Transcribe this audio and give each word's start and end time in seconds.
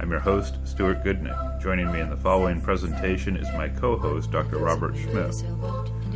I'm 0.00 0.10
your 0.10 0.20
host, 0.20 0.56
Stuart 0.64 1.04
Goodnick. 1.04 1.60
Joining 1.60 1.92
me 1.92 2.00
in 2.00 2.08
the 2.08 2.16
following 2.16 2.58
presentation 2.62 3.36
is 3.36 3.46
my 3.52 3.68
co 3.68 3.98
host, 3.98 4.30
Dr. 4.30 4.56
Robert 4.56 4.96
Schmidt. 4.96 5.34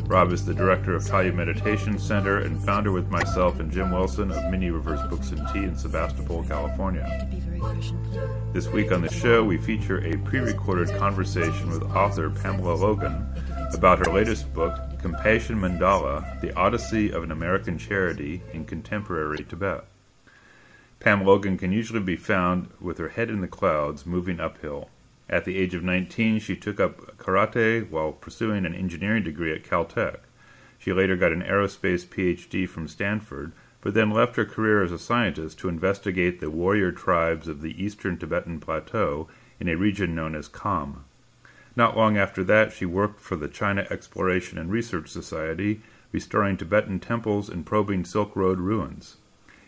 Rob 0.06 0.32
is 0.32 0.46
the 0.46 0.54
director 0.54 0.94
of 0.94 1.02
Tayu 1.02 1.34
Meditation 1.34 1.98
Center 1.98 2.38
and 2.38 2.64
founder 2.64 2.92
with 2.92 3.10
myself 3.10 3.60
and 3.60 3.70
Jim 3.70 3.90
Wilson 3.90 4.30
of 4.30 4.50
Many 4.50 4.70
Rivers 4.70 5.02
Books 5.10 5.32
and 5.32 5.46
Tea 5.48 5.64
in 5.64 5.76
Sebastopol, 5.76 6.44
California. 6.44 7.28
This 8.54 8.68
week 8.68 8.90
on 8.90 9.02
the 9.02 9.12
show, 9.12 9.44
we 9.44 9.58
feature 9.58 10.02
a 10.02 10.16
pre 10.16 10.38
recorded 10.38 10.88
conversation 10.96 11.68
with 11.68 11.82
author 11.94 12.30
Pamela 12.30 12.76
Logan 12.76 13.26
about 13.74 13.98
her 13.98 14.10
latest 14.10 14.50
book, 14.54 14.78
Compassion 14.98 15.60
Mandala 15.60 16.40
The 16.40 16.56
Odyssey 16.56 17.10
of 17.10 17.22
an 17.22 17.32
American 17.32 17.76
Charity 17.76 18.42
in 18.54 18.64
Contemporary 18.64 19.44
Tibet. 19.44 19.84
Pam 21.04 21.22
Logan 21.22 21.58
can 21.58 21.70
usually 21.70 22.00
be 22.00 22.16
found 22.16 22.70
with 22.80 22.96
her 22.96 23.10
head 23.10 23.28
in 23.28 23.42
the 23.42 23.46
clouds, 23.46 24.06
moving 24.06 24.40
uphill. 24.40 24.88
At 25.28 25.44
the 25.44 25.58
age 25.58 25.74
of 25.74 25.84
19, 25.84 26.38
she 26.38 26.56
took 26.56 26.80
up 26.80 27.18
karate 27.18 27.86
while 27.90 28.12
pursuing 28.12 28.64
an 28.64 28.74
engineering 28.74 29.22
degree 29.22 29.52
at 29.52 29.64
Caltech. 29.64 30.20
She 30.78 30.94
later 30.94 31.14
got 31.14 31.32
an 31.32 31.42
aerospace 31.42 32.06
PhD 32.06 32.66
from 32.66 32.88
Stanford, 32.88 33.52
but 33.82 33.92
then 33.92 34.12
left 34.12 34.36
her 34.36 34.46
career 34.46 34.82
as 34.82 34.92
a 34.92 34.98
scientist 34.98 35.58
to 35.58 35.68
investigate 35.68 36.40
the 36.40 36.48
warrior 36.48 36.90
tribes 36.90 37.48
of 37.48 37.60
the 37.60 37.84
eastern 37.84 38.16
Tibetan 38.16 38.58
Plateau 38.58 39.28
in 39.60 39.68
a 39.68 39.76
region 39.76 40.14
known 40.14 40.34
as 40.34 40.48
Kham. 40.48 41.04
Not 41.76 41.98
long 41.98 42.16
after 42.16 42.42
that, 42.44 42.72
she 42.72 42.86
worked 42.86 43.20
for 43.20 43.36
the 43.36 43.48
China 43.48 43.86
Exploration 43.90 44.56
and 44.56 44.72
Research 44.72 45.10
Society, 45.10 45.82
restoring 46.12 46.56
Tibetan 46.56 46.98
temples 46.98 47.50
and 47.50 47.66
probing 47.66 48.06
Silk 48.06 48.34
Road 48.34 48.58
ruins. 48.58 49.18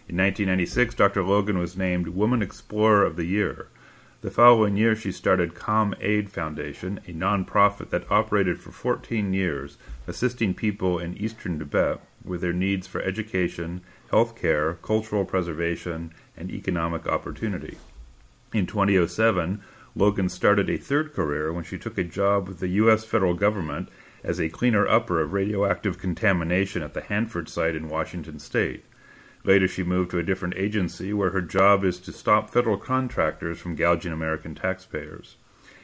In 0.09 0.17
1996, 0.19 0.95
Dr. 0.95 1.25
Logan 1.25 1.59
was 1.59 1.77
named 1.77 2.07
Woman 2.07 2.41
Explorer 2.41 3.05
of 3.05 3.17
the 3.17 3.25
Year. 3.25 3.67
The 4.21 4.31
following 4.31 4.77
year, 4.77 4.95
she 4.95 5.11
started 5.11 5.57
Kham 5.57 5.95
Aid 6.01 6.31
Foundation, 6.31 7.01
a 7.09 7.13
nonprofit 7.13 7.91
that 7.91 8.09
operated 8.09 8.61
for 8.61 8.71
14 8.71 9.33
years, 9.33 9.79
assisting 10.07 10.55
people 10.55 11.01
in 11.01 11.17
eastern 11.19 11.59
Tibet 11.59 12.01
with 12.25 12.41
their 12.41 12.53
needs 12.53 12.87
for 12.87 13.03
education, 13.03 13.81
health 14.13 14.37
care, 14.37 14.75
cultural 14.75 15.25
preservation, 15.25 16.13
and 16.37 16.53
economic 16.53 17.09
opportunity. 17.09 17.77
In 18.55 18.67
2007, 18.67 19.61
Logan 19.97 20.29
started 20.29 20.71
a 20.71 20.77
third 20.77 21.15
career 21.15 21.53
when 21.53 21.65
she 21.65 21.79
took 21.79 21.99
a 21.99 22.05
job 22.05 22.47
with 22.47 22.61
the 22.61 22.69
U.S. 22.69 23.05
federal 23.05 23.35
government 23.35 23.89
as 24.23 24.41
a 24.41 24.51
cleaner 24.51 24.87
upper 24.87 25.21
of 25.21 25.33
radioactive 25.33 25.99
contamination 25.99 26.83
at 26.83 26.95
the 26.95 27.03
Hanford 27.03 27.49
site 27.49 27.75
in 27.75 27.89
Washington 27.89 28.39
state. 28.39 28.85
Later, 29.47 29.69
she 29.69 29.85
moved 29.85 30.11
to 30.11 30.19
a 30.19 30.25
different 30.25 30.57
agency 30.57 31.13
where 31.13 31.31
her 31.31 31.41
job 31.41 31.85
is 31.85 32.01
to 32.01 32.13
stop 32.13 32.51
federal 32.51 32.77
contractors 32.77 33.61
from 33.61 33.77
gouging 33.77 34.13
American 34.13 34.57
taxpayers. 34.57 35.37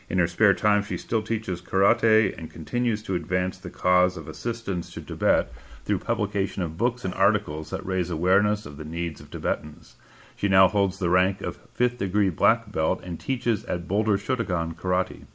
In 0.09 0.19
her 0.19 0.27
spare 0.27 0.53
time, 0.53 0.83
she 0.83 0.99
still 0.99 1.23
teaches 1.23 1.62
karate 1.62 2.37
and 2.37 2.51
continues 2.51 3.05
to 3.05 3.15
advance 3.15 3.56
the 3.56 3.71
cause 3.71 4.17
of 4.17 4.27
assistance 4.27 4.93
to 4.93 5.01
Tibet 5.01 5.53
through 5.84 6.01
publication 6.01 6.62
of 6.62 6.77
books 6.77 7.05
and 7.05 7.15
articles 7.15 7.71
that 7.71 7.87
raise 7.87 8.11
awareness 8.11 8.67
of 8.67 8.78
the 8.78 8.84
needs 8.84 9.21
of 9.21 9.31
Tibetans. 9.31 9.95
She 10.34 10.49
now 10.49 10.67
holds 10.67 10.99
the 10.99 11.09
rank 11.09 11.41
of 11.41 11.61
fifth 11.72 11.99
degree 11.99 12.31
black 12.31 12.72
belt 12.72 13.01
and 13.05 13.19
teaches 13.19 13.65
at 13.67 13.87
Boulder 13.87 14.19
Shotokan 14.19 14.75
Karate. 14.75 15.27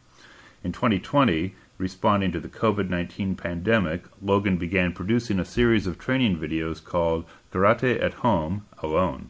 In 0.65 0.73
2020, 0.73 1.55
responding 1.77 2.31
to 2.31 2.39
the 2.39 2.47
COVID 2.47 2.89
19 2.89 3.35
pandemic, 3.35 4.05
Logan 4.21 4.57
began 4.57 4.93
producing 4.93 5.39
a 5.39 5.45
series 5.45 5.85
of 5.85 5.99
training 5.99 6.37
videos 6.37 6.83
called 6.83 7.25
Karate 7.51 8.01
at 8.01 8.15
Home 8.15 8.65
Alone. 8.79 9.29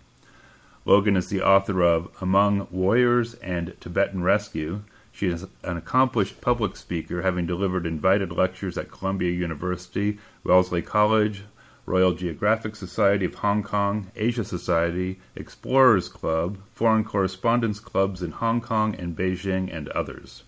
Logan 0.86 1.18
is 1.18 1.28
the 1.28 1.42
author 1.42 1.82
of 1.84 2.10
Among 2.22 2.68
Warriors 2.72 3.34
and 3.36 3.76
Tibetan 3.82 4.24
Rescue. 4.24 4.84
She 5.12 5.28
is 5.28 5.46
an 5.64 5.76
accomplished 5.76 6.40
public 6.40 6.78
speaker, 6.78 7.24
having 7.24 7.46
delivered 7.46 7.86
invited 7.86 8.32
lectures 8.32 8.78
at 8.78 8.92
Columbia 8.92 9.32
University, 9.32 10.18
Wellesley 10.44 10.82
College, 10.82 11.44
Royal 11.86 12.14
Geographic 12.14 12.76
Society 12.76 13.26
of 13.26 13.36
Hong 13.36 13.64
Kong, 13.64 14.12
Asia 14.16 14.44
Society, 14.44 15.20
Explorers 15.36 16.08
Club, 16.08 16.58
Foreign 16.74 17.04
Correspondence 17.04 17.80
Clubs 17.80 18.22
in 18.22 18.32
Hong 18.32 18.62
Kong 18.62 18.94
and 18.96 19.16
Beijing, 19.16 19.74
and 19.74 19.90
others. 19.90 20.44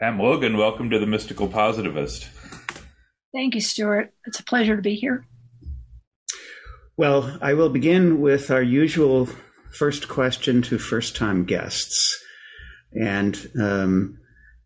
Pam 0.00 0.20
Logan, 0.20 0.56
welcome 0.56 0.90
to 0.90 1.00
the 1.00 1.06
Mystical 1.06 1.48
Positivist. 1.48 2.28
Thank 3.34 3.56
you, 3.56 3.60
Stuart. 3.60 4.12
It's 4.26 4.38
a 4.38 4.44
pleasure 4.44 4.76
to 4.76 4.82
be 4.82 4.94
here. 4.94 5.26
Well, 6.96 7.36
I 7.42 7.54
will 7.54 7.68
begin 7.68 8.20
with 8.20 8.48
our 8.52 8.62
usual 8.62 9.28
first 9.72 10.06
question 10.06 10.62
to 10.62 10.78
first 10.78 11.16
time 11.16 11.44
guests. 11.44 12.16
And 12.92 13.50
um, 13.60 14.18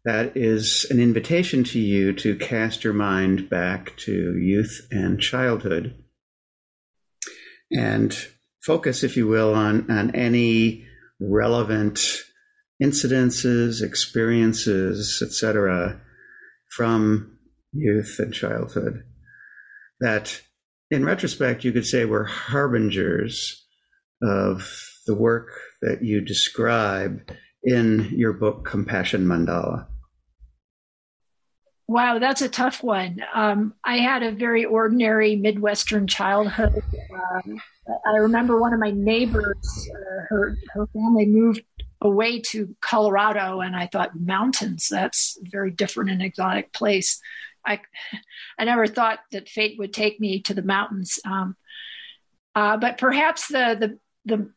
that 0.05 0.37
is 0.37 0.87
an 0.91 1.01
invitation 1.01 1.65
to 1.65 1.79
you 1.79 2.13
to 2.13 2.37
cast 2.37 2.85
your 2.85 2.93
mind 2.93 3.49
back 3.49 3.97
to 4.01 4.37
youth 4.37 4.87
and 4.91 5.19
childhood 5.19 5.95
and 7.71 8.15
focus, 8.63 9.03
if 9.03 9.17
you 9.17 9.27
will, 9.27 9.55
on, 9.55 9.91
on 9.91 10.15
any 10.15 10.87
relevant 11.19 12.01
incidences, 12.83 13.83
experiences, 13.83 15.23
etc., 15.25 16.01
from 16.71 17.39
youth 17.73 18.17
and 18.19 18.33
childhood 18.35 19.05
that, 20.01 20.43
in 20.91 21.05
retrospect, 21.05 21.65
you 21.65 21.73
could 21.73 21.87
say 21.87 22.05
were 22.05 22.25
harbingers 22.25 23.65
of 24.23 24.69
the 25.07 25.15
work 25.15 25.49
that 25.81 26.03
you 26.03 26.21
describe 26.21 27.31
in 27.63 28.11
your 28.13 28.33
book, 28.33 28.65
Compassion 28.65 29.25
Mandala. 29.25 29.87
Wow, 31.89 32.19
that's 32.19 32.43
a 32.43 32.49
tough 32.49 32.83
one. 32.83 33.19
Um, 33.35 33.75
I 33.85 33.99
had 33.99 34.23
a 34.23 34.33
very 34.33 34.65
ordinary 34.65 35.37
Midwestern 35.37 36.07
childhood. 36.07 36.83
Um, 37.13 37.61
I 38.07 38.17
remember 38.19 38.59
one 38.59 38.73
of 38.73 38.81
my 38.81 38.93
neighbors, 38.93 39.89
uh, 39.91 40.23
her 40.29 40.57
her 40.73 40.87
family 40.95 41.27
moved 41.27 41.63
away 42.03 42.41
to 42.41 42.75
Colorado, 42.81 43.61
and 43.61 43.75
I 43.75 43.87
thought 43.87 44.19
mountains. 44.19 44.89
That's 44.91 45.39
a 45.43 45.49
very 45.49 45.71
different 45.71 46.11
and 46.11 46.23
exotic 46.23 46.73
place. 46.73 47.21
I 47.65 47.81
I 48.59 48.65
never 48.65 48.87
thought 48.87 49.21
that 49.31 49.49
fate 49.49 49.79
would 49.79 49.93
take 49.93 50.21
me 50.21 50.41
to 50.43 50.55
the 50.55 50.63
mountains. 50.63 51.19
Um, 51.25 51.57
uh, 52.55 52.77
but 52.77 52.99
perhaps 52.99 53.49
the 53.49 53.77
the 53.79 53.99
the 54.37 54.51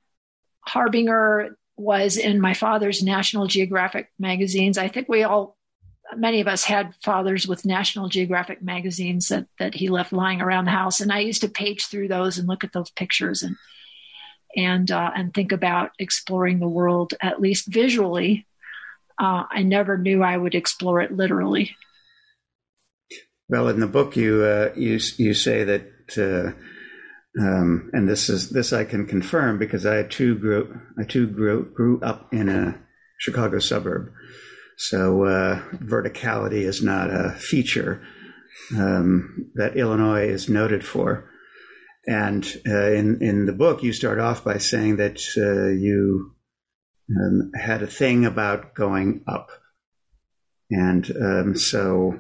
harbinger 0.62 1.58
was 1.78 2.18
in 2.18 2.42
my 2.42 2.54
father's 2.54 3.04
National 3.04 3.48
Geographic 3.48 4.10
magazines. 4.18 4.78
I 4.78 4.88
think 4.88 5.08
we 5.08 5.24
all 5.24 5.56
many 6.16 6.40
of 6.40 6.48
us 6.48 6.64
had 6.64 6.94
fathers 7.04 7.48
with 7.48 7.66
National 7.66 8.10
Geographic 8.10 8.62
magazines 8.62 9.28
that 9.30 9.48
that 9.60 9.76
he 9.76 9.90
left 9.90 10.14
lying 10.14 10.42
around 10.42 10.66
the 10.66 10.72
house, 10.72 11.00
and 11.00 11.12
I 11.12 11.20
used 11.20 11.42
to 11.42 11.50
page 11.50 11.88
through 11.88 12.08
those 12.08 12.38
and 12.38 12.48
look 12.48 12.64
at 12.64 12.74
those 12.74 12.90
pictures 12.90 13.44
and 13.44 13.56
and 14.56 14.90
uh, 14.92 15.12
and 15.16 15.34
think 15.34 15.52
about 15.52 15.92
exploring 16.00 16.60
the 16.60 16.68
world 16.68 17.14
at 17.22 17.42
least 17.42 17.68
visually. 17.68 18.46
Uh, 19.20 19.44
I 19.50 19.64
never 19.64 19.98
knew 19.98 20.24
I 20.24 20.36
would 20.36 20.56
explore 20.56 21.02
it 21.02 21.12
literally. 21.12 21.76
Well, 23.48 23.70
in 23.70 23.80
the 23.80 23.88
book, 23.88 24.16
you 24.16 24.44
uh, 24.44 24.74
you 24.76 25.00
you 25.18 25.34
say 25.34 25.64
that, 25.64 25.88
uh, 26.18 27.42
um, 27.42 27.90
and 27.94 28.08
this 28.08 28.30
is 28.30 28.50
this 28.50 28.74
I 28.74 28.84
can 28.84 29.06
confirm 29.06 29.60
because 29.60 29.86
I 29.86 30.04
too 30.04 30.36
grew 30.36 30.80
I 31.00 31.04
too 31.04 31.28
grew 31.28 31.72
grew 31.74 32.02
up 32.02 32.34
in 32.34 32.50
a 32.50 32.80
Chicago 33.20 33.60
suburb 33.60 34.12
so 34.78 35.24
uh, 35.26 35.62
verticality 35.76 36.64
is 36.64 36.84
not 36.84 37.10
a 37.10 37.32
feature 37.32 38.06
um, 38.76 39.52
that 39.56 39.78
Illinois 39.78 40.28
is 40.28 40.50
noted 40.50 40.86
for. 40.86 41.30
And 42.08 42.46
uh, 42.68 42.92
in 42.92 43.22
in 43.22 43.46
the 43.46 43.54
book, 43.54 43.82
you 43.82 43.94
start 43.94 44.20
off 44.20 44.44
by 44.44 44.60
saying 44.60 44.98
that 44.98 45.20
uh, 45.38 45.70
you 45.70 46.36
um, 47.10 47.52
had 47.60 47.82
a 47.82 47.88
thing 47.88 48.26
about 48.26 48.76
going 48.76 49.24
up, 49.28 49.50
and 50.70 51.10
um, 51.20 51.56
so 51.56 52.20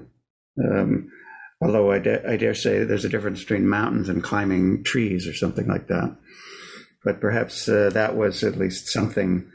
um, 0.63 1.11
although 1.61 1.91
I, 1.91 1.99
da- 1.99 2.27
I 2.27 2.37
dare 2.37 2.55
say 2.55 2.83
there's 2.83 3.05
a 3.05 3.09
difference 3.09 3.41
between 3.41 3.67
mountains 3.67 4.09
and 4.09 4.23
climbing 4.23 4.83
trees 4.83 5.27
or 5.27 5.33
something 5.33 5.67
like 5.67 5.87
that, 5.87 6.17
but 7.03 7.21
perhaps 7.21 7.67
uh, 7.69 7.91
that 7.93 8.15
was 8.15 8.43
at 8.43 8.57
least 8.57 8.87
something 8.87 9.51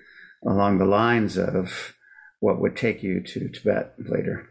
along 0.46 0.78
the 0.78 0.84
lines 0.84 1.36
of 1.36 1.94
what 2.40 2.60
would 2.60 2.76
take 2.76 3.02
you 3.02 3.20
to 3.22 3.48
Tibet 3.48 3.94
later? 3.98 4.49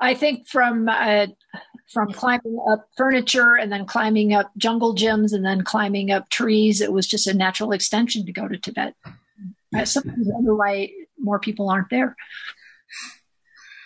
I 0.00 0.14
think 0.14 0.48
from 0.48 0.88
uh, 0.88 1.26
from 1.92 2.12
climbing 2.12 2.58
up 2.70 2.88
furniture 2.96 3.54
and 3.54 3.70
then 3.70 3.86
climbing 3.86 4.34
up 4.34 4.50
jungle 4.56 4.94
gyms 4.94 5.32
and 5.32 5.44
then 5.44 5.62
climbing 5.62 6.10
up 6.10 6.28
trees, 6.30 6.80
it 6.80 6.92
was 6.92 7.06
just 7.06 7.26
a 7.26 7.34
natural 7.34 7.72
extension 7.72 8.26
to 8.26 8.32
go 8.32 8.48
to 8.48 8.58
Tibet. 8.58 8.94
I 9.74 9.84
sometimes 9.84 10.26
wonder 10.28 10.54
why 10.54 10.90
more 11.18 11.38
people 11.38 11.68
aren't 11.68 11.90
there. 11.90 12.16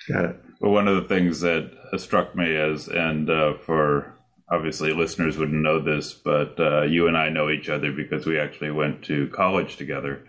Got 0.09 0.25
it. 0.25 0.37
Well, 0.61 0.73
one 0.73 0.89
of 0.89 0.97
the 0.97 1.09
things 1.09 1.41
that 1.41 1.71
struck 1.99 2.35
me 2.35 2.57
as, 2.57 2.89
and 2.89 3.29
uh, 3.31 3.55
for 3.59 4.15
obviously 4.51 4.93
listeners 4.93 5.37
wouldn't 5.37 5.63
know 5.63 5.81
this, 5.81 6.15
but 6.15 6.59
uh, 6.59 6.83
you 6.83 7.07
and 7.07 7.17
I 7.17 7.29
know 7.29 7.51
each 7.51 7.69
other 7.69 7.93
because 7.93 8.27
we 8.27 8.39
actually 8.39 8.71
went 8.71 9.05
to 9.05 9.29
college 9.29 9.77
together. 9.77 10.25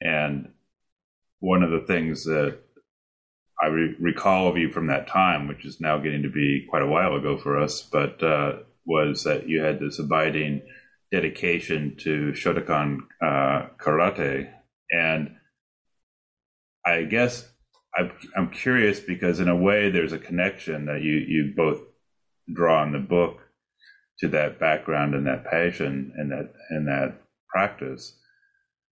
And 0.00 0.50
one 1.40 1.62
of 1.62 1.70
the 1.70 1.86
things 1.86 2.24
that 2.24 2.58
I 3.62 3.66
re- 3.66 3.96
recall 4.00 4.48
of 4.48 4.56
you 4.56 4.70
from 4.70 4.86
that 4.86 5.08
time, 5.08 5.48
which 5.48 5.64
is 5.64 5.80
now 5.80 5.98
getting 5.98 6.22
to 6.22 6.30
be 6.30 6.66
quite 6.68 6.82
a 6.82 6.88
while 6.88 7.14
ago 7.14 7.36
for 7.36 7.58
us, 7.58 7.82
but 7.82 8.22
uh, 8.22 8.60
was 8.86 9.24
that 9.24 9.48
you 9.48 9.62
had 9.62 9.80
this 9.80 9.98
abiding 9.98 10.62
dedication 11.12 11.96
to 12.00 12.32
Shotokan 12.32 12.98
uh, 13.22 13.66
karate. 13.78 14.50
And 14.90 15.36
I 16.86 17.02
guess 17.02 17.48
I'm 18.36 18.50
curious 18.50 19.00
because, 19.00 19.40
in 19.40 19.48
a 19.48 19.56
way, 19.56 19.90
there's 19.90 20.12
a 20.12 20.18
connection 20.18 20.86
that 20.86 21.02
you, 21.02 21.12
you 21.12 21.52
both 21.56 21.80
draw 22.52 22.82
in 22.84 22.92
the 22.92 22.98
book 22.98 23.40
to 24.20 24.28
that 24.28 24.60
background 24.60 25.14
and 25.14 25.26
that 25.26 25.44
passion 25.44 26.12
and 26.16 26.30
that 26.30 26.52
and 26.70 26.86
that 26.86 27.20
practice. 27.48 28.16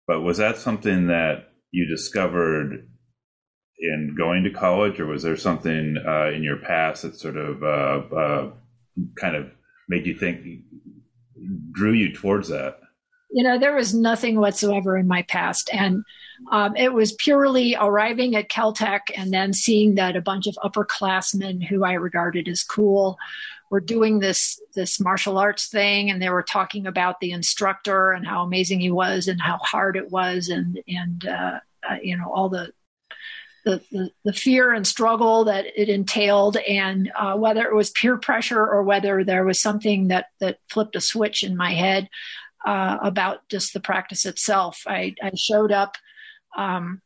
But 0.06 0.20
was 0.20 0.38
that 0.38 0.58
something 0.58 1.06
that 1.06 1.52
you 1.70 1.86
discovered 1.86 2.88
in 3.82 4.14
going 4.16 4.44
to 4.44 4.50
college, 4.50 5.00
or 5.00 5.06
was 5.06 5.22
there 5.22 5.36
something 5.36 5.96
uh, 6.06 6.30
in 6.30 6.42
your 6.42 6.56
past 6.56 7.02
that 7.02 7.16
sort 7.16 7.36
of 7.36 7.62
uh, 7.62 8.16
uh, 8.16 8.50
kind 9.16 9.36
of 9.36 9.50
made 9.88 10.06
you 10.06 10.14
think, 10.14 10.62
drew 11.72 11.92
you 11.92 12.14
towards 12.14 12.48
that? 12.48 12.78
You 13.32 13.42
know, 13.42 13.58
there 13.58 13.74
was 13.74 13.94
nothing 13.94 14.38
whatsoever 14.38 14.96
in 14.96 15.08
my 15.08 15.22
past, 15.22 15.70
and 15.72 16.04
um, 16.50 16.76
it 16.76 16.92
was 16.92 17.12
purely 17.12 17.76
arriving 17.78 18.36
at 18.36 18.50
Caltech 18.50 19.00
and 19.16 19.32
then 19.32 19.52
seeing 19.52 19.94
that 19.96 20.16
a 20.16 20.20
bunch 20.20 20.46
of 20.46 20.56
upperclassmen 20.62 21.66
who 21.66 21.84
I 21.84 21.92
regarded 21.92 22.46
as 22.46 22.62
cool 22.62 23.16
were 23.70 23.80
doing 23.80 24.18
this 24.18 24.60
this 24.74 25.00
martial 25.00 25.38
arts 25.38 25.66
thing, 25.66 26.10
and 26.10 26.22
they 26.22 26.28
were 26.28 26.42
talking 26.42 26.86
about 26.86 27.20
the 27.20 27.32
instructor 27.32 28.12
and 28.12 28.26
how 28.26 28.44
amazing 28.44 28.80
he 28.80 28.90
was 28.90 29.28
and 29.28 29.40
how 29.40 29.56
hard 29.58 29.96
it 29.96 30.12
was, 30.12 30.48
and 30.48 30.78
and 30.86 31.26
uh, 31.26 31.58
uh, 31.88 31.96
you 32.02 32.16
know 32.16 32.30
all 32.30 32.48
the 32.48 32.70
the, 33.64 33.82
the, 33.90 34.10
the, 34.24 34.32
fear 34.32 34.72
and 34.72 34.86
struggle 34.86 35.44
that 35.44 35.66
it 35.76 35.88
entailed, 35.88 36.56
and 36.56 37.12
uh, 37.16 37.36
whether 37.36 37.64
it 37.64 37.74
was 37.74 37.90
peer 37.90 38.16
pressure 38.16 38.60
or 38.60 38.82
whether 38.82 39.24
there 39.24 39.44
was 39.44 39.60
something 39.60 40.08
that 40.08 40.26
that 40.40 40.58
flipped 40.68 40.96
a 40.96 41.00
switch 41.00 41.42
in 41.42 41.56
my 41.56 41.72
head 41.72 42.08
uh, 42.66 42.98
about 43.02 43.48
just 43.48 43.72
the 43.72 43.80
practice 43.80 44.26
itself. 44.26 44.82
I, 44.86 45.14
I 45.22 45.32
showed 45.36 45.72
up 45.72 45.96
um, 46.56 47.00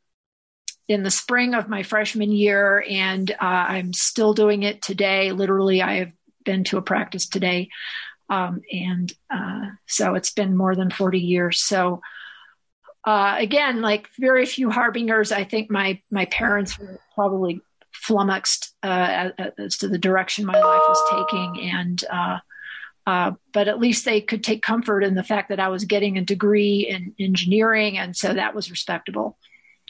in 0.89 1.03
the 1.03 1.11
spring 1.11 1.55
of 1.55 1.69
my 1.69 1.83
freshman 1.83 2.33
year, 2.33 2.85
and 2.89 3.31
uh, 3.31 3.35
I'm 3.41 3.93
still 3.93 4.35
doing 4.35 4.63
it 4.63 4.83
today. 4.83 5.33
Literally, 5.33 5.83
I 5.83 5.97
have 5.97 6.13
been 6.45 6.65
to 6.65 6.79
a 6.79 6.83
practice 6.83 7.29
today, 7.29 7.69
um, 8.31 8.63
and 8.73 9.13
uh, 9.31 9.67
so 9.87 10.15
it's 10.15 10.33
been 10.33 10.57
more 10.57 10.75
than 10.75 10.91
40 10.91 11.19
years. 11.19 11.61
So 11.61 12.01
uh, 13.07 13.37
again, 13.39 13.81
like 13.81 14.09
very 14.19 14.45
few 14.45 14.71
harbingers. 14.71 15.31
I 15.31 15.45
think 15.45 15.71
my 15.71 16.01
my 16.11 16.25
parents 16.27 16.79
were 16.79 16.99
probably 17.15 17.61
flummoxed 17.93 18.75
uh, 18.83 19.31
as, 19.59 19.79
to 19.79 19.89
the 19.89 19.99
direction 19.99 20.45
my 20.45 20.59
life 20.59 20.83
was 20.89 21.11
taking, 21.11 21.71
and 21.71 22.05
uh, 22.13 22.39
uh, 23.07 23.33
but 23.53 23.69
at 23.69 23.79
least 23.79 24.05
they 24.05 24.21
could 24.21 24.43
take 24.43 24.63
comfort 24.63 25.05
in 25.05 25.15
the 25.15 25.23
fact 25.23 25.49
that 25.51 25.61
I 25.61 25.69
was 25.69 25.85
getting 25.85 26.19
a 26.19 26.25
degree 26.25 26.87
in 26.89 27.15
engineering, 27.25 27.97
and 27.97 28.17
so 28.17 28.35
that 28.35 28.55
was 28.55 28.71
respectable. 28.71 29.39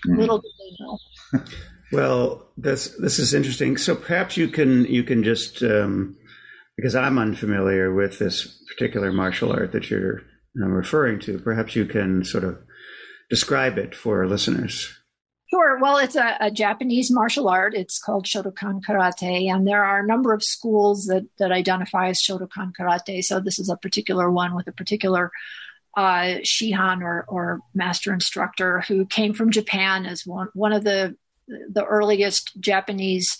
Mm. 0.06 0.18
Little 0.18 0.38
did 0.38 0.52
they 0.58 0.84
know. 0.84 1.44
Well, 1.92 2.48
this 2.56 2.96
this 3.00 3.18
is 3.18 3.32
interesting. 3.32 3.76
So 3.76 3.94
perhaps 3.94 4.36
you 4.36 4.48
can 4.48 4.84
you 4.86 5.04
can 5.04 5.22
just 5.22 5.62
um, 5.62 6.16
because 6.76 6.94
I'm 6.94 7.18
unfamiliar 7.18 7.94
with 7.94 8.18
this 8.18 8.60
particular 8.68 9.12
martial 9.12 9.52
art 9.52 9.72
that 9.72 9.88
you're 9.88 10.22
uh, 10.60 10.66
referring 10.66 11.20
to. 11.20 11.38
Perhaps 11.38 11.76
you 11.76 11.86
can 11.86 12.24
sort 12.24 12.44
of 12.44 12.58
describe 13.28 13.78
it 13.78 13.94
for 13.94 14.20
our 14.20 14.26
listeners. 14.26 14.92
Sure. 15.48 15.78
Well, 15.80 15.98
it's 15.98 16.16
a, 16.16 16.36
a, 16.40 16.50
Japanese 16.50 17.10
martial 17.10 17.48
art. 17.48 17.72
It's 17.72 18.00
called 18.00 18.24
Shotokan 18.24 18.82
Karate, 18.84 19.48
and 19.48 19.66
there 19.66 19.84
are 19.84 20.00
a 20.00 20.06
number 20.06 20.32
of 20.32 20.42
schools 20.42 21.06
that 21.06 21.24
that 21.38 21.52
identify 21.52 22.08
as 22.08 22.20
Shotokan 22.20 22.72
Karate. 22.78 23.22
So 23.22 23.38
this 23.38 23.60
is 23.60 23.68
a 23.68 23.76
particular 23.76 24.28
one 24.28 24.56
with 24.56 24.66
a 24.66 24.72
particular 24.72 25.30
uh, 25.96 26.40
shihan 26.42 27.00
or, 27.02 27.24
or 27.28 27.60
master 27.74 28.12
instructor 28.12 28.80
who 28.82 29.06
came 29.06 29.32
from 29.34 29.52
Japan 29.52 30.04
as 30.04 30.26
one 30.26 30.48
one 30.54 30.72
of 30.72 30.82
the 30.82 31.16
the 31.46 31.84
earliest 31.84 32.60
Japanese 32.60 33.38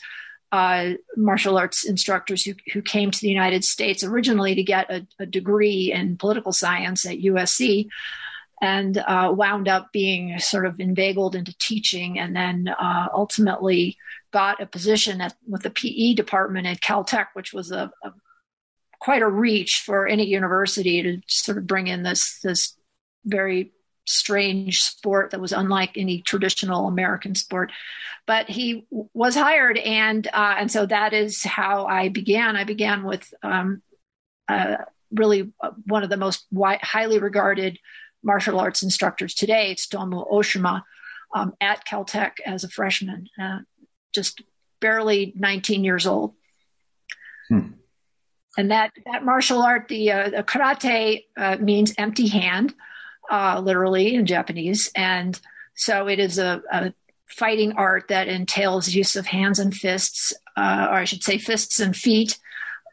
uh, 0.53 0.93
martial 1.17 1.59
arts 1.59 1.85
instructors 1.85 2.45
who, 2.45 2.55
who 2.73 2.81
came 2.81 3.11
to 3.11 3.21
the 3.21 3.29
United 3.29 3.65
States 3.65 4.05
originally 4.05 4.55
to 4.55 4.63
get 4.63 4.89
a, 4.91 5.05
a 5.19 5.27
degree 5.27 5.93
in 5.93 6.17
political 6.17 6.53
science 6.53 7.05
at 7.05 7.19
USC 7.19 7.89
and 8.67 8.99
uh, 8.99 9.33
wound 9.33 9.69
up 9.69 9.93
being 9.93 10.39
sort 10.41 10.67
of 10.67 10.81
inveigled 10.81 11.37
into 11.37 11.57
teaching 11.59 12.19
and 12.19 12.35
then 12.35 12.69
uh, 12.69 13.07
ultimately 13.15 13.97
got 14.33 14.61
a 14.61 14.67
position 14.67 15.21
at, 15.21 15.35
with 15.47 15.63
the 15.63 15.71
PE 15.71 16.15
department 16.15 16.67
at 16.67 16.81
Caltech, 16.81 17.29
which 17.35 17.53
was 17.53 17.71
a, 17.71 17.93
a, 18.03 18.13
quite 18.99 19.23
a 19.23 19.29
reach 19.29 19.83
for 19.87 20.09
any 20.09 20.27
university 20.27 21.01
to 21.03 21.21
sort 21.29 21.59
of 21.59 21.67
bring 21.67 21.87
in 21.87 22.03
this 22.03 22.41
this 22.43 22.77
very 23.25 23.73
strange 24.05 24.83
sport 24.83 25.31
that 25.31 25.41
was 25.41 25.53
unlike 25.53 25.93
any 25.97 26.23
traditional 26.23 26.89
American 26.89 27.35
sport. 27.35 27.71
But 28.27 28.49
he 28.49 28.87
was 28.91 29.37
hired, 29.37 29.79
and 29.79 30.27
uh, 30.27 30.57
and 30.59 30.73
so 30.73 30.87
that 30.87 31.13
is 31.13 31.45
how 31.45 31.87
I 31.87 32.09
began. 32.09 32.57
I 32.57 32.65
began 32.65 33.05
with 33.05 33.33
um, 33.45 33.83
uh, 34.49 34.79
really 35.13 35.53
one 35.87 36.03
of 36.03 36.11
the 36.11 36.17
most 36.17 36.47
wi- 36.51 36.81
highly 36.83 37.21
regarded 37.21 37.79
martial 38.27 38.61
arts 38.61 38.83
instructors 38.83 39.33
today, 39.33 39.75
Tsutomu 39.75 40.31
Oshima, 40.31 40.83
um, 41.35 41.55
at 41.61 41.87
Caltech 41.87 42.33
as 42.45 42.65
a 42.65 42.69
freshman, 42.69 43.29
uh, 43.41 43.61
just 44.13 44.43
barely 44.81 45.33
19 45.37 45.85
years 45.85 46.07
old. 46.07 46.35
Hmm. 47.49 47.69
And 48.59 48.71
that, 48.71 48.93
that 49.07 49.25
martial 49.25 49.63
art, 49.63 49.89
the, 49.89 50.11
uh, 50.11 50.31
the 50.31 50.43
karate 50.43 51.25
uh, 51.37 51.57
means 51.59 51.95
empty 51.97 52.27
hand, 52.27 52.75
uh, 53.31 53.61
literally 53.61 54.15
in 54.15 54.27
Japanese. 54.27 54.91
And 54.95 55.39
so 55.75 56.09
it 56.09 56.19
is 56.19 56.39
a, 56.39 56.63
a, 56.71 56.93
fighting 57.29 57.73
art 57.73 58.07
that 58.09 58.29
entails 58.29 58.95
use 58.95 59.17
of 59.17 59.27
hands 59.27 59.59
and 59.59 59.75
fists, 59.75 60.33
uh, 60.57 60.87
or 60.89 60.95
I 60.95 61.05
should 61.05 61.25
say 61.25 61.39
fists 61.39 61.81
and 61.81 61.95
feet, 61.95 62.39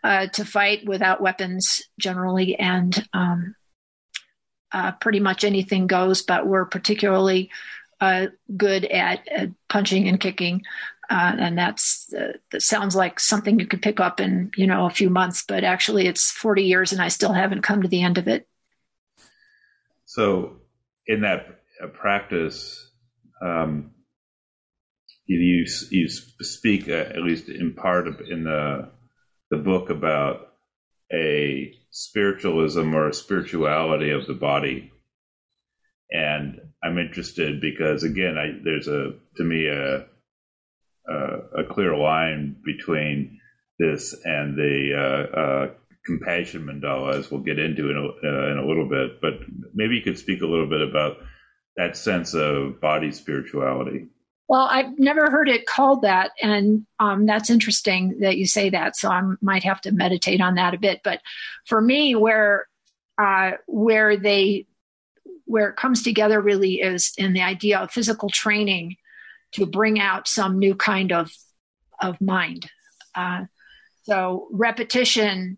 uh, 0.04 0.28
to 0.28 0.44
fight 0.44 0.86
without 0.86 1.22
weapons 1.22 1.84
generally. 2.00 2.58
And 2.58 3.08
um, 3.14 3.56
uh, 4.74 4.92
pretty 4.94 5.20
much 5.20 5.44
anything 5.44 5.88
goes, 5.88 6.22
but 6.22 6.48
we're 6.48 6.66
particularly 6.66 7.52
uh, 8.02 8.28
good 8.58 8.86
at, 8.86 9.28
at, 9.30 9.50
punching 9.70 10.08
and 10.08 10.20
kicking. 10.20 10.64
Uh, 11.10 11.36
and 11.38 11.58
that's 11.58 12.12
uh, 12.14 12.34
that 12.52 12.62
sounds 12.62 12.96
like 12.96 13.20
something 13.20 13.60
you 13.60 13.68
could 13.68 13.82
pick 13.82 14.00
up 14.00 14.20
in 14.20 14.50
you 14.56 14.66
know 14.66 14.86
a 14.86 14.90
few 14.90 15.10
months, 15.10 15.44
but 15.48 15.64
actually 15.64 16.08
it's 16.08 16.32
40 16.32 16.64
years, 16.64 16.92
and 16.92 17.02
I 17.02 17.10
still 17.10 17.34
haven't 17.34 17.62
come 17.62 17.82
to 17.82 17.88
the 17.88 18.02
end 18.02 18.18
of 18.18 18.28
it. 18.28 18.48
So, 20.06 20.62
in 21.06 21.22
that 21.22 21.62
uh, 21.84 21.88
practice, 21.88 22.90
um, 23.42 23.92
you 25.26 25.66
you 25.90 26.08
speak 26.08 26.88
uh, 26.88 26.94
at 26.94 27.22
least 27.22 27.50
in 27.50 27.74
part 27.74 28.08
in 28.22 28.46
the 28.46 28.90
the 29.50 29.58
book 29.58 29.90
about 29.90 30.54
a 31.12 31.76
spiritualism 31.94 32.96
or 32.96 33.08
a 33.08 33.14
spirituality 33.14 34.10
of 34.10 34.26
the 34.26 34.34
body. 34.34 34.92
And 36.12 36.60
I'm 36.84 36.98
interested 36.98 37.62
because 37.62 38.04
again, 38.04 38.36
I, 38.38 38.60
there's 38.64 38.88
a 38.88 39.14
to 39.38 39.44
me 39.44 39.68
a, 39.68 40.06
a, 41.08 41.62
a 41.62 41.64
clear 41.70 41.96
line 41.96 42.58
between 42.66 43.40
this 43.80 44.16
and 44.26 44.58
the 44.58 44.92
uh, 44.96 45.40
uh, 45.40 45.74
compassion 46.06 46.66
mandala, 46.66 47.16
as 47.16 47.32
we'll 47.32 47.42
get 47.42 47.60
into 47.60 47.90
in 47.90 47.98
a, 47.98 48.28
uh, 48.28 48.52
in 48.52 48.58
a 48.58 48.68
little 48.68 48.90
bit. 48.90 49.22
But 49.22 49.34
maybe 49.74 49.96
you 49.96 50.02
could 50.02 50.18
speak 50.18 50.42
a 50.42 50.48
little 50.48 50.70
bit 50.70 50.82
about 50.82 51.18
that 51.78 51.96
sense 51.96 52.34
of 52.34 52.82
body 52.82 53.12
spirituality. 53.12 54.08
Well, 54.50 54.68
I've 54.70 55.00
never 55.00 55.32
heard 55.32 55.48
it 55.48 55.66
called 55.66 56.02
that, 56.02 56.32
and 56.42 56.86
um, 57.00 57.26
that's 57.26 57.50
interesting 57.50 58.20
that 58.20 58.38
you 58.38 58.46
say 58.46 58.70
that. 58.70 58.96
So 58.98 59.10
I 59.10 59.22
might 59.42 59.64
have 59.64 59.82
to 59.82 59.92
meditate 59.92 60.42
on 60.42 60.56
that 60.56 60.74
a 60.74 60.78
bit. 60.78 61.02
But 61.04 61.22
for 61.66 61.82
me, 61.82 62.14
where 62.16 62.68
uh, 63.18 63.52
where 63.68 64.18
they 64.18 64.68
where 65.46 65.70
it 65.70 65.76
comes 65.76 66.04
together 66.04 66.42
really 66.42 66.82
is 66.82 67.14
in 67.18 67.34
the 67.34 67.42
idea 67.42 67.80
of 67.80 67.92
physical 67.92 68.30
training 68.30 68.98
to 69.54 69.66
bring 69.66 70.00
out 70.00 70.28
some 70.28 70.60
new 70.60 70.76
kind 70.76 71.12
of 71.12 71.32
of 72.02 72.20
mind, 72.20 72.70
Uh, 73.16 73.46
so 74.04 74.48
repetition 74.52 75.58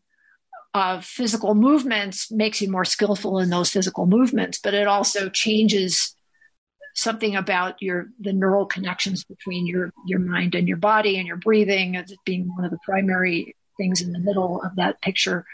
of 0.73 1.05
physical 1.05 1.55
movements 1.55 2.31
makes 2.31 2.61
you 2.61 2.69
more 2.69 2.85
skillful 2.85 3.39
in 3.39 3.49
those 3.49 3.69
physical 3.69 4.05
movements, 4.05 4.59
but 4.61 4.73
it 4.73 4.87
also 4.87 5.29
changes 5.29 6.14
something 6.95 7.35
about 7.35 7.81
your 7.81 8.07
the 8.19 8.33
neural 8.33 8.65
connections 8.65 9.23
between 9.23 9.67
your 9.67 9.91
your 10.07 10.19
mind 10.19 10.55
and 10.55 10.67
your 10.67 10.77
body 10.77 11.17
and 11.17 11.27
your 11.27 11.37
breathing 11.37 11.95
as 11.95 12.13
being 12.25 12.47
one 12.55 12.65
of 12.65 12.71
the 12.71 12.79
primary 12.83 13.55
things 13.77 14.01
in 14.01 14.13
the 14.13 14.19
middle 14.19 14.61
of 14.63 14.75
that 14.77 15.01
picture, 15.01 15.45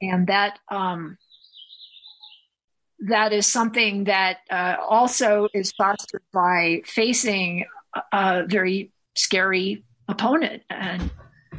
and 0.00 0.28
that 0.28 0.58
um, 0.70 1.18
that 3.00 3.32
is 3.32 3.46
something 3.46 4.04
that 4.04 4.38
uh, 4.50 4.76
also 4.80 5.48
is 5.52 5.72
fostered 5.72 6.22
by 6.32 6.82
facing 6.84 7.64
a 8.12 8.44
very 8.46 8.92
scary 9.16 9.84
opponent 10.08 10.62
and 10.70 11.10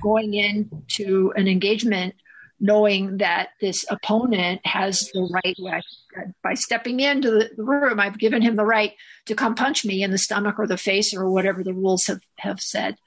going 0.02 0.34
into 0.34 1.34
an 1.36 1.48
engagement 1.48 2.16
knowing 2.62 3.18
that 3.18 3.50
this 3.60 3.84
opponent 3.90 4.62
has 4.66 5.10
the 5.14 5.28
right 5.44 5.84
by 6.44 6.54
stepping 6.54 7.00
into 7.00 7.32
the 7.32 7.50
room 7.58 8.00
i've 8.00 8.20
given 8.20 8.42
him 8.42 8.56
the 8.56 8.64
right 8.64 8.94
to 9.26 9.36
come 9.36 9.56
punch 9.56 9.86
me 9.86 10.04
in 10.04 10.12
the 10.12 10.18
stomach 10.18 10.56
or 10.58 10.68
the 10.68 10.78
face 10.78 11.14
or 11.14 11.30
whatever 11.30 11.64
the 11.64 11.74
rules 11.74 12.06
have, 12.06 12.22
have 12.38 12.60
said. 12.60 12.98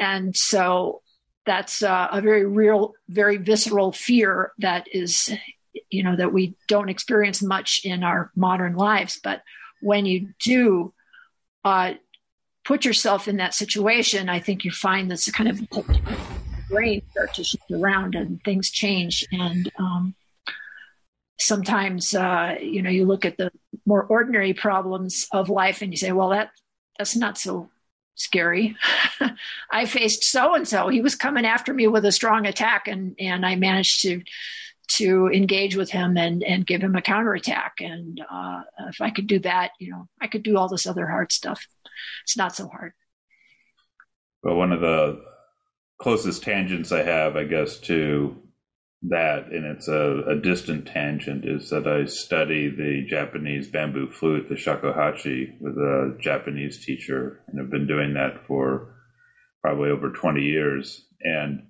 And 0.00 0.36
so 0.36 1.02
that's 1.46 1.82
uh, 1.82 2.08
a 2.12 2.20
very 2.20 2.44
real 2.44 2.94
very 3.08 3.38
visceral 3.38 3.92
fear 3.92 4.52
that 4.58 4.86
is 4.92 5.32
you 5.90 6.02
know 6.02 6.16
that 6.16 6.32
we 6.32 6.54
don't 6.66 6.90
experience 6.90 7.42
much 7.42 7.80
in 7.84 8.02
our 8.04 8.30
modern 8.36 8.74
lives. 8.74 9.18
But 9.22 9.42
when 9.80 10.06
you 10.06 10.28
do 10.42 10.92
uh, 11.64 11.94
put 12.64 12.84
yourself 12.84 13.26
in 13.28 13.38
that 13.38 13.54
situation 13.54 14.28
i 14.28 14.38
think 14.38 14.62
you 14.62 14.70
find 14.70 15.10
this 15.10 15.30
kind 15.30 15.48
of 15.48 15.58
brain 16.68 17.02
start 17.10 17.34
to 17.34 17.44
shift 17.44 17.70
around 17.70 18.14
and 18.14 18.42
things 18.44 18.70
change. 18.70 19.26
And 19.32 19.70
um, 19.78 20.14
sometimes, 21.38 22.14
uh, 22.14 22.56
you 22.60 22.82
know, 22.82 22.90
you 22.90 23.04
look 23.04 23.24
at 23.24 23.36
the 23.36 23.50
more 23.86 24.04
ordinary 24.04 24.54
problems 24.54 25.26
of 25.32 25.48
life 25.48 25.82
and 25.82 25.92
you 25.92 25.96
say, 25.96 26.12
well, 26.12 26.30
that 26.30 26.50
that's 26.98 27.16
not 27.16 27.38
so 27.38 27.70
scary. 28.16 28.76
I 29.70 29.86
faced 29.86 30.24
so 30.24 30.54
and 30.54 30.66
so. 30.66 30.88
He 30.88 31.00
was 31.00 31.14
coming 31.14 31.46
after 31.46 31.72
me 31.72 31.86
with 31.86 32.04
a 32.04 32.12
strong 32.12 32.46
attack, 32.46 32.88
and 32.88 33.14
and 33.18 33.46
I 33.46 33.56
managed 33.56 34.02
to 34.02 34.22
to 34.90 35.28
engage 35.28 35.76
with 35.76 35.90
him 35.90 36.16
and 36.16 36.42
and 36.42 36.66
give 36.66 36.82
him 36.82 36.96
a 36.96 37.02
counterattack. 37.02 37.74
And 37.80 38.20
uh, 38.30 38.62
if 38.88 39.00
I 39.00 39.10
could 39.10 39.26
do 39.26 39.38
that, 39.40 39.72
you 39.78 39.90
know, 39.90 40.08
I 40.20 40.26
could 40.26 40.42
do 40.42 40.58
all 40.58 40.68
this 40.68 40.86
other 40.86 41.06
hard 41.06 41.32
stuff. 41.32 41.66
It's 42.24 42.36
not 42.36 42.54
so 42.54 42.68
hard. 42.68 42.92
Well, 44.42 44.56
one 44.56 44.72
of 44.72 44.80
the 44.80 45.22
closest 45.98 46.42
tangents 46.42 46.92
I 46.92 47.02
have, 47.02 47.36
I 47.36 47.44
guess, 47.44 47.78
to 47.80 48.36
that, 49.02 49.46
and 49.52 49.64
it's 49.64 49.88
a, 49.88 50.24
a, 50.28 50.36
distant 50.36 50.88
tangent, 50.88 51.44
is 51.44 51.70
that 51.70 51.86
I 51.86 52.06
study 52.06 52.68
the 52.68 53.06
Japanese 53.08 53.68
bamboo 53.68 54.10
flute, 54.10 54.48
the 54.48 54.56
shakuhachi, 54.56 55.60
with 55.60 55.76
a 55.76 56.16
Japanese 56.20 56.84
teacher, 56.84 57.40
and 57.46 57.60
have 57.60 57.70
been 57.70 57.86
doing 57.86 58.14
that 58.14 58.46
for 58.46 58.94
probably 59.62 59.90
over 59.90 60.10
20 60.10 60.40
years. 60.40 61.04
And 61.20 61.68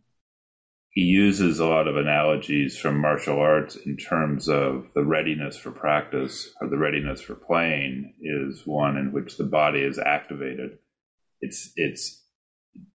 he 0.91 1.03
uses 1.03 1.59
a 1.59 1.67
lot 1.67 1.87
of 1.87 1.97
analogies 1.97 2.79
from 2.79 2.99
martial 2.99 3.39
arts 3.39 3.77
in 3.77 3.97
terms 3.97 4.49
of 4.49 4.87
the 4.95 5.05
readiness 5.05 5.57
for 5.57 5.71
practice 5.71 6.51
or 6.61 6.69
the 6.69 6.79
readiness 6.79 7.21
for 7.21 7.35
playing 7.35 8.15
is 8.23 8.63
one 8.65 8.97
in 8.97 9.13
which 9.13 9.37
the 9.37 9.45
body 9.45 9.81
is 9.81 9.99
activated. 9.99 10.79
It's 11.41 11.73
it's 11.77 12.25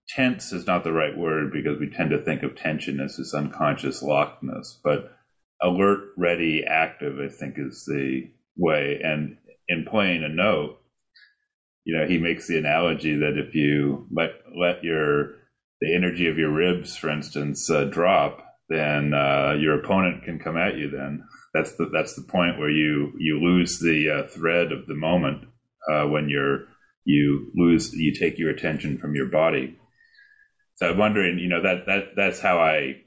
tense 0.09 0.51
is 0.53 0.67
not 0.67 0.83
the 0.83 0.93
right 0.93 1.17
word 1.17 1.51
because 1.51 1.79
we 1.79 1.89
tend 1.89 2.11
to 2.11 2.21
think 2.21 2.43
of 2.43 2.55
tension 2.55 2.99
as 2.99 3.17
this 3.17 3.33
unconscious 3.33 4.03
lockedness, 4.03 4.79
but 4.83 5.15
alert, 5.61 6.09
ready, 6.17 6.63
active, 6.67 7.19
I 7.19 7.29
think 7.29 7.55
is 7.57 7.85
the 7.87 8.29
way. 8.57 8.99
And 9.03 9.37
in 9.67 9.85
playing 9.85 10.23
a 10.23 10.29
note, 10.29 10.77
you 11.85 11.97
know, 11.97 12.05
he 12.05 12.17
makes 12.17 12.47
the 12.47 12.57
analogy 12.57 13.15
that 13.17 13.37
if 13.37 13.55
you 13.55 14.07
let 14.11 14.31
let 14.57 14.83
your 14.83 15.35
the 15.81 15.93
energy 15.93 16.27
of 16.27 16.37
your 16.37 16.51
ribs, 16.51 16.95
for 16.95 17.09
instance, 17.09 17.69
uh, 17.69 17.83
drop, 17.85 18.41
then 18.69 19.13
uh, 19.13 19.55
your 19.59 19.79
opponent 19.79 20.23
can 20.23 20.39
come 20.39 20.55
at 20.55 20.77
you. 20.77 20.89
Then 20.89 21.25
that's 21.53 21.75
the 21.75 21.89
that's 21.91 22.15
the 22.15 22.21
point 22.21 22.57
where 22.57 22.69
you 22.69 23.11
you 23.19 23.39
lose 23.39 23.79
the 23.79 24.09
uh, 24.09 24.27
thread 24.29 24.71
of 24.71 24.87
the 24.87 24.95
moment 24.95 25.45
uh, 25.91 26.05
when 26.07 26.29
you're 26.29 26.67
you 27.05 27.51
lose 27.55 27.93
you 27.93 28.13
take 28.13 28.37
your 28.37 28.49
attention 28.49 28.97
from 28.97 29.15
your 29.15 29.27
body. 29.27 29.77
So 30.75 30.89
i'm 30.89 30.97
wondering 30.97 31.39
you 31.39 31.49
know 31.49 31.61
that 31.61 31.85
that 31.85 32.03
that's 32.15 32.39
how 32.39 32.59
i 32.59 33.01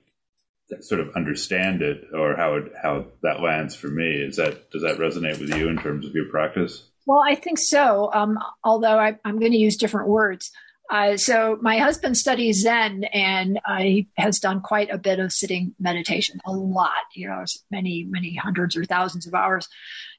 sort 0.80 1.00
of 1.00 1.10
understand 1.14 1.80
it 1.82 2.04
or 2.12 2.36
how 2.36 2.56
it 2.56 2.72
how 2.80 3.06
that 3.22 3.40
lands 3.40 3.74
for 3.74 3.88
me. 3.88 4.10
Is 4.10 4.36
that 4.36 4.70
does 4.70 4.82
that 4.82 4.98
resonate 4.98 5.38
with 5.40 5.54
you 5.54 5.68
in 5.68 5.78
terms 5.78 6.06
of 6.06 6.14
your 6.14 6.28
practice? 6.30 6.88
Well 7.06 7.22
i 7.24 7.34
think 7.34 7.58
so. 7.58 8.10
Um, 8.12 8.38
although 8.64 8.98
I, 8.98 9.18
i'm 9.24 9.38
going 9.38 9.52
to 9.52 9.58
use 9.58 9.76
different 9.76 10.08
words 10.08 10.50
uh, 10.90 11.16
so 11.16 11.58
my 11.60 11.78
husband 11.78 12.16
studies 12.16 12.62
Zen, 12.62 13.04
and 13.12 13.58
uh, 13.68 13.78
he 13.78 14.08
has 14.16 14.38
done 14.38 14.60
quite 14.60 14.90
a 14.90 14.98
bit 14.98 15.18
of 15.18 15.32
sitting 15.32 15.74
meditation, 15.80 16.38
a 16.46 16.52
lot, 16.52 16.90
you 17.14 17.28
know, 17.28 17.44
many, 17.70 18.04
many 18.04 18.34
hundreds 18.34 18.76
or 18.76 18.84
thousands 18.84 19.26
of 19.26 19.34
hours, 19.34 19.68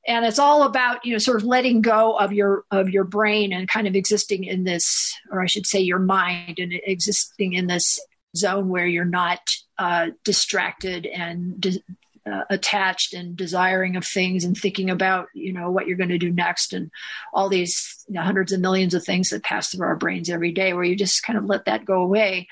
and 0.08 0.26
it's 0.26 0.40
all 0.40 0.64
about 0.64 1.06
you 1.06 1.14
know 1.14 1.18
sort 1.18 1.38
of 1.38 1.44
letting 1.44 1.82
go 1.82 2.18
of 2.18 2.34
your 2.34 2.64
of 2.72 2.90
your 2.90 3.04
brain 3.04 3.54
and 3.54 3.68
kind 3.68 3.88
of 3.88 3.96
existing 3.96 4.44
in 4.44 4.64
this, 4.64 5.16
or 5.32 5.42
I 5.42 5.48
should 5.48 5.66
say, 5.66 5.80
your 5.80 6.00
mind, 6.00 6.60
and 6.60 6.74
existing 6.86 7.54
in 7.54 7.68
this 7.68 8.00
zone 8.36 8.70
where 8.70 8.86
you're 8.86 9.06
not 9.06 9.40
uh, 9.78 10.08
distracted 10.24 11.06
and 11.06 11.80
uh, 12.28 12.44
attached 12.50 13.14
and 13.14 13.36
desiring 13.36 13.96
of 13.96 14.06
things 14.06 14.44
and 14.44 14.58
thinking 14.58 14.90
about 14.90 15.28
you 15.34 15.54
know 15.54 15.72
what 15.72 15.88
you're 15.88 15.98
going 15.98 16.10
to 16.10 16.18
do 16.18 16.32
next 16.32 16.74
and 16.74 16.92
all 17.34 17.50
these 17.50 18.04
you 18.08 18.16
know, 18.16 18.22
hundreds 18.22 18.52
of 18.52 18.60
millions 18.60 18.94
of 18.94 19.04
things 19.04 19.30
that 19.30 19.44
pass 19.44 19.70
through 19.70 19.86
our 19.86 19.96
brains 19.96 20.30
every 20.30 20.52
day 20.52 20.74
where 20.74 20.84
you 20.84 20.96
just 20.96 21.24
kind 21.24 21.38
of 21.38 21.46
let 21.46 21.66
that 21.66 21.86
go 21.86 22.02
away. 22.02 22.48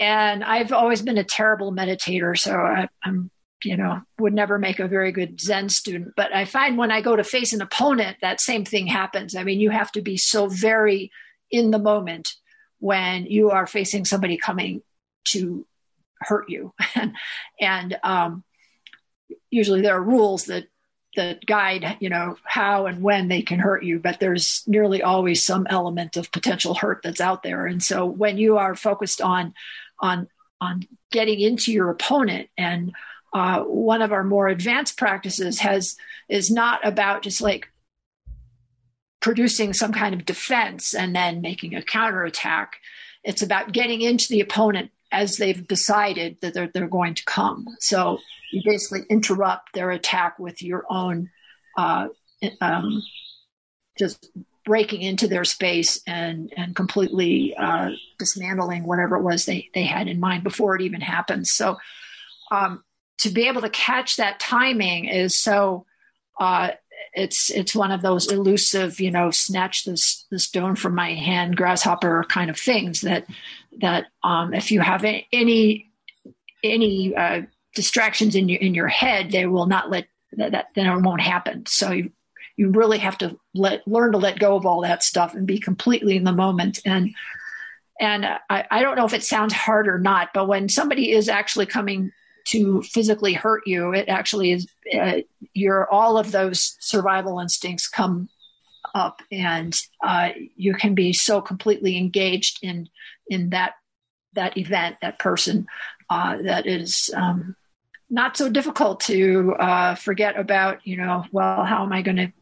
And 0.00 0.44
i've 0.44 0.72
always 0.72 1.02
been 1.02 1.18
a 1.18 1.24
terrible 1.24 1.72
meditator 1.72 2.38
so 2.38 2.54
I, 2.54 2.88
i'm 3.04 3.30
you 3.64 3.76
know 3.76 4.00
would 4.20 4.34
never 4.34 4.56
make 4.58 4.78
a 4.78 4.86
very 4.86 5.10
good 5.10 5.40
zen 5.40 5.68
student. 5.68 6.12
But 6.16 6.34
i 6.34 6.44
find 6.44 6.78
when 6.78 6.92
i 6.92 7.00
go 7.00 7.16
to 7.16 7.24
face 7.24 7.52
an 7.52 7.62
opponent 7.62 8.18
that 8.22 8.40
same 8.40 8.64
thing 8.64 8.86
happens. 8.86 9.34
I 9.34 9.42
mean 9.42 9.58
you 9.58 9.70
have 9.70 9.90
to 9.92 10.02
be 10.02 10.16
so 10.16 10.46
very 10.46 11.10
in 11.50 11.70
the 11.70 11.78
moment 11.78 12.28
when 12.78 13.26
you 13.26 13.50
are 13.50 13.66
facing 13.66 14.04
somebody 14.04 14.36
coming 14.36 14.82
to 15.28 15.66
hurt 16.20 16.48
you. 16.48 16.72
And, 16.94 17.14
and 17.60 17.98
um, 18.02 18.44
usually 19.50 19.82
there 19.82 19.96
are 19.96 20.02
rules 20.02 20.46
that 20.46 20.66
that 21.16 21.44
guide 21.46 21.96
you 22.00 22.08
know 22.08 22.36
how 22.44 22.86
and 22.86 23.02
when 23.02 23.28
they 23.28 23.42
can 23.42 23.58
hurt 23.58 23.82
you 23.82 23.98
but 23.98 24.20
there's 24.20 24.62
nearly 24.66 25.02
always 25.02 25.42
some 25.42 25.66
element 25.68 26.16
of 26.16 26.30
potential 26.30 26.74
hurt 26.74 27.00
that's 27.02 27.20
out 27.20 27.42
there. 27.42 27.66
And 27.66 27.82
so 27.82 28.06
when 28.06 28.38
you 28.38 28.58
are 28.58 28.74
focused 28.74 29.20
on 29.20 29.54
on 29.98 30.28
on 30.60 30.82
getting 31.10 31.40
into 31.40 31.72
your 31.72 31.90
opponent 31.90 32.48
and 32.56 32.92
uh, 33.32 33.60
one 33.62 34.02
of 34.02 34.12
our 34.12 34.24
more 34.24 34.48
advanced 34.48 34.96
practices 34.96 35.60
has 35.60 35.96
is 36.28 36.50
not 36.50 36.86
about 36.86 37.22
just 37.22 37.40
like 37.40 37.68
producing 39.20 39.72
some 39.72 39.92
kind 39.92 40.14
of 40.14 40.24
defense 40.24 40.94
and 40.94 41.14
then 41.14 41.40
making 41.40 41.74
a 41.74 41.82
counterattack. 41.82 42.76
It's 43.24 43.42
about 43.42 43.72
getting 43.72 44.00
into 44.00 44.28
the 44.28 44.40
opponent 44.40 44.90
as 45.10 45.36
they've 45.36 45.66
decided 45.66 46.36
that 46.40 46.54
they're, 46.54 46.70
they're 46.72 46.88
going 46.88 47.14
to 47.14 47.24
come 47.24 47.66
so 47.80 48.18
you 48.52 48.62
basically 48.64 49.04
interrupt 49.10 49.72
their 49.74 49.90
attack 49.90 50.38
with 50.38 50.62
your 50.62 50.84
own 50.88 51.30
uh, 51.76 52.08
um, 52.60 53.02
just 53.98 54.30
breaking 54.68 55.00
into 55.00 55.26
their 55.26 55.44
space 55.44 56.00
and 56.06 56.52
and 56.56 56.76
completely 56.76 57.56
uh, 57.56 57.90
dismantling 58.18 58.84
whatever 58.84 59.16
it 59.16 59.22
was 59.22 59.46
they 59.46 59.68
they 59.74 59.84
had 59.84 60.06
in 60.06 60.20
mind 60.20 60.44
before 60.44 60.76
it 60.76 60.82
even 60.82 61.00
happens. 61.00 61.50
So 61.50 61.78
um, 62.50 62.84
to 63.20 63.30
be 63.30 63.48
able 63.48 63.62
to 63.62 63.70
catch 63.70 64.16
that 64.16 64.38
timing 64.38 65.06
is 65.06 65.36
so. 65.36 65.86
Uh, 66.38 66.70
it's 67.14 67.50
it's 67.50 67.74
one 67.74 67.90
of 67.90 68.02
those 68.02 68.30
elusive, 68.30 69.00
you 69.00 69.10
know, 69.10 69.30
snatch 69.30 69.84
this 69.84 70.26
the 70.30 70.38
stone 70.38 70.76
from 70.76 70.94
my 70.94 71.14
hand, 71.14 71.56
grasshopper 71.56 72.24
kind 72.28 72.50
of 72.50 72.58
things 72.58 73.00
that 73.00 73.24
that 73.80 74.06
um, 74.22 74.54
if 74.54 74.70
you 74.70 74.80
have 74.80 75.04
any 75.04 75.90
any 76.64 77.14
uh, 77.14 77.42
distractions 77.74 78.34
in 78.34 78.48
your 78.48 78.60
in 78.60 78.74
your 78.74 78.88
head, 78.88 79.30
they 79.30 79.46
will 79.46 79.66
not 79.66 79.90
let 79.90 80.06
that, 80.32 80.52
that 80.52 80.66
then 80.74 80.86
it 80.86 81.00
won't 81.00 81.20
happen. 81.20 81.64
So 81.66 81.92
you 81.92 82.10
you 82.56 82.70
really 82.70 82.98
have 82.98 83.16
to 83.18 83.38
let 83.54 83.86
learn 83.86 84.12
to 84.12 84.18
let 84.18 84.40
go 84.40 84.56
of 84.56 84.66
all 84.66 84.82
that 84.82 85.02
stuff 85.02 85.34
and 85.34 85.46
be 85.46 85.58
completely 85.58 86.16
in 86.16 86.24
the 86.24 86.32
moment. 86.32 86.80
And 86.84 87.14
and 88.00 88.26
I, 88.26 88.64
I 88.70 88.82
don't 88.82 88.96
know 88.96 89.06
if 89.06 89.14
it 89.14 89.24
sounds 89.24 89.52
hard 89.52 89.88
or 89.88 89.98
not, 89.98 90.30
but 90.34 90.48
when 90.48 90.68
somebody 90.68 91.12
is 91.12 91.28
actually 91.28 91.66
coming 91.66 92.12
to 92.46 92.82
physically 92.82 93.32
hurt 93.32 93.62
you, 93.66 93.92
it 93.92 94.08
actually 94.08 94.52
is 94.52 94.66
uh, 94.98 95.18
your 95.54 95.90
all 95.92 96.18
of 96.18 96.32
those 96.32 96.76
survival 96.80 97.38
instincts 97.38 97.88
come 97.88 98.28
up, 98.98 99.22
and 99.30 99.74
uh, 100.04 100.30
you 100.56 100.74
can 100.74 100.94
be 100.94 101.12
so 101.12 101.40
completely 101.40 101.96
engaged 101.96 102.58
in 102.62 102.88
in 103.28 103.50
that 103.50 103.74
that 104.34 104.56
event, 104.58 104.96
that 105.00 105.18
person, 105.18 105.66
uh, 106.10 106.36
that 106.42 106.66
is 106.66 107.10
um, 107.16 107.56
not 108.10 108.36
so 108.36 108.48
difficult 108.48 109.00
to 109.00 109.54
uh, 109.58 109.94
forget 109.94 110.38
about. 110.38 110.86
You 110.86 110.96
know, 110.96 111.24
well, 111.32 111.64
how 111.64 111.84
am 111.84 111.92
I 111.92 112.02
going 112.02 112.16
to 112.16 112.32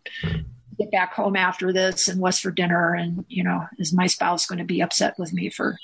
get 0.78 0.90
back 0.90 1.14
home 1.14 1.36
after 1.36 1.72
this 1.72 2.08
and 2.08 2.20
what's 2.20 2.40
for 2.40 2.50
dinner? 2.50 2.94
And 2.94 3.24
you 3.28 3.44
know, 3.44 3.64
is 3.78 3.92
my 3.92 4.06
spouse 4.06 4.46
going 4.46 4.58
to 4.58 4.64
be 4.64 4.82
upset 4.82 5.18
with 5.18 5.32
me 5.32 5.50
for 5.50 5.78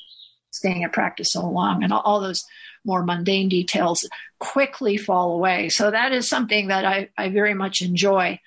staying 0.50 0.84
at 0.84 0.92
practice 0.92 1.32
so 1.32 1.46
long? 1.46 1.84
And 1.84 1.92
all, 1.92 2.00
all 2.00 2.20
those 2.20 2.44
more 2.84 3.04
mundane 3.04 3.48
details 3.48 4.08
quickly 4.38 4.96
fall 4.96 5.34
away. 5.34 5.68
So 5.68 5.90
that 5.90 6.12
is 6.12 6.28
something 6.28 6.68
that 6.68 6.84
I, 6.84 7.10
I 7.16 7.28
very 7.28 7.54
much 7.54 7.82
enjoy. 7.82 8.40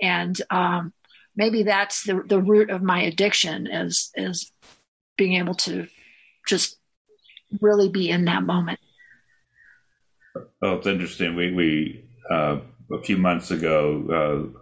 And 0.00 0.40
um, 0.50 0.92
maybe 1.40 1.62
that's 1.62 2.04
the, 2.04 2.22
the 2.26 2.38
root 2.38 2.68
of 2.68 2.82
my 2.82 3.00
addiction 3.00 3.66
is, 3.66 4.10
is 4.14 4.52
being 5.16 5.36
able 5.36 5.54
to 5.54 5.86
just 6.46 6.76
really 7.62 7.88
be 7.88 8.10
in 8.10 8.26
that 8.26 8.42
moment. 8.42 8.78
Well, 10.60 10.76
it's 10.76 10.86
interesting. 10.86 11.34
We, 11.36 11.50
we 11.50 12.04
uh, 12.30 12.60
a 12.92 13.02
few 13.02 13.16
months 13.16 13.50
ago, 13.50 14.52
uh, 14.54 14.58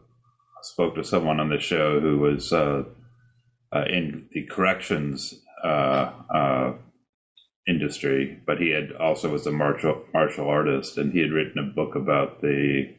spoke 0.62 0.94
to 0.94 1.02
someone 1.02 1.40
on 1.40 1.48
the 1.48 1.58
show 1.58 1.98
who 1.98 2.18
was 2.18 2.52
uh, 2.52 2.84
uh 3.72 3.84
in 3.90 4.28
the 4.32 4.44
corrections 4.46 5.34
uh, 5.64 6.12
uh, 6.32 6.72
industry, 7.66 8.40
but 8.46 8.60
he 8.60 8.70
had 8.70 8.92
also 8.92 9.30
was 9.30 9.46
a 9.46 9.52
martial 9.52 10.04
martial 10.14 10.48
artist, 10.48 10.98
and 10.98 11.12
he 11.12 11.20
had 11.20 11.32
written 11.32 11.58
a 11.58 11.74
book 11.74 11.94
about 11.96 12.40
the 12.40 12.94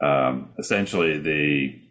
um, 0.00 0.50
essentially 0.58 1.18
the 1.18 1.87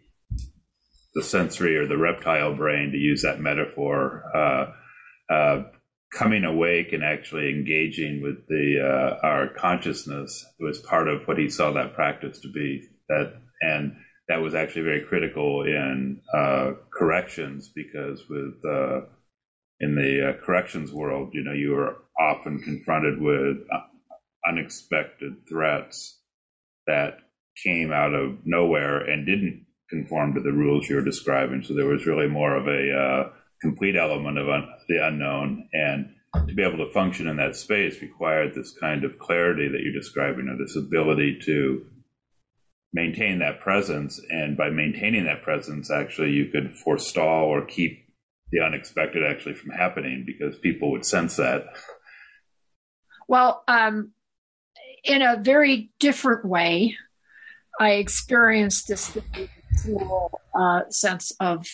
the 1.14 1.22
sensory 1.22 1.76
or 1.76 1.86
the 1.86 1.98
reptile 1.98 2.54
brain, 2.54 2.92
to 2.92 2.98
use 2.98 3.22
that 3.22 3.40
metaphor, 3.40 4.24
uh, 4.34 5.32
uh, 5.32 5.62
coming 6.12 6.44
awake 6.44 6.92
and 6.92 7.04
actually 7.04 7.50
engaging 7.50 8.22
with 8.22 8.46
the 8.48 8.78
uh, 8.80 9.26
our 9.26 9.48
consciousness 9.48 10.44
was 10.58 10.78
part 10.78 11.08
of 11.08 11.26
what 11.26 11.38
he 11.38 11.50
saw 11.50 11.72
that 11.72 11.94
practice 11.94 12.40
to 12.40 12.50
be. 12.50 12.88
That 13.08 13.34
and 13.60 13.96
that 14.28 14.40
was 14.40 14.54
actually 14.54 14.82
very 14.82 15.04
critical 15.04 15.62
in 15.64 16.20
uh, 16.34 16.72
corrections 16.96 17.70
because 17.74 18.22
with 18.28 18.54
uh, 18.64 19.00
in 19.80 19.94
the 19.94 20.30
uh, 20.30 20.44
corrections 20.44 20.92
world, 20.92 21.30
you 21.32 21.42
know, 21.44 21.52
you 21.52 21.76
are 21.76 21.96
often 22.18 22.60
confronted 22.60 23.20
with 23.20 23.58
unexpected 24.46 25.46
threats 25.48 26.18
that 26.86 27.18
came 27.62 27.92
out 27.92 28.14
of 28.14 28.38
nowhere 28.44 28.98
and 28.98 29.26
didn't 29.26 29.66
conform 29.88 30.34
to 30.34 30.40
the 30.40 30.52
rules 30.52 30.88
you're 30.88 31.04
describing. 31.04 31.62
So 31.62 31.74
there 31.74 31.86
was 31.86 32.06
really 32.06 32.28
more 32.28 32.56
of 32.56 32.66
a 32.66 32.92
uh, 32.92 33.32
complete 33.60 33.96
element 33.96 34.38
of 34.38 34.48
un- 34.48 34.68
the 34.88 35.06
unknown. 35.06 35.68
And 35.72 36.14
to 36.46 36.54
be 36.54 36.62
able 36.62 36.84
to 36.84 36.92
function 36.92 37.28
in 37.28 37.36
that 37.36 37.56
space 37.56 38.02
required 38.02 38.54
this 38.54 38.74
kind 38.78 39.04
of 39.04 39.18
clarity 39.18 39.68
that 39.68 39.80
you're 39.82 39.92
describing, 39.92 40.48
or 40.48 40.58
this 40.58 40.76
ability 40.76 41.40
to 41.44 41.86
maintain 42.92 43.38
that 43.38 43.60
presence. 43.60 44.20
And 44.30 44.56
by 44.56 44.70
maintaining 44.70 45.24
that 45.24 45.42
presence, 45.42 45.90
actually, 45.90 46.30
you 46.30 46.46
could 46.46 46.76
forestall 46.76 47.46
or 47.46 47.64
keep 47.64 48.06
the 48.50 48.60
unexpected 48.60 49.22
actually 49.22 49.54
from 49.54 49.70
happening 49.70 50.24
because 50.26 50.58
people 50.58 50.90
would 50.92 51.04
sense 51.04 51.36
that. 51.36 51.66
Well, 53.26 53.62
um, 53.68 54.12
in 55.04 55.22
a 55.22 55.36
very 55.36 55.90
different 56.00 56.44
way, 56.44 56.96
I 57.78 57.92
experienced 57.92 58.88
this 58.88 59.16
uh, 60.54 60.82
sense 60.90 61.32
of 61.40 61.66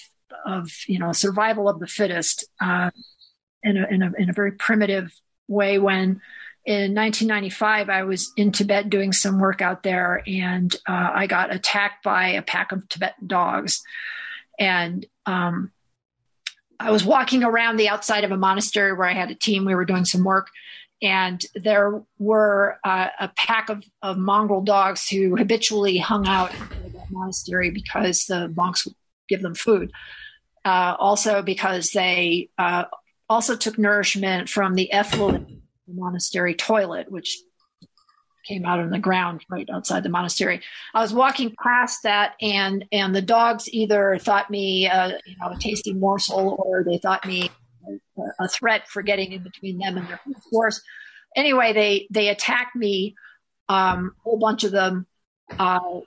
of 0.46 0.70
you 0.86 0.98
know 0.98 1.12
survival 1.12 1.68
of 1.68 1.80
the 1.80 1.86
fittest 1.86 2.44
uh, 2.60 2.90
in 3.62 3.76
a, 3.76 3.86
in 3.86 4.02
a 4.02 4.12
in 4.18 4.30
a 4.30 4.32
very 4.32 4.52
primitive 4.52 5.12
way 5.48 5.78
when 5.78 6.20
in 6.66 6.94
1995, 6.94 7.90
I 7.90 8.04
was 8.04 8.32
in 8.36 8.50
Tibet 8.50 8.88
doing 8.88 9.12
some 9.12 9.38
work 9.38 9.60
out 9.60 9.82
there, 9.82 10.22
and 10.26 10.74
uh, 10.88 11.10
I 11.14 11.26
got 11.26 11.52
attacked 11.52 12.02
by 12.02 12.28
a 12.28 12.42
pack 12.42 12.72
of 12.72 12.88
Tibetan 12.88 13.26
dogs. 13.26 13.82
And 14.58 15.04
um, 15.26 15.72
I 16.80 16.90
was 16.90 17.04
walking 17.04 17.44
around 17.44 17.76
the 17.76 17.90
outside 17.90 18.24
of 18.24 18.30
a 18.30 18.38
monastery 18.38 18.94
where 18.94 19.06
I 19.06 19.12
had 19.12 19.30
a 19.30 19.34
team. 19.34 19.66
We 19.66 19.74
were 19.74 19.84
doing 19.84 20.06
some 20.06 20.24
work, 20.24 20.48
and 21.02 21.44
there 21.54 22.02
were 22.18 22.78
uh, 22.82 23.08
a 23.20 23.28
pack 23.36 23.68
of, 23.68 23.84
of, 24.00 24.16
mongrel 24.16 24.62
dogs 24.62 25.06
who 25.06 25.36
habitually 25.36 25.98
hung 25.98 26.26
out 26.26 26.50
in 26.54 26.93
monastery 27.14 27.70
because 27.70 28.26
the 28.26 28.48
monks 28.48 28.84
would 28.84 28.94
give 29.28 29.42
them 29.42 29.54
food. 29.54 29.92
Uh, 30.64 30.96
also, 30.98 31.42
because 31.42 31.90
they 31.90 32.48
uh, 32.58 32.84
also 33.28 33.56
took 33.56 33.78
nourishment 33.78 34.48
from 34.48 34.74
the 34.74 34.92
effluent 34.92 35.48
monastery 35.86 36.54
toilet, 36.54 37.10
which 37.10 37.38
came 38.46 38.64
out 38.66 38.78
on 38.78 38.90
the 38.90 38.98
ground 38.98 39.44
right 39.50 39.68
outside 39.72 40.02
the 40.02 40.08
monastery. 40.08 40.60
I 40.94 41.00
was 41.00 41.12
walking 41.12 41.54
past 41.62 42.02
that, 42.02 42.34
and 42.40 42.84
and 42.92 43.14
the 43.14 43.22
dogs 43.22 43.68
either 43.68 44.18
thought 44.18 44.50
me, 44.50 44.88
uh, 44.88 45.12
you 45.26 45.36
know, 45.40 45.50
a 45.50 45.58
tasty 45.58 45.92
morsel, 45.92 46.56
or 46.58 46.84
they 46.84 46.98
thought 46.98 47.26
me 47.26 47.50
a, 48.18 48.44
a 48.44 48.48
threat 48.48 48.88
for 48.88 49.02
getting 49.02 49.32
in 49.32 49.42
between 49.42 49.78
them 49.78 49.96
and 49.96 50.08
their 50.08 50.20
food 50.24 50.36
source. 50.50 50.80
Anyway, 51.36 51.72
they 51.72 52.06
they 52.10 52.28
attacked 52.28 52.76
me, 52.76 53.14
um, 53.68 54.14
a 54.18 54.22
whole 54.22 54.38
bunch 54.38 54.64
of 54.64 54.72
them, 54.72 55.06
uh, 55.58 56.00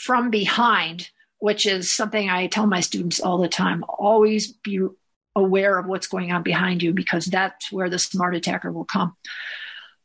from 0.00 0.30
behind, 0.30 1.10
which 1.40 1.66
is 1.66 1.92
something 1.92 2.30
I 2.30 2.46
tell 2.46 2.66
my 2.66 2.80
students 2.80 3.20
all 3.20 3.36
the 3.36 3.48
time. 3.48 3.84
Always 3.86 4.50
be 4.50 4.80
aware 5.36 5.78
of 5.78 5.86
what's 5.86 6.06
going 6.06 6.32
on 6.32 6.42
behind 6.42 6.82
you 6.82 6.94
because 6.94 7.26
that's 7.26 7.70
where 7.70 7.90
the 7.90 7.98
smart 7.98 8.34
attacker 8.34 8.72
will 8.72 8.86
come. 8.86 9.14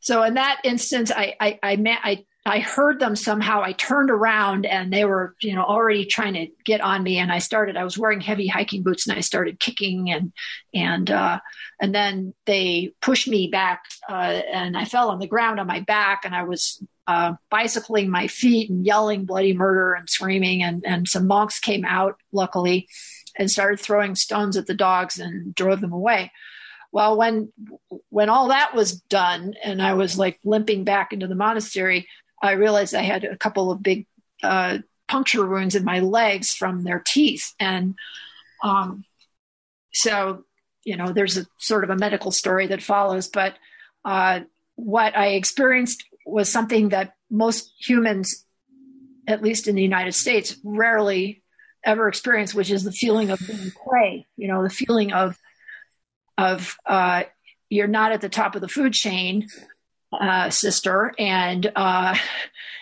So 0.00 0.22
in 0.22 0.34
that 0.34 0.60
instance, 0.64 1.10
I 1.10 1.34
I 1.40 1.58
I, 1.62 1.76
met, 1.76 2.00
I 2.04 2.26
I 2.44 2.58
heard 2.58 3.00
them 3.00 3.16
somehow. 3.16 3.62
I 3.62 3.72
turned 3.72 4.10
around 4.10 4.66
and 4.66 4.92
they 4.92 5.06
were, 5.06 5.34
you 5.40 5.54
know, 5.54 5.64
already 5.64 6.04
trying 6.04 6.34
to 6.34 6.48
get 6.64 6.82
on 6.82 7.02
me. 7.02 7.16
And 7.18 7.32
I 7.32 7.38
started. 7.38 7.78
I 7.78 7.84
was 7.84 7.96
wearing 7.96 8.20
heavy 8.20 8.46
hiking 8.46 8.82
boots, 8.82 9.08
and 9.08 9.16
I 9.16 9.20
started 9.22 9.58
kicking 9.58 10.10
and 10.10 10.32
and 10.74 11.10
uh, 11.10 11.40
and 11.80 11.94
then 11.94 12.34
they 12.44 12.92
pushed 13.00 13.28
me 13.28 13.48
back, 13.48 13.84
uh, 14.08 14.12
and 14.52 14.76
I 14.76 14.84
fell 14.84 15.08
on 15.08 15.20
the 15.20 15.26
ground 15.26 15.58
on 15.58 15.66
my 15.66 15.80
back, 15.80 16.24
and 16.24 16.34
I 16.34 16.42
was 16.42 16.82
uh, 17.06 17.34
bicycling 17.50 18.10
my 18.10 18.26
feet 18.26 18.70
and 18.70 18.84
yelling 18.84 19.24
bloody 19.24 19.52
murder 19.52 19.94
and 19.94 20.08
screaming. 20.08 20.62
And 20.62 20.84
and 20.86 21.08
some 21.08 21.26
monks 21.26 21.58
came 21.60 21.84
out, 21.84 22.16
luckily, 22.32 22.88
and 23.36 23.50
started 23.50 23.80
throwing 23.80 24.14
stones 24.14 24.56
at 24.56 24.66
the 24.66 24.74
dogs 24.74 25.18
and 25.18 25.54
drove 25.54 25.80
them 25.80 25.92
away. 25.92 26.32
Well, 26.92 27.16
when 27.16 27.52
when 28.08 28.28
all 28.28 28.48
that 28.48 28.74
was 28.74 29.00
done, 29.00 29.54
and 29.62 29.82
I 29.82 29.94
was 29.94 30.18
like 30.18 30.38
limping 30.44 30.84
back 30.84 31.12
into 31.12 31.26
the 31.26 31.34
monastery, 31.34 32.08
I 32.42 32.52
realized 32.52 32.94
I 32.94 33.02
had 33.02 33.24
a 33.24 33.36
couple 33.36 33.70
of 33.70 33.82
big 33.82 34.06
uh, 34.42 34.78
puncture 35.08 35.46
wounds 35.46 35.74
in 35.74 35.84
my 35.84 36.00
legs 36.00 36.54
from 36.54 36.84
their 36.84 37.02
teeth, 37.04 37.54
and 37.60 37.94
um, 38.62 39.04
so 39.92 40.44
you 40.86 40.96
know, 40.96 41.12
there's 41.12 41.36
a 41.36 41.46
sort 41.58 41.84
of 41.84 41.90
a 41.90 41.96
medical 41.96 42.30
story 42.30 42.68
that 42.68 42.82
follows. 42.82 43.28
But 43.28 43.54
uh, 44.04 44.40
what 44.76 45.16
I 45.16 45.30
experienced 45.30 46.04
was 46.26 46.50
something 46.50 46.90
that 46.90 47.14
most 47.30 47.72
humans, 47.78 48.44
at 49.26 49.42
least 49.42 49.68
in 49.68 49.76
the 49.76 49.82
United 49.82 50.12
States, 50.12 50.56
rarely 50.64 51.42
ever 51.84 52.08
experience, 52.08 52.52
which 52.52 52.70
is 52.70 52.84
the 52.84 52.92
feeling 52.92 53.30
of 53.30 53.40
being 53.46 53.70
prey. 53.88 54.26
You 54.36 54.48
know, 54.48 54.62
the 54.62 54.70
feeling 54.70 55.12
of 55.12 55.38
of 56.36 56.76
uh, 56.84 57.22
you're 57.70 57.86
not 57.86 58.12
at 58.12 58.20
the 58.20 58.28
top 58.28 58.54
of 58.54 58.60
the 58.60 58.68
food 58.68 58.92
chain, 58.92 59.48
uh, 60.12 60.50
sister, 60.50 61.14
and 61.18 61.70
uh, 61.74 62.16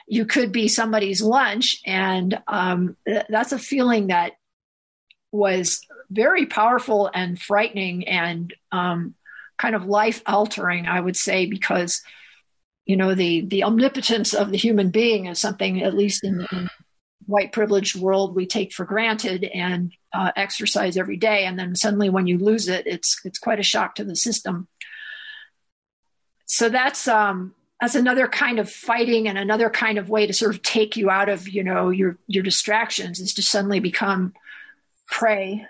you 0.09 0.24
could 0.24 0.50
be 0.50 0.66
somebody's 0.66 1.22
lunch, 1.22 1.80
and 1.87 2.42
um, 2.48 2.96
th- 3.07 3.26
that's 3.28 3.52
a 3.52 3.59
feeling 3.59 4.09
that 4.09 4.33
was 5.30 5.80
very 6.11 6.46
powerful 6.46 7.11
and 7.12 7.40
frightening 7.40 8.07
and 8.09 8.54
um, 8.72 9.14
kind 9.59 9.74
of 9.74 9.85
life 9.85 10.22
altering, 10.26 10.87
I 10.87 11.00
would 11.00 11.16
say, 11.16 11.46
because 11.46 12.02
you 12.87 12.97
know 12.97 13.14
the 13.14 13.42
the 13.42 13.64
omnipotence 13.64 14.35
of 14.35 14.51
the 14.51 14.59
human 14.59 14.90
being 14.90 15.27
is 15.27 15.38
something, 15.38 15.83
at 15.83 15.94
least 15.94 16.25
in, 16.25 16.47
in 16.53 16.68
white 17.27 17.53
privileged 17.53 17.97
world 17.97 18.35
we 18.35 18.47
take 18.47 18.73
for 18.73 18.85
granted 18.85 19.44
and 19.44 19.92
uh, 20.12 20.31
exercise 20.37 20.97
every 20.97 21.16
day. 21.16 21.47
And 21.47 21.59
then 21.59 21.75
suddenly 21.75 22.11
when 22.11 22.27
you 22.27 22.38
lose 22.38 22.68
it 22.68 22.87
it's 22.87 23.20
it's 23.25 23.38
quite 23.38 23.61
a 23.61 23.64
shock 23.64 23.94
to 23.97 24.05
the 24.05 24.16
system. 24.16 24.68
So 26.47 26.68
that's 26.68 27.09
um 27.09 27.55
that's 27.81 27.94
another 27.94 28.29
kind 28.29 28.59
of 28.59 28.70
fighting 28.70 29.29
and 29.29 29.38
another 29.38 29.70
kind 29.70 29.99
of 29.99 30.09
way 30.09 30.27
to 30.27 30.33
sort 30.33 30.55
of 30.55 30.62
take 30.62 30.97
you 30.97 31.11
out 31.11 31.29
of 31.29 31.49
you 31.49 31.64
know 31.64 31.88
your 31.88 32.18
your 32.27 32.42
distractions 32.42 33.20
is 33.20 33.33
to 33.35 33.42
suddenly 33.42 33.81
become 33.81 34.35
prey. 35.07 35.66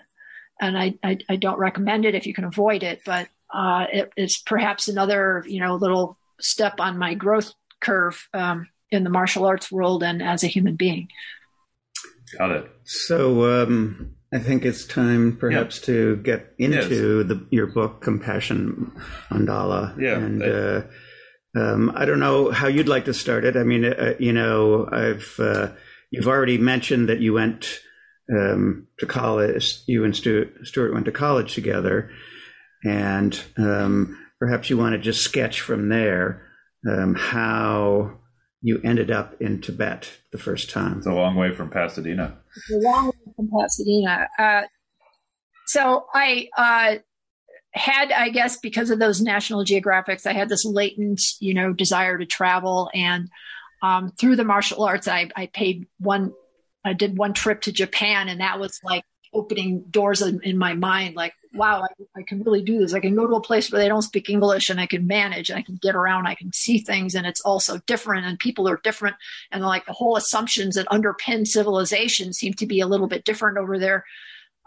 And 0.60 0.78
I, 0.78 0.94
I, 1.02 1.18
I 1.28 1.36
don't 1.36 1.58
recommend 1.58 2.04
it 2.04 2.14
if 2.14 2.26
you 2.26 2.34
can 2.34 2.44
avoid 2.44 2.82
it 2.82 3.02
but 3.04 3.28
uh, 3.52 3.86
it, 3.92 4.12
it's 4.16 4.38
perhaps 4.38 4.88
another 4.88 5.44
you 5.46 5.60
know 5.60 5.76
little 5.76 6.18
step 6.40 6.74
on 6.78 6.98
my 6.98 7.14
growth 7.14 7.52
curve 7.80 8.28
um, 8.34 8.68
in 8.90 9.04
the 9.04 9.10
martial 9.10 9.44
arts 9.44 9.70
world 9.70 10.02
and 10.02 10.22
as 10.22 10.42
a 10.42 10.48
human 10.48 10.76
being 10.76 11.08
Got 12.38 12.50
it. 12.50 12.70
So, 12.84 13.62
um, 13.62 14.14
I 14.32 14.38
think 14.38 14.64
it's 14.64 14.84
time 14.84 15.36
perhaps 15.36 15.78
yeah. 15.80 15.86
to 15.86 16.16
get 16.16 16.54
into 16.58 17.18
yes. 17.18 17.28
the, 17.28 17.46
your 17.50 17.66
book, 17.66 18.00
Compassion 18.00 18.92
Mandala. 19.30 19.98
Yeah. 20.00 20.18
And 20.18 20.42
uh, 20.42 20.82
um, 21.56 21.92
I 21.94 22.04
don't 22.04 22.18
know 22.18 22.50
how 22.50 22.66
you'd 22.66 22.88
like 22.88 23.04
to 23.04 23.14
start 23.14 23.44
it. 23.44 23.56
I 23.56 23.62
mean, 23.62 23.84
uh, 23.84 24.14
you 24.18 24.32
know, 24.32 24.88
I've 24.90 25.36
uh, 25.38 25.68
you've 26.10 26.26
already 26.26 26.58
mentioned 26.58 27.08
that 27.08 27.20
you 27.20 27.32
went 27.32 27.80
um, 28.36 28.88
to 28.98 29.06
college. 29.06 29.80
You 29.86 30.04
and 30.04 30.16
Stuart, 30.16 30.66
Stuart, 30.66 30.94
went 30.94 31.04
to 31.04 31.12
college 31.12 31.54
together, 31.54 32.10
and 32.82 33.40
um, 33.56 34.18
perhaps 34.44 34.68
you 34.68 34.76
want 34.76 34.92
to 34.92 34.98
just 34.98 35.24
sketch 35.24 35.62
from 35.62 35.88
there 35.88 36.42
um, 36.86 37.14
how 37.14 38.12
you 38.60 38.78
ended 38.84 39.10
up 39.10 39.40
in 39.40 39.58
Tibet 39.58 40.10
the 40.32 40.38
first 40.38 40.68
time. 40.68 40.98
It's 40.98 41.06
a 41.06 41.14
long 41.14 41.34
way 41.34 41.54
from 41.54 41.70
Pasadena. 41.70 42.36
It's 42.54 42.70
a 42.70 42.76
long 42.76 43.06
way 43.06 43.32
from 43.34 43.48
Pasadena. 43.58 44.28
Uh, 44.38 44.62
so 45.66 46.04
I 46.12 46.50
uh, 46.58 46.96
had, 47.72 48.12
I 48.12 48.28
guess, 48.28 48.58
because 48.58 48.90
of 48.90 48.98
those 48.98 49.22
National 49.22 49.64
Geographics, 49.64 50.26
I 50.26 50.34
had 50.34 50.50
this 50.50 50.66
latent, 50.66 51.22
you 51.40 51.54
know, 51.54 51.72
desire 51.72 52.18
to 52.18 52.26
travel. 52.26 52.90
And 52.92 53.30
um, 53.82 54.12
through 54.20 54.36
the 54.36 54.44
martial 54.44 54.84
arts, 54.84 55.08
I, 55.08 55.30
I 55.34 55.46
paid 55.46 55.86
one, 56.00 56.34
I 56.84 56.92
did 56.92 57.16
one 57.16 57.32
trip 57.32 57.62
to 57.62 57.72
Japan, 57.72 58.28
and 58.28 58.42
that 58.42 58.60
was 58.60 58.78
like 58.84 59.04
opening 59.34 59.80
doors 59.90 60.22
in, 60.22 60.40
in 60.42 60.56
my 60.56 60.74
mind 60.74 61.16
like 61.16 61.34
wow 61.54 61.82
I, 61.82 62.20
I, 62.20 62.22
can 62.22 62.42
really 62.42 62.62
do 62.62 62.78
this. 62.78 62.94
I 62.94 63.00
can 63.00 63.14
go 63.14 63.26
to 63.26 63.34
a 63.34 63.40
place 63.40 63.70
where 63.70 63.80
they 63.80 63.88
don't 63.88 64.02
speak 64.02 64.30
english 64.30 64.70
and 64.70 64.80
i 64.80 64.86
can 64.86 65.06
manage 65.06 65.50
and 65.50 65.58
i 65.58 65.62
can 65.62 65.78
get 65.80 65.94
around 65.94 66.26
i 66.26 66.34
can 66.34 66.52
see 66.52 66.78
things 66.78 67.14
and 67.14 67.26
it's 67.26 67.40
also 67.40 67.78
different 67.86 68.26
and 68.26 68.38
people 68.38 68.68
are 68.68 68.80
different. 68.82 69.16
And 69.50 69.62
like 69.62 69.86
the 69.86 69.92
whole 69.92 70.16
assumptions 70.16 70.76
that 70.76 70.86
underpin 70.88 71.46
civilization 71.46 72.32
seem 72.32 72.54
to 72.54 72.66
be 72.66 72.80
a 72.80 72.86
little 72.86 73.06
bit 73.06 73.24
different 73.24 73.58
over 73.58 73.78
there. 73.78 74.04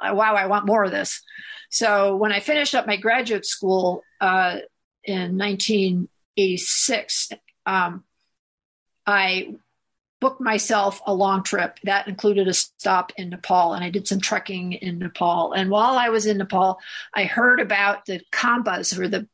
Wow 0.02 0.36
i 0.36 0.46
want 0.48 0.66
more 0.66 0.84
of 0.84 0.92
this. 0.92 1.22
So 1.70 2.16
when 2.16 2.32
i 2.32 2.40
finished 2.40 2.76
up 2.76 2.88
my 2.88 2.98
graduate 2.98 3.46
school 3.46 4.04
uh, 4.22 4.60
in 5.04 5.38
1986 5.38 7.30
um, 7.66 8.04
i 9.06 9.56
booked 10.20 10.42
myself 10.42 11.00
a 11.06 11.14
long 11.14 11.44
trip 11.44 11.80
that 11.84 12.08
included 12.08 12.48
a 12.48 12.54
stop 12.54 13.12
in 13.18 13.30
Nepal 13.30 13.74
and 13.74 13.84
I 13.84 13.90
did 13.90 14.08
some 14.08 14.20
trekking 14.20 14.74
in 14.74 15.00
Nepal 15.00 15.54
and 15.54 15.70
while 15.70 15.98
I 15.98 16.10
was 16.10 16.26
in 16.26 16.38
Nepal 16.38 16.80
I 17.14 17.26
heard 17.26 17.60
about 17.60 18.06
the 18.06 18.22
Khambas 18.32 18.98
or 18.98 19.08
the 19.08 19.28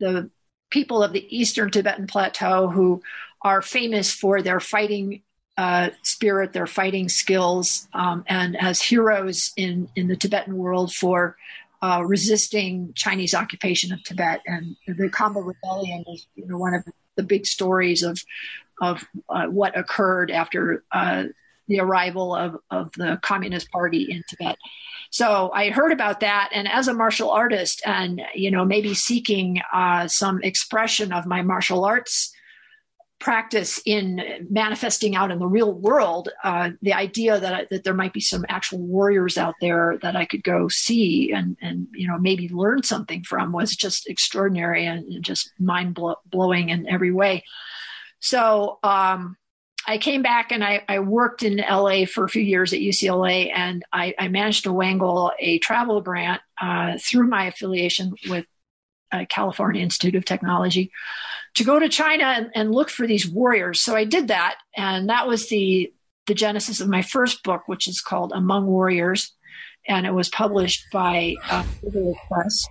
the 0.00 0.30
people 0.70 1.02
of 1.02 1.12
the 1.12 1.26
eastern 1.36 1.70
Tibetan 1.70 2.06
plateau 2.06 2.68
who 2.68 3.02
are 3.42 3.62
famous 3.62 4.12
for 4.12 4.42
their 4.42 4.58
fighting 4.58 5.22
uh, 5.56 5.90
spirit, 6.02 6.52
their 6.52 6.66
fighting 6.66 7.08
skills, 7.08 7.86
um, 7.92 8.24
and 8.26 8.60
as 8.60 8.82
heroes 8.82 9.52
in, 9.56 9.88
in 9.94 10.08
the 10.08 10.16
Tibetan 10.16 10.56
world 10.56 10.92
for 10.92 11.36
uh, 11.80 12.02
resisting 12.04 12.92
Chinese 12.94 13.34
occupation 13.34 13.92
of 13.92 14.02
Tibet. 14.02 14.40
And 14.46 14.76
the 14.88 15.08
Khamba 15.08 15.46
Rebellion 15.46 16.04
is 16.12 16.26
you 16.34 16.46
know, 16.46 16.58
one 16.58 16.74
of 16.74 16.84
the 17.16 17.22
big 17.22 17.46
stories 17.46 18.02
of 18.02 18.24
of 18.80 19.04
uh, 19.28 19.46
what 19.46 19.76
occurred 19.78 20.30
after 20.30 20.84
uh, 20.92 21.24
the 21.68 21.80
arrival 21.80 22.34
of, 22.34 22.56
of 22.70 22.92
the 22.92 23.18
Communist 23.22 23.70
Party 23.70 24.10
in 24.10 24.22
Tibet. 24.28 24.56
So 25.10 25.50
I 25.52 25.70
heard 25.70 25.92
about 25.92 26.20
that, 26.20 26.50
and 26.52 26.68
as 26.68 26.88
a 26.88 26.94
martial 26.94 27.30
artist, 27.30 27.82
and 27.86 28.20
you 28.34 28.50
know 28.50 28.64
maybe 28.64 28.94
seeking 28.94 29.60
uh, 29.72 30.08
some 30.08 30.42
expression 30.42 31.12
of 31.12 31.26
my 31.26 31.42
martial 31.42 31.84
arts 31.84 32.32
practice 33.20 33.80
in 33.86 34.20
manifesting 34.50 35.16
out 35.16 35.30
in 35.30 35.38
the 35.38 35.46
real 35.46 35.72
world, 35.72 36.28
uh, 36.42 36.70
the 36.82 36.92
idea 36.92 37.40
that 37.40 37.70
that 37.70 37.84
there 37.84 37.94
might 37.94 38.12
be 38.12 38.20
some 38.20 38.44
actual 38.48 38.80
warriors 38.80 39.38
out 39.38 39.54
there 39.60 39.98
that 40.02 40.16
I 40.16 40.24
could 40.26 40.42
go 40.42 40.68
see 40.68 41.32
and 41.32 41.56
and 41.62 41.86
you 41.92 42.06
know 42.08 42.18
maybe 42.18 42.48
learn 42.48 42.82
something 42.82 43.22
from 43.22 43.52
was 43.52 43.74
just 43.74 44.08
extraordinary 44.08 44.84
and 44.84 45.22
just 45.22 45.52
mind 45.58 45.98
blowing 46.26 46.68
in 46.68 46.88
every 46.88 47.12
way. 47.12 47.44
So 48.24 48.78
um, 48.82 49.36
I 49.86 49.98
came 49.98 50.22
back 50.22 50.50
and 50.50 50.64
I, 50.64 50.82
I, 50.88 51.00
worked 51.00 51.42
in 51.42 51.58
LA 51.58 52.06
for 52.06 52.24
a 52.24 52.28
few 52.28 52.40
years 52.40 52.72
at 52.72 52.80
UCLA, 52.80 53.50
and 53.54 53.84
I, 53.92 54.14
I 54.18 54.28
managed 54.28 54.64
to 54.64 54.72
wangle 54.72 55.30
a 55.38 55.58
travel 55.58 56.00
grant 56.00 56.40
uh, 56.58 56.96
through 56.98 57.28
my 57.28 57.48
affiliation 57.48 58.14
with 58.30 58.46
uh, 59.12 59.26
California 59.28 59.82
Institute 59.82 60.14
of 60.14 60.24
Technology 60.24 60.90
to 61.56 61.64
go 61.64 61.78
to 61.78 61.90
China 61.90 62.24
and, 62.24 62.50
and, 62.54 62.72
look 62.74 62.88
for 62.88 63.06
these 63.06 63.28
warriors. 63.28 63.82
So 63.82 63.94
I 63.94 64.04
did 64.04 64.28
that, 64.28 64.56
and 64.74 65.10
that 65.10 65.26
was 65.26 65.50
the 65.50 65.92
the 66.26 66.34
genesis 66.34 66.80
of 66.80 66.88
my 66.88 67.02
first 67.02 67.42
book, 67.42 67.64
which 67.66 67.86
is 67.86 68.00
called 68.00 68.32
Among 68.34 68.64
Warriors, 68.66 69.34
and 69.86 70.06
it 70.06 70.14
was 70.14 70.30
published 70.30 70.86
by 70.90 71.34
uh, 71.50 71.62
Press. 72.28 72.66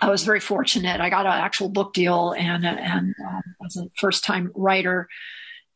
I 0.00 0.10
was 0.10 0.24
very 0.24 0.40
fortunate. 0.40 1.00
I 1.00 1.10
got 1.10 1.26
an 1.26 1.32
actual 1.32 1.68
book 1.68 1.92
deal 1.92 2.32
and 2.32 2.66
and 2.66 3.14
um, 3.26 3.42
as 3.64 3.76
a 3.76 3.90
first 3.98 4.24
time 4.24 4.50
writer, 4.54 5.08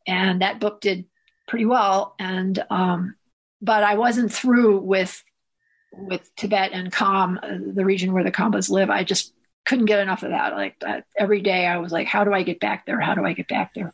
and 0.06 0.42
that 0.42 0.60
book 0.60 0.80
did 0.80 1.06
pretty 1.48 1.66
well. 1.66 2.14
And 2.18 2.62
um, 2.70 3.16
but 3.62 3.84
I 3.84 3.94
wasn't 3.94 4.32
through 4.32 4.78
with 4.80 5.22
with 5.92 6.30
Tibet 6.36 6.70
and 6.72 6.92
Kham, 6.92 7.38
uh, 7.42 7.58
the 7.74 7.84
region 7.84 8.12
where 8.12 8.24
the 8.24 8.32
Khambas 8.32 8.70
live. 8.70 8.90
I 8.90 9.04
just 9.04 9.32
couldn't 9.66 9.86
get 9.86 10.00
enough 10.00 10.22
of 10.22 10.30
that. 10.30 10.54
Like 10.54 10.78
that, 10.80 11.04
every 11.16 11.40
day, 11.40 11.66
I 11.66 11.78
was 11.78 11.92
like, 11.92 12.06
"How 12.06 12.24
do 12.24 12.32
I 12.32 12.42
get 12.42 12.60
back 12.60 12.86
there? 12.86 13.00
How 13.00 13.14
do 13.14 13.24
I 13.24 13.32
get 13.32 13.48
back 13.48 13.74
there?" 13.74 13.92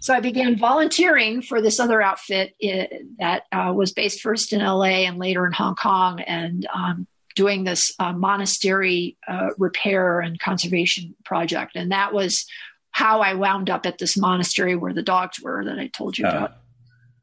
So 0.00 0.14
I 0.14 0.20
began 0.20 0.56
volunteering 0.58 1.42
for 1.42 1.60
this 1.60 1.80
other 1.80 2.02
outfit 2.02 2.54
it, 2.58 2.92
uh, 2.92 2.96
that 3.18 3.42
uh, 3.52 3.72
was 3.72 3.92
based 3.92 4.20
first 4.20 4.52
in 4.52 4.60
LA 4.60 5.06
and 5.06 5.18
later 5.18 5.46
in 5.46 5.52
Hong 5.52 5.76
Kong, 5.76 6.20
and 6.20 6.66
um, 6.74 7.06
doing 7.34 7.64
this 7.64 7.94
uh, 7.98 8.12
monastery 8.12 9.16
uh, 9.28 9.50
repair 9.58 10.20
and 10.20 10.38
conservation 10.38 11.14
project. 11.24 11.76
And 11.76 11.92
that 11.92 12.12
was 12.12 12.46
how 12.90 13.20
I 13.20 13.34
wound 13.34 13.70
up 13.70 13.86
at 13.86 13.98
this 13.98 14.16
monastery 14.16 14.76
where 14.76 14.92
the 14.92 15.02
dogs 15.02 15.40
were 15.40 15.64
that 15.64 15.78
I 15.78 15.88
told 15.88 16.18
you 16.18 16.26
uh 16.26 16.30
about. 16.30 16.52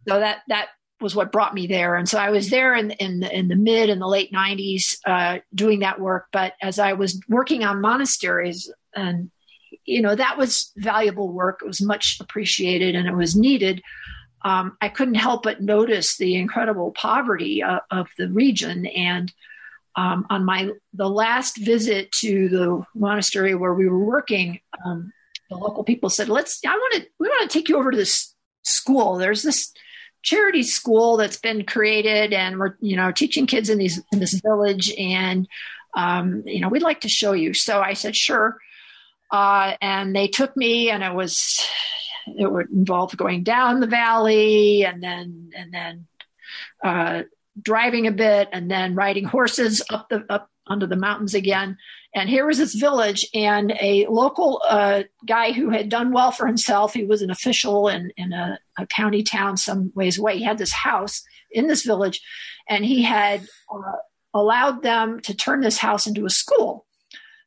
So 0.08 0.20
that, 0.20 0.40
that 0.48 0.70
was 1.02 1.16
what 1.16 1.32
brought 1.32 1.54
me 1.54 1.68
there. 1.68 1.96
And 1.96 2.08
so 2.08 2.18
I 2.18 2.30
was 2.30 2.50
there 2.50 2.74
in, 2.74 2.92
in, 2.92 3.20
the, 3.20 3.38
in 3.38 3.50
the 3.50 3.56
mid 3.56 3.90
and 3.90 4.02
the 4.02 4.08
late 4.08 4.32
90s 4.32 4.98
uh, 5.06 5.40
doing 5.54 5.80
that 5.80 6.00
work. 6.00 6.28
But 6.32 6.54
as 6.62 6.80
I 6.80 6.94
was 6.94 7.20
working 7.28 7.64
on 7.64 7.82
monasteries, 7.82 8.72
and 8.96 9.30
you 9.86 10.02
know, 10.02 10.16
that 10.16 10.38
was 10.38 10.72
valuable 10.78 11.32
work, 11.32 11.60
it 11.62 11.68
was 11.68 11.82
much 11.82 12.18
appreciated 12.20 12.96
and 12.96 13.08
it 13.08 13.16
was 13.16 13.36
needed. 13.36 13.82
Um, 14.44 14.78
I 14.82 14.90
couldn't 14.90 15.16
help 15.16 15.44
but 15.44 15.62
notice 15.62 16.18
the 16.18 16.36
incredible 16.36 16.92
poverty 16.92 17.64
uh, 17.64 17.80
of 17.92 18.08
the 18.18 18.30
region 18.30 18.86
and 18.86 19.32
um, 19.98 20.28
on 20.30 20.46
my 20.46 20.72
the 20.94 21.10
last 21.10 21.58
visit 21.58 22.12
to 22.14 22.48
the 22.48 22.84
monastery 22.96 23.56
where 23.56 23.74
we 23.74 23.90
were 23.90 24.04
working, 24.04 24.60
um, 24.86 25.12
the 25.50 25.58
local 25.58 25.84
people 25.84 26.10
said, 26.10 26.30
"Let's. 26.30 26.62
I 26.66 26.70
want 26.70 26.94
to. 26.96 27.10
We 27.20 27.28
want 27.28 27.50
to 27.50 27.58
take 27.58 27.68
you 27.68 27.78
over 27.78 27.92
to 27.92 27.98
this 27.98 28.34
school. 28.62 29.18
There's 29.18 29.42
this 29.42 29.74
charity 30.22 30.64
school 30.64 31.18
that's 31.18 31.40
been 31.40 31.66
created, 31.66 32.32
and 32.32 32.60
we're 32.60 32.76
you 32.80 32.96
know 32.96 33.12
teaching 33.12 33.48
kids 33.48 33.70
in 33.70 33.80
these 33.80 34.00
in 34.12 34.20
this 34.20 34.40
village, 34.40 34.94
and 34.98 35.48
um, 35.96 36.44
you 36.46 36.62
know 36.62 36.70
we'd 36.70 36.84
like 36.84 37.02
to 37.02 37.10
show 37.10 37.34
you." 37.34 37.56
So 37.56 37.82
I 37.82 37.94
said, 37.94 38.16
"Sure." 38.16 38.58
Uh, 39.32 39.74
and 39.82 40.16
they 40.16 40.28
took 40.28 40.56
me, 40.56 40.92
and 40.92 41.04
it 41.04 41.14
was 41.14 41.60
it 42.38 42.52
would 42.52 42.70
involve 42.70 43.18
going 43.18 43.44
down 43.44 43.80
the 43.80 43.88
valley, 43.88 44.86
and 44.86 45.02
then 45.02 45.50
and 45.56 45.74
then 45.74 46.08
uh, 46.84 47.24
driving 47.62 48.08
a 48.08 48.12
bit 48.12 48.50
and 48.52 48.70
then 48.70 48.96
riding 48.96 49.26
horses 49.36 49.84
up 49.90 50.10
the 50.10 50.26
up 50.30 50.50
onto 50.68 50.88
the 50.88 50.96
mountains 50.96 51.34
again. 51.34 51.78
And 52.14 52.30
here 52.30 52.46
was 52.46 52.58
this 52.58 52.74
village, 52.74 53.28
and 53.34 53.74
a 53.80 54.06
local 54.08 54.62
uh, 54.68 55.04
guy 55.26 55.52
who 55.52 55.70
had 55.70 55.90
done 55.90 56.12
well 56.12 56.32
for 56.32 56.48
himself. 56.48 56.94
He 56.94 57.04
was 57.04 57.22
an 57.22 57.30
official 57.30 57.88
in, 57.90 58.12
in 58.18 58.34
a, 58.34 58.60
a, 58.78 58.88
county 58.88 59.24
town 59.24 59.58
some 59.58 59.92
ways 59.94 60.18
away. 60.18 60.38
He 60.38 60.44
had 60.44 60.58
this 60.58 60.72
house 60.72 61.24
in 61.52 61.68
this 61.68 61.84
village, 61.84 62.22
and 62.68 62.84
he 62.84 63.04
had 63.04 63.48
uh, 63.72 63.98
allowed 64.34 64.84
them 64.84 65.20
to 65.22 65.36
turn 65.36 65.62
this 65.62 65.78
house 65.78 66.08
into 66.08 66.26
a 66.26 66.30
school. 66.30 66.86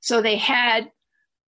So 0.01 0.23
they 0.23 0.37
had 0.37 0.91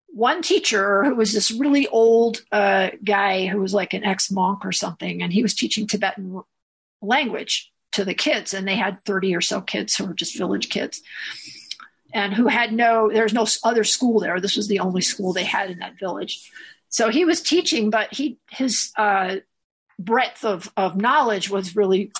one 0.08 0.42
teacher 0.42 1.04
who 1.04 1.14
was 1.14 1.32
this 1.32 1.50
really 1.50 1.86
old 1.88 2.42
uh, 2.52 2.90
guy 3.04 3.46
who 3.46 3.60
was 3.60 3.74
like 3.74 3.94
an 3.94 4.04
ex 4.04 4.30
monk 4.30 4.64
or 4.64 4.72
something, 4.72 5.22
and 5.22 5.32
he 5.32 5.42
was 5.42 5.54
teaching 5.54 5.86
Tibetan 5.86 6.42
language 7.02 7.70
to 7.94 8.04
the 8.04 8.14
kids, 8.14 8.54
and 8.54 8.66
they 8.66 8.76
had 8.76 9.04
30 9.04 9.34
or 9.34 9.40
so 9.40 9.60
kids 9.60 9.94
who 9.94 10.06
were 10.06 10.14
just 10.14 10.38
village 10.38 10.68
kids 10.68 11.02
and 12.14 12.32
who 12.32 12.46
had 12.46 12.72
no, 12.72 13.10
there 13.12 13.24
was 13.24 13.34
no 13.34 13.46
other 13.64 13.82
school 13.82 14.20
there. 14.20 14.40
This 14.40 14.56
was 14.56 14.68
the 14.68 14.78
only 14.78 15.02
school 15.02 15.32
they 15.32 15.44
had 15.44 15.70
in 15.70 15.80
that 15.80 15.98
village. 15.98 16.50
So 16.88 17.10
he 17.10 17.24
was 17.24 17.42
teaching, 17.42 17.90
but 17.90 18.14
he, 18.14 18.38
his 18.50 18.92
uh, 18.96 19.36
breadth 19.98 20.44
of, 20.44 20.72
of 20.76 20.96
knowledge 20.96 21.50
was 21.50 21.74
really 21.74 22.12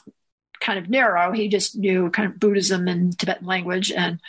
kind 0.60 0.80
of 0.80 0.90
narrow. 0.90 1.30
He 1.30 1.48
just 1.48 1.76
knew 1.76 2.10
kind 2.10 2.30
of 2.30 2.40
Buddhism 2.40 2.88
and 2.88 3.16
Tibetan 3.16 3.46
language. 3.46 3.92
And, 3.92 4.20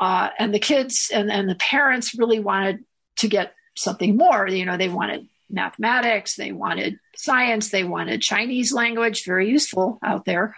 uh, 0.00 0.30
and 0.38 0.54
the 0.54 0.58
kids 0.58 1.10
and, 1.12 1.30
and 1.30 1.48
the 1.48 1.54
parents 1.54 2.18
really 2.18 2.40
wanted 2.40 2.82
to 3.16 3.28
get 3.28 3.54
something 3.76 4.16
more. 4.16 4.48
You 4.48 4.64
know, 4.64 4.78
they 4.78 4.88
wanted 4.88 5.28
mathematics, 5.50 6.36
they 6.36 6.52
wanted 6.52 6.98
science, 7.16 7.68
they 7.70 7.84
wanted 7.84 8.22
Chinese 8.22 8.72
language, 8.72 9.24
very 9.26 9.50
useful 9.50 9.98
out 10.02 10.24
there. 10.24 10.56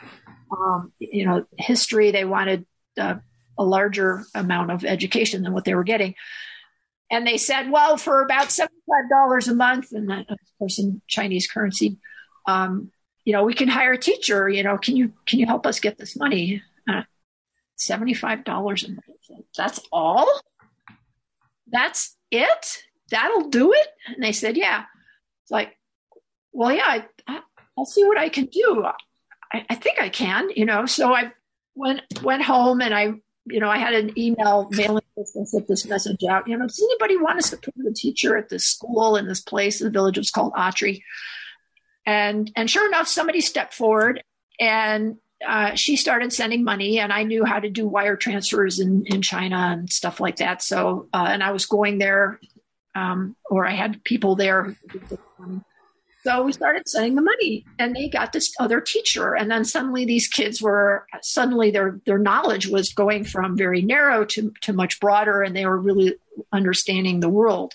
Um, 0.53 0.93
you 0.99 1.27
know, 1.27 1.47
history. 1.59 2.11
They 2.11 2.25
wanted 2.25 2.67
uh, 2.99 3.17
a 3.59 3.65
larger 3.65 4.25
amount 4.35 4.71
of 4.71 4.85
education 4.85 5.43
than 5.43 5.53
what 5.53 5.65
they 5.65 5.75
were 5.75 5.85
getting. 5.85 6.15
And 7.11 7.27
they 7.27 7.37
said, 7.37 7.71
well, 7.71 7.97
for 7.97 8.23
about 8.23 8.49
$75 8.49 9.49
a 9.49 9.55
month, 9.55 9.93
and 9.93 10.09
that, 10.09 10.31
of 10.31 10.39
course, 10.59 10.79
in 10.79 11.03
Chinese 11.07 11.47
currency, 11.47 11.99
um, 12.47 12.91
you 13.25 13.33
know, 13.33 13.45
we 13.45 13.55
can 13.55 13.69
hire 13.69 13.93
a 13.93 13.99
teacher. 13.99 14.49
You 14.49 14.63
know, 14.63 14.79
can 14.79 14.97
you 14.97 15.13
can 15.27 15.39
you 15.39 15.47
help 15.47 15.67
us 15.67 15.79
get 15.79 15.99
this 15.99 16.17
money? 16.17 16.63
Uh, 16.89 17.03
Seventy-five 17.77 18.45
dollars 18.45 18.85
a 18.85 18.89
month. 18.89 19.45
That's 19.57 19.81
all. 19.93 20.27
That's 21.71 22.17
it. 22.31 22.83
That'll 23.11 23.49
do 23.49 23.73
it. 23.73 23.87
And 24.07 24.23
they 24.23 24.33
said, 24.33 24.57
yeah. 24.57 24.85
It's 25.43 25.51
like, 25.51 25.77
well, 26.53 26.73
yeah, 26.73 27.03
I, 27.27 27.41
will 27.77 27.87
see 27.87 28.05
what 28.05 28.19
I 28.19 28.29
can 28.29 28.47
do. 28.47 28.87
I, 29.53 29.65
I 29.71 29.75
think 29.75 30.01
I 30.01 30.09
can. 30.09 30.51
You 30.51 30.65
know, 30.65 30.87
so 30.87 31.15
I 31.15 31.33
went 31.75 32.03
went 32.23 32.43
home 32.43 32.81
and 32.81 32.95
I 32.95 33.15
you 33.47 33.59
know, 33.59 33.69
I 33.69 33.79
had 33.79 33.95
an 33.95 34.17
email 34.19 34.69
mailing 34.71 35.03
list 35.17 35.35
and 35.35 35.49
sent 35.49 35.67
this 35.67 35.87
message 35.87 36.23
out. 36.25 36.47
You 36.47 36.57
know, 36.57 36.67
does 36.67 36.81
anybody 36.81 37.17
want 37.17 37.43
to 37.45 37.57
put 37.57 37.75
a 37.89 37.93
teacher 37.93 38.37
at 38.37 38.49
this 38.49 38.67
school 38.67 39.17
in 39.17 39.27
this 39.27 39.41
place? 39.41 39.81
in 39.81 39.87
The 39.87 39.91
village 39.91 40.17
was 40.17 40.31
called 40.31 40.53
Atri. 40.57 41.05
And 42.07 42.51
and 42.57 42.71
sure 42.71 42.87
enough, 42.87 43.09
somebody 43.09 43.41
stepped 43.41 43.75
forward 43.75 44.23
and 44.61 45.17
uh, 45.47 45.75
she 45.75 45.97
started 45.97 46.33
sending 46.33 46.63
money, 46.63 47.01
and 47.01 47.13
I 47.13 47.25
knew 47.25 47.45
how 47.45 47.59
to 47.59 47.69
do 47.69 47.87
wire 47.87 48.17
transfers 48.17 48.79
in, 48.79 49.05
in 49.07 49.23
China 49.23 49.57
and 49.57 49.91
stuff 49.91 50.21
like 50.21 50.37
that. 50.37 50.63
So, 50.63 51.09
uh, 51.13 51.27
and 51.29 51.43
I 51.43 51.51
was 51.51 51.67
going 51.67 51.99
there, 51.99 52.39
um, 52.95 53.35
or 53.51 53.67
I 53.67 53.73
had 53.73 54.05
people 54.05 54.37
there. 54.37 54.77
So 56.25 56.45
we 56.45 56.53
started 56.53 56.89
sending 56.89 57.17
the 57.17 57.23
money, 57.23 57.65
and 57.81 57.97
they 57.97 58.09
got 58.09 58.33
this 58.33 58.55
other 58.61 58.81
teacher. 58.81 59.35
And 59.35 59.51
then 59.51 59.65
suddenly, 59.65 60.05
these 60.05 60.29
kids 60.29 60.63
were 60.63 61.07
suddenly 61.21 61.73
their 61.73 62.01
their 62.07 62.19
knowledge 62.19 62.69
was 62.69 62.93
going 62.93 63.25
from 63.25 63.57
very 63.57 63.83
narrow 63.83 64.25
to 64.27 64.53
to 64.63 64.73
much 64.73 65.01
broader, 65.01 65.43
and 65.43 65.57
they 65.57 65.67
were 65.67 65.79
really 65.79 66.15
understanding 66.53 67.21
the 67.21 67.29
world 67.29 67.75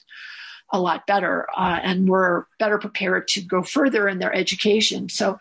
a 0.71 0.79
lot 0.79 1.07
better, 1.07 1.47
uh, 1.57 1.79
and 1.83 2.07
were 2.07 2.47
better 2.57 2.77
prepared 2.77 3.27
to 3.29 3.41
go 3.41 3.63
further 3.63 4.07
in 4.07 4.19
their 4.19 4.33
education. 4.33 5.09
So 5.09 5.39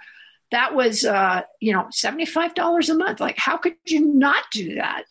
that 0.51 0.75
was 0.75 1.05
uh, 1.05 1.42
you 1.61 1.73
know 1.73 1.87
seventy 1.90 2.27
five 2.27 2.55
dollars 2.55 2.88
a 2.88 2.95
month. 2.95 3.21
Like, 3.21 3.38
how 3.38 3.57
could 3.57 3.77
you 3.87 4.05
not 4.05 4.42
do 4.51 4.75
that? 4.77 5.05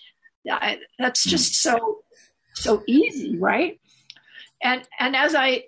I, 0.50 0.80
that's 1.00 1.24
hmm. 1.24 1.30
just 1.30 1.56
so 1.56 2.00
so 2.56 2.84
easy, 2.88 3.38
right? 3.38 3.80
And 4.62 4.86
and 5.00 5.16
as 5.16 5.34
I 5.34 5.66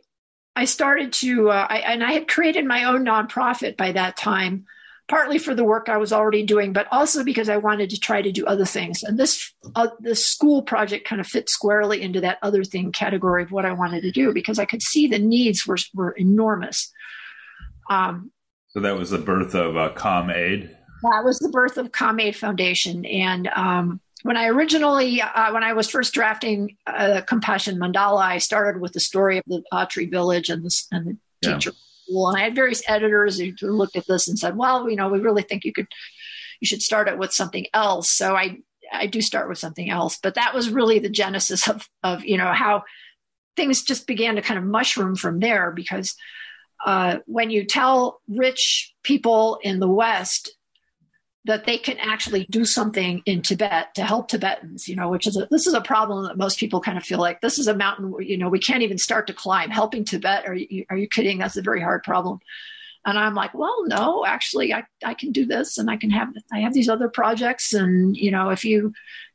I 0.58 0.65
started 0.65 1.13
to, 1.13 1.52
uh, 1.52 1.67
I, 1.70 1.78
and 1.78 2.04
I 2.04 2.13
had 2.13 2.28
created 2.28 2.65
my 2.65 2.86
own 2.86 3.06
nonprofit 3.06 3.78
by 3.78 3.91
that 3.91 4.17
time, 4.17 4.65
partly 5.08 5.38
for 5.38 5.54
the 5.54 5.63
work 5.63 5.88
I 5.88 5.98
was 5.98 6.12
already 6.12 6.41
doing, 6.41 6.74
but 6.74 6.88
also 6.91 7.24
because 7.24 7.48
I 7.48 7.58
wanted 7.58 7.91
to 7.91 8.00
try 8.00 8.24
to 8.24 8.32
do 8.32 8.43
other 8.48 8.65
things. 8.65 9.04
And 9.04 9.20
this, 9.20 9.54
uh, 9.76 9.89
this 10.00 10.26
school 10.26 10.63
project 10.63 11.08
kind 11.08 11.22
of 11.22 11.28
fit 11.28 11.48
squarely 11.48 12.02
into 12.02 12.22
that 12.22 12.39
other 12.41 12.63
thing 12.63 12.91
category 12.91 13.43
of 13.43 13.52
what 13.52 13.65
I 13.65 13.74
wanted 13.74 14.02
to 14.02 14.12
do 14.12 14.34
because 14.34 14.58
I 14.58 14.65
could 14.65 14.82
see 14.82 15.06
the 15.06 15.20
needs 15.20 15.67
were, 15.67 15.78
were 15.93 16.13
enormous. 16.13 16.91
Um, 17.88 18.32
so 18.70 18.80
that 18.80 18.98
was 18.98 19.12
the 19.12 19.20
birth 19.20 19.54
of 19.54 19.78
uh, 19.78 19.93
Kham 19.93 20.32
Aid. 20.32 20.76
That 21.04 21.24
was 21.24 21.38
the 21.38 21.50
birth 21.50 21.78
of 21.78 21.91
Kham 21.91 22.20
Aid 22.20 22.36
Foundation, 22.36 23.06
and 23.06 23.48
um, 23.50 24.02
when 24.23 24.38
I 24.38 24.47
originally, 24.47 25.21
uh, 25.21 25.53
when 25.53 25.63
I 25.63 25.73
was 25.73 25.89
first 25.89 26.13
drafting 26.13 26.77
uh, 26.88 27.21
Compassion 27.27 27.77
Mandala, 27.77 28.21
I 28.21 28.38
started 28.39 28.82
with 28.82 28.93
the 28.93 28.99
story 28.99 29.38
of 29.38 29.43
the 29.47 29.63
Atri 29.71 30.08
village 30.08 30.49
and 30.49 30.63
the, 30.63 30.84
and 30.91 31.06
the 31.06 31.17
yeah. 31.41 31.53
teacher 31.53 31.71
school. 32.03 32.30
And 32.30 32.38
I 32.38 32.43
had 32.43 32.56
various 32.56 32.82
editors 32.88 33.39
who 33.39 33.53
looked 33.62 33.95
at 33.95 34.08
this 34.08 34.27
and 34.27 34.38
said, 34.38 34.58
well, 34.58 34.89
you 34.89 34.95
know, 34.95 35.10
we 35.10 35.19
really 35.19 35.43
think 35.43 35.63
you 35.63 35.73
could, 35.73 35.88
you 36.60 36.67
should 36.67 36.82
start 36.82 37.08
it 37.08 37.17
with 37.17 37.32
something 37.32 37.67
else. 37.73 38.10
So 38.10 38.36
I, 38.36 38.58
I 38.91 39.06
do 39.08 39.21
start 39.21 39.49
with 39.49 39.60
something 39.60 39.89
else, 39.89 40.17
but 40.21 40.36
that 40.36 40.53
was 40.53 40.69
really 40.69 40.99
the 40.99 41.10
genesis 41.10 41.67
of, 41.67 41.88
of, 42.03 42.25
you 42.25 42.38
know, 42.38 42.51
how 42.53 42.84
things 43.56 43.84
just 43.84 44.08
began 44.08 44.36
to 44.36 44.41
kind 44.41 44.58
of 44.58 44.63
mushroom 44.63 45.15
from 45.15 45.39
there 45.39 45.71
because 45.71 46.15
uh, 46.86 47.17
when 47.25 47.49
you 47.49 47.65
tell 47.65 48.21
rich 48.27 48.93
people 49.03 49.60
in 49.63 49.80
the 49.80 49.88
West 49.88 50.57
that 51.48 51.66
they 51.66 51.78
can 51.78 51.98
actually 51.98 52.46
do 52.50 52.66
something 52.66 53.22
in 53.26 53.42
Tibet 53.42 53.96
to 53.96 54.04
help 54.04 54.28
Tibetans, 54.28 54.88
you 54.88 54.96
know, 54.96 55.10
which 55.10 55.26
is 55.26 55.38
a, 55.38 55.48
this 55.50 55.66
is 55.66 55.74
a 55.74 55.82
problem 55.82 56.26
that 56.26 56.38
most 56.38 56.60
people 56.60 56.82
kind 56.82 56.98
of 56.98 57.04
feel 57.04 57.20
like 57.20 57.40
this 57.40 57.58
is 57.58 57.68
a 57.68 57.76
mountain 57.76 58.14
you 58.20 58.38
know, 58.38 58.50
we 58.50 58.60
can't 58.60 58.84
even 58.84 58.98
start 58.98 59.28
to 59.28 59.34
climb. 59.34 59.70
Helping 59.70 60.04
Tibet, 60.04 60.46
are 60.46 60.54
you, 60.54 60.86
are 60.90 60.98
you 60.98 61.08
kidding? 61.08 61.38
That's 61.38 61.58
a 61.58 61.62
very 61.62 61.82
hard 61.82 62.04
problem. 62.04 62.40
And 63.06 63.18
I'm 63.18 63.34
like, 63.34 63.54
well, 63.54 63.88
no, 63.88 64.26
actually, 64.26 64.74
I, 64.74 64.84
I 65.06 65.14
can 65.14 65.32
do 65.32 65.46
this 65.46 65.78
and 65.78 65.90
I 65.90 65.96
can 65.96 66.10
have, 66.10 66.30
I 66.52 66.60
have 66.60 66.74
these 66.74 66.90
other 66.90 67.08
projects. 67.08 67.74
And, 67.74 68.18
you 68.18 68.30
know, 68.30 68.50
if 68.50 68.66
you 68.66 68.94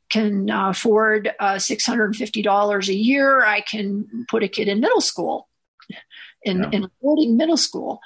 can 0.09 0.51
uh, 0.51 0.69
afford 0.69 1.33
uh, 1.39 1.55
$650 1.55 2.87
a 2.87 2.93
year, 2.93 3.43
I 3.43 3.61
can 3.61 4.25
put 4.29 4.43
a 4.43 4.47
kid 4.47 4.67
in 4.67 4.79
middle 4.79 5.01
school, 5.01 5.49
in, 6.43 6.59
yeah. 6.59 6.69
in 6.71 6.87
boarding 7.01 7.35
middle 7.35 7.57
school. 7.57 7.99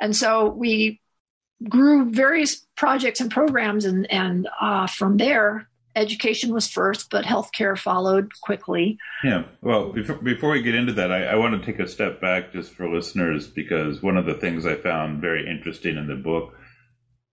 And 0.00 0.14
so 0.14 0.50
we 0.50 1.00
grew 1.66 2.10
various 2.10 2.66
projects 2.76 3.20
and 3.20 3.30
programs, 3.30 3.84
and 3.84 4.10
and 4.10 4.48
uh, 4.60 4.86
from 4.86 5.16
there, 5.16 5.68
education 5.98 6.52
was 6.52 6.68
first, 6.68 7.10
but 7.10 7.24
healthcare 7.24 7.76
followed 7.76 8.30
quickly. 8.42 8.98
Yeah. 9.24 9.44
Well, 9.60 9.92
before, 9.92 10.16
before 10.16 10.50
we 10.50 10.62
get 10.62 10.74
into 10.74 10.92
that, 10.94 11.10
I, 11.10 11.24
I, 11.24 11.34
want 11.34 11.60
to 11.60 11.66
take 11.66 11.80
a 11.80 11.88
step 11.88 12.20
back 12.20 12.52
just 12.52 12.72
for 12.72 12.88
listeners 12.88 13.48
because 13.48 14.02
one 14.02 14.16
of 14.16 14.26
the 14.26 14.34
things 14.34 14.64
I 14.64 14.76
found 14.76 15.20
very 15.20 15.48
interesting 15.48 15.96
in 15.96 16.06
the 16.06 16.14
book 16.14 16.54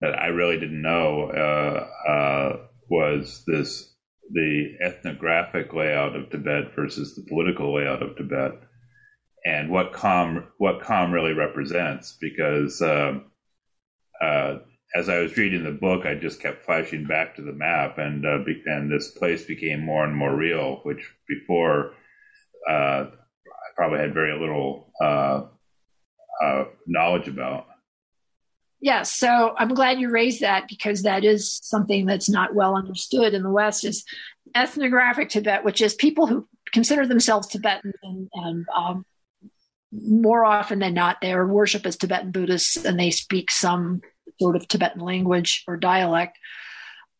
that 0.02 0.18
I 0.18 0.28
really 0.28 0.60
didn't 0.60 0.82
know 0.82 1.30
uh, 1.30 2.10
uh, 2.10 2.58
was 2.90 3.44
this 3.48 3.92
the 4.32 4.76
ethnographic 4.82 5.72
layout 5.74 6.16
of 6.16 6.32
Tibet 6.32 6.76
versus 6.76 7.16
the 7.16 7.26
political 7.30 7.76
layout 7.76 8.02
of 8.02 8.18
Tibet, 8.18 8.54
and 9.46 9.70
what 9.70 9.94
Kham 9.94 10.48
what 10.58 10.84
Kham 10.84 11.12
really 11.12 11.34
represents 11.34 12.18
because. 12.20 12.82
Um, 12.82 13.32
uh, 14.21 14.60
as 14.95 15.10
I 15.10 15.19
was 15.19 15.36
reading 15.38 15.63
the 15.63 15.71
book, 15.71 16.06
I 16.06 16.15
just 16.15 16.39
kept 16.39 16.63
flashing 16.63 17.06
back 17.06 17.36
to 17.36 17.41
the 17.41 17.51
map, 17.51 17.97
and 17.97 18.25
uh, 18.25 18.39
be- 18.45 18.63
and 18.65 18.91
this 18.91 19.12
place 19.12 19.45
became 19.45 19.84
more 19.84 20.06
and 20.06 20.15
more 20.15 20.36
real. 20.36 20.80
Which 20.84 21.13
before, 21.28 21.93
uh, 22.69 23.06
I 23.08 23.67
probably 23.75 23.99
had 23.99 24.13
very 24.13 24.39
little 24.39 24.91
uh, 25.01 25.43
uh, 26.41 26.65
knowledge 26.88 27.28
about. 27.28 27.67
Yes, 28.80 29.12
so 29.12 29.56
I'm 29.58 29.73
glad 29.73 29.99
you 29.99 30.10
raised 30.10 30.41
that 30.41 30.67
because 30.67 31.04
that 31.04 31.25
is 31.25 31.60
something 31.63 32.06
that's 32.06 32.30
not 32.30 32.54
well 32.54 32.75
understood 32.75 33.34
in 33.34 33.43
the 33.43 33.51
West. 33.51 33.84
Is 33.84 34.06
ethnographic 34.56 35.30
Tibet, 35.30 35.65
which 35.65 35.82
is 35.82 35.93
people 35.93 36.28
who 36.28 36.47
consider 36.71 37.06
themselves 37.06 37.47
Tibetan 37.47 37.93
and, 38.04 38.30
and 38.34 38.65
um, 38.75 39.06
more 40.03 40.45
often 40.45 40.79
than 40.79 40.93
not, 40.93 41.21
their 41.21 41.45
worship 41.45 41.86
as 41.86 41.95
Tibetan 41.95 42.31
Buddhists 42.31 42.84
and 42.84 42.99
they 42.99 43.12
speak 43.12 43.51
some 43.51 44.01
sort 44.39 44.55
of 44.55 44.67
Tibetan 44.67 45.01
language 45.01 45.63
or 45.67 45.77
dialect. 45.77 46.38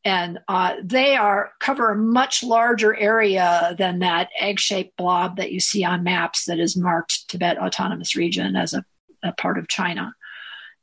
And 0.04 0.40
uh, 0.48 0.76
they 0.84 1.16
are 1.16 1.54
cover 1.60 1.92
a 1.92 1.98
much 1.98 2.44
larger 2.44 2.96
area 2.96 3.76
than 3.78 4.00
that 4.00 4.30
egg-shaped 4.40 4.96
blob 4.98 5.38
that 5.38 5.52
you 5.52 5.60
see 5.60 5.84
on 5.84 6.04
maps 6.04 6.46
that 6.46 6.60
is 6.60 6.78
marked 6.78 7.28
Tibet 7.28 7.58
Autonomous 7.58 8.16
Region 8.16 8.56
as 8.56 8.74
a, 8.74 8.86
a 9.24 9.32
part 9.32 9.58
of 9.58 9.68
China. 9.68 10.14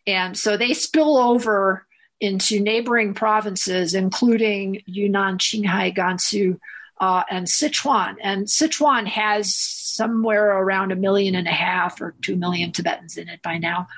And 0.06 0.36
so 0.36 0.56
they 0.56 0.74
spill 0.74 1.16
over 1.16 1.86
into 2.20 2.60
neighboring 2.60 3.14
provinces, 3.14 3.94
including 3.94 4.82
Yunnan, 4.86 5.38
Qinghai, 5.38 5.94
Gansu, 5.94 6.58
uh, 7.00 7.22
and 7.30 7.46
Sichuan. 7.46 8.16
And 8.22 8.46
Sichuan 8.46 9.06
has 9.06 9.54
somewhere 9.54 10.50
around 10.50 10.92
a 10.92 10.96
million 10.96 11.34
and 11.34 11.48
a 11.48 11.52
half 11.52 12.00
or 12.00 12.14
two 12.22 12.36
million 12.36 12.72
Tibetans 12.72 13.16
in 13.16 13.28
it 13.28 13.42
by 13.42 13.58
now, 13.58 13.88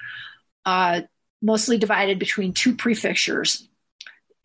uh, 0.65 1.03
mostly 1.43 1.79
divided 1.79 2.19
between 2.19 2.53
two 2.53 2.75
prefectures. 2.75 3.69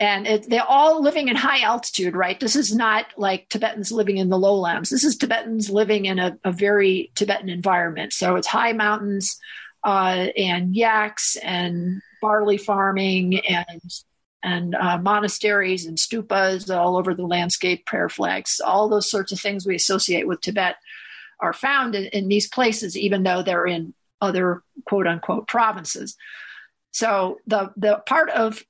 And 0.02 0.28
it, 0.28 0.50
they're 0.50 0.64
all 0.64 1.02
living 1.02 1.28
in 1.28 1.36
high 1.36 1.62
altitude, 1.62 2.16
right? 2.16 2.40
This 2.40 2.56
is 2.56 2.74
not 2.74 3.06
like 3.18 3.50
Tibetans 3.50 3.92
living 3.92 4.18
in 4.18 4.30
the 4.30 4.40
lowlands. 4.40 4.90
This 4.90 5.04
is 5.04 5.18
Tibetans 5.18 5.70
living 5.70 6.06
in 6.06 6.20
a, 6.20 6.38
a 6.46 6.54
very 6.54 7.12
Tibetan 7.16 7.50
environment. 7.50 8.14
So 8.14 8.38
it's 8.38 8.48
high 8.48 8.72
mountains 8.72 9.38
uh, 9.84 10.28
and 10.38 10.74
yaks 10.74 11.36
and 11.38 12.02
barley 12.22 12.58
farming 12.58 13.40
and 13.40 13.82
and 14.44 14.76
uh, 14.76 14.98
monasteries 14.98 15.86
and 15.86 15.98
stupas 15.98 16.74
all 16.74 16.98
over 16.98 17.14
the 17.14 17.26
landscape, 17.26 17.86
prayer 17.86 18.10
flags, 18.10 18.62
all 18.64 18.88
those 18.88 19.10
sorts 19.10 19.32
of 19.32 19.40
things 19.40 19.66
we 19.66 19.76
associate 19.76 20.28
with 20.28 20.42
Tibet 20.42 20.76
are 21.40 21.54
found 21.54 21.96
in, 21.96 22.06
in 22.06 22.28
these 22.28 22.48
places, 22.48 22.98
even 22.98 23.24
though 23.24 23.42
they're 23.42 23.68
in 23.68 23.94
other 24.22 24.64
quote 24.86 25.08
unquote 25.08 25.48
provinces. 25.48 26.16
So 26.92 27.40
the 27.48 27.72
the 27.78 28.02
part 28.06 28.30
of 28.30 28.64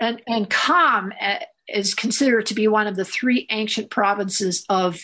and 0.00 0.22
and 0.26 0.48
Kham 0.48 1.12
uh, 1.20 1.38
is 1.68 1.94
considered 1.94 2.46
to 2.46 2.54
be 2.54 2.68
one 2.68 2.86
of 2.86 2.96
the 2.96 3.04
three 3.04 3.46
ancient 3.50 3.90
provinces 3.90 4.64
of 4.68 4.98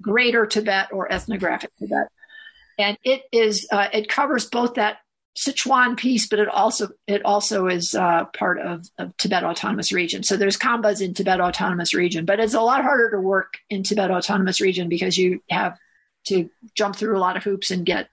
Greater 0.00 0.46
Tibet 0.46 0.88
or 0.92 1.10
ethnographic 1.10 1.70
Tibet, 1.78 2.08
and 2.78 2.98
it 3.02 3.22
is 3.32 3.66
uh, 3.72 3.88
it 3.92 4.08
covers 4.08 4.46
both 4.46 4.74
that 4.74 4.98
Sichuan 5.36 5.96
piece, 5.96 6.28
but 6.28 6.38
it 6.38 6.48
also 6.48 6.88
it 7.08 7.24
also 7.24 7.66
is 7.66 7.94
uh, 7.94 8.24
part 8.26 8.60
of, 8.60 8.88
of 8.98 9.16
Tibet 9.16 9.42
Autonomous 9.42 9.92
Region. 9.92 10.22
So 10.22 10.36
there's 10.36 10.56
Khambas 10.56 11.02
in 11.02 11.12
Tibet 11.12 11.40
Autonomous 11.40 11.92
Region, 11.92 12.24
but 12.24 12.38
it's 12.38 12.54
a 12.54 12.60
lot 12.60 12.82
harder 12.82 13.10
to 13.10 13.20
work 13.20 13.58
in 13.68 13.82
Tibet 13.82 14.12
Autonomous 14.12 14.60
Region 14.60 14.88
because 14.88 15.18
you 15.18 15.42
have 15.50 15.78
to 16.26 16.48
jump 16.74 16.94
through 16.94 17.16
a 17.16 17.20
lot 17.20 17.36
of 17.36 17.42
hoops 17.42 17.72
and 17.72 17.84
get 17.84 18.08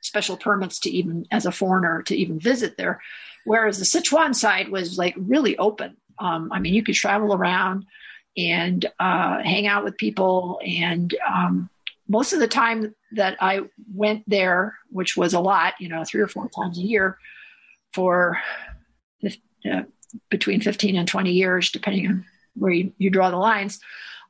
special 0.00 0.36
permits 0.36 0.80
to 0.80 0.90
even 0.90 1.26
as 1.30 1.44
a 1.44 1.52
foreigner 1.52 2.02
to 2.02 2.16
even 2.16 2.40
visit 2.40 2.76
there. 2.78 3.00
Whereas 3.44 3.78
the 3.78 3.84
Sichuan 3.84 4.34
side 4.34 4.68
was 4.68 4.96
like 4.96 5.14
really 5.16 5.58
open. 5.58 5.96
Um, 6.18 6.50
I 6.52 6.58
mean, 6.58 6.74
you 6.74 6.82
could 6.82 6.94
travel 6.94 7.34
around 7.34 7.86
and 8.36 8.84
uh, 8.98 9.42
hang 9.42 9.66
out 9.66 9.84
with 9.84 9.98
people 9.98 10.60
and 10.64 11.14
um, 11.28 11.68
most 12.08 12.32
of 12.32 12.40
the 12.40 12.48
time 12.48 12.94
that 13.12 13.36
I 13.40 13.62
went 13.94 14.24
there, 14.26 14.76
which 14.90 15.16
was 15.16 15.34
a 15.34 15.40
lot, 15.40 15.74
you 15.80 15.88
know, 15.88 16.04
three 16.04 16.20
or 16.20 16.28
four 16.28 16.48
times 16.48 16.78
a 16.78 16.82
year 16.82 17.18
for 17.92 18.38
uh, 19.70 19.82
between 20.30 20.60
15 20.60 20.96
and 20.96 21.06
20 21.06 21.30
years, 21.30 21.70
depending 21.70 22.06
on 22.08 22.24
where 22.54 22.72
you, 22.72 22.92
you 22.98 23.10
draw 23.10 23.30
the 23.30 23.36
lines, 23.36 23.80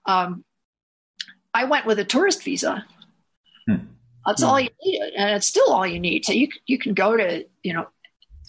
um, 0.07 0.45
I 1.55 1.65
went 1.65 1.87
with 1.87 1.99
a 1.99 2.05
tourist 2.05 2.43
visa. 2.43 2.85
Hmm. 3.67 3.77
That's 4.27 4.43
all 4.43 4.61
you 4.61 4.69
need, 4.83 5.01
and 5.17 5.31
it's 5.37 5.47
still 5.47 5.73
all 5.73 5.87
you 5.87 5.99
need. 5.99 6.25
So 6.25 6.33
you 6.33 6.49
you 6.67 6.79
can 6.79 6.95
go 6.95 7.17
to 7.17 7.45
you 7.63 7.73
know 7.73 7.89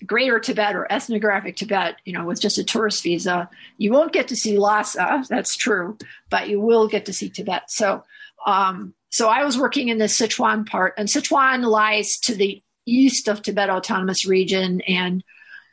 Greater 0.05 0.39
Tibet 0.39 0.75
or 0.75 0.91
ethnographic 0.91 1.55
Tibet, 1.55 1.95
you 2.05 2.13
know, 2.13 2.25
with 2.25 2.39
just 2.39 2.57
a 2.57 2.63
tourist 2.63 3.01
visa. 3.03 3.49
You 3.77 3.91
won't 3.91 4.13
get 4.13 4.27
to 4.29 4.35
see 4.35 4.57
Lhasa, 4.57 5.23
that's 5.29 5.55
true, 5.55 5.97
but 6.29 6.47
you 6.47 6.59
will 6.59 6.87
get 6.87 7.05
to 7.07 7.13
see 7.13 7.29
Tibet. 7.29 7.71
So 7.71 8.03
um, 8.45 8.93
so 9.09 9.29
I 9.29 9.43
was 9.43 9.57
working 9.57 9.89
in 9.89 9.99
the 9.99 10.05
Sichuan 10.05 10.65
part, 10.65 10.95
and 10.97 11.07
Sichuan 11.07 11.65
lies 11.65 12.17
to 12.19 12.35
the 12.35 12.61
east 12.85 13.27
of 13.27 13.41
Tibet 13.41 13.69
Autonomous 13.69 14.25
Region, 14.25 14.81
and 14.81 15.23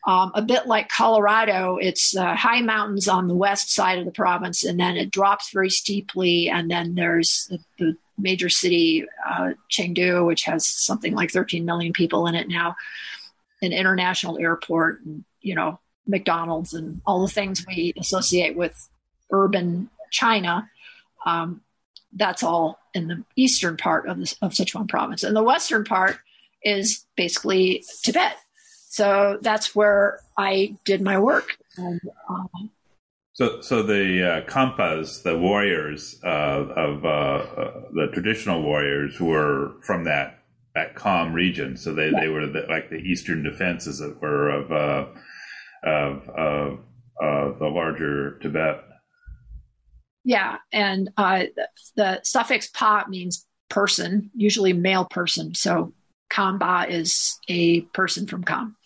um, 0.06 0.32
a 0.34 0.42
bit 0.42 0.66
like 0.66 0.88
Colorado, 0.88 1.76
it's 1.76 2.16
uh, 2.16 2.34
high 2.34 2.62
mountains 2.62 3.06
on 3.08 3.28
the 3.28 3.34
west 3.34 3.72
side 3.72 3.98
of 3.98 4.06
the 4.06 4.12
province, 4.12 4.64
and 4.64 4.78
then 4.80 4.96
it 4.96 5.10
drops 5.10 5.50
very 5.52 5.70
steeply, 5.70 6.48
and 6.48 6.70
then 6.70 6.94
there's 6.94 7.46
the, 7.50 7.58
the 7.78 7.96
major 8.16 8.48
city 8.48 9.04
uh, 9.28 9.52
Chengdu, 9.70 10.26
which 10.26 10.42
has 10.44 10.66
something 10.66 11.14
like 11.14 11.30
13 11.30 11.64
million 11.64 11.92
people 11.92 12.26
in 12.26 12.34
it 12.34 12.48
now, 12.48 12.76
an 13.62 13.72
international 13.72 14.38
airport, 14.38 15.00
and 15.02 15.24
you 15.40 15.54
know 15.54 15.78
McDonald's 16.06 16.74
and 16.74 17.00
all 17.06 17.22
the 17.22 17.32
things 17.32 17.64
we 17.66 17.92
associate 17.98 18.56
with 18.56 18.88
urban 19.30 19.90
China. 20.10 20.68
Um, 21.26 21.60
that's 22.14 22.42
all 22.42 22.78
in 22.94 23.08
the 23.08 23.24
eastern 23.36 23.76
part 23.76 24.08
of, 24.08 24.18
the, 24.18 24.34
of 24.42 24.52
Sichuan 24.52 24.88
province. 24.88 25.22
And 25.22 25.36
the 25.36 25.42
western 25.42 25.84
part 25.84 26.18
is 26.62 27.06
basically 27.16 27.84
Tibet. 28.02 28.36
So 28.88 29.38
that's 29.40 29.74
where 29.74 30.20
I 30.36 30.76
did 30.84 31.00
my 31.00 31.18
work. 31.18 31.56
And, 31.76 32.00
um, 32.28 32.70
so, 33.32 33.60
so 33.60 33.82
the 33.82 34.44
uh, 34.44 34.50
Khampas, 34.50 35.22
the 35.22 35.38
warriors 35.38 36.18
uh, 36.24 36.28
of 36.28 37.04
uh, 37.04 37.46
the 37.92 38.08
traditional 38.12 38.62
warriors, 38.62 39.18
were 39.20 39.76
from 39.82 40.04
that 40.04 40.36
that 40.74 40.94
Kham 40.94 41.32
region. 41.32 41.76
So 41.76 41.94
they, 41.94 42.10
yeah. 42.10 42.20
they 42.20 42.28
were 42.28 42.46
the, 42.46 42.66
like 42.68 42.90
the 42.90 42.96
eastern 42.96 43.42
defense, 43.42 43.86
as 43.86 44.00
it 44.00 44.20
were, 44.20 44.50
of 44.50 44.70
uh, 44.72 45.06
of, 45.88 46.28
of 46.28 46.78
uh, 47.22 47.58
the 47.58 47.66
larger 47.66 48.38
Tibet. 48.40 48.84
Yeah, 50.24 50.58
and 50.72 51.10
uh, 51.16 51.44
the 51.96 52.20
suffix 52.22 52.68
pa 52.68 53.04
means 53.08 53.46
person, 53.68 54.30
usually 54.34 54.72
male 54.72 55.06
person. 55.06 55.54
So 55.54 55.94
Khampa 56.30 56.88
is 56.90 57.38
a 57.48 57.82
person 57.92 58.26
from 58.26 58.44
Kham. 58.44 58.76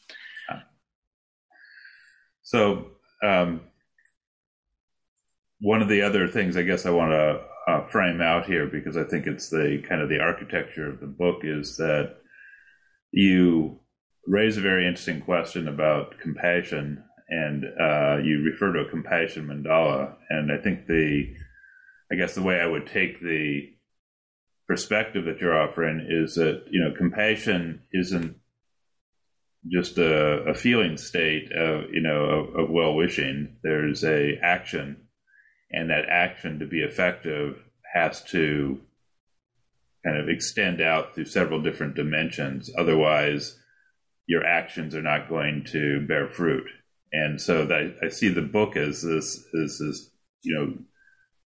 So 2.43 2.89
um, 3.23 3.63
one 5.61 5.83
of 5.83 5.89
the 5.89 6.03
other 6.03 6.29
things 6.29 6.57
I 6.57 6.63
guess 6.63 6.87
I 6.87 6.91
want 6.91 7.13
to 7.13 7.41
uh, 7.67 7.87
frame 7.89 8.21
out 8.21 8.45
here 8.45 8.67
because 8.67 8.97
I 8.97 9.05
think 9.05 9.27
it's 9.27 9.49
the 9.49 9.83
kind 9.89 10.03
of 10.03 10.09
the 10.11 10.21
architecture 10.21 10.91
of 10.91 11.01
the 11.01 11.07
book 11.07 11.41
is 11.43 11.77
that 11.79 12.17
you 13.11 13.81
raise 14.27 14.57
a 14.57 14.61
very 14.61 14.87
interesting 14.87 15.23
question 15.23 15.69
about 15.69 16.19
compassion 16.21 17.03
and 17.35 17.65
uh, 17.65 18.19
you 18.23 18.43
refer 18.45 18.73
to 18.73 18.81
a 18.81 18.91
compassion 18.91 19.49
mandala. 19.49 20.15
And 20.31 20.53
I 20.53 20.59
think 20.59 20.87
the, 20.87 21.35
I 22.13 22.15
guess 22.15 22.35
the 22.35 22.43
way 22.43 22.61
I 22.61 22.67
would 22.67 22.87
take 22.87 23.21
the 23.21 23.71
perspective 24.69 25.25
that 25.25 25.41
you're 25.41 25.59
offering 25.59 26.07
is 26.09 26.37
that 26.37 26.65
you 26.71 26.81
know 26.81 26.95
compassion 26.97 27.83
isn't 27.93 28.37
just 29.71 29.99
a, 29.99 30.45
a 30.45 30.55
feeling 30.55 30.97
state 30.97 31.51
of 31.53 31.91
you 31.93 32.01
know 32.01 32.25
of, 32.25 32.55
of 32.55 32.71
well 32.71 32.95
wishing. 32.95 33.57
There's 33.63 34.05
a 34.05 34.39
action, 34.43 35.09
and 35.73 35.91
that 35.91 36.09
action 36.09 36.61
to 36.61 36.67
be 36.67 36.81
effective 36.83 37.57
has 37.95 38.23
to 38.25 38.81
kind 40.05 40.19
of 40.19 40.29
extend 40.29 40.81
out 40.81 41.15
through 41.15 41.25
several 41.25 41.63
different 41.63 41.97
dimensions. 41.97 42.71
Otherwise, 42.79 43.59
your 44.27 44.45
actions 44.45 44.95
are 44.95 45.03
not 45.03 45.29
going 45.29 45.65
to 45.73 46.07
bear 46.07 46.29
fruit 46.29 46.67
and 47.15 47.41
so 47.41 47.65
that, 47.67 47.97
I 48.03 48.09
see 48.09 48.29
the 48.29 48.43
book 48.43 48.77
as 48.77 49.03
this 49.03 49.47
is 49.55 49.79
this 49.79 50.11
you 50.43 50.55
know 50.55 50.75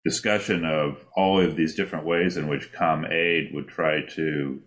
discussion 0.05 0.65
of 0.65 1.05
all 1.17 1.41
of 1.41 1.57
these 1.57 1.75
different 1.75 2.07
ways 2.07 2.37
in 2.37 2.47
which 2.47 2.73
Kham 2.73 3.05
Aid 3.05 3.51
would 3.53 3.67
try 3.67 4.03
to 4.15 4.63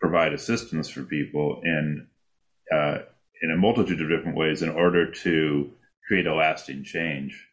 provide 0.00 0.32
assistance 0.32 0.88
for 0.88 1.04
people 1.04 1.60
in 1.62 2.08
uh, 2.74 2.98
in 3.40 3.52
a 3.52 3.56
multitude 3.56 4.00
of 4.02 4.08
different 4.08 4.36
ways 4.36 4.62
in 4.62 4.68
order 4.68 5.10
to 5.10 5.70
create 6.08 6.26
a 6.26 6.34
lasting 6.34 6.82
change. 6.82 7.46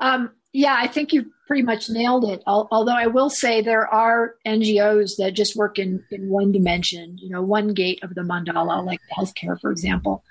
Um, 0.00 0.30
yeah, 0.52 0.76
I 0.78 0.86
think 0.86 1.12
you 1.12 1.30
pretty 1.46 1.62
much 1.62 1.90
nailed 1.90 2.24
it. 2.24 2.42
Although 2.46 2.96
I 2.96 3.06
will 3.06 3.28
say 3.28 3.60
there 3.60 3.86
are 3.86 4.36
NGOs 4.46 5.16
that 5.18 5.32
just 5.34 5.56
work 5.56 5.78
in, 5.78 6.02
in 6.10 6.28
one 6.30 6.52
dimension, 6.52 7.18
you 7.18 7.28
know, 7.28 7.42
one 7.42 7.74
gate 7.74 8.02
of 8.02 8.14
the 8.14 8.22
mandala, 8.22 8.84
like 8.84 9.00
healthcare, 9.14 9.60
for 9.60 9.70
example 9.70 10.24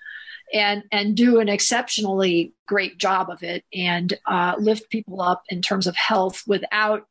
and 0.53 0.83
and 0.91 1.17
do 1.17 1.39
an 1.39 1.49
exceptionally 1.49 2.53
great 2.67 2.97
job 2.97 3.29
of 3.29 3.43
it 3.43 3.65
and 3.73 4.13
uh, 4.27 4.55
lift 4.59 4.89
people 4.89 5.21
up 5.21 5.43
in 5.49 5.61
terms 5.61 5.87
of 5.87 5.95
health 5.95 6.43
without 6.47 7.07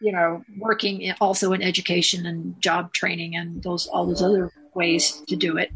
you 0.00 0.12
know 0.12 0.42
working 0.58 1.02
in, 1.02 1.14
also 1.20 1.52
in 1.52 1.62
education 1.62 2.24
and 2.24 2.60
job 2.62 2.92
training 2.92 3.36
and 3.36 3.62
those 3.62 3.86
all 3.88 4.06
those 4.06 4.22
other 4.22 4.52
ways 4.74 5.22
to 5.26 5.36
do 5.36 5.56
it. 5.56 5.70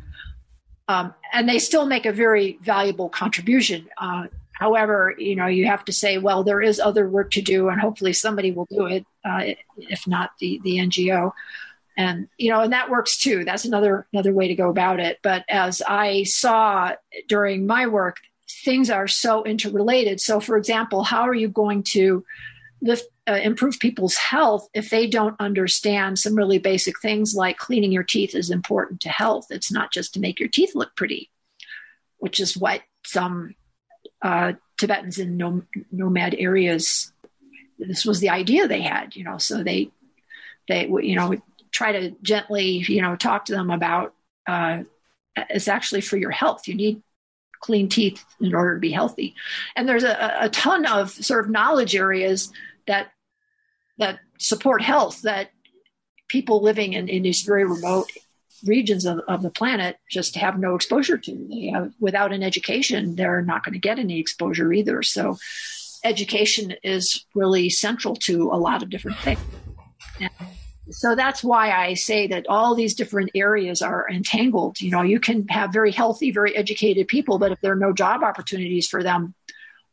Um, 0.88 1.14
and 1.32 1.48
they 1.48 1.58
still 1.58 1.86
make 1.86 2.06
a 2.06 2.12
very 2.12 2.58
valuable 2.62 3.08
contribution. 3.08 3.88
Uh, 3.98 4.26
however 4.52 5.14
you 5.18 5.34
know 5.34 5.46
you 5.46 5.66
have 5.66 5.84
to 5.84 5.92
say 5.92 6.18
well 6.18 6.44
there 6.44 6.60
is 6.62 6.78
other 6.78 7.08
work 7.08 7.30
to 7.32 7.42
do 7.42 7.68
and 7.68 7.80
hopefully 7.80 8.12
somebody 8.12 8.52
will 8.52 8.68
do 8.70 8.86
it 8.86 9.04
uh, 9.24 9.42
if 9.76 10.06
not 10.06 10.30
the 10.38 10.60
the 10.62 10.76
ngo 10.76 11.32
and 11.96 12.28
you 12.38 12.50
know 12.50 12.60
and 12.60 12.72
that 12.72 12.90
works 12.90 13.18
too. 13.18 13.44
That's 13.44 13.64
another 13.64 14.06
another 14.12 14.32
way 14.32 14.48
to 14.48 14.54
go 14.54 14.70
about 14.70 15.00
it. 15.00 15.18
But 15.22 15.44
as 15.48 15.82
i 15.86 16.22
saw 16.24 16.92
during 17.28 17.66
my 17.66 17.86
work 17.86 18.18
things 18.64 18.90
are 18.90 19.08
so 19.08 19.44
interrelated. 19.44 20.20
So 20.20 20.40
for 20.40 20.56
example 20.56 21.04
how 21.04 21.22
are 21.22 21.34
you 21.34 21.48
going 21.48 21.82
to 21.84 22.24
lift 22.80 23.04
uh, 23.28 23.34
improve 23.34 23.78
people's 23.78 24.16
health 24.16 24.68
if 24.74 24.90
they 24.90 25.06
don't 25.06 25.36
understand 25.38 26.18
some 26.18 26.34
really 26.34 26.58
basic 26.58 27.00
things 27.00 27.34
like 27.34 27.56
cleaning 27.56 27.92
your 27.92 28.02
teeth 28.02 28.34
is 28.34 28.50
important 28.50 29.00
to 29.02 29.08
health? 29.08 29.46
It's 29.50 29.70
not 29.70 29.92
just 29.92 30.14
to 30.14 30.20
make 30.20 30.40
your 30.40 30.48
teeth 30.48 30.74
look 30.74 30.96
pretty 30.96 31.30
which 32.22 32.38
is 32.38 32.56
what 32.56 32.80
some 33.04 33.52
uh, 34.22 34.52
tibetans 34.78 35.18
in 35.18 35.36
nom- 35.36 35.66
nomad 35.90 36.36
areas 36.38 37.12
this 37.80 38.06
was 38.06 38.20
the 38.20 38.30
idea 38.30 38.68
they 38.68 38.80
had 38.80 39.16
you 39.16 39.24
know 39.24 39.38
so 39.38 39.64
they 39.64 39.90
they 40.68 40.86
you 40.86 41.16
know 41.16 41.34
try 41.72 41.92
to 41.92 42.10
gently, 42.22 42.84
you 42.86 43.02
know, 43.02 43.16
talk 43.16 43.46
to 43.46 43.52
them 43.52 43.70
about 43.70 44.14
uh, 44.46 44.82
it's 45.36 45.68
actually 45.68 46.02
for 46.02 46.16
your 46.16 46.30
health. 46.30 46.68
You 46.68 46.74
need 46.74 47.02
clean 47.60 47.88
teeth 47.88 48.24
in 48.40 48.54
order 48.54 48.74
to 48.74 48.80
be 48.80 48.90
healthy. 48.90 49.34
And 49.76 49.88
there's 49.88 50.04
a, 50.04 50.36
a 50.40 50.48
ton 50.50 50.84
of 50.84 51.10
sort 51.10 51.44
of 51.44 51.50
knowledge 51.50 51.94
areas 51.94 52.52
that 52.86 53.12
that 53.98 54.18
support 54.38 54.82
health 54.82 55.22
that 55.22 55.50
people 56.28 56.62
living 56.62 56.94
in, 56.94 57.08
in 57.08 57.22
these 57.22 57.42
very 57.42 57.64
remote 57.64 58.10
regions 58.64 59.04
of, 59.04 59.20
of 59.28 59.42
the 59.42 59.50
planet 59.50 59.98
just 60.10 60.34
have 60.36 60.58
no 60.58 60.74
exposure 60.74 61.18
to. 61.18 61.46
They 61.50 61.66
have, 61.68 61.92
without 62.00 62.32
an 62.32 62.42
education, 62.42 63.16
they're 63.16 63.42
not 63.42 63.64
going 63.64 63.74
to 63.74 63.78
get 63.78 63.98
any 63.98 64.18
exposure 64.18 64.72
either. 64.72 65.02
So, 65.02 65.38
education 66.04 66.74
is 66.82 67.24
really 67.34 67.70
central 67.70 68.16
to 68.16 68.50
a 68.50 68.58
lot 68.58 68.82
of 68.82 68.90
different 68.90 69.18
things. 69.18 69.40
So 70.90 71.14
that's 71.14 71.44
why 71.44 71.70
I 71.70 71.94
say 71.94 72.26
that 72.28 72.46
all 72.48 72.74
these 72.74 72.94
different 72.94 73.30
areas 73.34 73.82
are 73.82 74.08
entangled. 74.10 74.80
You 74.80 74.90
know, 74.90 75.02
you 75.02 75.20
can 75.20 75.46
have 75.48 75.72
very 75.72 75.92
healthy, 75.92 76.30
very 76.30 76.56
educated 76.56 77.08
people, 77.08 77.38
but 77.38 77.52
if 77.52 77.60
there 77.60 77.72
are 77.72 77.76
no 77.76 77.92
job 77.92 78.22
opportunities 78.22 78.88
for 78.88 79.02
them, 79.02 79.34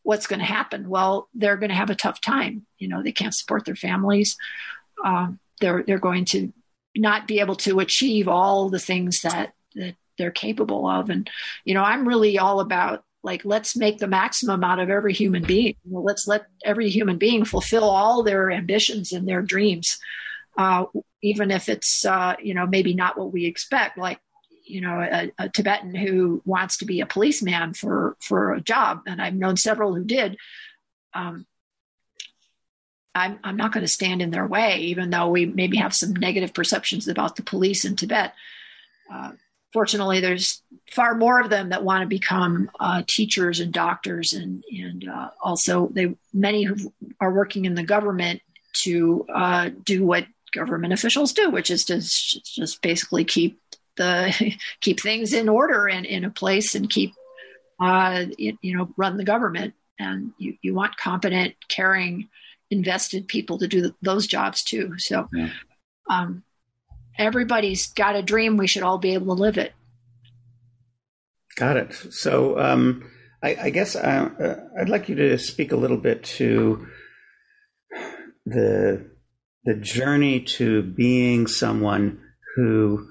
what's 0.04 0.28
going 0.28 0.40
to 0.40 0.46
happen? 0.46 0.90
Well, 0.90 1.30
they're 1.34 1.58
going 1.58 1.70
to 1.70 1.76
have 1.76 1.90
a 1.90 1.96
tough 1.96 2.22
time. 2.22 2.66
You 2.78 2.88
know, 2.88 3.04
they 3.04 3.12
can't 3.12 3.36
support 3.36 3.66
their 3.66 3.76
families. 3.76 4.38
Um, 5.06 5.40
they're 5.62 5.84
they're 5.84 6.00
going 6.00 6.26
to 6.26 6.52
not 6.96 7.28
be 7.28 7.40
able 7.40 7.56
to 7.56 7.80
achieve 7.80 8.28
all 8.28 8.70
the 8.70 8.80
things 8.80 9.22
that, 9.22 9.54
that 9.76 9.96
they're 10.18 10.32
capable 10.32 10.88
of. 10.88 11.10
And, 11.10 11.30
you 11.64 11.74
know, 11.74 11.84
I'm 11.84 12.08
really 12.08 12.38
all 12.40 12.60
about 12.60 13.04
like, 13.24 13.44
let's 13.44 13.76
make 13.76 14.00
the 14.00 14.08
maximum 14.08 14.64
out 14.64 14.80
of 14.80 14.90
every 14.90 15.14
human 15.14 15.44
being. 15.44 15.76
let's 15.90 16.28
let 16.28 16.46
every 16.64 16.90
human 16.90 17.18
being 17.18 17.46
fulfill 17.46 17.84
all 17.84 18.24
their 18.24 18.50
ambitions 18.50 19.12
and 19.12 19.28
their 19.28 19.42
dreams. 19.42 20.00
Uh, 20.60 20.84
even 21.22 21.52
if 21.52 21.70
it's, 21.70 22.06
uh, 22.06 22.36
you 22.44 22.54
know, 22.54 22.68
maybe 22.68 22.94
not 22.94 23.18
what 23.18 23.32
we 23.32 23.46
expect, 23.46 23.98
like, 23.98 24.20
you 24.66 24.82
know, 24.82 25.00
a, 25.00 25.32
a, 25.40 25.48
Tibetan 25.48 25.96
who 25.96 26.42
wants 26.44 26.80
to 26.80 26.86
be 26.86 27.00
a 27.00 27.06
policeman 27.06 27.74
for, 27.74 28.18
for 28.20 28.52
a 28.52 28.60
job. 28.60 29.04
And 29.08 29.22
I've 29.22 29.34
known 29.34 29.56
several 29.56 29.96
who 29.96 30.04
did. 30.04 30.36
Um, 31.14 31.46
I'm, 33.16 33.40
I'm 33.42 33.56
not 33.56 33.72
going 33.72 33.86
to 33.86 33.92
stand 33.92 34.22
in 34.22 34.32
their 34.32 34.46
way, 34.46 34.80
even 34.80 35.10
though 35.10 35.30
we 35.30 35.46
maybe 35.46 35.78
have 35.78 35.96
some 35.96 36.12
negative 36.12 36.54
perceptions 36.54 37.08
about 37.08 37.38
the 37.38 37.44
police 37.44 37.86
in 37.86 37.96
Tibet. 37.96 38.34
Uh, 39.10 39.32
fortunately, 39.72 40.20
there's 40.20 40.62
far 40.92 41.16
more 41.16 41.40
of 41.40 41.50
them 41.50 41.70
that 41.70 41.86
want 41.86 42.02
to 42.02 42.08
become 42.08 42.70
uh, 42.82 43.02
teachers 43.08 43.62
and 43.62 43.72
doctors, 43.72 44.34
and 44.34 44.64
and 44.72 45.08
uh, 45.10 45.30
also 45.42 45.88
they 45.94 46.16
many 46.34 46.64
who 46.64 46.76
are 47.22 47.34
working 47.34 47.64
in 47.66 47.76
the 47.76 47.84
government 47.84 48.42
to 48.74 49.26
uh, 49.34 49.70
do 49.84 50.06
what 50.06 50.26
government 50.52 50.94
officials 50.94 51.34
do, 51.34 51.50
which 51.50 51.70
is 51.70 51.86
to 51.86 52.00
just 52.00 52.82
basically 52.82 53.24
keep 53.24 53.60
the 53.96 54.56
keep 54.82 55.00
things 55.00 55.34
in 55.34 55.50
order 55.50 55.88
and 55.88 56.06
in 56.06 56.26
a 56.26 56.30
place 56.30 56.76
and 56.76 56.90
keep 56.90 57.14
uh, 57.80 58.26
you, 58.38 58.58
you 58.62 58.78
know 58.78 58.90
run 58.98 59.18
the 59.18 59.24
government. 59.24 59.74
And 60.02 60.32
you, 60.38 60.56
you 60.62 60.74
want 60.74 60.96
competent, 60.96 61.56
caring, 61.68 62.30
invested 62.72 63.28
people 63.28 63.58
to 63.58 63.68
do 63.68 63.94
those 64.02 64.28
jobs 64.28 64.64
too. 64.64 64.98
So. 64.98 65.28
Yeah. 65.34 65.50
Um, 66.10 66.44
everybody's 67.20 67.88
got 67.88 68.16
a 68.16 68.24
dream. 68.24 68.58
We 68.58 68.66
should 68.66 68.82
all 68.82 68.98
be 68.98 69.14
able 69.14 69.36
to 69.36 69.42
live 69.42 69.58
it. 69.58 69.74
Got 71.56 71.78
it. 71.78 71.94
So 72.12 72.58
um, 72.58 73.12
I, 73.44 73.56
I, 73.64 73.70
guess 73.70 73.96
uh, 73.96 74.30
uh, 74.40 74.80
I'd 74.80 74.90
like 74.90 75.10
you 75.10 75.16
to 75.16 75.38
speak 75.38 75.74
a 75.74 75.76
little 75.76 75.98
bit 75.98 76.24
to 76.24 76.88
the 78.46 79.12
the 79.66 79.76
journey 79.76 80.40
to 80.42 80.82
being 80.82 81.48
someone 81.48 82.20
who 82.56 83.08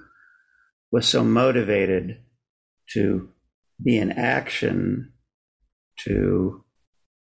was 0.91 1.07
so 1.07 1.23
motivated 1.23 2.23
to 2.95 3.29
be 3.83 3.97
in 3.99 4.13
action 4.13 5.13
to 6.05 6.65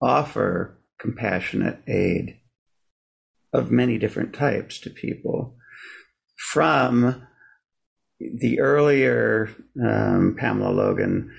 offer 0.01 0.79
compassionate 0.99 1.79
aid 1.87 2.39
of 3.53 3.71
many 3.71 3.97
different 3.97 4.33
types 4.33 4.79
to 4.79 4.89
people. 4.89 5.55
From 6.51 7.27
the 8.19 8.59
earlier 8.59 9.49
um, 9.83 10.35
Pamela 10.39 10.71
Logan, 10.71 11.31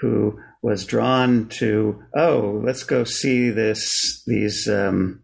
who 0.00 0.38
was 0.62 0.86
drawn 0.86 1.48
to, 1.48 2.02
oh, 2.16 2.60
let's 2.64 2.84
go 2.84 3.04
see 3.04 3.50
this 3.50 4.22
these 4.26 4.68
um, 4.68 5.22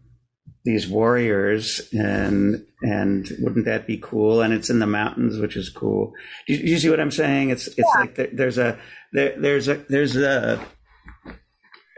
these 0.63 0.87
warriors, 0.87 1.81
and 1.91 2.65
and 2.81 3.29
wouldn't 3.39 3.65
that 3.65 3.87
be 3.87 3.97
cool? 3.97 4.41
And 4.41 4.53
it's 4.53 4.69
in 4.69 4.79
the 4.79 4.87
mountains, 4.87 5.39
which 5.39 5.55
is 5.55 5.69
cool. 5.69 6.13
Do 6.47 6.53
you, 6.53 6.59
do 6.59 6.67
you 6.67 6.79
see 6.79 6.89
what 6.89 6.99
I'm 6.99 7.11
saying? 7.11 7.49
It's 7.49 7.67
it's 7.67 7.77
yeah. 7.77 7.99
like 7.99 8.15
there's 8.33 8.57
a 8.57 8.79
there, 9.13 9.39
there's 9.39 9.67
a 9.67 9.75
there's 9.89 10.15
a 10.15 10.63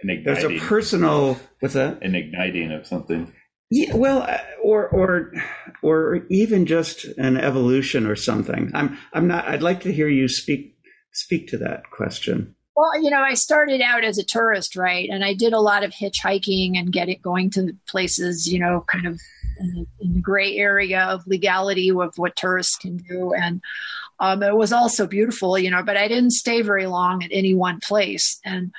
there's 0.03 0.43
a 0.43 0.59
personal 0.59 1.39
what's 1.59 1.76
that 1.76 2.03
an 2.03 2.16
igniting 2.16 2.72
of 2.72 2.88
something. 2.88 3.34
Yeah, 3.70 3.95
well, 3.95 4.22
uh, 4.22 4.38
or 4.61 4.88
or 4.89 5.34
or 5.82 6.26
even 6.30 6.66
just 6.66 7.05
an 7.18 7.38
evolution 7.38 8.05
or 8.05 8.16
something. 8.16 8.72
I'm 8.74 8.97
I'm 9.14 9.28
not. 9.28 9.47
I'd 9.47 9.64
like 9.64 9.82
to 9.82 9.93
hear 9.93 10.07
you 10.07 10.28
speak 10.28 10.78
speak 11.11 11.47
to 11.49 11.57
that 11.57 11.89
question. 11.89 12.55
Well, 12.76 13.02
you 13.04 13.12
know, 13.12 13.22
I 13.22 13.36
started 13.36 13.82
out 13.82 14.04
as 14.04 14.18
a 14.18 14.24
tourist, 14.24 14.76
right, 14.76 15.08
and 15.10 15.24
I 15.24 15.36
did 15.36 15.54
a 15.54 15.60
lot 15.60 15.84
of 15.84 15.92
hitchhiking 15.92 16.78
and 16.78 16.92
getting 16.92 17.20
going 17.22 17.52
to 17.52 17.76
places, 17.88 18.52
you 18.52 18.60
know, 18.60 18.84
kind 18.88 19.06
of 19.06 19.22
in 19.60 19.74
the, 19.74 19.86
in 20.00 20.14
the 20.16 20.22
gray 20.22 20.58
area 20.58 21.02
of 21.04 21.28
legality 21.28 21.92
of 21.92 22.18
what 22.18 22.36
tourists 22.36 22.76
can 22.76 22.98
do, 22.98 23.34
and 23.34 23.62
um, 24.20 24.42
it 24.42 24.56
was 24.56 24.74
also 24.74 25.06
beautiful, 25.06 25.58
you 25.60 25.70
know. 25.70 25.84
But 25.84 25.98
I 25.98 26.08
didn't 26.08 26.32
stay 26.32 26.64
very 26.64 26.88
long 26.88 27.24
at 27.24 27.30
any 27.32 27.54
one 27.54 27.80
place, 27.80 28.40
and 28.44 28.72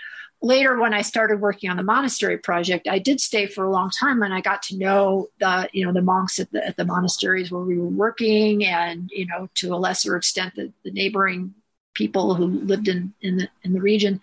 later 0.44 0.78
when 0.78 0.92
I 0.92 1.02
started 1.02 1.40
working 1.40 1.70
on 1.70 1.76
the 1.76 1.82
monastery 1.82 2.36
project, 2.36 2.86
I 2.86 2.98
did 2.98 3.20
stay 3.20 3.46
for 3.46 3.64
a 3.64 3.70
long 3.70 3.90
time 3.90 4.22
and 4.22 4.34
I 4.34 4.42
got 4.42 4.62
to 4.64 4.76
know 4.76 5.28
the, 5.40 5.70
you 5.72 5.86
know, 5.86 5.92
the 5.92 6.02
monks 6.02 6.38
at 6.38 6.52
the, 6.52 6.64
at 6.66 6.76
the 6.76 6.84
monasteries 6.84 7.50
where 7.50 7.62
we 7.62 7.78
were 7.78 7.88
working 7.88 8.62
and, 8.64 9.10
you 9.10 9.26
know, 9.26 9.48
to 9.54 9.74
a 9.74 9.76
lesser 9.76 10.16
extent, 10.16 10.54
the, 10.54 10.70
the 10.84 10.90
neighboring 10.90 11.54
people 11.94 12.34
who 12.34 12.46
lived 12.46 12.88
in, 12.88 13.14
in 13.20 13.36
the, 13.36 13.48
in 13.62 13.72
the 13.72 13.80
region. 13.80 14.20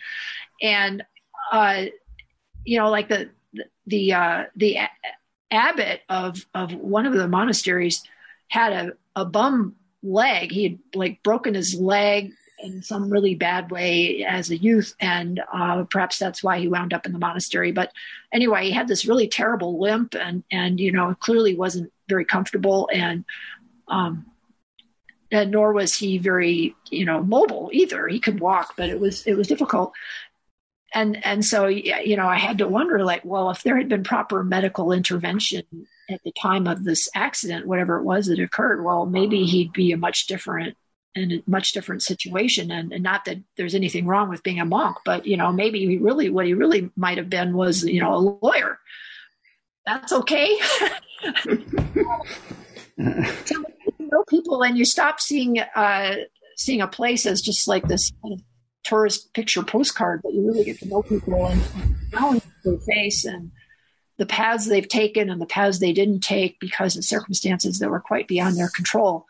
And, 0.61 1.03
uh, 1.51 1.85
you 2.65 2.77
know, 2.77 2.89
like 2.89 3.09
the, 3.09 3.29
the, 3.87 4.13
uh, 4.13 4.43
the 4.55 4.77
abbot 5.49 6.01
of, 6.09 6.45
of 6.53 6.73
one 6.73 7.05
of 7.05 7.13
the 7.13 7.27
monasteries 7.27 8.03
had 8.49 8.73
a, 8.73 8.91
a 9.15 9.25
bum 9.25 9.75
leg. 10.03 10.51
He 10.51 10.63
had 10.63 10.79
like 10.93 11.23
broken 11.23 11.53
his 11.55 11.75
leg 11.75 12.33
in 12.63 12.81
some 12.83 13.09
really 13.09 13.35
bad 13.35 13.71
way 13.71 14.23
as 14.23 14.49
a 14.49 14.57
youth, 14.57 14.95
and 14.99 15.41
uh, 15.51 15.83
perhaps 15.89 16.17
that's 16.17 16.43
why 16.43 16.59
he 16.59 16.67
wound 16.67 16.93
up 16.93 17.05
in 17.05 17.11
the 17.11 17.19
monastery. 17.19 17.71
But 17.71 17.91
anyway, 18.31 18.65
he 18.65 18.71
had 18.71 18.87
this 18.87 19.05
really 19.05 19.27
terrible 19.27 19.79
limp, 19.79 20.15
and 20.15 20.43
and 20.51 20.79
you 20.79 20.91
know 20.91 21.15
clearly 21.19 21.55
wasn't 21.55 21.91
very 22.07 22.25
comfortable, 22.25 22.89
and 22.93 23.25
um, 23.87 24.25
and 25.31 25.51
nor 25.51 25.73
was 25.73 25.95
he 25.95 26.17
very 26.17 26.75
you 26.89 27.05
know 27.05 27.23
mobile 27.23 27.69
either. 27.73 28.07
He 28.07 28.19
could 28.19 28.39
walk, 28.39 28.73
but 28.77 28.89
it 28.89 28.99
was 28.99 29.25
it 29.25 29.35
was 29.35 29.47
difficult. 29.47 29.93
And 30.93 31.25
and 31.25 31.45
so 31.45 31.67
you 31.67 32.17
know 32.17 32.27
I 32.27 32.37
had 32.37 32.57
to 32.59 32.67
wonder 32.67 33.03
like, 33.03 33.23
well, 33.23 33.49
if 33.49 33.63
there 33.63 33.77
had 33.77 33.89
been 33.89 34.03
proper 34.03 34.43
medical 34.43 34.91
intervention 34.91 35.63
at 36.09 36.21
the 36.23 36.33
time 36.33 36.67
of 36.67 36.83
this 36.83 37.09
accident, 37.15 37.65
whatever 37.65 37.97
it 37.97 38.03
was 38.03 38.27
that 38.27 38.39
occurred, 38.39 38.83
well, 38.83 39.05
maybe 39.05 39.41
uh-huh. 39.41 39.51
he'd 39.51 39.73
be 39.73 39.91
a 39.91 39.97
much 39.97 40.27
different 40.27 40.77
in 41.15 41.31
a 41.31 41.43
much 41.45 41.73
different 41.73 42.01
situation 42.01 42.71
and, 42.71 42.93
and, 42.93 43.03
not 43.03 43.25
that 43.25 43.37
there's 43.57 43.75
anything 43.75 44.05
wrong 44.05 44.29
with 44.29 44.43
being 44.43 44.61
a 44.61 44.65
monk 44.65 44.95
but 45.03 45.25
you 45.25 45.35
know 45.35 45.51
maybe 45.51 45.85
he 45.85 45.97
really 45.97 46.29
what 46.29 46.45
he 46.45 46.53
really 46.53 46.89
might 46.95 47.17
have 47.17 47.29
been 47.29 47.53
was 47.53 47.83
you 47.83 47.99
know 47.99 48.15
a 48.15 48.23
lawyer 48.41 48.79
that's 49.85 50.13
okay 50.13 50.47
you 51.45 51.57
know 54.11 54.23
people 54.27 54.63
and 54.63 54.77
you 54.77 54.85
stop 54.85 55.19
seeing 55.19 55.59
uh 55.59 56.15
seeing 56.55 56.81
a 56.81 56.87
place 56.87 57.25
as 57.25 57.41
just 57.41 57.67
like 57.67 57.87
this 57.87 58.11
kind 58.21 58.33
of 58.33 58.41
tourist 58.83 59.33
picture 59.33 59.63
postcard 59.63 60.21
but 60.23 60.33
you 60.33 60.45
really 60.45 60.63
get 60.63 60.79
to 60.79 60.87
know 60.87 61.03
people 61.03 61.45
and 61.45 61.61
know 62.11 62.39
their 62.63 62.77
face 62.79 63.25
and 63.25 63.51
the 64.17 64.25
paths 64.25 64.67
they've 64.67 64.87
taken 64.87 65.29
and 65.29 65.41
the 65.41 65.45
paths 65.45 65.79
they 65.79 65.93
didn't 65.93 66.21
take 66.21 66.59
because 66.59 66.95
of 66.95 67.03
circumstances 67.03 67.79
that 67.79 67.89
were 67.89 67.99
quite 67.99 68.27
beyond 68.27 68.57
their 68.57 68.69
control 68.69 69.25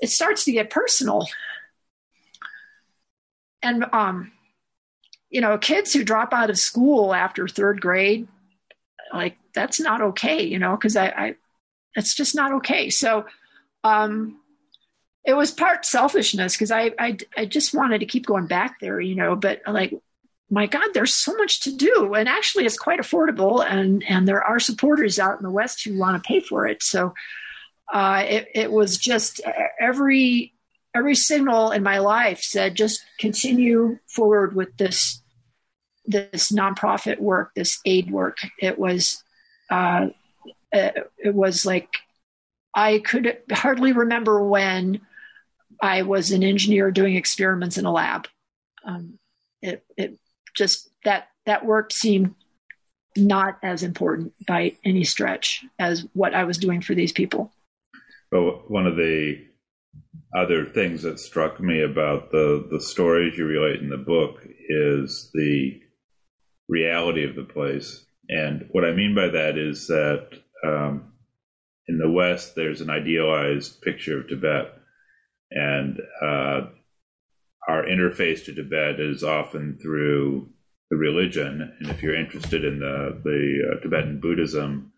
it 0.00 0.10
starts 0.10 0.44
to 0.44 0.52
get 0.52 0.70
personal. 0.70 1.28
And, 3.62 3.84
um, 3.92 4.32
you 5.30 5.40
know, 5.40 5.58
kids 5.58 5.92
who 5.92 6.04
drop 6.04 6.32
out 6.32 6.50
of 6.50 6.58
school 6.58 7.14
after 7.14 7.48
third 7.48 7.80
grade, 7.80 8.28
like 9.12 9.36
that's 9.54 9.80
not 9.80 10.00
okay, 10.00 10.42
you 10.42 10.58
know, 10.58 10.76
because 10.76 10.96
I, 10.96 11.06
I, 11.08 11.34
it's 11.94 12.14
just 12.14 12.34
not 12.34 12.52
okay. 12.52 12.90
So, 12.90 13.26
um, 13.84 14.40
it 15.24 15.34
was 15.34 15.50
part 15.50 15.84
selfishness 15.84 16.54
because 16.54 16.70
I, 16.70 16.92
I, 16.98 17.18
I 17.36 17.44
just 17.44 17.74
wanted 17.74 17.98
to 18.00 18.06
keep 18.06 18.26
going 18.26 18.46
back 18.46 18.80
there, 18.80 19.00
you 19.00 19.14
know, 19.14 19.36
but 19.36 19.60
like, 19.66 19.94
my 20.50 20.66
God, 20.66 20.88
there's 20.94 21.14
so 21.14 21.34
much 21.36 21.60
to 21.62 21.76
do. 21.76 22.14
And 22.14 22.28
actually 22.28 22.64
it's 22.64 22.78
quite 22.78 23.00
affordable 23.00 23.64
and, 23.64 24.02
and 24.08 24.26
there 24.26 24.42
are 24.42 24.58
supporters 24.58 25.18
out 25.18 25.38
in 25.38 25.42
the 25.42 25.50
West 25.50 25.84
who 25.84 25.98
want 25.98 26.22
to 26.22 26.26
pay 26.26 26.40
for 26.40 26.66
it. 26.66 26.82
So, 26.82 27.14
uh, 27.92 28.24
it, 28.26 28.48
it 28.54 28.72
was 28.72 28.98
just 28.98 29.40
every 29.80 30.52
every 30.94 31.14
signal 31.14 31.70
in 31.70 31.82
my 31.82 31.98
life 31.98 32.40
said 32.42 32.74
just 32.74 33.04
continue 33.18 33.98
forward 34.06 34.54
with 34.54 34.76
this 34.76 35.22
this 36.06 36.50
nonprofit 36.50 37.18
work, 37.18 37.52
this 37.54 37.80
aid 37.84 38.10
work. 38.10 38.38
It 38.60 38.78
was 38.78 39.22
uh, 39.70 40.08
it 40.72 41.34
was 41.34 41.66
like 41.66 41.88
I 42.78 43.00
could 43.00 43.36
hardly 43.50 43.90
remember 43.90 44.40
when 44.40 45.00
I 45.82 46.02
was 46.02 46.30
an 46.30 46.44
engineer 46.44 46.92
doing 46.92 47.16
experiments 47.16 47.76
in 47.76 47.86
a 47.86 47.90
lab. 47.90 48.28
Um, 48.84 49.18
it, 49.60 49.84
it 49.96 50.16
just 50.54 50.88
that 51.04 51.26
that 51.44 51.66
work 51.66 51.92
seemed 51.92 52.36
not 53.16 53.58
as 53.64 53.82
important 53.82 54.32
by 54.46 54.76
any 54.84 55.02
stretch 55.02 55.64
as 55.80 56.06
what 56.12 56.34
I 56.34 56.44
was 56.44 56.56
doing 56.56 56.80
for 56.80 56.94
these 56.94 57.10
people. 57.10 57.50
But 58.30 58.70
one 58.70 58.86
of 58.86 58.94
the 58.94 59.44
other 60.36 60.66
things 60.66 61.02
that 61.02 61.18
struck 61.18 61.58
me 61.58 61.82
about 61.82 62.30
the, 62.30 62.68
the 62.70 62.80
stories 62.80 63.36
you 63.36 63.46
relate 63.46 63.80
in 63.80 63.88
the 63.88 63.96
book 63.96 64.46
is 64.68 65.30
the 65.34 65.80
reality 66.68 67.24
of 67.24 67.34
the 67.34 67.42
place. 67.42 68.06
And 68.28 68.68
what 68.70 68.84
I 68.84 68.92
mean 68.92 69.16
by 69.16 69.28
that 69.28 69.58
is 69.58 69.88
that 69.88 70.28
um, 70.64 71.12
in 71.88 71.98
the 71.98 72.10
West, 72.10 72.54
there's 72.54 72.80
an 72.80 72.90
idealized 72.90 73.80
picture 73.80 74.20
of 74.20 74.28
Tibet, 74.28 74.74
and 75.50 75.98
uh, 76.22 76.68
our 77.66 77.84
interface 77.84 78.44
to 78.44 78.54
Tibet 78.54 79.00
is 79.00 79.24
often 79.24 79.78
through 79.80 80.50
the 80.90 80.96
religion. 80.96 81.76
And 81.80 81.90
if 81.90 82.02
you're 82.02 82.14
interested 82.14 82.64
in 82.64 82.80
the 82.80 83.20
the 83.24 83.72
uh, 83.72 83.80
Tibetan 83.80 84.20
Buddhism, 84.20 84.92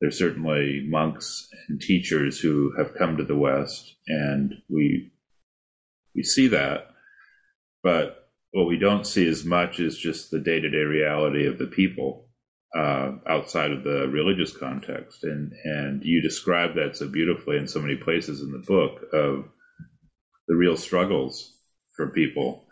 there's 0.00 0.18
certainly 0.18 0.86
monks 0.88 1.48
and 1.68 1.80
teachers 1.80 2.38
who 2.38 2.74
have 2.76 2.94
come 2.94 3.16
to 3.16 3.24
the 3.24 3.36
West, 3.36 3.96
and 4.06 4.54
we 4.68 5.12
we 6.14 6.22
see 6.22 6.48
that. 6.48 6.88
But 7.82 8.28
what 8.52 8.66
we 8.66 8.78
don't 8.78 9.06
see 9.06 9.26
as 9.26 9.44
much 9.44 9.80
is 9.80 9.96
just 9.96 10.30
the 10.30 10.38
day 10.38 10.60
to 10.60 10.68
day 10.68 10.78
reality 10.78 11.46
of 11.46 11.58
the 11.58 11.66
people 11.66 12.28
uh, 12.76 13.12
outside 13.28 13.70
of 13.70 13.84
the 13.84 14.08
religious 14.08 14.56
context. 14.56 15.24
And, 15.24 15.52
and 15.64 16.02
you 16.04 16.22
describe 16.22 16.74
that 16.74 16.96
so 16.96 17.08
beautifully 17.08 17.56
in 17.58 17.68
so 17.68 17.80
many 17.80 17.96
places 17.96 18.40
in 18.40 18.50
the 18.50 18.64
book 18.66 19.02
of 19.12 19.44
the 20.48 20.54
real 20.54 20.76
struggles 20.76 21.54
for 21.96 22.08
people 22.08 22.64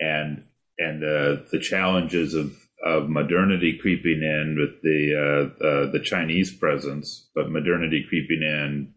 and 0.00 0.44
and 0.78 1.00
the 1.00 1.46
the 1.52 1.60
challenges 1.60 2.34
of 2.34 2.52
of 2.84 3.08
modernity 3.08 3.78
creeping 3.80 4.22
in 4.22 4.56
with 4.58 4.82
the 4.82 5.14
uh, 5.14 5.64
uh, 5.64 5.90
the 5.92 6.00
Chinese 6.00 6.54
presence, 6.54 7.30
but 7.34 7.50
modernity 7.50 8.04
creeping 8.08 8.42
in 8.42 8.94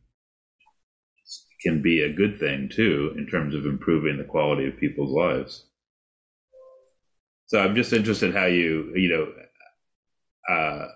can 1.62 1.82
be 1.82 2.02
a 2.02 2.14
good 2.14 2.40
thing 2.40 2.70
too 2.70 3.14
in 3.18 3.28
terms 3.28 3.56
of 3.56 3.66
improving 3.66 4.18
the 4.18 4.24
quality 4.24 4.68
of 4.68 4.78
people's 4.78 5.12
lives. 5.12 5.66
So 7.48 7.60
I'm 7.60 7.76
just 7.76 7.94
interested 7.94 8.36
how 8.36 8.46
you 8.46 8.92
you 8.96 9.10
know 9.10 9.32
uh, 10.48 10.88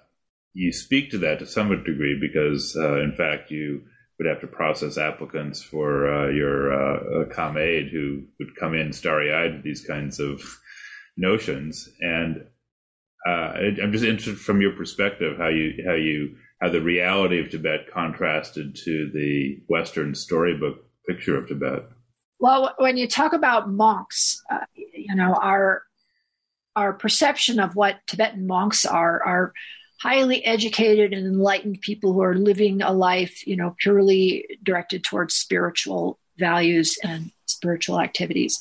you 0.54 0.72
speak 0.72 1.12
to 1.12 1.18
that 1.20 1.40
to 1.40 1.46
some 1.46 1.70
degree 1.70 2.18
because 2.20 2.76
uh, 2.76 3.00
in 3.02 3.14
fact 3.14 3.52
you 3.52 3.84
would 4.18 4.28
have 4.28 4.42
to 4.42 4.48
process 4.48 4.98
applicants 4.98 5.64
for 5.64 6.14
uh, 6.14 6.30
your 6.30 6.74
uh, 6.74 7.26
Kham 7.34 7.58
Aid 7.58 7.90
who 7.92 8.24
would 8.40 8.56
come 8.56 8.76
in 8.76 8.94
starry 8.94 9.34
eyed 9.34 9.56
with 9.56 9.64
these 9.64 9.86
kinds 9.86 10.20
of 10.20 10.42
notions 11.18 11.90
and 12.00 12.46
uh, 13.26 13.54
I'm 13.82 13.92
just 13.92 14.04
interested 14.04 14.40
from 14.40 14.62
your 14.62 14.72
perspective 14.72 15.38
how 15.38 15.50
you 15.50 15.84
how 15.86 15.94
you 15.94 16.36
how 16.62 16.70
the 16.70 16.82
reality 16.82 17.40
of 17.40 17.50
Tibet 17.50 17.92
contrasted 17.92 18.76
to 18.84 19.12
the 19.14 19.62
Western 19.68 20.16
storybook 20.16 20.86
picture 21.08 21.38
of 21.38 21.48
Tibet. 21.48 21.84
Well, 22.40 22.74
when 22.78 22.98
you 22.98 23.08
talk 23.08 23.34
about 23.34 23.70
monks, 23.70 24.42
uh, 24.50 24.66
you 24.76 25.16
know 25.16 25.36
our 25.36 25.84
our 26.76 26.94
perception 26.94 27.60
of 27.60 27.76
what 27.76 28.00
Tibetan 28.08 28.48
monks 28.48 28.86
are 28.86 29.22
are 29.24 29.54
highly 30.02 30.44
educated 30.44 31.14
and 31.14 31.28
enlightened 31.28 31.80
people 31.82 32.14
who 32.14 32.24
are 32.24 32.34
living 32.34 32.82
a 32.82 32.92
life, 32.92 33.46
you 33.46 33.56
know, 33.56 33.76
purely 33.80 34.58
directed 34.64 35.04
towards 35.04 35.36
spiritual 35.36 36.18
values 36.38 36.98
and 37.04 37.32
spiritual 37.46 38.00
activities. 38.00 38.60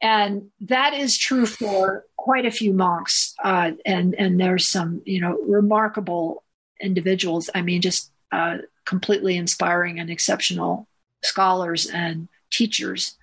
And 0.00 0.50
that 0.60 0.94
is 0.94 1.18
true 1.18 1.46
for 1.46 2.04
quite 2.16 2.46
a 2.46 2.50
few 2.50 2.72
monks. 2.72 3.34
Uh, 3.42 3.72
and, 3.84 4.14
and 4.14 4.40
there's 4.40 4.68
some, 4.68 5.02
you 5.04 5.20
know, 5.20 5.36
remarkable 5.46 6.44
individuals. 6.80 7.50
I 7.54 7.62
mean, 7.62 7.82
just 7.82 8.12
uh, 8.30 8.58
completely 8.84 9.36
inspiring 9.36 9.98
and 9.98 10.10
exceptional 10.10 10.86
scholars 11.24 11.86
and 11.86 12.28
teachers 12.50 13.16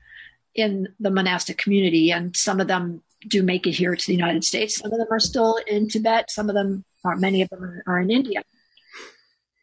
in 0.56 0.90
the 1.00 1.12
monastic 1.12 1.58
community. 1.58 2.12
And 2.12 2.36
some 2.36 2.60
of 2.60 2.68
them 2.68 3.02
do 3.28 3.44
make 3.44 3.68
it 3.68 3.72
here 3.72 3.96
to 3.96 4.08
the 4.08 4.14
United 4.14 4.44
States. 4.44 4.78
Some 4.78 4.92
of 4.92 4.98
them 4.98 5.08
are 5.12 5.20
still 5.20 5.60
in 5.68 5.88
Tibet. 5.88 6.32
Some 6.32 6.50
of 6.50 6.56
them, 6.56 6.84
or 7.04 7.16
many 7.16 7.42
of 7.42 7.50
them, 7.50 7.82
are 7.86 8.00
in 8.00 8.12
India. 8.12 8.44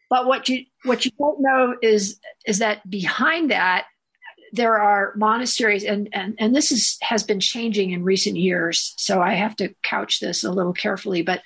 But 0.09 0.27
what 0.27 0.49
you 0.49 0.65
what 0.85 1.05
you 1.05 1.11
don't 1.19 1.41
know 1.41 1.77
is 1.83 2.21
is 2.47 2.59
that 2.59 2.89
behind 2.89 3.51
that 3.51 3.87
there 4.53 4.79
are 4.79 5.13
monasteries 5.17 5.85
and, 5.85 6.09
and, 6.13 6.35
and 6.39 6.55
this 6.55 6.71
is, 6.73 6.97
has 7.03 7.23
been 7.23 7.41
changing 7.41 7.91
in 7.91 8.05
recent 8.05 8.37
years. 8.37 8.95
So 8.97 9.21
I 9.21 9.35
have 9.35 9.57
to 9.57 9.75
couch 9.83 10.21
this 10.21 10.45
a 10.45 10.51
little 10.51 10.73
carefully. 10.73 11.23
But 11.23 11.43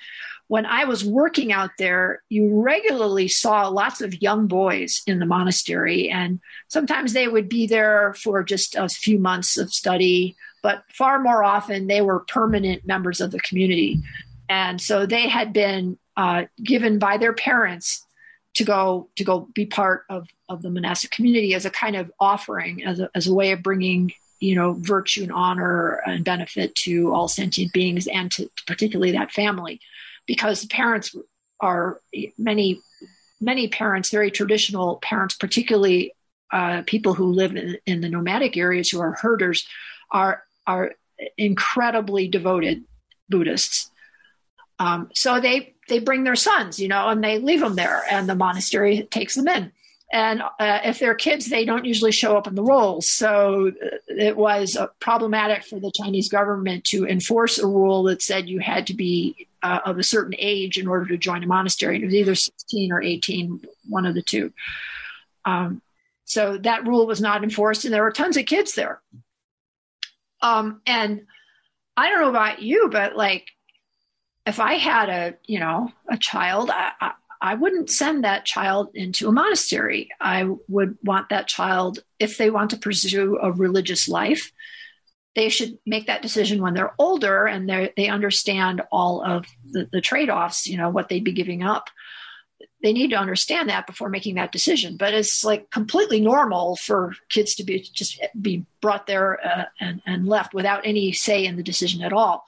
when 0.47 0.65
I 0.65 0.85
was 0.85 1.05
working 1.05 1.51
out 1.51 1.71
there, 1.77 2.23
you 2.29 2.61
regularly 2.61 3.27
saw 3.27 3.67
lots 3.67 4.01
of 4.01 4.21
young 4.21 4.47
boys 4.47 5.01
in 5.07 5.19
the 5.19 5.25
monastery. 5.25 6.09
And 6.09 6.39
sometimes 6.67 7.13
they 7.13 7.27
would 7.27 7.47
be 7.47 7.67
there 7.67 8.13
for 8.15 8.43
just 8.43 8.75
a 8.75 8.89
few 8.89 9.17
months 9.17 9.57
of 9.57 9.73
study, 9.73 10.35
but 10.61 10.83
far 10.93 11.19
more 11.19 11.43
often 11.43 11.87
they 11.87 12.01
were 12.01 12.19
permanent 12.19 12.85
members 12.85 13.21
of 13.21 13.31
the 13.31 13.39
community. 13.39 14.01
And 14.49 14.81
so 14.81 15.05
they 15.05 15.27
had 15.27 15.53
been 15.53 15.97
uh, 16.17 16.43
given 16.61 16.99
by 16.99 17.17
their 17.17 17.33
parents 17.33 18.05
to 18.53 18.63
go 18.63 19.09
to 19.15 19.23
go 19.23 19.47
be 19.53 19.65
part 19.65 20.03
of 20.09 20.27
of 20.49 20.61
the 20.61 20.69
monastic 20.69 21.11
community 21.11 21.53
as 21.53 21.65
a 21.65 21.69
kind 21.69 21.95
of 21.95 22.11
offering 22.19 22.83
as 22.83 22.99
a, 22.99 23.09
as 23.15 23.27
a 23.27 23.33
way 23.33 23.51
of 23.51 23.63
bringing 23.63 24.11
you 24.39 24.55
know 24.55 24.73
virtue 24.73 25.23
and 25.23 25.31
honor 25.31 26.01
and 26.05 26.25
benefit 26.25 26.75
to 26.75 27.13
all 27.13 27.27
sentient 27.27 27.71
beings 27.71 28.07
and 28.07 28.31
to 28.31 28.49
particularly 28.67 29.13
that 29.13 29.31
family 29.31 29.79
because 30.25 30.65
parents 30.65 31.15
are 31.61 32.01
many 32.37 32.81
many 33.39 33.69
parents 33.69 34.09
very 34.09 34.29
traditional 34.29 34.97
parents 34.97 35.35
particularly 35.35 36.13
uh, 36.51 36.81
people 36.85 37.13
who 37.13 37.31
live 37.31 37.55
in, 37.55 37.77
in 37.85 38.01
the 38.01 38.09
nomadic 38.09 38.57
areas 38.57 38.89
who 38.89 38.99
are 38.99 39.13
herders 39.13 39.65
are 40.11 40.43
are 40.67 40.91
incredibly 41.37 42.27
devoted 42.27 42.83
buddhists 43.29 43.91
um, 44.81 45.11
so 45.13 45.39
they 45.39 45.75
they 45.87 45.99
bring 45.99 46.23
their 46.23 46.35
sons, 46.35 46.79
you 46.79 46.87
know, 46.87 47.07
and 47.09 47.23
they 47.23 47.37
leave 47.37 47.59
them 47.59 47.75
there, 47.75 48.01
and 48.09 48.27
the 48.27 48.33
monastery 48.33 49.03
takes 49.11 49.35
them 49.35 49.47
in. 49.47 49.71
And 50.11 50.41
uh, 50.41 50.79
if 50.83 50.97
they're 50.97 51.13
kids, 51.13 51.49
they 51.49 51.65
don't 51.65 51.85
usually 51.85 52.11
show 52.11 52.35
up 52.35 52.47
in 52.47 52.55
the 52.55 52.63
rolls. 52.63 53.07
So 53.07 53.67
uh, 53.69 53.97
it 54.07 54.35
was 54.35 54.75
uh, 54.75 54.87
problematic 54.99 55.63
for 55.65 55.79
the 55.79 55.91
Chinese 55.95 56.29
government 56.29 56.83
to 56.85 57.05
enforce 57.05 57.59
a 57.59 57.67
rule 57.67 58.03
that 58.03 58.23
said 58.23 58.49
you 58.49 58.57
had 58.57 58.87
to 58.87 58.95
be 58.95 59.47
uh, 59.61 59.81
of 59.85 59.99
a 59.99 60.03
certain 60.03 60.33
age 60.39 60.79
in 60.79 60.87
order 60.87 61.05
to 61.05 61.17
join 61.17 61.43
a 61.43 61.47
monastery. 61.47 62.01
It 62.01 62.05
was 62.05 62.15
either 62.15 62.33
16 62.33 62.91
or 62.91 63.03
18, 63.03 63.61
one 63.87 64.07
of 64.07 64.15
the 64.15 64.23
two. 64.23 64.51
Um, 65.45 65.83
so 66.25 66.57
that 66.57 66.87
rule 66.87 67.05
was 67.05 67.21
not 67.21 67.43
enforced, 67.43 67.85
and 67.85 67.93
there 67.93 68.03
were 68.03 68.11
tons 68.11 68.35
of 68.35 68.47
kids 68.47 68.73
there. 68.73 68.99
Um, 70.41 70.81
and 70.85 71.27
I 71.95 72.09
don't 72.09 72.21
know 72.21 72.29
about 72.29 72.61
you, 72.61 72.89
but 72.91 73.15
like 73.15 73.47
if 74.45 74.59
I 74.59 74.75
had 74.75 75.09
a, 75.09 75.35
you 75.45 75.59
know, 75.59 75.91
a 76.09 76.17
child, 76.17 76.69
I, 76.69 76.91
I, 76.99 77.11
I 77.41 77.55
wouldn't 77.55 77.89
send 77.89 78.23
that 78.23 78.45
child 78.45 78.89
into 78.93 79.27
a 79.27 79.31
monastery. 79.31 80.09
I 80.19 80.47
would 80.67 80.97
want 81.03 81.29
that 81.29 81.47
child, 81.47 81.99
if 82.19 82.37
they 82.37 82.49
want 82.49 82.69
to 82.71 82.77
pursue 82.77 83.39
a 83.41 83.51
religious 83.51 84.07
life, 84.07 84.51
they 85.35 85.49
should 85.49 85.77
make 85.85 86.07
that 86.07 86.21
decision 86.21 86.61
when 86.61 86.73
they're 86.73 86.93
older 86.99 87.45
and 87.45 87.67
they 87.67 87.93
they 87.95 88.09
understand 88.09 88.81
all 88.91 89.23
of 89.23 89.45
the, 89.71 89.87
the 89.91 90.01
trade 90.01 90.29
offs, 90.29 90.67
you 90.67 90.77
know, 90.77 90.89
what 90.89 91.09
they'd 91.09 91.23
be 91.23 91.31
giving 91.31 91.63
up. 91.63 91.89
They 92.83 92.93
need 92.93 93.11
to 93.11 93.15
understand 93.17 93.69
that 93.69 93.87
before 93.87 94.09
making 94.09 94.35
that 94.35 94.51
decision. 94.51 94.97
But 94.97 95.13
it's 95.13 95.43
like 95.43 95.69
completely 95.69 96.19
normal 96.19 96.75
for 96.77 97.13
kids 97.29 97.55
to 97.55 97.63
be 97.63 97.81
just 97.81 98.19
be 98.41 98.65
brought 98.81 99.07
there 99.07 99.45
uh, 99.45 99.65
and, 99.79 100.01
and 100.05 100.27
left 100.27 100.53
without 100.53 100.85
any 100.85 101.11
say 101.11 101.45
in 101.45 101.57
the 101.57 101.63
decision 101.63 102.01
at 102.01 102.13
all. 102.13 102.45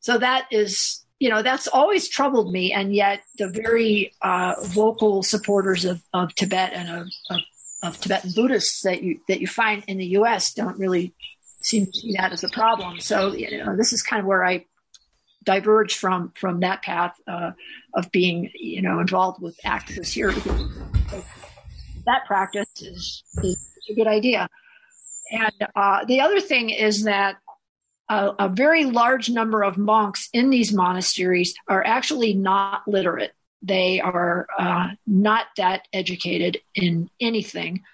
So 0.00 0.18
that 0.18 0.46
is 0.50 1.02
you 1.22 1.28
know 1.28 1.40
that's 1.40 1.68
always 1.68 2.08
troubled 2.08 2.52
me 2.52 2.72
and 2.72 2.92
yet 2.92 3.22
the 3.38 3.48
very 3.48 4.12
uh, 4.22 4.54
vocal 4.64 5.22
supporters 5.22 5.84
of, 5.84 6.02
of 6.12 6.34
tibet 6.34 6.72
and 6.74 6.88
of, 6.90 7.06
of, 7.30 7.40
of, 7.84 8.00
tibetan 8.00 8.32
buddhists 8.32 8.82
that 8.82 9.04
you 9.04 9.20
that 9.28 9.40
you 9.40 9.46
find 9.46 9.84
in 9.86 9.98
the 9.98 10.06
us 10.06 10.52
don't 10.52 10.76
really 10.80 11.14
seem 11.62 11.86
to 11.86 11.92
see 11.92 12.14
that 12.18 12.32
as 12.32 12.42
a 12.42 12.48
problem 12.48 12.98
so 12.98 13.32
you 13.34 13.64
know 13.64 13.76
this 13.76 13.92
is 13.92 14.02
kind 14.02 14.18
of 14.18 14.26
where 14.26 14.44
i 14.44 14.64
diverge 15.42 15.94
from 15.94 16.32
from 16.34 16.60
that 16.60 16.82
path 16.82 17.14
uh, 17.26 17.52
of 17.94 18.10
being 18.12 18.50
you 18.54 18.82
know 18.82 19.00
involved 19.00 19.40
with 19.42 19.58
activists 19.64 20.12
here 20.12 20.32
that 22.04 22.26
practice 22.26 22.68
is, 22.80 23.22
is 23.42 23.78
a 23.90 23.94
good 23.94 24.06
idea 24.06 24.48
and 25.30 25.68
uh, 25.74 26.04
the 26.04 26.20
other 26.20 26.40
thing 26.40 26.70
is 26.70 27.04
that 27.04 27.36
a, 28.08 28.34
a 28.40 28.48
very 28.48 28.84
large 28.84 29.30
number 29.30 29.62
of 29.62 29.78
monks 29.78 30.28
in 30.32 30.50
these 30.50 30.72
monasteries 30.72 31.54
are 31.68 31.84
actually 31.84 32.34
not 32.34 32.82
literate. 32.86 33.32
They 33.62 34.00
are 34.00 34.46
uh, 34.58 34.88
not 35.06 35.46
that 35.56 35.88
educated 35.92 36.60
in 36.74 37.08
anything. 37.20 37.84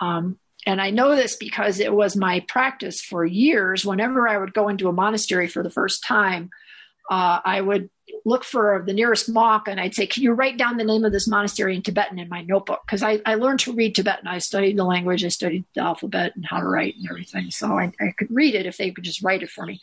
Um, 0.00 0.38
and 0.66 0.80
I 0.80 0.90
know 0.90 1.14
this 1.14 1.36
because 1.36 1.80
it 1.80 1.92
was 1.92 2.16
my 2.16 2.40
practice 2.48 3.02
for 3.02 3.24
years. 3.24 3.84
Whenever 3.84 4.26
I 4.26 4.38
would 4.38 4.54
go 4.54 4.68
into 4.68 4.88
a 4.88 4.92
monastery 4.92 5.48
for 5.48 5.62
the 5.62 5.70
first 5.70 6.04
time, 6.04 6.50
uh, 7.08 7.40
I 7.44 7.60
would 7.60 7.90
look 8.24 8.44
for 8.44 8.82
the 8.86 8.92
nearest 8.92 9.28
monk 9.28 9.64
and 9.66 9.80
I'd 9.80 9.94
say, 9.94 10.06
Can 10.06 10.22
you 10.22 10.32
write 10.32 10.58
down 10.58 10.76
the 10.76 10.84
name 10.84 11.04
of 11.04 11.12
this 11.12 11.28
monastery 11.28 11.74
in 11.74 11.82
Tibetan 11.82 12.18
in 12.18 12.28
my 12.28 12.42
notebook? 12.42 12.82
Because 12.86 13.02
I, 13.02 13.20
I 13.24 13.34
learned 13.34 13.60
to 13.60 13.72
read 13.72 13.94
Tibetan. 13.94 14.26
I 14.26 14.38
studied 14.38 14.76
the 14.76 14.84
language, 14.84 15.24
I 15.24 15.28
studied 15.28 15.64
the 15.74 15.82
alphabet 15.82 16.32
and 16.36 16.44
how 16.44 16.60
to 16.60 16.66
write 16.66 16.96
and 16.96 17.06
everything. 17.08 17.50
So 17.50 17.78
I, 17.78 17.92
I 18.00 18.12
could 18.16 18.30
read 18.30 18.54
it 18.54 18.66
if 18.66 18.76
they 18.76 18.90
could 18.90 19.04
just 19.04 19.22
write 19.22 19.42
it 19.42 19.50
for 19.50 19.64
me. 19.64 19.80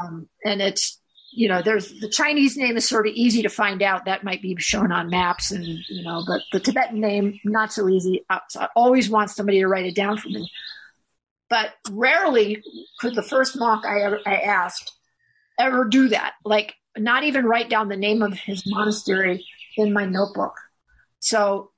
Um, 0.00 0.28
and 0.44 0.60
it's 0.60 0.98
you 1.34 1.48
know, 1.48 1.62
there's 1.62 1.98
the 1.98 2.10
Chinese 2.10 2.58
name 2.58 2.76
is 2.76 2.86
sort 2.86 3.06
of 3.06 3.14
easy 3.14 3.42
to 3.42 3.48
find 3.48 3.82
out. 3.82 4.04
That 4.04 4.22
might 4.22 4.42
be 4.42 4.54
shown 4.58 4.92
on 4.92 5.08
maps, 5.08 5.50
and 5.50 5.64
you 5.64 6.02
know, 6.02 6.22
but 6.26 6.42
the 6.52 6.60
Tibetan 6.60 7.00
name 7.00 7.40
not 7.42 7.72
so 7.72 7.88
easy. 7.88 8.24
Uh, 8.28 8.40
so 8.50 8.60
I 8.60 8.68
always 8.76 9.08
want 9.08 9.30
somebody 9.30 9.60
to 9.60 9.66
write 9.66 9.86
it 9.86 9.94
down 9.94 10.18
for 10.18 10.28
me. 10.28 10.50
But 11.48 11.70
rarely 11.90 12.62
could 13.00 13.14
the 13.14 13.22
first 13.22 13.58
monk 13.58 13.86
I 13.86 14.02
ever 14.02 14.20
I 14.26 14.36
asked 14.36 14.92
ever 15.62 15.84
do 15.84 16.08
that. 16.08 16.34
Like 16.44 16.74
not 16.96 17.24
even 17.24 17.44
write 17.44 17.70
down 17.70 17.88
the 17.88 17.96
name 17.96 18.22
of 18.22 18.34
his 18.34 18.64
monastery 18.66 19.44
in 19.76 19.92
my 19.92 20.04
notebook. 20.04 20.54
So, 21.20 21.70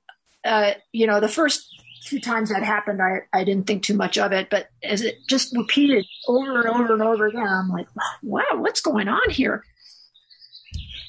uh, 0.43 0.71
you 0.91 1.07
know, 1.07 1.19
the 1.19 1.27
first 1.27 1.67
few 2.03 2.19
times 2.19 2.49
that 2.49 2.63
happened, 2.63 3.01
I, 3.01 3.21
I 3.33 3.43
didn't 3.43 3.67
think 3.67 3.83
too 3.83 3.95
much 3.95 4.17
of 4.17 4.31
it. 4.31 4.49
But 4.49 4.67
as 4.83 5.01
it 5.01 5.17
just 5.27 5.55
repeated 5.55 6.05
over 6.27 6.61
and 6.61 6.69
over 6.69 6.93
and 6.93 7.01
over 7.01 7.27
again, 7.27 7.47
I'm 7.47 7.69
like, 7.69 7.87
wow, 8.21 8.43
what's 8.55 8.81
going 8.81 9.07
on 9.07 9.29
here? 9.29 9.63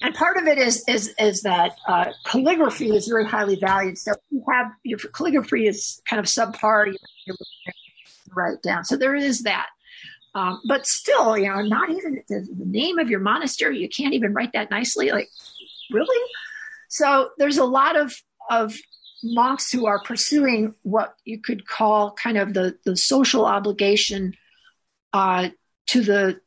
And 0.03 0.15
part 0.15 0.37
of 0.37 0.47
it 0.47 0.59
is 0.59 0.85
is 0.87 1.15
is 1.19 1.43
that 1.43 1.73
uh, 1.89 2.13
calligraphy 2.27 2.95
is 2.95 3.09
very 3.09 3.27
highly 3.27 3.57
valued. 3.57 3.97
So 3.97 4.13
you 4.31 4.45
have 4.51 4.67
your 4.85 4.99
calligraphy 4.99 5.67
is 5.67 6.03
kind 6.09 6.21
of 6.21 6.27
subpar. 6.27 6.93
You 7.27 7.35
write 8.35 8.63
down. 8.63 8.85
So 8.85 8.97
there 8.97 9.15
is 9.15 9.43
that. 9.43 9.69
Um, 10.37 10.61
but 10.69 10.87
still, 10.87 11.37
you 11.39 11.49
know, 11.49 11.63
not 11.63 11.89
even 11.89 12.23
the, 12.29 12.47
the 12.59 12.67
name 12.67 12.99
of 12.99 13.09
your 13.09 13.21
monastery, 13.21 13.79
you 13.79 13.89
can't 13.89 14.13
even 14.13 14.35
write 14.35 14.53
that 14.53 14.71
nicely. 14.71 15.11
Like, 15.11 15.31
really? 15.91 16.31
So 16.89 17.31
there's 17.39 17.59
a 17.59 17.65
lot 17.65 17.97
of 17.97 18.15
of 18.51 18.77
monks 19.25 19.73
who 19.73 19.87
are 19.87 20.03
pursuing 20.03 20.75
what 20.83 21.15
you 21.25 21.41
could 21.41 21.67
call 21.67 22.13
kind 22.13 22.37
of 22.37 22.53
the, 22.53 22.77
the 22.85 22.97
social 22.97 23.47
obligation 23.47 24.35
uh, 25.13 25.49
to 25.87 26.03
the, 26.03 26.41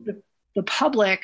the, 0.00 0.20
the 0.56 0.62
public 0.62 1.22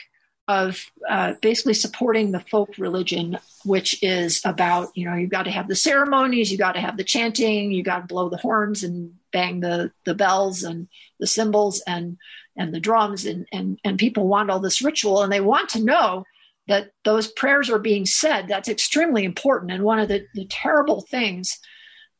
of 0.48 0.84
uh, 1.08 1.34
basically 1.40 1.74
supporting 1.74 2.32
the 2.32 2.40
folk 2.40 2.76
religion, 2.78 3.38
which 3.64 4.02
is 4.02 4.40
about 4.44 4.90
you 4.94 5.08
know 5.08 5.14
you've 5.14 5.30
got 5.30 5.44
to 5.44 5.50
have 5.50 5.68
the 5.68 5.76
ceremonies, 5.76 6.50
you 6.50 6.58
got 6.58 6.72
to 6.72 6.80
have 6.80 6.96
the 6.96 7.04
chanting, 7.04 7.70
you 7.70 7.82
got 7.82 8.00
to 8.00 8.06
blow 8.06 8.28
the 8.28 8.36
horns 8.36 8.82
and 8.82 9.14
bang 9.32 9.60
the 9.60 9.92
the 10.04 10.14
bells 10.14 10.62
and 10.62 10.88
the 11.20 11.26
cymbals 11.26 11.82
and 11.86 12.16
and 12.56 12.74
the 12.74 12.80
drums 12.80 13.24
and 13.24 13.46
and 13.52 13.78
and 13.84 13.98
people 13.98 14.26
want 14.26 14.50
all 14.50 14.60
this 14.60 14.82
ritual 14.82 15.22
and 15.22 15.32
they 15.32 15.40
want 15.40 15.68
to 15.70 15.82
know 15.82 16.24
that 16.68 16.92
those 17.04 17.26
prayers 17.26 17.68
are 17.70 17.78
being 17.78 18.06
said, 18.06 18.46
that's 18.46 18.68
extremely 18.68 19.24
important. 19.24 19.72
And 19.72 19.82
one 19.82 19.98
of 19.98 20.08
the, 20.08 20.26
the 20.34 20.46
terrible 20.46 21.00
things 21.00 21.58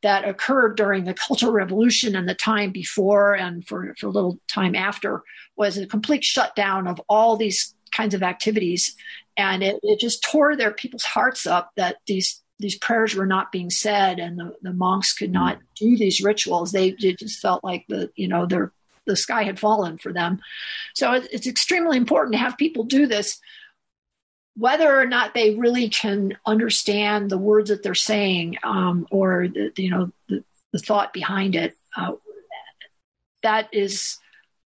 that 0.03 0.29
occurred 0.29 0.77
during 0.77 1.05
the 1.05 1.15
Cultural 1.15 1.53
Revolution 1.53 2.17
and 2.17 2.29
the 2.29 2.35
time 2.35 2.73
before 2.73 3.35
and 3.35 3.65
for, 3.67 3.95
for 3.99 4.09
a 4.09 4.11
little 4.11 4.39
time 4.49 4.75
after 4.75 5.23
was 5.57 5.79
a 5.79 5.87
complete 5.87 6.25
shutdown 6.25 6.89
of 6.89 7.01
all 7.09 7.37
these 7.37 7.75
kinds 7.93 8.15
of 8.15 8.23
activities. 8.23 8.95
And 9.37 9.63
it, 9.63 9.81
it 9.83 10.01
just 10.01 10.23
tore 10.23 10.57
their 10.57 10.73
people's 10.73 11.05
hearts 11.05 11.47
up 11.47 11.73
that 11.77 11.97
these 12.07 12.41
these 12.59 12.79
prayers 12.79 13.15
were 13.17 13.27
not 13.27 13.51
being 13.51 13.71
said 13.71 14.21
and 14.21 14.39
the, 14.39 14.55
the 14.63 14.73
monks 14.73 15.13
could 15.13 15.33
not 15.33 15.59
do 15.75 15.97
these 15.97 16.23
rituals. 16.23 16.71
They, 16.71 16.93
they 16.93 17.13
just 17.15 17.41
felt 17.41 17.65
like 17.65 17.85
the, 17.89 18.13
you 18.15 18.29
know, 18.29 18.47
their 18.47 18.71
the 19.05 19.17
sky 19.17 19.43
had 19.43 19.59
fallen 19.59 19.99
for 19.99 20.13
them. 20.13 20.41
So 20.95 21.13
it's 21.13 21.49
extremely 21.49 21.97
important 21.97 22.35
to 22.35 22.39
have 22.39 22.57
people 22.57 22.85
do 22.85 23.09
this 23.09 23.41
whether 24.55 24.99
or 24.99 25.07
not 25.07 25.35
they 25.35 25.55
really 25.55 25.89
can 25.89 26.37
understand 26.45 27.31
the 27.31 27.39
words 27.39 27.71
that 27.71 27.83
they're 27.83 27.95
saying 27.95 28.59
um, 28.63 29.07
or 29.11 29.49
the, 29.49 29.73
you 29.77 29.91
know 29.91 30.13
the, 30.29 30.45
the 30.73 30.79
thought 30.79 31.13
behind 31.13 31.55
it 31.55 31.77
uh, 31.97 32.13
that 33.43 33.69
is 33.73 34.19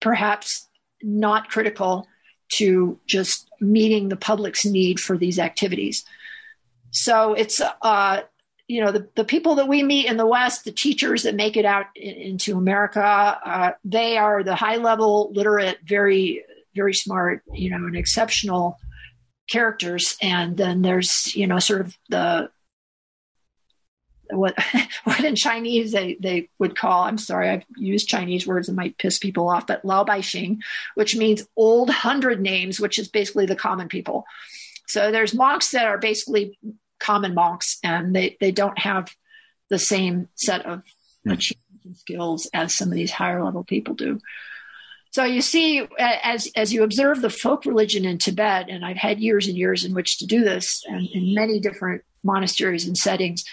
perhaps 0.00 0.66
not 1.02 1.48
critical 1.48 2.06
to 2.50 2.98
just 3.06 3.48
meeting 3.60 4.08
the 4.08 4.16
public's 4.16 4.64
need 4.64 5.00
for 5.00 5.16
these 5.16 5.38
activities. 5.38 6.04
So 6.90 7.34
it's 7.34 7.60
uh, 7.82 8.22
you 8.66 8.82
know 8.82 8.92
the, 8.92 9.08
the 9.14 9.24
people 9.24 9.56
that 9.56 9.68
we 9.68 9.82
meet 9.82 10.06
in 10.06 10.16
the 10.16 10.26
west 10.26 10.64
the 10.64 10.72
teachers 10.72 11.22
that 11.22 11.34
make 11.34 11.56
it 11.56 11.64
out 11.64 11.86
in, 11.96 12.14
into 12.14 12.58
america 12.58 13.02
uh, 13.02 13.70
they 13.82 14.18
are 14.18 14.42
the 14.42 14.54
high 14.54 14.76
level 14.76 15.32
literate 15.32 15.78
very 15.86 16.44
very 16.74 16.92
smart 16.92 17.42
you 17.54 17.70
know 17.70 17.76
and 17.76 17.96
exceptional 17.96 18.78
characters. 19.48 20.16
And 20.22 20.56
then 20.56 20.82
there's 20.82 21.34
you 21.34 21.46
know 21.46 21.58
sort 21.58 21.80
of 21.80 21.96
the 22.08 22.50
what 24.30 24.54
what 25.04 25.24
in 25.24 25.34
Chinese 25.34 25.92
they, 25.92 26.16
they 26.20 26.48
would 26.58 26.76
call 26.76 27.04
I'm 27.04 27.18
sorry 27.18 27.48
I've 27.48 27.64
used 27.76 28.08
Chinese 28.08 28.46
words 28.46 28.66
that 28.66 28.74
might 28.74 28.98
piss 28.98 29.18
people 29.18 29.48
off 29.48 29.66
but 29.66 29.84
Lao 29.84 30.04
Bai 30.04 30.20
Xing 30.20 30.58
which 30.94 31.16
means 31.16 31.46
old 31.56 31.90
hundred 31.90 32.40
names 32.40 32.80
which 32.80 32.98
is 32.98 33.08
basically 33.08 33.46
the 33.46 33.56
common 33.56 33.88
people 33.88 34.24
so 34.86 35.10
there's 35.10 35.34
monks 35.34 35.70
that 35.72 35.86
are 35.86 35.98
basically 35.98 36.58
common 36.98 37.34
monks 37.34 37.78
and 37.84 38.14
they, 38.14 38.36
they 38.40 38.50
don't 38.50 38.78
have 38.78 39.14
the 39.68 39.78
same 39.78 40.28
set 40.34 40.64
of 40.66 40.82
hmm. 41.24 41.32
achievements 41.32 41.84
and 41.84 41.96
skills 41.96 42.48
as 42.52 42.74
some 42.74 42.88
of 42.88 42.94
these 42.94 43.12
higher 43.12 43.42
level 43.44 43.64
people 43.64 43.94
do 43.94 44.20
so 45.10 45.24
you 45.24 45.40
see, 45.40 45.86
as 45.98 46.50
as 46.54 46.72
you 46.72 46.82
observe 46.82 47.22
the 47.22 47.30
folk 47.30 47.64
religion 47.64 48.04
in 48.04 48.18
Tibet, 48.18 48.68
and 48.68 48.84
I've 48.84 48.96
had 48.96 49.18
years 49.18 49.48
and 49.48 49.56
years 49.56 49.84
in 49.84 49.94
which 49.94 50.18
to 50.18 50.26
do 50.26 50.44
this, 50.44 50.84
and 50.86 51.06
in 51.08 51.34
many 51.34 51.60
different 51.60 52.02
monasteries 52.22 52.86
and 52.86 52.96
settings, 52.96 53.44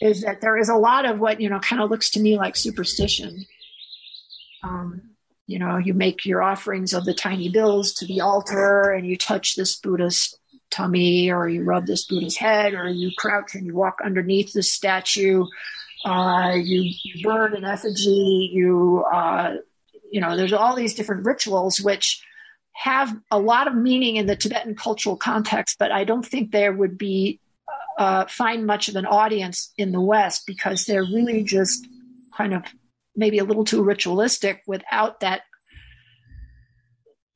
is 0.00 0.22
that 0.22 0.40
there 0.40 0.58
is 0.58 0.68
a 0.68 0.76
lot 0.76 1.04
of 1.04 1.18
what 1.18 1.40
you 1.40 1.48
know 1.48 1.60
kind 1.60 1.82
of 1.82 1.90
looks 1.90 2.10
to 2.10 2.20
me 2.20 2.36
like 2.36 2.56
superstition. 2.56 3.46
Um, 4.62 5.10
you 5.46 5.58
know, 5.58 5.76
you 5.76 5.94
make 5.94 6.26
your 6.26 6.42
offerings 6.42 6.92
of 6.92 7.04
the 7.04 7.14
tiny 7.14 7.48
bills 7.48 7.92
to 7.94 8.06
the 8.06 8.20
altar, 8.20 8.90
and 8.90 9.06
you 9.06 9.16
touch 9.16 9.54
this 9.54 9.76
Buddha's 9.76 10.36
tummy, 10.70 11.30
or 11.30 11.48
you 11.48 11.62
rub 11.62 11.86
this 11.86 12.04
Buddha's 12.04 12.36
head, 12.36 12.74
or 12.74 12.88
you 12.88 13.10
crouch 13.16 13.54
and 13.54 13.66
you 13.66 13.74
walk 13.74 13.98
underneath 14.04 14.52
the 14.52 14.62
statue. 14.62 15.46
Uh, 16.04 16.52
you, 16.56 16.92
you 17.02 17.24
burn 17.24 17.54
an 17.54 17.64
effigy. 17.64 18.50
You 18.52 19.04
uh, 19.12 19.56
you 20.10 20.20
know, 20.20 20.36
there's 20.36 20.52
all 20.52 20.74
these 20.74 20.94
different 20.94 21.24
rituals 21.24 21.80
which 21.80 22.22
have 22.72 23.16
a 23.30 23.38
lot 23.38 23.66
of 23.66 23.74
meaning 23.74 24.16
in 24.16 24.26
the 24.26 24.36
Tibetan 24.36 24.74
cultural 24.74 25.16
context, 25.16 25.76
but 25.78 25.90
I 25.90 26.04
don't 26.04 26.24
think 26.24 26.50
there 26.50 26.72
would 26.72 26.98
be 26.98 27.40
uh, 27.98 28.26
find 28.26 28.66
much 28.66 28.88
of 28.88 28.96
an 28.96 29.06
audience 29.06 29.72
in 29.78 29.92
the 29.92 30.00
West 30.00 30.44
because 30.46 30.84
they're 30.84 31.04
really 31.04 31.42
just 31.42 31.86
kind 32.36 32.54
of 32.54 32.62
maybe 33.14 33.38
a 33.38 33.44
little 33.44 33.64
too 33.64 33.82
ritualistic 33.82 34.62
without 34.66 35.20
that 35.20 35.42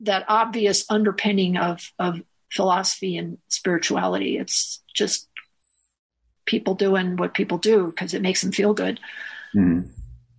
that 0.00 0.24
obvious 0.28 0.84
underpinning 0.90 1.56
of 1.56 1.92
of 1.98 2.20
philosophy 2.52 3.16
and 3.16 3.38
spirituality. 3.48 4.36
It's 4.36 4.82
just 4.94 5.28
people 6.46 6.74
doing 6.74 7.16
what 7.16 7.34
people 7.34 7.58
do 7.58 7.86
because 7.86 8.12
it 8.12 8.22
makes 8.22 8.42
them 8.42 8.52
feel 8.52 8.74
good. 8.74 9.00
Mm-hmm. 9.54 9.88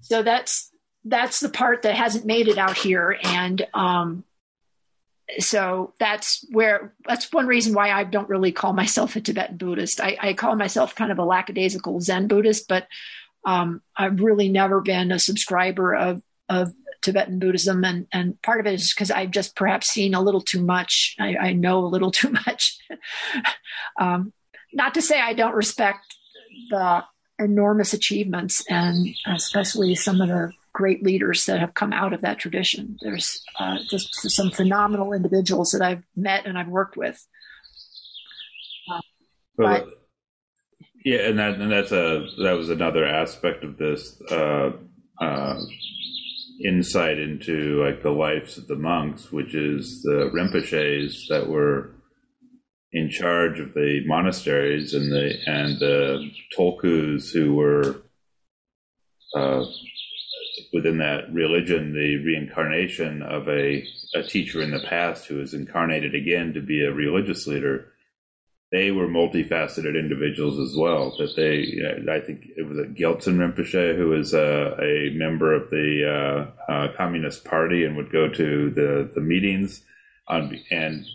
So 0.01 0.23
that's 0.23 0.71
that's 1.05 1.39
the 1.39 1.49
part 1.49 1.81
that 1.81 1.95
hasn't 1.95 2.25
made 2.25 2.47
it 2.47 2.57
out 2.57 2.77
here 2.77 3.17
and 3.23 3.65
um, 3.73 4.23
so 5.39 5.93
that's 5.99 6.45
where 6.51 6.93
that's 7.05 7.31
one 7.31 7.47
reason 7.47 7.73
why 7.73 7.91
I 7.91 8.03
don't 8.03 8.29
really 8.29 8.51
call 8.51 8.73
myself 8.73 9.15
a 9.15 9.21
Tibetan 9.21 9.57
Buddhist. 9.57 10.01
I, 10.01 10.17
I 10.19 10.33
call 10.33 10.55
myself 10.55 10.95
kind 10.95 11.11
of 11.11 11.19
a 11.19 11.23
lackadaisical 11.23 12.01
Zen 12.01 12.27
Buddhist, 12.27 12.67
but 12.67 12.87
um, 13.45 13.81
I've 13.95 14.19
really 14.19 14.49
never 14.49 14.81
been 14.81 15.11
a 15.11 15.19
subscriber 15.19 15.95
of 15.95 16.21
of 16.49 16.73
Tibetan 17.01 17.39
Buddhism, 17.39 17.83
and 17.83 18.07
and 18.11 18.41
part 18.41 18.59
of 18.59 18.67
it 18.67 18.75
is 18.75 18.93
because 18.93 19.11
I've 19.11 19.31
just 19.31 19.55
perhaps 19.55 19.87
seen 19.87 20.13
a 20.13 20.21
little 20.21 20.41
too 20.41 20.61
much. 20.63 21.15
I, 21.19 21.35
I 21.37 21.53
know 21.53 21.79
a 21.79 21.87
little 21.87 22.11
too 22.11 22.29
much. 22.29 22.77
um, 23.99 24.33
not 24.73 24.93
to 24.93 25.01
say 25.01 25.19
I 25.19 25.33
don't 25.33 25.55
respect 25.55 26.15
the 26.69 27.03
enormous 27.39 27.93
achievements 27.93 28.63
and 28.69 29.07
especially 29.25 29.95
some 29.95 30.21
of 30.21 30.29
the 30.29 30.51
great 30.73 31.03
leaders 31.03 31.45
that 31.45 31.59
have 31.59 31.73
come 31.73 31.93
out 31.93 32.13
of 32.13 32.21
that 32.21 32.39
tradition. 32.39 32.97
There's 33.01 33.41
uh, 33.59 33.77
just 33.89 34.09
some 34.29 34.51
phenomenal 34.51 35.13
individuals 35.13 35.71
that 35.71 35.81
I've 35.81 36.03
met 36.15 36.45
and 36.45 36.57
I've 36.57 36.67
worked 36.67 36.97
with. 36.97 37.25
Uh, 38.91 39.01
well, 39.57 39.79
but, 39.79 39.89
yeah, 41.03 41.27
and 41.29 41.39
that 41.39 41.55
and 41.55 41.71
that's 41.71 41.91
a 41.91 42.27
that 42.43 42.53
was 42.53 42.69
another 42.69 43.05
aspect 43.05 43.63
of 43.63 43.77
this 43.77 44.21
uh, 44.31 44.71
uh, 45.19 45.59
insight 46.63 47.17
into 47.17 47.83
like 47.83 48.03
the 48.03 48.11
lives 48.11 48.57
of 48.57 48.67
the 48.67 48.75
monks, 48.75 49.31
which 49.31 49.55
is 49.55 50.03
the 50.03 50.29
Rinpoches 50.33 51.27
that 51.29 51.47
were 51.47 51.95
in 52.93 53.09
charge 53.09 53.59
of 53.59 53.73
the 53.73 54.01
monasteries 54.05 54.93
and 54.93 55.11
the 55.11 55.33
and 55.47 55.79
the 55.79 56.29
Tulkus 56.57 57.31
who 57.31 57.55
were 57.55 58.03
uh, 59.35 59.63
within 60.73 60.97
that 60.99 61.31
religion 61.33 61.93
the 61.93 62.17
reincarnation 62.23 63.21
of 63.21 63.47
a, 63.47 63.85
a 64.15 64.23
teacher 64.23 64.61
in 64.61 64.71
the 64.71 64.85
past 64.87 65.25
who 65.25 65.41
is 65.41 65.53
incarnated 65.53 66.15
again 66.15 66.53
to 66.53 66.61
be 66.61 66.83
a 66.83 66.93
religious 66.93 67.47
leader. 67.47 67.87
They 68.71 68.91
were 68.91 69.07
multifaceted 69.07 69.99
individuals 69.99 70.57
as 70.57 70.77
well. 70.77 71.13
That 71.17 71.35
they, 71.35 71.57
you 71.57 71.83
know, 71.83 72.13
I 72.13 72.21
think 72.21 72.45
it 72.55 72.65
was 72.65 72.77
a 72.77 72.83
Gyaltsen 72.83 73.35
Rinpoche 73.37 73.97
who 73.97 74.09
was 74.09 74.33
a, 74.33 74.77
a 74.81 75.09
member 75.13 75.53
of 75.53 75.69
the 75.69 76.47
uh, 76.69 76.71
uh, 76.71 76.87
Communist 76.95 77.43
Party 77.43 77.83
and 77.83 77.97
would 77.97 78.11
go 78.11 78.29
to 78.29 78.69
the 78.69 79.11
the 79.13 79.21
meetings. 79.21 79.83
on, 80.27 80.57
and 80.71 81.05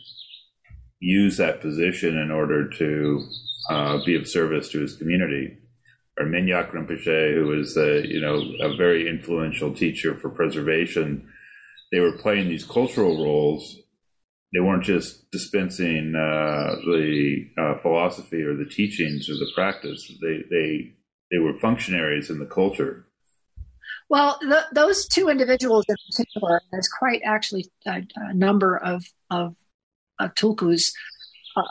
use 1.01 1.37
that 1.37 1.61
position 1.61 2.17
in 2.19 2.31
order 2.31 2.69
to 2.69 3.27
uh, 3.71 3.99
be 4.05 4.17
of 4.17 4.29
service 4.29 4.69
to 4.71 4.81
his 4.81 4.97
community. 4.97 5.57
Or 6.19 6.25
Mingyak 6.25 6.71
Rinpoche, 6.71 7.35
who 7.35 7.47
was 7.47 7.77
a, 7.77 8.07
you 8.07 8.21
know 8.21 8.43
a 8.61 8.75
very 8.77 9.09
influential 9.09 9.75
teacher 9.75 10.17
for 10.17 10.31
preservation, 10.31 11.29
they 11.93 12.01
were 12.01 12.17
playing 12.17 12.49
these 12.49 12.65
cultural 12.65 13.23
roles. 13.23 13.77
They 14.53 14.61
weren't 14.61 14.85
just 14.85 15.31
dispensing 15.31 16.15
uh, 16.15 16.77
the 16.87 17.51
uh, 17.59 17.79
philosophy 17.83 18.43
or 18.43 18.57
the 18.57 18.65
teachings 18.65 19.29
or 19.29 19.35
the 19.35 19.51
practice. 19.55 20.11
They 20.23 20.43
they 20.51 20.95
they 21.31 21.39
were 21.39 21.59
functionaries 21.59 22.31
in 22.31 22.39
the 22.39 22.47
culture. 22.47 23.07
Well, 24.09 24.39
those 24.73 25.07
two 25.07 25.29
individuals 25.29 25.85
in 25.89 25.97
particular, 26.11 26.63
there's 26.71 26.89
quite 26.89 27.23
actually 27.25 27.71
a, 27.87 28.03
a 28.17 28.35
number 28.35 28.77
of 28.77 29.05
of, 29.31 29.57
of 30.21 30.35
tulkus 30.35 30.93
uh, 31.57 31.63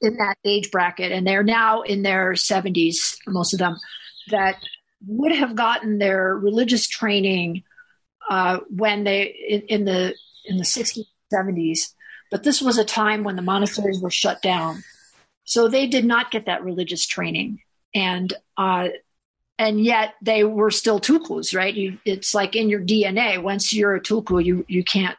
in 0.00 0.16
that 0.16 0.36
age 0.44 0.70
bracket, 0.70 1.12
and 1.12 1.26
they're 1.26 1.42
now 1.42 1.82
in 1.82 2.02
their 2.02 2.32
70s, 2.32 3.16
most 3.26 3.52
of 3.52 3.58
them, 3.58 3.76
that 4.30 4.56
would 5.06 5.32
have 5.32 5.54
gotten 5.54 5.98
their 5.98 6.36
religious 6.36 6.86
training 6.86 7.62
uh, 8.28 8.58
when 8.68 9.04
they 9.04 9.34
in, 9.48 9.60
in, 9.62 9.84
the 9.84 10.14
in 10.44 10.56
the 10.56 10.64
60s, 10.64 11.04
70s. 11.32 11.92
But 12.30 12.42
this 12.42 12.60
was 12.60 12.76
a 12.78 12.84
time 12.84 13.22
when 13.22 13.36
the 13.36 13.42
monasteries 13.42 14.00
were 14.00 14.10
shut 14.10 14.42
down, 14.42 14.82
so 15.44 15.68
they 15.68 15.86
did 15.86 16.04
not 16.04 16.30
get 16.30 16.46
that 16.46 16.64
religious 16.64 17.06
training, 17.06 17.60
and 17.94 18.32
uh, 18.56 18.88
and 19.58 19.80
yet 19.80 20.14
they 20.20 20.42
were 20.42 20.72
still 20.72 21.00
tulkus, 21.00 21.54
right? 21.54 21.72
You, 21.72 21.98
it's 22.04 22.34
like 22.34 22.56
in 22.56 22.68
your 22.68 22.80
DNA. 22.80 23.40
Once 23.40 23.72
you're 23.72 23.94
a 23.94 24.00
tulku, 24.00 24.44
you 24.44 24.64
you 24.68 24.82
can't 24.82 25.16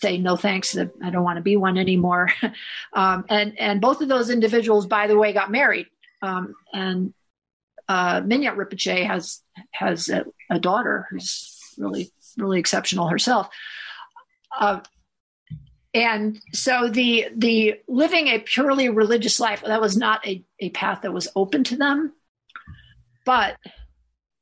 say 0.00 0.18
no 0.18 0.36
thanks 0.36 0.76
i 0.76 1.10
don't 1.10 1.24
want 1.24 1.36
to 1.36 1.42
be 1.42 1.56
one 1.56 1.78
anymore. 1.78 2.30
Um, 2.94 3.26
and 3.28 3.58
and 3.58 3.80
both 3.80 4.00
of 4.00 4.08
those 4.08 4.30
individuals 4.30 4.86
by 4.86 5.06
the 5.06 5.16
way 5.16 5.32
got 5.32 5.50
married. 5.50 5.86
Um, 6.22 6.54
and 6.72 7.12
uh, 7.86 8.22
Mingyak 8.22 8.56
Rinpoche 8.56 9.06
has 9.06 9.42
has 9.72 10.08
a, 10.08 10.24
a, 10.50 10.58
daughter 10.58 11.06
who's 11.10 11.74
really 11.76 12.10
really 12.38 12.58
exceptional 12.58 13.08
herself. 13.08 13.48
Uh, 14.58 14.80
and 15.92 16.40
so 16.54 16.88
the 16.88 17.26
the 17.36 17.74
living 17.86 18.28
a 18.28 18.38
purely 18.38 18.88
religious 18.88 19.38
life 19.38 19.62
that 19.62 19.80
was 19.80 19.96
not 19.96 20.26
a, 20.26 20.42
a 20.60 20.70
path 20.70 21.02
that 21.02 21.12
was 21.12 21.28
open 21.36 21.62
to 21.64 21.76
them. 21.76 22.14
But 23.26 23.58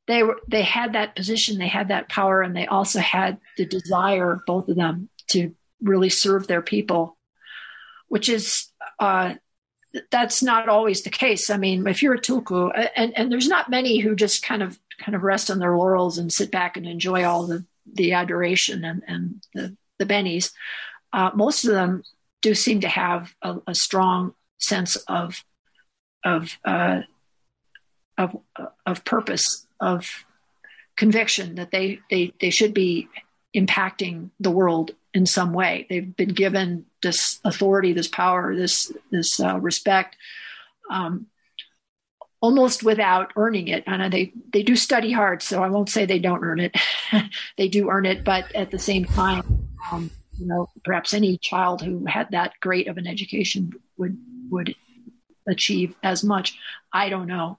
they 0.07 0.23
were 0.23 0.39
they 0.49 0.63
had 0.63 0.93
that 0.93 1.17
position 1.17 1.59
they 1.59 1.69
had 1.69 1.89
that 1.89 2.09
power 2.09 2.43
and 2.43 2.57
they 2.57 2.67
also 2.67 3.01
had 3.01 3.39
the 3.57 3.67
desire 3.67 4.41
both 4.47 4.69
of 4.69 4.77
them 4.77 5.09
to 5.29 5.55
really 5.83 6.09
serve 6.09 6.47
their 6.47 6.63
people, 6.63 7.17
which 8.09 8.29
is 8.29 8.73
uh, 8.99 9.35
that's 10.11 10.43
not 10.43 10.69
always 10.69 11.03
the 11.03 11.11
case. 11.11 11.51
I 11.51 11.57
mean, 11.57 11.87
if 11.87 12.03
you're 12.03 12.15
a 12.15 12.21
tulku, 12.21 12.71
and, 12.97 13.17
and 13.17 13.33
there's 13.33 13.49
not 13.49 13.71
many 13.71 13.99
who 13.99 14.15
just 14.15 14.43
kind 14.43 14.63
of 14.63 14.79
kind 14.99 15.15
of 15.15 15.23
rest 15.23 15.51
on 15.51 15.59
their 15.59 15.77
laurels 15.77 16.19
and 16.19 16.33
sit 16.33 16.51
back 16.51 16.77
and 16.77 16.87
enjoy 16.87 17.25
all 17.25 17.47
the 17.47 17.65
the 17.93 18.13
adoration 18.13 18.85
and, 18.85 19.03
and 19.07 19.43
the 19.55 19.77
the 19.99 20.07
bennies. 20.07 20.53
Uh, 21.13 21.31
most 21.35 21.65
of 21.65 21.73
them 21.73 22.03
do 22.43 22.55
seem 22.55 22.81
to 22.81 22.89
have 22.89 23.35
a, 23.43 23.57
a 23.69 23.75
strong 23.75 24.35
sense 24.59 24.97
of 25.09 25.45
of 26.25 26.59
uh, 26.65 27.03
of 28.19 28.37
of 28.85 29.05
purpose 29.05 29.67
of 29.81 30.25
conviction 30.97 31.57
that 31.57 31.71
they 31.71 32.01
they 32.11 32.33
they 32.41 32.51
should 32.51 32.75
be 32.75 33.09
impacting 33.55 34.31
the 34.41 34.51
world 34.51 34.93
in 35.17 35.25
some 35.25 35.55
way. 35.55 35.87
They've 35.89 36.15
been 36.15 36.35
given 36.35 36.85
this 37.03 37.41
authority, 37.43 37.95
this 37.95 38.07
power, 38.07 38.55
this 38.55 38.93
this 39.11 39.41
uh, 39.41 39.59
respect, 39.59 40.15
um, 40.91 41.29
almost 42.43 42.83
without 42.83 43.33
earning 43.35 43.69
it. 43.69 43.83
And 43.87 44.13
they 44.13 44.35
they 44.53 44.63
do 44.63 44.77
study 44.77 45.11
hard, 45.11 45.41
so 45.43 45.63
I 45.63 45.71
won't 45.71 45.89
say 45.89 46.05
they 46.05 46.19
don't 46.19 46.45
earn 46.45 46.61
it. 46.61 46.77
they 47.57 47.69
do 47.69 47.89
earn 47.89 48.05
it, 48.05 48.25
but 48.25 48.55
at 48.55 48.71
the 48.71 48.79
same 48.79 49.07
time, 49.07 49.71
um, 49.91 50.11
you 50.39 50.47
know, 50.47 50.69
perhaps 50.85 51.15
any 51.15 51.39
child 51.39 51.81
who 51.81 52.05
had 52.05 52.31
that 52.33 52.53
great 52.61 52.87
of 52.87 52.99
an 52.99 53.07
education 53.07 53.73
would 53.97 54.19
would 54.51 54.75
achieve 55.49 55.95
as 56.03 56.23
much. 56.23 56.59
I 56.93 57.09
don't 57.09 57.27
know. 57.27 57.59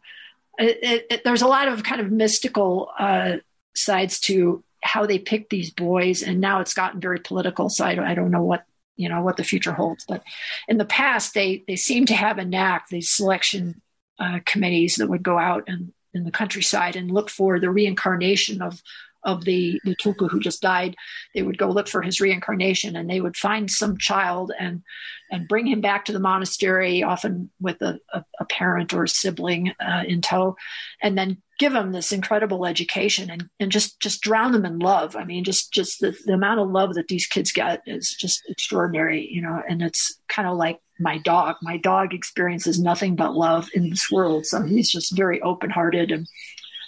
It, 0.60 0.78
it, 0.84 1.08
it, 1.10 1.24
there's 1.24 1.41
a 1.41 1.47
lot 1.47 1.70
of 1.70 1.84
kind 1.84 2.01
of 2.01 2.12
mystical 2.12 2.91
uh, 2.99 3.38
sides 3.74 4.20
to 4.22 4.64
how 4.88 5.05
they 5.05 5.19
pick 5.19 5.49
these 5.49 5.71
boys, 5.71 6.23
and 6.23 6.39
now 6.39 6.59
it's 6.61 6.73
gotten 6.73 6.99
very 6.99 7.19
political. 7.19 7.69
So 7.69 7.85
I 7.85 7.95
don't, 7.95 8.05
I 8.05 8.15
don't 8.15 8.31
know 8.31 8.43
what 8.43 8.65
you 8.95 9.09
know 9.09 9.21
what 9.21 9.38
the 9.38 9.43
future 9.43 9.73
holds. 9.73 10.05
But 10.07 10.23
in 10.67 10.77
the 10.77 10.85
past, 10.85 11.33
they 11.33 11.63
they 11.67 11.75
seem 11.75 12.05
to 12.07 12.15
have 12.15 12.38
a 12.38 12.45
knack 12.45 12.89
these 12.89 13.09
selection 13.09 13.81
uh, 14.19 14.39
committees 14.45 14.95
that 14.95 15.09
would 15.09 15.23
go 15.23 15.38
out 15.38 15.65
and 15.67 15.93
in 16.13 16.23
the 16.23 16.31
countryside 16.31 16.95
and 16.95 17.11
look 17.11 17.29
for 17.29 17.59
the 17.59 17.69
reincarnation 17.69 18.61
of 18.61 18.81
of 19.23 19.43
the, 19.43 19.79
the 19.83 19.95
tulku 19.95 20.29
who 20.29 20.39
just 20.39 20.61
died, 20.61 20.95
they 21.35 21.41
would 21.41 21.57
go 21.57 21.67
look 21.67 21.89
for 21.89 22.01
his 22.01 22.21
reincarnation 22.21 22.95
and 22.95 23.09
they 23.09 23.19
would 23.19 23.35
find 23.35 23.69
some 23.69 23.97
child 23.97 24.51
and 24.57 24.81
and 25.29 25.49
bring 25.49 25.67
him 25.67 25.81
back 25.81 26.05
to 26.05 26.13
the 26.13 26.19
monastery, 26.19 27.03
often 27.03 27.49
with 27.59 27.81
a, 27.81 27.99
a, 28.13 28.23
a 28.39 28.45
parent 28.45 28.93
or 28.93 29.03
a 29.03 29.09
sibling 29.09 29.73
uh, 29.81 30.03
in 30.07 30.21
tow, 30.21 30.55
and 31.01 31.17
then 31.17 31.41
give 31.58 31.74
them 31.74 31.91
this 31.91 32.12
incredible 32.12 32.66
education 32.66 33.30
and, 33.30 33.49
and 33.60 33.72
just 33.72 33.99
just 33.99 34.22
drown 34.22 34.51
them 34.51 34.66
in 34.66 34.80
love. 34.80 35.16
I 35.16 35.24
mean, 35.24 35.43
just 35.43 35.72
just 35.72 35.99
the, 35.99 36.16
the 36.26 36.34
amount 36.34 36.60
of 36.60 36.70
love 36.70 36.93
that 36.95 37.08
these 37.08 37.26
kids 37.26 37.51
get 37.51 37.82
is 37.86 38.16
just 38.16 38.43
extraordinary, 38.49 39.28
you 39.32 39.41
know. 39.41 39.62
And 39.68 39.82
it's 39.82 40.20
kind 40.28 40.47
of 40.47 40.58
like 40.58 40.80
my 40.99 41.18
dog. 41.18 41.55
My 41.62 41.78
dog 41.78 42.14
experiences 42.14 42.80
nothing 42.80 43.16
but 43.16 43.36
love 43.36 43.70
in 43.74 43.89
this 43.89 44.12
world, 44.12 44.45
so 44.45 44.62
he's 44.62 44.89
just 44.89 45.16
very 45.16 45.41
open 45.41 45.70
hearted 45.70 46.12
and 46.12 46.28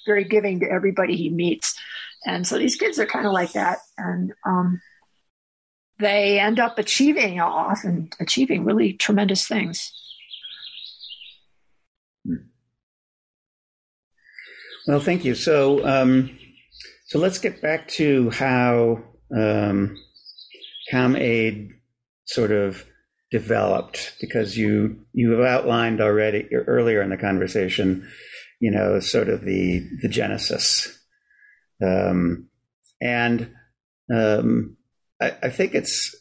very 0.05 0.23
giving 0.23 0.59
to 0.59 0.71
everybody 0.71 1.15
he 1.15 1.29
meets. 1.29 1.75
And 2.25 2.45
so 2.45 2.57
these 2.57 2.75
kids 2.75 2.99
are 2.99 3.05
kind 3.05 3.25
of 3.25 3.31
like 3.31 3.53
that, 3.53 3.79
and 3.97 4.33
um, 4.45 4.81
they 5.99 6.39
end 6.39 6.59
up 6.59 6.77
achieving 6.77 7.39
often 7.39 8.09
achieving 8.19 8.65
really 8.65 8.93
tremendous 8.93 9.47
things. 9.47 9.91
Well, 14.89 14.99
thank 14.99 15.23
you. 15.23 15.35
So, 15.35 15.85
um, 15.87 16.35
so 17.05 17.19
let's 17.19 17.37
get 17.37 17.61
back 17.61 17.89
to 17.89 18.31
how 18.31 19.03
um, 19.31 19.95
Kham 20.89 21.15
Aid 21.15 21.69
sort 22.25 22.51
of 22.51 22.83
developed, 23.29 24.15
because 24.19 24.57
you 24.57 25.05
you 25.13 25.29
have 25.29 25.45
outlined 25.45 26.01
already 26.01 26.49
earlier 26.51 27.03
in 27.03 27.11
the 27.11 27.17
conversation, 27.17 28.09
you 28.59 28.71
know, 28.71 28.99
sort 28.99 29.29
of 29.29 29.45
the 29.45 29.87
the 30.01 30.09
genesis, 30.09 30.87
um, 31.85 32.49
and 32.99 33.53
um, 34.11 34.75
I, 35.21 35.35
I 35.43 35.49
think 35.49 35.75
it's. 35.75 36.15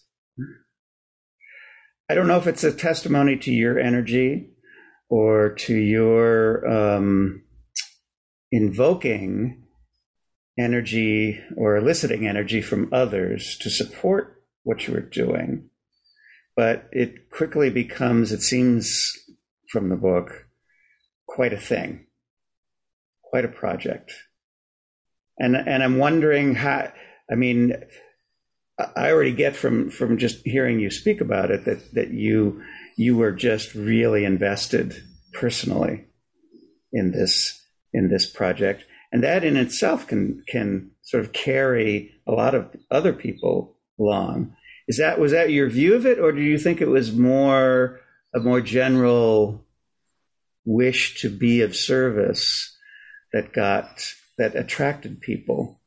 I 2.10 2.14
don't 2.14 2.28
know 2.28 2.36
if 2.36 2.46
it's 2.46 2.64
a 2.64 2.72
testimony 2.72 3.38
to 3.38 3.50
your 3.50 3.78
energy 3.78 4.50
or 5.08 5.54
to 5.54 5.74
your 5.74 6.68
um, 6.68 7.44
invoking 8.50 9.64
energy 10.58 11.40
or 11.56 11.76
eliciting 11.76 12.26
energy 12.26 12.60
from 12.60 12.92
others 12.92 13.56
to 13.60 13.70
support 13.70 14.42
what 14.64 14.86
you 14.86 14.94
are 14.94 15.00
doing. 15.00 15.70
But 16.56 16.88
it 16.90 17.30
quickly 17.30 17.70
becomes, 17.70 18.32
it 18.32 18.42
seems 18.42 19.12
from 19.70 19.88
the 19.88 19.96
book, 19.96 20.46
quite 21.26 21.52
a 21.52 21.60
thing, 21.60 22.06
quite 23.22 23.44
a 23.44 23.48
project. 23.48 24.12
And, 25.38 25.54
and 25.54 25.82
I'm 25.82 25.98
wondering 25.98 26.56
how, 26.56 26.92
I 27.30 27.36
mean, 27.36 27.74
I 28.78 29.10
already 29.10 29.32
get 29.32 29.54
from, 29.54 29.90
from 29.90 30.18
just 30.18 30.44
hearing 30.44 30.80
you 30.80 30.90
speak 30.90 31.20
about 31.20 31.50
it 31.50 31.64
that, 31.64 31.94
that 31.94 32.10
you, 32.10 32.62
you 32.96 33.16
were 33.16 33.32
just 33.32 33.74
really 33.74 34.24
invested 34.24 35.00
personally 35.32 36.06
in 36.92 37.12
this 37.12 37.60
in 37.92 38.08
this 38.08 38.26
project, 38.26 38.84
and 39.12 39.22
that 39.22 39.44
in 39.44 39.56
itself 39.56 40.06
can 40.06 40.42
can 40.48 40.90
sort 41.02 41.24
of 41.24 41.32
carry 41.32 42.14
a 42.26 42.32
lot 42.32 42.54
of 42.54 42.74
other 42.90 43.12
people 43.12 43.76
along. 43.98 44.54
Is 44.86 44.98
that 44.98 45.18
was 45.18 45.32
that 45.32 45.50
your 45.50 45.68
view 45.68 45.94
of 45.94 46.06
it, 46.06 46.18
or 46.18 46.32
do 46.32 46.40
you 46.40 46.58
think 46.58 46.80
it 46.80 46.88
was 46.88 47.12
more 47.12 48.00
a 48.34 48.40
more 48.40 48.60
general 48.60 49.64
wish 50.64 51.20
to 51.22 51.30
be 51.30 51.62
of 51.62 51.74
service 51.74 52.76
that 53.32 53.52
got 53.52 54.12
that 54.36 54.54
attracted 54.54 55.20
people 55.20 55.80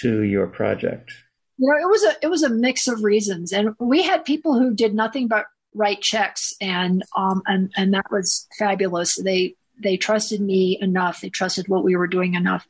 to 0.00 0.22
your 0.22 0.46
project? 0.46 1.12
You 1.58 1.68
know, 1.68 1.86
it 1.86 1.90
was 1.90 2.04
a 2.04 2.14
it 2.22 2.28
was 2.28 2.42
a 2.42 2.48
mix 2.48 2.88
of 2.88 3.02
reasons, 3.02 3.52
and 3.52 3.74
we 3.78 4.02
had 4.02 4.24
people 4.24 4.58
who 4.58 4.74
did 4.74 4.94
nothing 4.94 5.28
but 5.28 5.46
write 5.74 6.00
checks, 6.00 6.54
and 6.60 7.02
um 7.16 7.42
and 7.46 7.70
and 7.76 7.94
that 7.94 8.06
was 8.10 8.46
fabulous. 8.58 9.16
They 9.22 9.56
they 9.78 9.96
trusted 9.96 10.40
me 10.40 10.78
enough. 10.80 11.20
They 11.20 11.30
trusted 11.30 11.68
what 11.68 11.84
we 11.84 11.96
were 11.96 12.06
doing 12.06 12.34
enough 12.34 12.66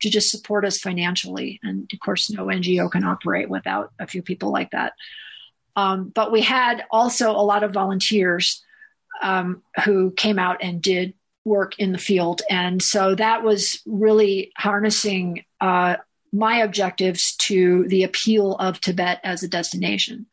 to 0.00 0.10
just 0.10 0.30
support 0.30 0.64
us 0.64 0.78
financially. 0.78 1.60
And 1.62 1.90
of 1.92 2.00
course, 2.00 2.30
no 2.30 2.46
NGO 2.46 2.90
can 2.90 3.04
operate 3.04 3.48
without 3.48 3.92
a 3.98 4.06
few 4.06 4.22
people 4.22 4.50
like 4.50 4.70
that. 4.70 4.94
Um, 5.76 6.10
but 6.14 6.30
we 6.32 6.42
had 6.42 6.84
also 6.90 7.30
a 7.30 7.42
lot 7.42 7.64
of 7.64 7.72
volunteers 7.72 8.62
um, 9.22 9.62
who 9.84 10.10
came 10.12 10.38
out 10.38 10.58
and 10.62 10.82
did 10.82 11.14
work 11.44 11.78
in 11.78 11.92
the 11.92 11.98
field. 11.98 12.42
And 12.48 12.82
so 12.82 13.14
that 13.14 13.42
was 13.42 13.80
really 13.86 14.52
harnessing 14.56 15.44
uh, 15.60 15.96
my 16.32 16.58
objectives 16.58 17.36
to 17.36 17.86
the 17.88 18.02
appeal 18.02 18.56
of 18.56 18.80
Tibet 18.80 19.20
as 19.22 19.42
a 19.42 19.48
destination. 19.48 20.26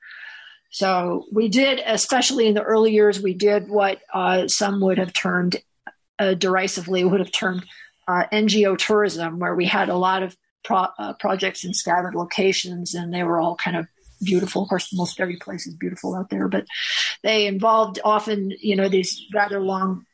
So 0.71 1.25
we 1.31 1.49
did, 1.49 1.81
especially 1.85 2.47
in 2.47 2.53
the 2.53 2.63
early 2.63 2.93
years, 2.93 3.21
we 3.21 3.33
did 3.33 3.69
what 3.69 3.99
uh, 4.13 4.47
some 4.47 4.79
would 4.81 4.97
have 4.97 5.11
termed 5.11 5.57
uh, 6.21 6.35
derisively, 6.35 7.03
would 7.03 7.19
have 7.19 7.31
termed 7.31 7.65
uh, 8.07 8.23
NGO 8.31 8.77
tourism, 8.77 9.39
where 9.39 9.55
we 9.55 9.65
had 9.65 9.89
a 9.89 9.97
lot 9.97 10.21
of 10.21 10.37
pro- 10.63 10.87
uh, 10.99 11.13
projects 11.13 11.63
in 11.63 11.73
scattered 11.73 12.15
locations 12.15 12.93
and 12.93 13.13
they 13.13 13.23
were 13.23 13.39
all 13.39 13.55
kind 13.55 13.75
of 13.75 13.87
beautiful. 14.23 14.63
Of 14.63 14.69
course, 14.69 14.93
most 14.93 15.19
every 15.19 15.37
place 15.37 15.65
is 15.65 15.73
beautiful 15.73 16.15
out 16.15 16.29
there, 16.29 16.47
but 16.47 16.65
they 17.23 17.47
involved 17.47 17.99
often, 18.03 18.53
you 18.59 18.75
know, 18.75 18.87
these 18.87 19.25
rather 19.33 19.59
long 19.59 20.05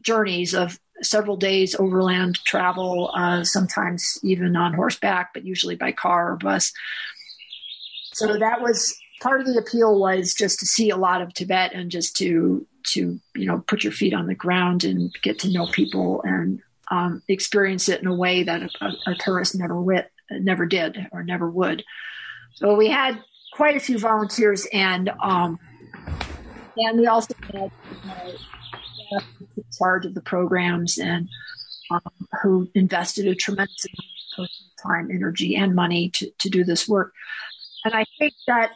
journeys 0.00 0.54
of 0.54 0.78
several 1.02 1.36
days 1.36 1.74
overland 1.78 2.38
travel, 2.44 3.10
uh, 3.14 3.44
sometimes 3.44 4.18
even 4.22 4.56
on 4.56 4.72
horseback, 4.72 5.34
but 5.34 5.44
usually 5.44 5.76
by 5.76 5.92
car 5.92 6.32
or 6.32 6.36
bus. 6.36 6.72
So 8.12 8.38
that 8.38 8.60
was 8.60 8.96
part 9.20 9.40
of 9.40 9.46
the 9.46 9.58
appeal 9.58 9.98
was 9.98 10.34
just 10.34 10.58
to 10.60 10.66
see 10.66 10.90
a 10.90 10.96
lot 10.96 11.22
of 11.22 11.34
Tibet 11.34 11.72
and 11.74 11.90
just 11.90 12.16
to 12.16 12.66
to 12.84 13.20
you 13.34 13.46
know 13.46 13.62
put 13.66 13.84
your 13.84 13.92
feet 13.92 14.14
on 14.14 14.26
the 14.26 14.34
ground 14.34 14.84
and 14.84 15.12
get 15.22 15.38
to 15.40 15.50
know 15.50 15.66
people 15.66 16.22
and 16.22 16.60
um, 16.90 17.22
experience 17.28 17.88
it 17.88 18.00
in 18.00 18.06
a 18.06 18.14
way 18.14 18.42
that 18.42 18.62
a, 18.80 18.92
a 19.06 19.14
tourist 19.20 19.54
never 19.54 19.80
wit, 19.80 20.10
never 20.30 20.66
did 20.66 21.06
or 21.12 21.22
never 21.22 21.48
would. 21.48 21.84
So 22.54 22.74
we 22.74 22.88
had 22.88 23.22
quite 23.52 23.76
a 23.76 23.80
few 23.80 23.98
volunteers 23.98 24.66
and 24.72 25.10
um, 25.22 25.58
and 26.76 26.98
we 26.98 27.06
also 27.06 27.34
had 27.52 27.70
uh, 29.16 29.20
charge 29.78 30.06
of 30.06 30.14
the 30.14 30.20
programs 30.20 30.98
and 30.98 31.28
um, 31.90 32.00
who 32.42 32.68
invested 32.74 33.26
a 33.26 33.34
tremendous 33.34 33.86
amount 33.86 34.50
of 34.50 34.82
time, 34.82 35.10
energy, 35.10 35.56
and 35.56 35.74
money 35.74 36.10
to, 36.10 36.30
to 36.38 36.48
do 36.48 36.64
this 36.64 36.88
work. 36.88 37.12
And 37.84 37.94
I 37.94 38.04
think 38.18 38.34
that 38.46 38.72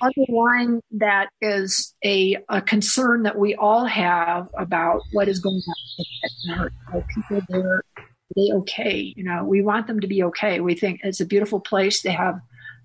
underlying 0.00 0.80
that 0.92 1.28
is 1.40 1.94
a, 2.04 2.36
a 2.48 2.60
concern 2.60 3.22
that 3.24 3.38
we 3.38 3.54
all 3.54 3.84
have 3.84 4.48
about 4.56 5.02
what 5.12 5.28
is 5.28 5.40
going 5.40 5.60
on. 6.50 6.70
Are 6.92 7.04
people 7.14 7.40
there? 7.48 7.84
Are 7.96 8.04
they 8.36 8.50
okay? 8.52 9.12
You 9.16 9.24
know, 9.24 9.44
we 9.44 9.62
want 9.62 9.86
them 9.86 10.00
to 10.00 10.06
be 10.06 10.22
okay. 10.24 10.60
We 10.60 10.74
think 10.74 11.00
it's 11.02 11.20
a 11.20 11.26
beautiful 11.26 11.60
place. 11.60 12.02
They 12.02 12.12
have 12.12 12.40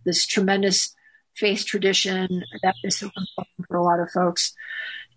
this 0.06 0.26
tremendous 0.26 0.94
faith 1.36 1.66
tradition 1.66 2.44
that 2.62 2.76
is 2.84 2.98
so 2.98 3.08
important 3.08 3.68
for 3.68 3.78
a 3.78 3.84
lot 3.84 4.00
of 4.00 4.10
folks. 4.12 4.54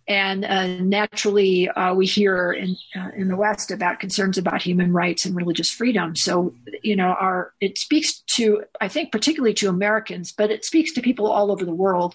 And 0.08 0.44
uh, 0.44 0.66
naturally, 0.78 1.68
uh, 1.68 1.92
we 1.92 2.06
hear 2.06 2.52
in 2.52 2.76
uh, 2.94 3.10
in 3.16 3.26
the 3.26 3.36
West 3.36 3.72
about 3.72 3.98
concerns 3.98 4.38
about 4.38 4.62
human 4.62 4.92
rights 4.92 5.24
and 5.24 5.34
religious 5.34 5.68
freedom. 5.68 6.14
So, 6.14 6.54
you 6.82 6.94
know, 6.94 7.08
our 7.08 7.52
it 7.60 7.76
speaks 7.76 8.20
to 8.36 8.62
I 8.80 8.86
think 8.86 9.10
particularly 9.10 9.54
to 9.54 9.68
Americans, 9.68 10.30
but 10.30 10.52
it 10.52 10.64
speaks 10.64 10.92
to 10.92 11.02
people 11.02 11.26
all 11.26 11.50
over 11.50 11.64
the 11.64 11.74
world. 11.74 12.14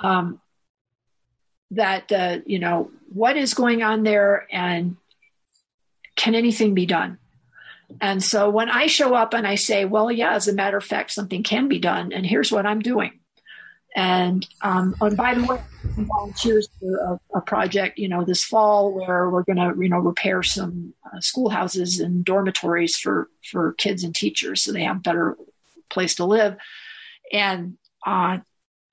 Um, 0.00 0.40
that 1.70 2.12
uh, 2.12 2.38
you 2.44 2.58
know 2.58 2.90
what 3.08 3.38
is 3.38 3.54
going 3.54 3.82
on 3.82 4.02
there, 4.02 4.46
and 4.52 4.96
can 6.16 6.34
anything 6.34 6.74
be 6.74 6.84
done? 6.84 7.18
And 8.00 8.22
so 8.22 8.50
when 8.50 8.68
I 8.68 8.88
show 8.88 9.14
up 9.14 9.32
and 9.32 9.46
I 9.46 9.54
say, 9.54 9.84
well, 9.84 10.12
yeah, 10.12 10.34
as 10.34 10.48
a 10.48 10.52
matter 10.52 10.76
of 10.76 10.84
fact, 10.84 11.12
something 11.12 11.42
can 11.42 11.68
be 11.68 11.78
done, 11.78 12.12
and 12.12 12.26
here's 12.26 12.52
what 12.52 12.66
I'm 12.66 12.80
doing 12.80 13.20
and, 13.96 14.46
um, 14.60 14.94
and 15.00 15.14
oh, 15.14 15.16
by 15.16 15.34
the 15.34 15.44
way, 15.44 15.58
volunteers 15.82 16.68
for 16.78 16.96
a, 16.98 17.38
a, 17.38 17.40
project, 17.40 17.98
you 17.98 18.08
know, 18.08 18.24
this 18.24 18.44
fall 18.44 18.92
where 18.92 19.30
we're 19.30 19.42
going 19.42 19.56
to, 19.56 19.74
you 19.82 19.88
know, 19.88 19.98
repair 19.98 20.42
some 20.42 20.92
uh, 21.06 21.18
schoolhouses 21.20 21.98
and 21.98 22.22
dormitories 22.22 22.98
for, 22.98 23.30
for 23.50 23.72
kids 23.72 24.04
and 24.04 24.14
teachers 24.14 24.62
so 24.62 24.70
they 24.70 24.84
have 24.84 24.98
a 24.98 25.00
better 25.00 25.38
place 25.88 26.14
to 26.16 26.26
live. 26.26 26.58
And, 27.32 27.78
uh, 28.04 28.38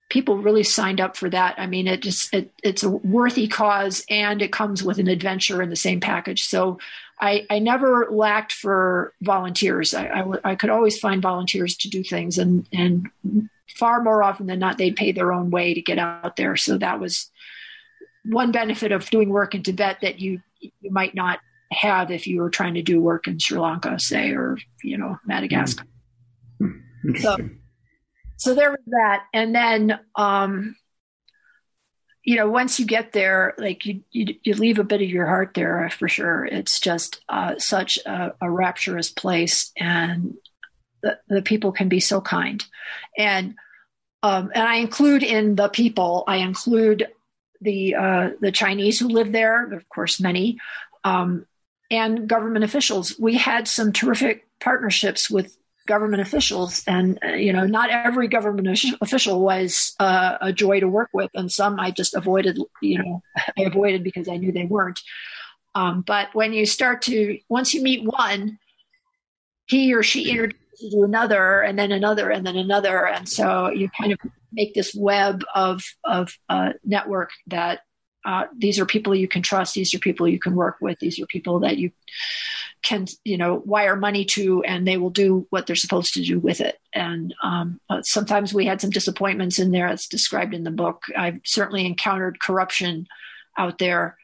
people 0.09 0.37
really 0.37 0.63
signed 0.63 1.01
up 1.01 1.17
for 1.17 1.29
that. 1.29 1.55
I 1.57 1.67
mean, 1.67 1.87
it 1.87 2.01
just, 2.01 2.33
it, 2.33 2.51
it's 2.63 2.83
a 2.83 2.89
worthy 2.89 3.47
cause 3.47 4.05
and 4.09 4.41
it 4.41 4.53
comes 4.53 4.83
with 4.83 4.99
an 4.99 5.07
adventure 5.07 5.61
in 5.61 5.69
the 5.69 5.75
same 5.75 5.99
package. 5.99 6.43
So 6.43 6.79
I, 7.19 7.45
I 7.49 7.59
never 7.59 8.07
lacked 8.09 8.53
for 8.53 9.13
volunteers. 9.21 9.93
I, 9.93 10.05
I, 10.05 10.51
I 10.51 10.55
could 10.55 10.69
always 10.69 10.97
find 10.97 11.21
volunteers 11.21 11.75
to 11.77 11.89
do 11.89 12.03
things 12.03 12.37
and, 12.37 12.67
and 12.71 13.09
far 13.67 14.01
more 14.01 14.23
often 14.23 14.47
than 14.47 14.59
not, 14.59 14.77
they'd 14.77 14.95
pay 14.95 15.11
their 15.11 15.33
own 15.33 15.49
way 15.49 15.73
to 15.73 15.81
get 15.81 15.99
out 15.99 16.35
there. 16.35 16.55
So 16.55 16.77
that 16.77 16.99
was 16.99 17.31
one 18.25 18.51
benefit 18.51 18.91
of 18.91 19.09
doing 19.09 19.29
work 19.29 19.53
in 19.55 19.63
Tibet 19.63 19.99
that 20.01 20.19
you 20.19 20.41
you 20.59 20.91
might 20.91 21.13
not 21.13 21.39
have 21.71 22.11
if 22.11 22.27
you 22.27 22.39
were 22.41 22.49
trying 22.49 22.75
to 22.75 22.81
do 22.81 23.01
work 23.01 23.27
in 23.27 23.39
Sri 23.39 23.59
Lanka, 23.59 23.99
say, 23.99 24.31
or 24.31 24.57
you 24.83 24.97
know 24.97 25.17
Madagascar. 25.25 25.85
Mm-hmm. 26.61 27.17
So, 27.17 27.37
so 28.37 28.55
there 28.55 28.71
was 28.71 28.79
that, 28.87 29.25
and 29.33 29.53
then 29.53 29.99
um, 30.15 30.75
you 32.23 32.37
know 32.37 32.49
once 32.49 32.79
you 32.79 32.85
get 32.85 33.11
there, 33.11 33.53
like 33.57 33.85
you, 33.85 34.01
you, 34.11 34.35
you 34.43 34.53
leave 34.53 34.79
a 34.79 34.83
bit 34.83 35.01
of 35.01 35.09
your 35.09 35.25
heart 35.25 35.53
there 35.53 35.89
for 35.89 36.07
sure. 36.07 36.45
It's 36.45 36.79
just 36.79 37.21
uh, 37.27 37.55
such 37.57 37.97
a, 38.05 38.33
a 38.39 38.49
rapturous 38.49 39.09
place, 39.09 39.71
and 39.77 40.35
the, 41.03 41.19
the 41.27 41.41
people 41.41 41.71
can 41.71 41.89
be 41.89 41.99
so 41.99 42.21
kind. 42.21 42.65
And 43.17 43.55
um, 44.23 44.51
and 44.55 44.63
I 44.63 44.75
include 44.75 45.21
in 45.21 45.55
the 45.55 45.67
people, 45.67 46.23
I 46.27 46.37
include 46.37 47.07
the 47.61 47.95
uh, 47.95 48.29
the 48.39 48.51
Chinese 48.51 48.97
who 48.99 49.09
live 49.09 49.31
there, 49.33 49.71
of 49.73 49.87
course, 49.89 50.19
many, 50.19 50.59
um, 51.03 51.45
and 51.91 52.27
government 52.27 52.63
officials. 52.63 53.19
We 53.19 53.35
had 53.35 53.67
some 53.67 53.91
terrific 53.91 54.47
partnerships 54.61 55.29
with 55.29 55.57
government 55.87 56.21
officials, 56.21 56.83
and 56.87 57.19
uh, 57.23 57.33
you 57.33 57.51
know, 57.51 57.65
not 57.65 57.89
every 57.89 58.29
government 58.29 58.79
official 59.01 59.41
was 59.41 59.93
uh, 59.99 60.37
a 60.39 60.53
joy 60.53 60.79
to 60.79 60.87
work 60.87 61.09
with, 61.13 61.29
and 61.33 61.51
some 61.51 61.77
I 61.77 61.91
just 61.91 62.15
avoided. 62.15 62.57
You 62.81 62.99
know, 62.99 63.23
I 63.57 63.63
avoided 63.63 64.03
because 64.05 64.29
I 64.29 64.37
knew 64.37 64.53
they 64.53 64.65
weren't. 64.65 65.01
Um, 65.75 66.01
but 66.01 66.33
when 66.33 66.53
you 66.53 66.65
start 66.65 67.01
to, 67.03 67.39
once 67.49 67.73
you 67.73 67.81
meet 67.81 68.03
one, 68.05 68.59
he 69.65 69.93
or 69.93 70.03
she 70.03 70.29
introduces 70.29 70.62
to 70.83 70.89
do 70.89 71.03
another 71.03 71.61
and 71.61 71.77
then 71.77 71.91
another 71.91 72.29
and 72.29 72.45
then 72.45 72.57
another. 72.57 73.07
And 73.07 73.27
so 73.27 73.69
you 73.69 73.89
kind 73.89 74.13
of 74.13 74.19
make 74.51 74.73
this 74.73 74.93
web 74.95 75.43
of 75.55 75.83
of 76.03 76.37
uh, 76.49 76.73
network 76.83 77.31
that 77.47 77.81
uh, 78.25 78.45
these 78.57 78.79
are 78.79 78.85
people 78.85 79.13
you 79.13 79.27
can 79.27 79.41
trust 79.41 79.73
these 79.73 79.93
are 79.93 79.99
people 79.99 80.27
you 80.27 80.39
can 80.39 80.55
work 80.55 80.77
with 80.79 80.97
these 80.99 81.19
are 81.19 81.25
people 81.25 81.59
that 81.59 81.77
you 81.77 81.91
can 82.81 83.05
you 83.25 83.37
know 83.37 83.61
wire 83.65 83.97
money 83.97 84.23
to 84.23 84.63
and 84.63 84.87
they 84.87 84.95
will 84.95 85.09
do 85.09 85.45
what 85.49 85.67
they're 85.67 85.75
supposed 85.75 86.13
to 86.13 86.23
do 86.23 86.39
with 86.39 86.61
it. 86.61 86.79
And 86.93 87.33
um, 87.43 87.81
uh, 87.89 88.01
sometimes 88.03 88.53
we 88.53 88.65
had 88.65 88.79
some 88.79 88.91
disappointments 88.91 89.59
in 89.59 89.71
there 89.71 89.87
as 89.87 90.07
described 90.07 90.53
in 90.53 90.63
the 90.63 90.71
book. 90.71 91.03
I've 91.17 91.39
certainly 91.43 91.85
encountered 91.85 92.39
corruption 92.39 93.07
out 93.57 93.77
there 93.77 94.17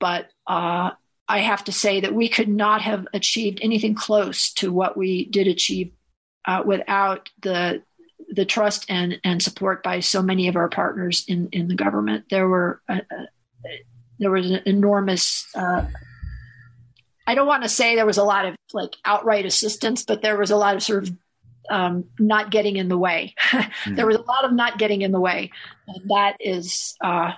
but 0.00 0.28
uh, 0.46 0.90
I 1.28 1.38
have 1.38 1.64
to 1.64 1.72
say 1.72 2.00
that 2.00 2.14
we 2.14 2.28
could 2.28 2.48
not 2.48 2.82
have 2.82 3.06
achieved 3.14 3.60
anything 3.62 3.94
close 3.94 4.52
to 4.54 4.72
what 4.72 4.96
we 4.96 5.24
did 5.24 5.48
achieve 5.48 5.92
uh, 6.46 6.62
without 6.64 7.28
the 7.42 7.82
the 8.30 8.44
trust 8.44 8.86
and 8.88 9.20
and 9.24 9.42
support 9.42 9.82
by 9.82 10.00
so 10.00 10.22
many 10.22 10.48
of 10.48 10.56
our 10.56 10.68
partners 10.68 11.24
in 11.28 11.48
in 11.52 11.68
the 11.68 11.74
government. 11.74 12.24
There 12.30 12.48
were 12.48 12.80
uh, 12.88 13.00
uh 13.10 13.24
there 14.18 14.30
was 14.30 14.50
an 14.50 14.62
enormous. 14.66 15.46
Uh, 15.54 15.86
I 17.26 17.34
don't 17.34 17.46
want 17.46 17.62
to 17.62 17.68
say 17.68 17.94
there 17.94 18.06
was 18.06 18.18
a 18.18 18.24
lot 18.24 18.44
of 18.44 18.54
like 18.72 18.90
outright 19.04 19.46
assistance, 19.46 20.04
but 20.04 20.22
there 20.22 20.36
was 20.36 20.50
a 20.50 20.56
lot 20.56 20.76
of 20.76 20.82
sort 20.82 21.04
of 21.04 21.16
um, 21.70 22.04
not 22.18 22.50
getting 22.50 22.76
in 22.76 22.88
the 22.88 22.98
way. 22.98 23.34
mm-hmm. 23.50 23.94
There 23.94 24.06
was 24.06 24.16
a 24.16 24.22
lot 24.22 24.44
of 24.44 24.52
not 24.52 24.78
getting 24.78 25.02
in 25.02 25.12
the 25.12 25.20
way, 25.20 25.50
and 25.88 26.10
that 26.10 26.36
is 26.40 26.94
uh, 27.02 27.32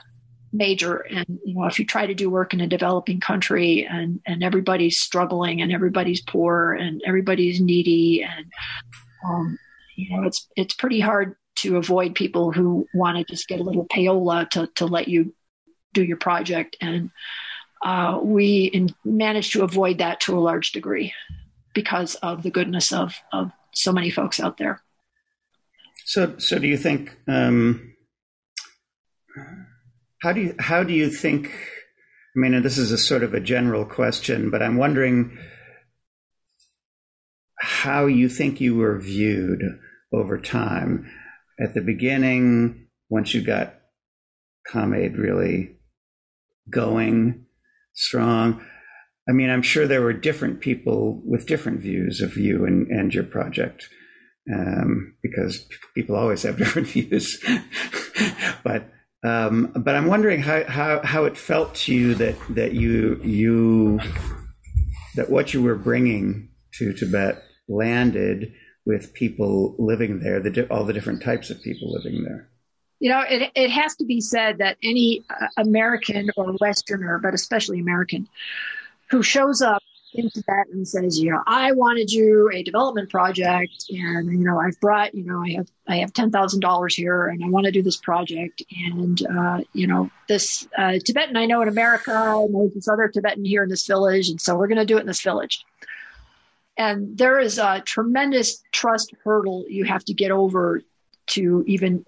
major. 0.57 0.96
And 0.96 1.38
you 1.44 1.54
know, 1.54 1.66
if 1.66 1.78
you 1.78 1.84
try 1.84 2.07
to 2.07 2.14
do 2.14 2.30
work 2.30 2.54
in 2.54 2.61
a 2.61 2.66
developing 2.66 3.20
country 3.20 3.86
and 3.88 4.20
and 4.26 4.42
everybody's 4.42 4.98
struggling 4.98 5.61
and 5.61 5.72
everybody's 5.72 6.20
poor 6.20 6.72
and 6.72 7.02
everybody's 7.07 7.61
needy 7.61 8.22
and 8.22 8.46
um, 9.26 9.59
you 9.96 10.11
know, 10.11 10.26
it's 10.26 10.46
it's 10.57 10.74
pretty 10.74 11.00
hard 11.00 11.36
to 11.57 11.76
avoid 11.76 12.14
people 12.14 12.52
who 12.52 12.86
want 12.94 13.16
to 13.16 13.24
just 13.24 13.48
get 13.48 13.61
a 13.61 13.64
little 13.64 13.86
payola 13.86 14.48
to 14.50 14.68
to 14.76 14.86
let 14.86 15.09
you 15.09 15.34
do 15.92 16.04
your 16.04 16.18
project, 16.18 16.76
and 16.80 17.11
uh, 17.82 18.20
we 18.22 18.64
in, 18.64 18.94
managed 19.04 19.52
to 19.52 19.62
avoid 19.62 19.98
that 19.98 20.20
to 20.20 20.38
a 20.38 20.40
large 20.40 20.72
degree 20.72 21.14
because 21.74 22.14
of 22.16 22.42
the 22.42 22.50
goodness 22.50 22.92
of 22.92 23.14
of 23.32 23.50
so 23.72 23.92
many 23.92 24.11
folks 24.11 24.38
out 24.38 24.59
there. 24.59 24.82
So, 26.04 26.34
so 26.38 26.59
do 26.59 26.68
you 26.68 26.76
think? 26.76 27.16
Um, 27.26 27.95
how 30.26 30.32
do 30.32 30.40
you 30.40 30.56
how 30.58 30.82
do 30.82 30.92
you 30.92 31.08
think? 31.08 31.52
I 32.34 32.40
mean, 32.40 32.60
this 32.62 32.78
is 32.78 32.90
a 32.90 32.98
sort 32.98 33.22
of 33.22 33.32
a 33.32 33.38
general 33.38 33.84
question, 33.84 34.50
but 34.50 34.60
I'm 34.60 34.76
wondering 34.76 35.38
how 37.60 38.06
you 38.06 38.28
think 38.28 38.60
you 38.60 38.74
were 38.74 38.98
viewed 38.98 39.62
over 40.12 40.36
time. 40.36 41.08
at 41.60 41.74
the 41.74 41.80
beginning, 41.80 42.88
once 43.08 43.34
you 43.34 43.40
got 43.40 43.76
Kham 44.66 44.94
Aid 44.94 45.16
really 45.16 45.78
going 46.68 47.46
strong, 47.94 48.66
I 49.28 49.32
mean, 49.32 49.48
I'm 49.48 49.62
sure 49.62 49.86
there 49.86 50.02
were 50.02 50.12
different 50.12 50.60
people 50.60 51.22
with 51.24 51.46
different 51.46 51.80
views 51.80 52.20
of 52.20 52.36
you 52.36 52.64
and, 52.64 52.88
and 52.88 53.14
your 53.14 53.24
project, 53.24 53.88
um, 54.52 55.14
because 55.22 55.68
people 55.94 56.16
always 56.16 56.42
have 56.42 56.58
different 56.62 56.88
views. 56.88 57.40
but 58.64 58.90
um, 59.24 59.72
but 59.74 59.94
I'm 59.94 60.06
wondering 60.06 60.40
how, 60.40 60.64
how, 60.64 61.00
how 61.02 61.24
it 61.24 61.36
felt 61.36 61.74
to 61.76 61.94
you 61.94 62.14
that 62.16 62.36
that 62.50 62.72
you 62.72 63.20
you 63.24 64.00
that 65.14 65.30
what 65.30 65.54
you 65.54 65.62
were 65.62 65.74
bringing 65.74 66.50
to 66.74 66.92
Tibet 66.92 67.42
landed 67.68 68.52
with 68.84 69.12
people 69.14 69.74
living 69.78 70.20
there, 70.20 70.40
the, 70.40 70.66
all 70.68 70.84
the 70.84 70.92
different 70.92 71.22
types 71.22 71.50
of 71.50 71.60
people 71.62 71.92
living 71.92 72.22
there. 72.22 72.48
You 73.00 73.10
know, 73.10 73.22
it, 73.28 73.50
it 73.54 73.70
has 73.70 73.96
to 73.96 74.04
be 74.04 74.20
said 74.20 74.58
that 74.58 74.76
any 74.82 75.24
uh, 75.28 75.48
American 75.58 76.30
or 76.36 76.54
Westerner, 76.60 77.18
but 77.18 77.34
especially 77.34 77.80
American, 77.80 78.28
who 79.10 79.22
shows 79.22 79.60
up 79.60 79.82
in 80.14 80.30
that 80.46 80.66
and 80.72 80.86
says, 80.86 81.18
you 81.18 81.30
know, 81.30 81.42
I 81.46 81.72
wanted 81.72 82.11
you 82.11 82.50
a 82.52 82.62
development 82.62 83.11
project, 83.11 83.86
and 83.90 84.30
you 84.30 84.44
know, 84.44 84.59
I've 84.59 84.78
brought, 84.80 85.14
you 85.14 85.24
know, 85.24 85.42
I 85.42 85.52
have 85.52 85.68
I 85.88 85.96
have 85.96 86.12
ten 86.12 86.30
thousand 86.30 86.61
dollars 86.61 86.94
here, 86.94 87.26
and 87.26 87.44
I 87.44 87.48
want 87.48 87.66
to 87.66 87.72
do 87.72 87.82
this 87.82 87.96
project, 87.96 88.62
and 88.92 89.26
uh, 89.26 89.61
you 89.72 89.86
know, 89.86 90.11
this 90.28 90.66
uh, 90.78 90.98
Tibetan 91.04 91.36
I 91.36 91.46
know 91.46 91.61
in 91.62 91.68
America, 91.68 92.12
I 92.12 92.46
know 92.50 92.70
this 92.74 92.88
other 92.88 93.09
Tibetan 93.09 93.44
here 93.44 93.62
in 93.62 93.68
this 93.68 93.86
village, 93.86 94.28
and 94.28 94.40
so 94.40 94.57
we're 94.57 94.68
going 94.68 94.78
to 94.78 94.86
do 94.86 94.96
it 94.96 95.00
in 95.00 95.07
this 95.07 95.22
village. 95.22 95.64
And 96.78 97.16
there 97.16 97.40
is 97.40 97.59
a 97.59 97.80
tremendous 97.80 98.62
trust 98.70 99.14
hurdle 99.24 99.64
you 99.68 99.84
have 99.84 100.04
to 100.04 100.14
get 100.14 100.30
over 100.30 100.82
to 101.28 101.64
even 101.66 102.04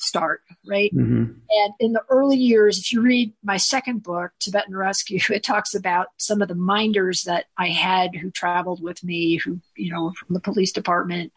start, 0.00 0.42
right? 0.66 0.92
Mm-hmm. 0.94 1.32
And 1.50 1.74
in 1.78 1.92
the 1.92 2.02
early 2.08 2.36
years, 2.36 2.78
if 2.78 2.92
you 2.92 3.00
read 3.00 3.32
my 3.42 3.56
second 3.56 4.02
book, 4.02 4.32
Tibetan 4.40 4.76
Rescue, 4.76 5.20
it 5.30 5.44
talks 5.44 5.74
about 5.74 6.08
some 6.16 6.42
of 6.42 6.48
the 6.48 6.54
minders 6.54 7.22
that 7.22 7.46
I 7.56 7.68
had 7.68 8.14
who 8.14 8.30
traveled 8.30 8.82
with 8.82 9.04
me, 9.04 9.36
who, 9.36 9.60
you 9.76 9.92
know, 9.92 10.12
from 10.12 10.34
the 10.34 10.40
police 10.40 10.72
department, 10.72 11.32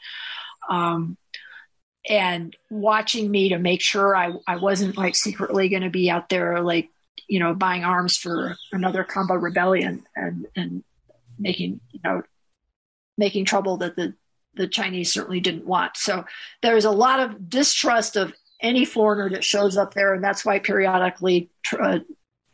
um, 0.69 1.17
and 2.09 2.55
watching 2.69 3.31
me 3.31 3.49
to 3.49 3.59
make 3.59 3.81
sure 3.81 4.15
I, 4.15 4.33
I 4.47 4.57
wasn't 4.57 4.97
like 4.97 5.15
secretly 5.15 5.69
going 5.69 5.83
to 5.83 5.89
be 5.89 6.09
out 6.09 6.29
there, 6.29 6.61
like, 6.61 6.89
you 7.29 7.39
know, 7.39 7.53
buying 7.53 7.83
arms 7.83 8.17
for 8.17 8.57
another 8.71 9.05
Khampa 9.05 9.41
rebellion 9.41 10.05
and, 10.15 10.45
and 10.55 10.83
making, 11.39 11.79
you 11.91 12.01
know, 12.03 12.23
making 13.17 13.45
trouble 13.45 13.77
that 13.77 13.95
the 13.95 14.13
the 14.55 14.67
Chinese 14.67 15.11
certainly 15.11 15.39
didn't 15.39 15.65
want. 15.65 15.97
So 15.97 16.25
there's 16.61 16.85
a 16.85 16.91
lot 16.91 17.19
of 17.19 17.49
distrust 17.49 18.15
of 18.15 18.33
any 18.63 18.85
foreigner 18.85 19.29
that 19.29 19.43
shows 19.43 19.77
up 19.77 19.93
there, 19.93 20.13
and 20.13 20.23
that's 20.23 20.45
why 20.45 20.57
periodically 20.57 21.49
uh, 21.77 21.99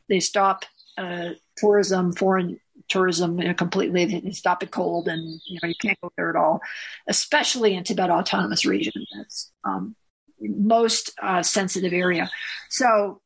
they 0.09 0.19
stop 0.19 0.65
uh, 0.97 1.29
tourism, 1.55 2.11
foreign 2.11 2.59
tourism 2.89 3.39
you 3.39 3.47
know, 3.47 3.53
completely. 3.53 4.05
They 4.05 4.31
stop 4.31 4.63
it 4.63 4.71
cold, 4.71 5.07
and 5.07 5.39
you 5.47 5.59
know 5.61 5.69
you 5.69 5.75
can't 5.79 6.01
go 6.01 6.11
there 6.17 6.29
at 6.29 6.35
all, 6.35 6.61
especially 7.07 7.75
in 7.75 7.83
Tibet 7.83 8.09
Autonomous 8.09 8.65
Region. 8.65 9.05
That's 9.15 9.51
um, 9.63 9.95
most 10.41 11.11
uh, 11.21 11.43
sensitive 11.43 11.93
area. 11.93 12.29
So 12.69 13.21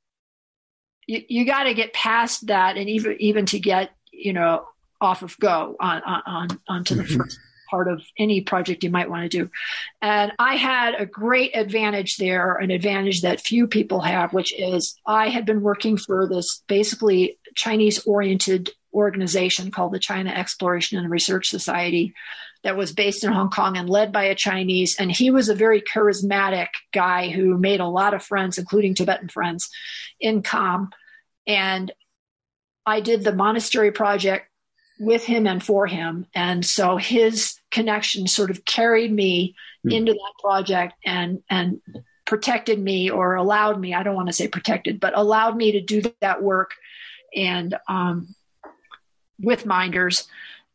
you, 1.08 1.24
you 1.28 1.46
got 1.46 1.64
to 1.64 1.74
get 1.74 1.94
past 1.94 2.48
that, 2.48 2.78
and 2.78 2.90
even 2.90 3.16
even 3.20 3.46
to 3.48 3.60
get 3.60 3.92
you 4.12 4.34
know 4.34 4.68
off 5.00 5.22
of 5.22 5.38
Go 5.40 5.76
on 5.80 6.02
on 6.04 6.60
onto 6.68 6.96
the 6.96 7.04
mm-hmm. 7.04 7.22
first 7.22 7.40
part 7.74 7.88
of 7.88 8.06
any 8.20 8.40
project 8.42 8.84
you 8.84 8.92
might 8.92 9.10
want 9.10 9.24
to 9.24 9.36
do. 9.36 9.50
And 10.00 10.32
I 10.38 10.58
had 10.58 10.94
a 10.94 11.08
great 11.08 11.56
advantage 11.56 12.18
there, 12.18 12.54
an 12.54 12.70
advantage 12.70 13.24
that 13.24 13.42
few 13.42 13.66
people 13.66 14.02
have, 14.02 14.32
which 14.32 14.54
is 14.54 14.96
I 15.08 15.30
had 15.30 15.48
been 15.48 15.64
working 15.64 15.98
for 15.98 16.28
this 16.30 16.62
basically 16.68 17.40
Chinese 17.56 18.06
oriented 18.06 18.70
organization 18.94 19.72
called 19.72 19.92
the 19.92 19.98
China 19.98 20.30
Exploration 20.30 21.00
and 21.00 21.10
Research 21.10 21.50
Society 21.50 22.14
that 22.64 22.78
was 22.78 22.94
based 22.94 23.24
in 23.24 23.32
Hong 23.32 23.50
Kong 23.50 23.76
and 23.76 23.90
led 23.90 24.12
by 24.12 24.26
a 24.26 24.36
Chinese. 24.36 24.96
And 25.00 25.12
he 25.12 25.32
was 25.32 25.50
a 25.50 25.56
very 25.56 25.82
charismatic 25.82 26.68
guy 26.94 27.30
who 27.30 27.58
made 27.58 27.80
a 27.80 27.88
lot 27.88 28.14
of 28.14 28.22
friends, 28.22 28.60
including 28.60 28.94
Tibetan 28.94 29.30
friends 29.30 29.68
in 30.20 30.44
Kham. 30.44 30.92
And 31.48 31.92
I 32.86 33.00
did 33.00 33.24
the 33.24 33.34
monastery 33.34 33.92
project 33.92 34.48
with 35.00 35.26
him 35.26 35.48
and 35.48 35.64
for 35.64 35.88
him. 35.88 36.26
And 36.34 36.66
so 36.66 36.98
his 36.98 37.60
connection 37.72 38.28
sort 38.28 38.52
of 38.52 38.66
carried 38.66 39.12
me 39.12 39.56
mm. 39.86 39.94
into 39.94 40.14
that 40.14 40.34
project 40.42 40.94
and, 41.06 41.44
and 41.50 41.82
protected 42.26 42.80
me 42.80 43.10
or 43.10 43.36
allowed 43.36 43.80
me, 43.80 43.94
I 43.94 44.04
don't 44.04 44.16
want 44.16 44.28
to 44.28 44.34
say 44.34 44.48
protected, 44.48 45.00
but 45.00 45.18
allowed 45.18 45.56
me 45.58 45.74
to 45.74 45.82
do 45.82 46.02
that 46.22 46.42
work 46.42 46.72
and 47.36 47.76
um, 47.88 48.36
with 49.40 49.66
minders. 49.66 50.28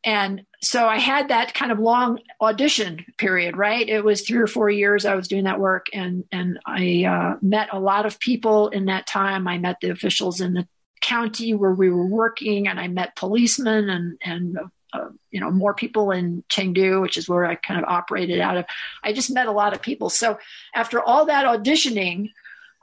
And 0.04 0.44
so 0.60 0.86
I 0.86 0.98
had 0.98 1.28
that 1.28 1.54
kind 1.54 1.72
of 1.72 1.78
long 1.78 2.20
audition 2.40 3.04
period, 3.16 3.56
right? 3.56 3.88
It 3.88 4.04
was 4.04 4.22
three 4.22 4.38
or 4.38 4.46
four 4.46 4.70
years 4.70 5.04
I 5.04 5.14
was 5.14 5.28
doing 5.28 5.44
that 5.44 5.60
work, 5.60 5.86
and 5.92 6.24
and 6.30 6.58
I 6.64 7.04
uh, 7.04 7.36
met 7.42 7.68
a 7.72 7.80
lot 7.80 8.06
of 8.06 8.20
people 8.20 8.68
in 8.68 8.86
that 8.86 9.06
time. 9.06 9.48
I 9.48 9.58
met 9.58 9.78
the 9.80 9.90
officials 9.90 10.40
in 10.40 10.54
the 10.54 10.68
county 11.00 11.54
where 11.54 11.72
we 11.72 11.90
were 11.90 12.06
working, 12.06 12.68
and 12.68 12.78
I 12.78 12.88
met 12.88 13.16
policemen 13.16 13.88
and 13.90 14.18
and 14.22 14.58
uh, 14.92 15.08
you 15.30 15.40
know 15.40 15.50
more 15.50 15.74
people 15.74 16.10
in 16.10 16.42
Chengdu, 16.48 17.00
which 17.00 17.16
is 17.16 17.28
where 17.28 17.44
I 17.44 17.54
kind 17.54 17.82
of 17.82 17.88
operated 17.88 18.40
out 18.40 18.56
of. 18.56 18.64
I 19.02 19.12
just 19.12 19.30
met 19.30 19.46
a 19.46 19.52
lot 19.52 19.74
of 19.74 19.82
people. 19.82 20.10
So 20.10 20.38
after 20.74 21.00
all 21.02 21.26
that 21.26 21.46
auditioning, 21.46 22.30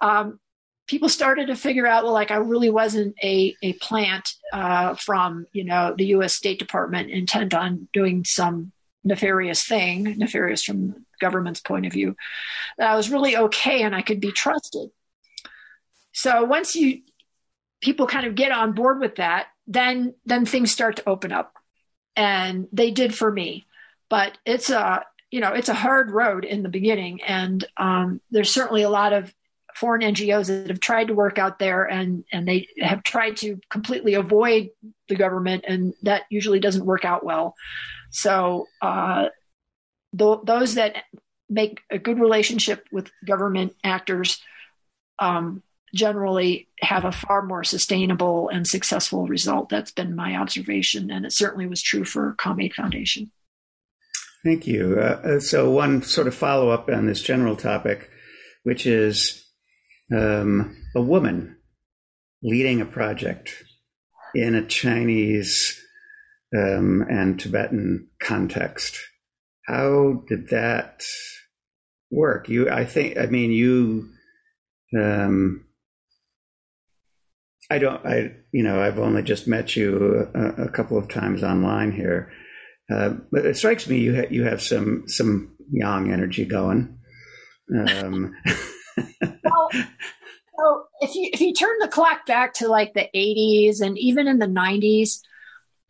um, 0.01 0.39
people 0.87 1.09
started 1.09 1.47
to 1.47 1.55
figure 1.55 1.87
out 1.87 2.03
well, 2.03 2.13
like 2.13 2.31
I 2.31 2.37
really 2.37 2.69
wasn't 2.69 3.15
a 3.23 3.55
a 3.61 3.73
plant 3.73 4.33
uh, 4.53 4.95
from 4.95 5.47
you 5.51 5.63
know 5.63 5.95
the 5.97 6.07
U.S. 6.07 6.33
State 6.33 6.59
Department 6.59 7.09
intent 7.09 7.53
on 7.53 7.87
doing 7.93 8.23
some 8.23 8.71
nefarious 9.03 9.63
thing, 9.63 10.03
nefarious 10.17 10.63
from 10.63 10.87
the 10.89 11.01
government's 11.21 11.61
point 11.61 11.85
of 11.85 11.93
view. 11.93 12.15
That 12.77 12.89
I 12.89 12.95
was 12.95 13.09
really 13.09 13.37
okay 13.37 13.83
and 13.83 13.95
I 13.95 14.01
could 14.01 14.19
be 14.19 14.31
trusted. 14.31 14.89
So 16.11 16.43
once 16.43 16.75
you 16.75 17.01
people 17.85 18.07
kind 18.07 18.25
of 18.25 18.33
get 18.33 18.51
on 18.51 18.73
board 18.73 18.99
with 18.99 19.17
that, 19.17 19.47
then 19.67 20.15
then 20.25 20.45
things 20.45 20.71
start 20.71 20.95
to 20.95 21.07
open 21.07 21.31
up, 21.31 21.53
and 22.15 22.67
they 22.73 22.89
did 22.89 23.13
for 23.15 23.31
me. 23.31 23.65
But 24.09 24.37
it's 24.43 24.71
a 24.71 25.05
you 25.29 25.39
know 25.39 25.53
it's 25.53 25.69
a 25.69 25.75
hard 25.75 26.09
road 26.09 26.43
in 26.43 26.63
the 26.63 26.69
beginning, 26.69 27.21
and 27.21 27.63
um, 27.77 28.19
there's 28.31 28.51
certainly 28.51 28.81
a 28.81 28.89
lot 28.89 29.13
of 29.13 29.33
foreign 29.75 30.01
NGOs 30.01 30.47
that 30.47 30.69
have 30.69 30.79
tried 30.79 31.09
to 31.09 31.13
work 31.13 31.37
out 31.37 31.59
there, 31.59 31.85
and 31.85 32.25
and 32.33 32.47
they 32.47 32.67
have 32.79 33.03
tried 33.03 33.37
to 33.37 33.59
completely 33.69 34.15
avoid 34.15 34.71
the 35.07 35.15
government, 35.15 35.65
and 35.67 35.93
that 36.01 36.23
usually 36.31 36.59
doesn't 36.59 36.85
work 36.85 37.05
out 37.05 37.23
well. 37.23 37.53
So 38.09 38.65
uh, 38.81 39.29
th- 40.17 40.39
those 40.43 40.75
that 40.75 41.03
make 41.47 41.81
a 41.91 41.99
good 41.99 42.19
relationship 42.19 42.87
with 42.91 43.11
government 43.23 43.75
actors 43.83 44.41
um, 45.19 45.61
generally 45.95 46.67
have 46.81 47.05
a 47.05 47.11
far 47.11 47.41
more 47.41 47.63
sustainable 47.63 48.49
and 48.49 48.67
successful 48.67 49.27
result. 49.27 49.69
That's 49.69 49.91
been 49.91 50.15
my 50.15 50.35
observation, 50.35 51.09
and 51.09 51.25
it 51.25 51.33
certainly 51.33 51.65
was 51.65 51.81
true 51.81 52.05
for 52.05 52.35
Kham 52.37 52.59
Aid 52.59 52.73
Foundation. 52.73 53.31
Thank 54.43 54.67
you. 54.67 54.97
Uh, 54.99 55.21
uh, 55.23 55.39
so, 55.39 55.71
one 55.71 56.03
sort 56.03 56.27
of 56.27 56.35
follow 56.35 56.69
up 56.69 56.87
on 56.89 57.07
this 57.07 57.21
general 57.21 57.55
topic, 57.55 58.11
which 58.63 58.85
is 58.85 59.43
um, 60.15 60.77
a 60.95 61.01
woman 61.01 61.57
leading 62.43 62.79
a 62.79 62.85
project 62.85 63.63
in 64.35 64.53
a 64.53 64.65
Chinese 64.67 65.81
um, 66.55 67.03
and 67.09 67.39
Tibetan 67.39 68.07
context. 68.21 68.99
How 69.65 70.23
did 70.27 70.49
that 70.49 71.01
work? 72.11 72.47
You, 72.47 72.69
I 72.69 72.85
think, 72.85 73.17
I 73.17 73.25
mean, 73.25 73.51
you 73.51 74.09
um, 74.95 75.64
I 77.69 77.79
don't. 77.79 78.05
I 78.05 78.33
you 78.51 78.63
know 78.63 78.81
I've 78.81 78.99
only 78.99 79.23
just 79.23 79.47
met 79.47 79.75
you 79.75 80.29
a, 80.33 80.65
a 80.65 80.69
couple 80.69 80.97
of 80.97 81.09
times 81.09 81.43
online 81.43 81.91
here, 81.91 82.31
uh, 82.93 83.15
but 83.31 83.45
it 83.45 83.57
strikes 83.57 83.87
me 83.87 83.99
you 83.99 84.15
ha- 84.15 84.27
you 84.29 84.43
have 84.43 84.61
some 84.61 85.03
some 85.07 85.55
yang 85.71 86.11
energy 86.11 86.45
going. 86.45 86.97
Um. 87.75 88.35
well, 89.43 89.69
so 90.57 90.83
if 91.01 91.15
you 91.15 91.29
if 91.33 91.41
you 91.41 91.53
turn 91.53 91.77
the 91.79 91.87
clock 91.87 92.25
back 92.25 92.53
to 92.55 92.67
like 92.67 92.93
the 92.93 93.09
80s 93.15 93.81
and 93.81 93.97
even 93.97 94.27
in 94.27 94.37
the 94.37 94.45
90s, 94.45 95.19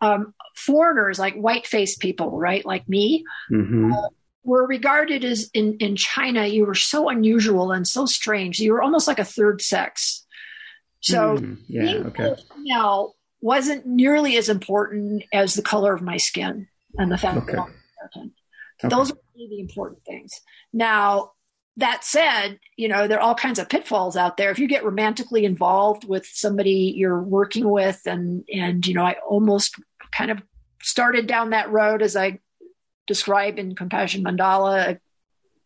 um, 0.02 0.34
foreigners 0.56 1.20
like 1.20 1.36
white 1.36 1.68
faced 1.68 2.00
people, 2.00 2.40
right, 2.40 2.66
like 2.66 2.88
me. 2.88 3.26
Mm-hmm. 3.52 3.92
Uh, 3.92 4.08
were 4.44 4.68
regarded 4.68 5.26
as 5.26 5.50
in, 5.56 5.76
in 5.80 5.96
China, 5.96 6.46
you 6.46 6.68
were 6.68 6.76
so 6.76 7.10
unusual 7.10 7.72
and 7.72 7.88
so 7.88 8.06
strange. 8.06 8.60
You 8.60 8.74
were 8.74 8.82
almost 8.82 9.08
like 9.08 9.18
a 9.18 9.26
third 9.26 9.60
sex 9.60 10.25
so 11.06 11.38
mm, 11.38 11.58
yeah, 11.68 11.82
being 11.84 12.06
okay. 12.08 12.36
female 12.56 13.16
wasn't 13.40 13.86
nearly 13.86 14.38
as 14.38 14.50
important 14.50 15.24
as 15.32 15.54
the 15.54 15.62
color 15.62 15.94
of 15.94 16.02
my 16.02 16.18
skin 16.18 16.68
and 16.98 17.12
the 17.12 17.18
fact 17.18 17.38
okay. 17.38 17.52
that 17.52 17.60
I'm 17.60 17.74
American. 18.00 18.34
Okay. 18.84 18.96
Those 18.96 19.12
are 19.12 19.18
really 19.36 19.50
the 19.50 19.60
important 19.60 20.04
things. 20.04 20.42
Now, 20.74 21.34
that 21.78 22.04
said, 22.04 22.60
you 22.76 22.88
know, 22.88 23.08
there 23.08 23.20
are 23.20 23.22
all 23.22 23.36
kinds 23.36 23.60
of 23.60 23.70
pitfalls 23.70 24.18
out 24.18 24.38
there. 24.38 24.50
If 24.50 24.58
you 24.58 24.68
get 24.68 24.84
romantically 24.84 25.46
involved 25.46 26.08
with 26.08 26.26
somebody 26.26 26.94
you're 26.96 27.22
working 27.22 27.70
with, 27.70 28.02
and 28.08 28.44
and 28.52 28.86
you 28.88 28.96
know, 28.96 29.04
I 29.04 29.18
almost 29.28 29.76
kind 30.12 30.32
of 30.32 30.42
started 30.82 31.28
down 31.28 31.52
that 31.52 31.72
road 31.72 32.02
as 32.02 32.16
I 32.16 32.40
describe 33.06 33.60
in 33.60 33.76
Compassion 33.76 34.24
Mandala. 34.24 34.98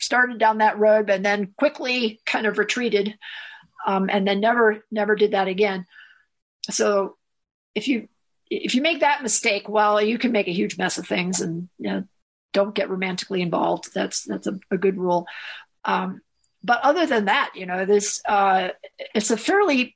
Started 0.01 0.37
down 0.37 0.57
that 0.57 0.79
road, 0.79 1.07
but 1.07 1.23
then 1.23 1.53
quickly 1.57 2.19
kind 2.25 2.45
of 2.45 2.57
retreated, 2.57 3.17
um, 3.85 4.09
and 4.11 4.27
then 4.27 4.39
never 4.39 4.83
never 4.91 5.15
did 5.15 5.31
that 5.31 5.47
again. 5.47 5.85
So 6.69 7.17
if 7.75 7.87
you 7.87 8.07
if 8.49 8.73
you 8.75 8.81
make 8.81 9.01
that 9.01 9.21
mistake, 9.21 9.69
well, 9.69 10.01
you 10.01 10.17
can 10.17 10.31
make 10.31 10.47
a 10.47 10.53
huge 10.53 10.77
mess 10.77 10.97
of 10.97 11.07
things, 11.07 11.41
and 11.41 11.69
you 11.77 11.89
know, 11.89 12.03
don't 12.53 12.75
get 12.75 12.89
romantically 12.89 13.41
involved. 13.41 13.93
That's 13.93 14.23
that's 14.23 14.47
a, 14.47 14.59
a 14.71 14.77
good 14.77 14.97
rule. 14.97 15.27
Um, 15.85 16.21
but 16.63 16.81
other 16.81 17.05
than 17.05 17.25
that, 17.25 17.51
you 17.55 17.65
know, 17.65 17.85
this 17.85 18.21
uh, 18.27 18.69
it's 19.13 19.31
a 19.31 19.37
fairly 19.37 19.95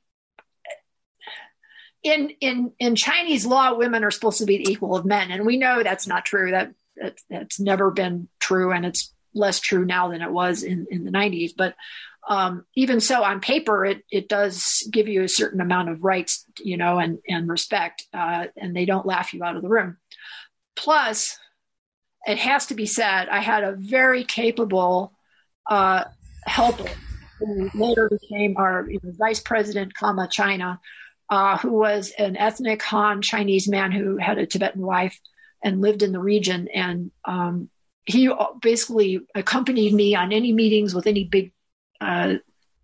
in 2.03 2.31
in 2.41 2.71
in 2.79 2.95
Chinese 2.95 3.45
law, 3.45 3.75
women 3.75 4.03
are 4.03 4.11
supposed 4.11 4.39
to 4.39 4.45
be 4.45 4.57
the 4.57 4.71
equal 4.71 4.95
of 4.95 5.05
men, 5.05 5.31
and 5.31 5.45
we 5.45 5.57
know 5.57 5.81
that's 5.81 6.07
not 6.07 6.25
true. 6.25 6.51
That, 6.51 6.73
that 6.97 7.17
that's 7.29 7.59
never 7.59 7.91
been 7.91 8.27
true, 8.39 8.71
and 8.71 8.85
it's 8.85 9.13
less 9.33 9.59
true 9.59 9.85
now 9.85 10.09
than 10.09 10.21
it 10.21 10.31
was 10.31 10.63
in 10.63 10.85
in 10.91 11.05
the 11.05 11.11
'90s. 11.11 11.51
But 11.57 11.75
um, 12.29 12.65
even 12.75 12.99
so, 12.99 13.23
on 13.23 13.41
paper, 13.41 13.85
it 13.85 14.03
it 14.09 14.29
does 14.29 14.87
give 14.91 15.07
you 15.07 15.23
a 15.23 15.27
certain 15.27 15.59
amount 15.59 15.89
of 15.89 16.03
rights, 16.03 16.45
you 16.59 16.77
know, 16.77 16.99
and 16.99 17.19
and 17.27 17.49
respect, 17.49 18.05
uh, 18.13 18.45
and 18.55 18.75
they 18.75 18.85
don't 18.85 19.05
laugh 19.05 19.33
you 19.33 19.43
out 19.43 19.55
of 19.55 19.61
the 19.61 19.69
room. 19.69 19.97
Plus, 20.75 21.37
it 22.25 22.37
has 22.37 22.67
to 22.67 22.75
be 22.75 22.85
said, 22.85 23.27
I 23.29 23.39
had 23.39 23.63
a 23.63 23.75
very 23.75 24.23
capable 24.23 25.13
uh, 25.69 26.05
helper 26.45 26.89
who 27.39 27.69
later 27.73 28.09
became 28.09 28.55
our 28.57 28.89
you 28.89 28.99
know, 29.03 29.11
vice 29.17 29.41
president, 29.41 29.93
comma 29.93 30.27
China, 30.31 30.79
uh, 31.29 31.57
who 31.57 31.73
was 31.73 32.13
an 32.17 32.37
ethnic 32.37 32.81
Han 32.83 33.21
Chinese 33.21 33.67
man 33.67 33.91
who 33.91 34.17
had 34.17 34.37
a 34.37 34.45
Tibetan 34.45 34.81
wife 34.81 35.19
and 35.63 35.81
lived 35.81 36.03
in 36.03 36.11
the 36.11 36.19
region. 36.19 36.67
And 36.73 37.11
um, 37.25 37.69
he 38.05 38.31
basically 38.61 39.21
accompanied 39.35 39.93
me 39.93 40.15
on 40.15 40.31
any 40.31 40.53
meetings 40.53 40.93
with 40.93 41.07
any 41.07 41.25
big 41.25 41.51
uh, 42.03 42.35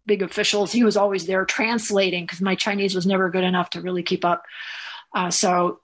big 0.05 0.21
officials. 0.21 0.71
He 0.71 0.83
was 0.83 0.97
always 0.97 1.25
there 1.25 1.45
translating 1.45 2.25
because 2.25 2.41
my 2.41 2.55
Chinese 2.55 2.95
was 2.95 3.05
never 3.05 3.29
good 3.29 3.43
enough 3.43 3.69
to 3.71 3.81
really 3.81 4.03
keep 4.03 4.25
up. 4.25 4.43
Uh, 5.13 5.29
so 5.31 5.79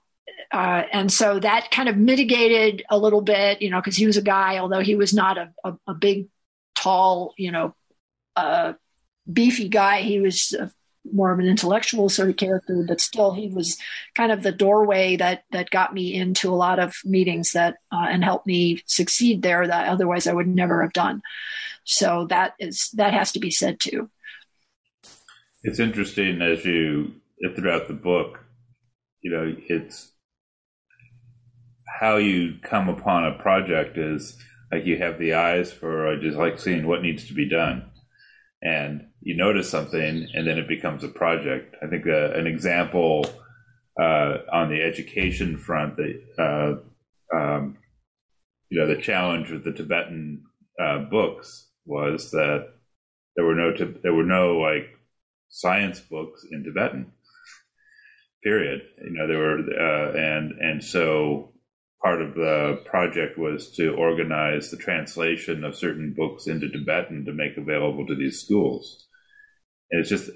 uh, 0.52 0.82
and 0.92 1.12
so 1.12 1.38
that 1.38 1.70
kind 1.70 1.88
of 1.88 1.96
mitigated 1.96 2.84
a 2.90 2.98
little 2.98 3.20
bit, 3.20 3.62
you 3.62 3.70
know, 3.70 3.80
because 3.80 3.96
he 3.96 4.06
was 4.06 4.16
a 4.16 4.22
guy, 4.22 4.58
although 4.58 4.80
he 4.80 4.94
was 4.94 5.12
not 5.12 5.38
a, 5.38 5.52
a, 5.64 5.74
a 5.88 5.94
big 5.94 6.28
tall, 6.74 7.34
you 7.36 7.50
know, 7.50 7.74
uh, 8.36 8.74
beefy 9.30 9.68
guy. 9.68 10.02
He 10.02 10.20
was 10.20 10.54
more 11.12 11.32
of 11.32 11.38
an 11.38 11.46
intellectual 11.46 12.08
sort 12.08 12.30
of 12.30 12.36
character, 12.36 12.84
but 12.86 13.00
still 13.00 13.32
he 13.32 13.48
was 13.48 13.76
kind 14.14 14.32
of 14.32 14.42
the 14.42 14.52
doorway 14.52 15.16
that 15.16 15.44
that 15.52 15.70
got 15.70 15.94
me 15.94 16.14
into 16.14 16.50
a 16.50 16.56
lot 16.56 16.78
of 16.78 16.94
meetings 17.04 17.52
that 17.52 17.76
uh, 17.92 18.06
and 18.08 18.24
helped 18.24 18.46
me 18.46 18.82
succeed 18.86 19.42
there 19.42 19.66
that 19.66 19.88
otherwise 19.88 20.26
I 20.26 20.32
would 20.32 20.48
never 20.48 20.82
have 20.82 20.92
done. 20.92 21.22
So 21.84 22.26
that 22.30 22.54
is 22.58 22.90
that 22.94 23.12
has 23.12 23.32
to 23.32 23.40
be 23.40 23.50
said 23.50 23.80
too. 23.80 24.10
It's 25.62 25.80
interesting 25.80 26.42
as 26.42 26.64
you 26.64 27.12
throughout 27.54 27.88
the 27.88 27.94
book, 27.94 28.40
you 29.20 29.30
know, 29.30 29.54
it's 29.68 30.12
how 32.00 32.16
you 32.16 32.56
come 32.62 32.88
upon 32.88 33.24
a 33.24 33.38
project 33.38 33.96
is 33.96 34.36
like 34.72 34.84
you 34.84 34.98
have 34.98 35.18
the 35.18 35.34
eyes 35.34 35.72
for 35.72 36.16
just 36.18 36.36
like 36.36 36.58
seeing 36.58 36.86
what 36.86 37.02
needs 37.02 37.28
to 37.28 37.34
be 37.34 37.48
done 37.48 37.90
and 38.62 39.06
you 39.26 39.36
notice 39.36 39.68
something 39.68 40.28
and 40.34 40.46
then 40.46 40.56
it 40.56 40.68
becomes 40.68 41.02
a 41.02 41.08
project 41.08 41.74
i 41.82 41.86
think 41.88 42.06
uh, 42.06 42.30
an 42.30 42.46
example 42.46 43.26
uh, 44.00 44.38
on 44.52 44.70
the 44.70 44.80
education 44.80 45.56
front 45.56 45.96
that 45.96 46.22
uh, 46.38 47.36
um, 47.36 47.76
you 48.70 48.78
know 48.78 48.86
the 48.86 49.02
challenge 49.02 49.50
with 49.50 49.64
the 49.64 49.72
tibetan 49.72 50.44
uh, 50.80 50.98
books 51.10 51.68
was 51.86 52.30
that 52.30 52.68
there 53.34 53.44
were 53.44 53.56
no 53.56 53.72
there 54.02 54.14
were 54.14 54.22
no 54.22 54.58
like 54.58 54.90
science 55.48 55.98
books 55.98 56.46
in 56.52 56.62
tibetan 56.62 57.10
period 58.44 58.80
you 59.04 59.10
know 59.10 59.26
there 59.26 59.38
were 59.38 59.58
uh, 59.58 60.12
and 60.16 60.52
and 60.60 60.84
so 60.84 61.52
part 62.00 62.22
of 62.22 62.34
the 62.34 62.80
project 62.84 63.36
was 63.36 63.72
to 63.72 63.94
organize 63.94 64.70
the 64.70 64.76
translation 64.76 65.64
of 65.64 65.74
certain 65.74 66.12
books 66.16 66.46
into 66.46 66.68
Tibetan 66.68 67.24
to 67.24 67.32
make 67.32 67.56
available 67.56 68.06
to 68.06 68.14
these 68.14 68.40
schools. 68.40 69.05
And 69.90 70.00
it's 70.00 70.10
just, 70.10 70.30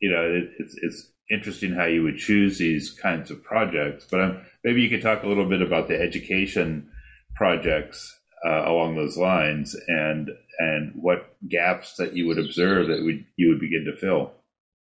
you 0.00 0.10
know, 0.10 0.22
it, 0.22 0.50
it's 0.58 0.76
it's 0.82 1.10
interesting 1.30 1.72
how 1.72 1.84
you 1.84 2.02
would 2.02 2.18
choose 2.18 2.58
these 2.58 2.90
kinds 2.90 3.30
of 3.30 3.42
projects. 3.42 4.06
But 4.10 4.20
um, 4.20 4.40
maybe 4.64 4.82
you 4.82 4.88
could 4.88 5.02
talk 5.02 5.22
a 5.22 5.28
little 5.28 5.48
bit 5.48 5.62
about 5.62 5.88
the 5.88 6.00
education 6.00 6.90
projects 7.34 8.14
uh, 8.46 8.68
along 8.68 8.96
those 8.96 9.16
lines 9.16 9.76
and 9.88 10.30
and 10.58 10.92
what 10.94 11.36
gaps 11.48 11.96
that 11.96 12.16
you 12.16 12.26
would 12.26 12.38
observe 12.38 12.88
that 12.88 13.04
would 13.04 13.24
you 13.36 13.48
would 13.48 13.60
begin 13.60 13.84
to 13.84 13.96
fill. 13.96 14.32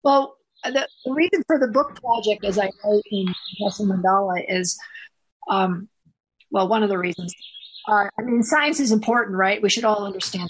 Well, 0.03 0.37
the, 0.63 0.87
the 1.05 1.13
reason 1.13 1.43
for 1.47 1.59
the 1.59 1.67
book 1.67 1.99
project, 1.99 2.45
as 2.45 2.59
I 2.59 2.69
wrote 2.83 3.03
in 3.11 3.33
Compassion 3.57 3.87
Mandala, 3.87 4.43
is 4.47 4.77
um, 5.49 5.89
well, 6.51 6.67
one 6.67 6.83
of 6.83 6.89
the 6.89 6.97
reasons. 6.97 7.33
Uh, 7.87 8.07
I 8.17 8.21
mean, 8.23 8.41
science 8.43 8.79
is 8.79 8.91
important, 8.91 9.37
right? 9.37 9.61
We 9.61 9.69
should 9.69 9.85
all 9.85 10.05
understand. 10.05 10.49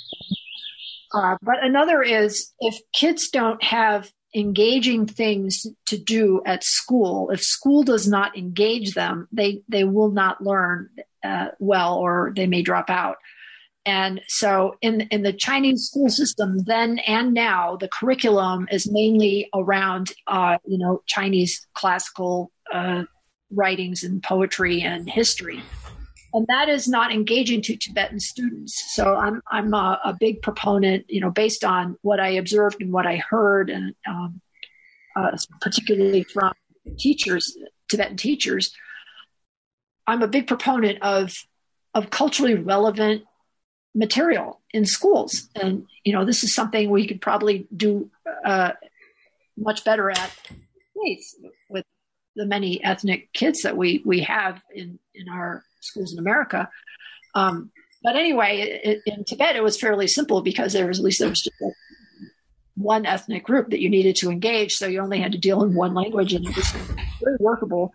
Uh, 1.15 1.37
but 1.41 1.63
another 1.63 2.01
is 2.01 2.53
if 2.59 2.77
kids 2.93 3.29
don't 3.29 3.63
have 3.63 4.11
engaging 4.35 5.07
things 5.07 5.65
to 5.85 5.97
do 5.97 6.41
at 6.45 6.63
school, 6.63 7.29
if 7.29 7.41
school 7.41 7.83
does 7.83 8.07
not 8.07 8.37
engage 8.37 8.93
them, 8.93 9.27
they 9.31 9.61
they 9.69 9.85
will 9.85 10.11
not 10.11 10.43
learn 10.43 10.89
uh, 11.23 11.47
well, 11.59 11.95
or 11.95 12.33
they 12.35 12.47
may 12.47 12.61
drop 12.61 12.89
out. 12.89 13.15
And 13.85 14.21
so, 14.27 14.75
in 14.81 15.01
in 15.11 15.23
the 15.23 15.31
Chinese 15.31 15.85
school 15.85 16.09
system, 16.09 16.57
then 16.65 16.99
and 16.99 17.33
now, 17.33 17.77
the 17.77 17.87
curriculum 17.87 18.67
is 18.69 18.91
mainly 18.91 19.49
around, 19.53 20.11
uh, 20.27 20.57
you 20.65 20.77
know, 20.77 21.01
Chinese 21.07 21.65
classical 21.73 22.51
uh, 22.73 23.03
writings 23.51 24.03
and 24.03 24.21
poetry 24.21 24.81
and 24.81 25.09
history 25.09 25.61
and 26.35 26.45
that 26.47 26.67
is 26.67 26.85
not 26.85 27.13
engaging 27.13 27.61
to 27.61 27.77
Tibetan 27.77 28.19
students. 28.19 28.93
So 28.93 29.15
I'm 29.15 29.41
I'm 29.49 29.73
a, 29.73 29.99
a 30.03 30.13
big 30.19 30.41
proponent, 30.41 31.05
you 31.07 31.21
know, 31.21 31.31
based 31.31 31.63
on 31.63 31.97
what 32.01 32.19
I 32.19 32.31
observed 32.31 32.81
and 32.81 32.91
what 32.91 33.07
I 33.07 33.15
heard, 33.15 33.69
and 33.69 33.95
um, 34.05 34.41
uh, 35.15 35.31
particularly 35.61 36.23
from 36.23 36.51
teachers, 36.97 37.57
Tibetan 37.87 38.17
teachers. 38.17 38.75
I'm 40.05 40.21
a 40.21 40.27
big 40.27 40.45
proponent 40.45 41.01
of 41.01 41.33
of 41.93 42.09
culturally 42.09 42.55
relevant 42.55 43.23
material 43.95 44.59
in 44.71 44.85
schools, 44.85 45.49
and 45.55 45.87
you 46.03 46.11
know, 46.11 46.25
this 46.25 46.43
is 46.43 46.53
something 46.53 46.89
we 46.89 47.07
could 47.07 47.21
probably 47.21 47.65
do 47.75 48.11
uh, 48.43 48.71
much 49.57 49.85
better 49.85 50.11
at 50.11 50.31
with 51.69 51.85
the 52.35 52.45
many 52.45 52.83
ethnic 52.83 53.31
kids 53.33 53.61
that 53.63 53.77
we 53.77 54.01
we 54.05 54.21
have 54.21 54.61
in 54.73 54.99
in 55.13 55.29
our 55.29 55.63
schools 55.81 56.13
in 56.13 56.19
America. 56.19 56.69
Um, 57.33 57.71
but 58.03 58.15
anyway, 58.15 58.79
it, 58.83 59.01
in 59.05 59.23
Tibet, 59.23 59.55
it 59.55 59.63
was 59.63 59.79
fairly 59.79 60.07
simple 60.07 60.41
because 60.41 60.73
there 60.73 60.87
was 60.87 60.99
at 60.99 61.05
least 61.05 61.19
there 61.19 61.29
was 61.29 61.41
just 61.41 61.55
one 62.75 63.05
ethnic 63.05 63.43
group 63.43 63.69
that 63.69 63.81
you 63.81 63.89
needed 63.89 64.15
to 64.17 64.29
engage, 64.29 64.73
so 64.73 64.87
you 64.87 64.99
only 64.99 65.19
had 65.19 65.31
to 65.31 65.37
deal 65.37 65.63
in 65.63 65.73
one 65.73 65.93
language, 65.93 66.33
and 66.33 66.45
it 66.45 66.55
was 66.55 66.71
very 67.23 67.37
workable. 67.39 67.93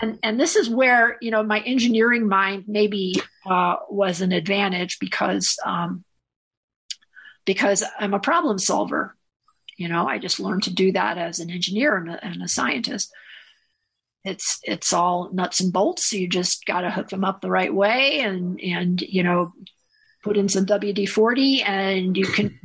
And 0.00 0.18
and 0.22 0.40
this 0.40 0.56
is 0.56 0.70
where 0.70 1.18
you 1.20 1.30
know 1.30 1.42
my 1.42 1.60
engineering 1.60 2.28
mind 2.28 2.64
maybe 2.66 3.16
uh, 3.44 3.76
was 3.90 4.20
an 4.20 4.32
advantage 4.32 4.98
because 5.00 5.56
um, 5.64 6.04
because 7.44 7.82
I'm 7.98 8.14
a 8.14 8.20
problem 8.20 8.58
solver. 8.58 9.16
You 9.76 9.88
know, 9.88 10.06
I 10.08 10.18
just 10.18 10.40
learned 10.40 10.62
to 10.62 10.72
do 10.72 10.92
that 10.92 11.18
as 11.18 11.38
an 11.38 11.50
engineer 11.50 11.96
and 11.98 12.10
a, 12.10 12.24
and 12.24 12.42
a 12.42 12.48
scientist 12.48 13.12
it's 14.26 14.58
it's 14.64 14.92
all 14.92 15.30
nuts 15.32 15.60
and 15.60 15.72
bolts. 15.72 16.10
So 16.10 16.16
You 16.16 16.28
just 16.28 16.66
got 16.66 16.80
to 16.82 16.90
hook 16.90 17.08
them 17.08 17.24
up 17.24 17.40
the 17.40 17.50
right 17.50 17.72
way, 17.72 18.20
and 18.20 18.60
and 18.60 19.00
you 19.00 19.22
know, 19.22 19.52
put 20.22 20.36
in 20.36 20.48
some 20.48 20.66
WD 20.66 21.08
forty, 21.08 21.62
and 21.62 22.16
you 22.16 22.26
can 22.26 22.58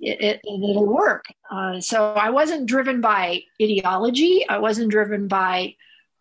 it, 0.00 0.20
it 0.20 0.40
it'll 0.44 0.86
work. 0.86 1.26
Uh, 1.50 1.80
so 1.80 2.12
I 2.14 2.30
wasn't 2.30 2.66
driven 2.66 3.00
by 3.00 3.42
ideology. 3.62 4.46
I 4.48 4.58
wasn't 4.58 4.90
driven 4.90 5.28
by 5.28 5.74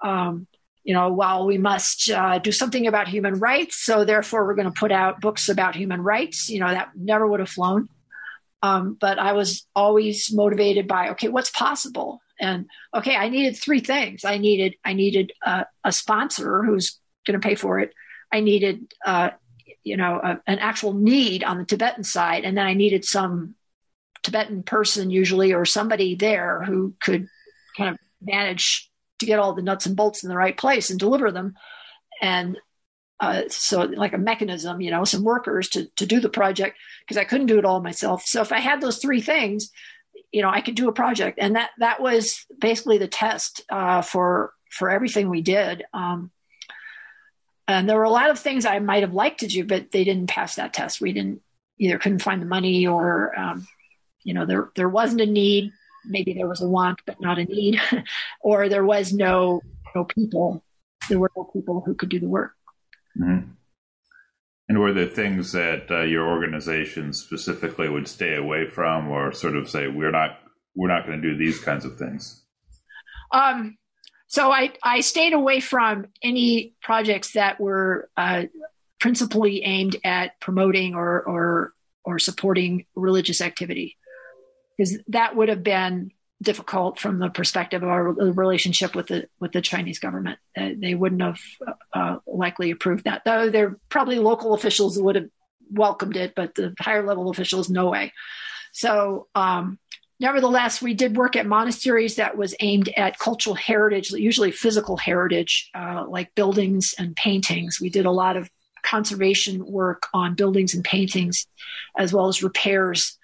um, 0.03 0.47
you 0.84 0.93
know, 0.93 1.11
well, 1.11 1.47
we 1.47 1.57
must 1.57 2.11
uh, 2.11 2.38
do 2.38 2.52
something 2.52 2.85
about 2.85 3.07
human 3.07 3.39
rights, 3.39 3.77
so 3.77 4.06
therefore 4.06 4.45
we're 4.45 4.53
going 4.53 4.72
to 4.72 4.80
put 4.80 4.91
out 4.91 5.19
books 5.19 5.49
about 5.49 5.76
human 5.76 6.02
rights. 6.02 6.47
You 6.47 6.60
know, 6.60 6.69
that 6.69 6.89
never 6.95 7.27
would 7.27 7.39
have 7.39 7.49
flown. 7.49 7.89
Um, 8.61 8.97
but 8.99 9.19
I 9.19 9.34
was 9.34 9.65
always 9.76 10.31
motivated 10.31 10.88
by, 10.88 11.10
okay, 11.10 11.27
what's 11.27 11.49
possible? 11.49 12.22
And 12.40 12.66
okay 12.94 13.16
i 13.16 13.30
needed 13.30 13.56
three 13.56 13.80
things 13.80 14.26
i 14.26 14.38
needed 14.38 14.76
i 14.84 14.94
needed 14.94 15.32
a 15.45 15.91
sponsor 15.91 16.64
who's 16.64 16.99
going 17.26 17.40
to 17.40 17.48
pay 17.48 17.56
for 17.56 17.80
it 17.80 17.94
i 18.32 18.40
needed 18.40 18.94
uh, 19.06 19.30
you 19.86 19.95
know, 19.95 20.20
a, 20.22 20.41
an 20.48 20.60
actual 20.60 20.94
need 20.94 21.44
on 21.44 21.60
the 21.60 21.64
Tibetan 21.64 22.03
side, 22.03 22.44
and 22.44 22.57
then 22.57 22.66
I 22.66 22.74
needed 22.74 23.06
some 23.06 23.56
Tibetan 24.24 24.64
person 24.64 25.12
usually 25.12 25.53
or 25.53 25.64
somebody 25.64 26.16
there 26.16 26.64
who 26.64 26.95
could 26.99 27.28
kind 27.78 27.91
of 27.91 27.98
manage 28.20 28.90
to 29.20 29.28
get 29.28 29.40
all 29.40 29.53
the 29.53 29.62
nuts 29.62 29.86
and 29.86 29.95
bolts 29.95 30.24
in 30.24 30.30
the 30.30 30.36
right 30.36 30.57
place 30.57 30.90
and 30.90 30.99
deliver 30.99 31.32
them. 31.32 31.53
And 32.22 32.57
uh, 33.20 33.44
so 33.49 33.82
like 33.84 34.14
a 34.14 34.18
mechanism, 34.18 34.82
you 34.82 34.90
know, 34.90 35.06
some 35.06 35.24
workers 35.24 35.70
to, 35.70 35.86
to 35.98 36.06
do 36.07 36.20
the 36.20 36.30
project 36.30 36.78
because 37.02 37.18
I 37.18 37.24
couldn't 37.24 37.48
do 37.48 37.60
it 37.60 37.66
all 37.66 37.82
myself. 37.82 38.24
So 38.26 38.41
if 38.41 38.52
I 38.52 38.60
had 38.60 38.82
those 38.82 38.98
three 38.98 39.22
things, 39.22 39.70
you 40.36 40.41
know, 40.41 40.49
I 40.49 40.60
could 40.60 40.76
do 40.76 40.90
a 40.90 40.91
project. 40.91 41.40
And 41.41 41.56
that, 41.56 41.70
that 41.78 42.02
was 42.02 42.45
basically 42.60 42.98
the 42.98 43.07
test 43.07 43.64
uh, 43.70 44.02
for, 44.02 44.52
for 44.70 44.90
everything 44.90 45.30
we 45.30 45.41
did. 45.41 45.86
Um, 45.94 46.30
and 47.70 47.88
there 47.88 47.95
were 47.95 48.03
a 48.03 48.10
lot 48.10 48.30
of 48.30 48.38
things 48.38 48.66
I 48.66 48.80
might 48.80 49.03
have 49.03 49.14
liked 49.14 49.40
to 49.40 49.48
do, 49.48 49.64
but 49.64 49.91
they 49.91 50.03
didn't 50.03 50.28
pass 50.28 50.56
that 50.56 50.74
test. 50.74 50.99
We 50.99 51.14
didn't 51.14 51.41
either 51.80 51.98
couldn't 51.98 52.22
find 52.22 52.41
the 52.41 52.48
money 52.48 52.86
or, 52.86 53.32
um, 53.40 53.66
you 54.24 54.34
know, 54.34 54.45
there, 54.45 54.72
there 54.76 54.90
wasn't 54.90 55.22
a 55.22 55.26
need. 55.26 55.72
Maybe 56.06 56.34
there 56.34 56.49
was 56.49 56.60
a 56.60 56.68
want, 56.68 56.99
but 57.06 57.22
not 57.22 57.40
a 57.40 57.45
need, 57.45 57.80
or 58.41 58.68
there 58.68 58.84
was 58.84 59.14
no, 59.14 59.62
no 59.95 60.03
people. 60.03 60.62
There 61.07 61.18
were 61.18 61.32
no 61.38 61.45
people 61.45 61.80
who 61.80 61.95
could 61.95 62.10
do 62.10 62.20
the 62.20 62.28
work. 62.28 62.52
Mm-hmm. 63.18 63.52
And 64.68 64.80
were 64.80 64.94
there 64.94 65.06
things 65.06 65.52
that 65.52 65.92
uh, 65.92 66.02
your 66.02 66.28
organization 66.28 67.14
specifically 67.14 67.88
would 67.88 68.08
stay 68.08 68.36
away 68.36 68.68
from, 68.68 69.10
or 69.10 69.32
sort 69.32 69.56
of 69.56 69.70
say 69.70 69.88
we're 69.88 70.12
not 70.12 70.40
we're 70.76 70.88
not 70.88 71.06
going 71.06 71.22
to 71.22 71.32
do 71.32 71.38
these 71.38 71.60
kinds 71.60 71.86
of 71.86 71.98
things? 71.98 72.44
Um, 73.32 73.78
so 74.28 74.52
I 74.52 74.74
I 74.82 75.02
stayed 75.02 75.34
away 75.34 75.60
from 75.60 76.08
any 76.24 76.74
projects 76.82 77.34
that 77.34 77.60
were 77.60 78.10
uh, 78.18 78.46
principally 79.00 79.64
aimed 79.64 79.98
at 80.04 80.40
promoting 80.40 80.96
or 80.96 81.22
or 81.22 81.74
or 82.04 82.18
supporting 82.18 82.86
religious 82.96 83.42
activity, 83.42 83.98
because 84.78 84.98
that 85.10 85.36
would 85.36 85.50
have 85.50 85.64
been 85.64 86.12
difficult 86.46 87.00
from 87.00 87.20
the 87.20 87.30
perspective 87.30 87.84
of 87.84 87.90
our 87.90 88.04
relationship 88.12 88.96
with 88.96 89.08
the 89.08 89.28
with 89.40 89.52
the 89.52 89.62
Chinese 89.62 90.00
government. 90.00 90.40
Uh, 90.58 90.70
they 90.78 90.96
wouldn't 90.96 91.22
have 91.22 91.40
uh, 91.94 92.18
likely 92.26 92.72
approved 92.72 93.04
that, 93.04 93.24
though. 93.26 93.50
There 93.50 93.78
probably 93.90 94.20
local 94.20 94.54
officials 94.54 94.98
would 94.98 95.16
have 95.16 95.30
welcomed 95.72 96.16
it, 96.16 96.34
but 96.36 96.56
the 96.56 96.74
higher 96.80 97.06
level 97.06 97.30
officials, 97.30 97.70
no 97.70 97.90
way. 97.90 98.14
So, 98.72 99.28
um, 99.36 99.80
nevertheless, 100.20 100.82
we 100.82 100.94
did 100.94 101.18
work 101.18 101.36
at 101.36 101.46
monasteries 101.46 102.16
that 102.16 102.38
was 102.38 102.56
aimed 102.60 102.90
at 102.96 103.20
cultural 103.20 103.56
heritage, 103.56 104.12
usually 104.12 104.52
physical 104.52 104.98
heritage, 104.98 105.70
uh, 105.74 106.06
like 106.08 106.36
buildings 106.36 106.94
and 106.98 107.16
paintings. 107.16 107.80
We 107.82 107.90
did 107.90 108.06
a 108.06 108.12
lot 108.12 108.38
of 108.38 108.50
conservation 108.84 109.66
work 109.66 110.08
on 110.14 110.36
buildings 110.36 110.74
and 110.74 110.84
paintings, 110.84 111.48
as 111.98 112.14
well 112.14 112.28
as 112.28 112.44
repairs 112.44 113.18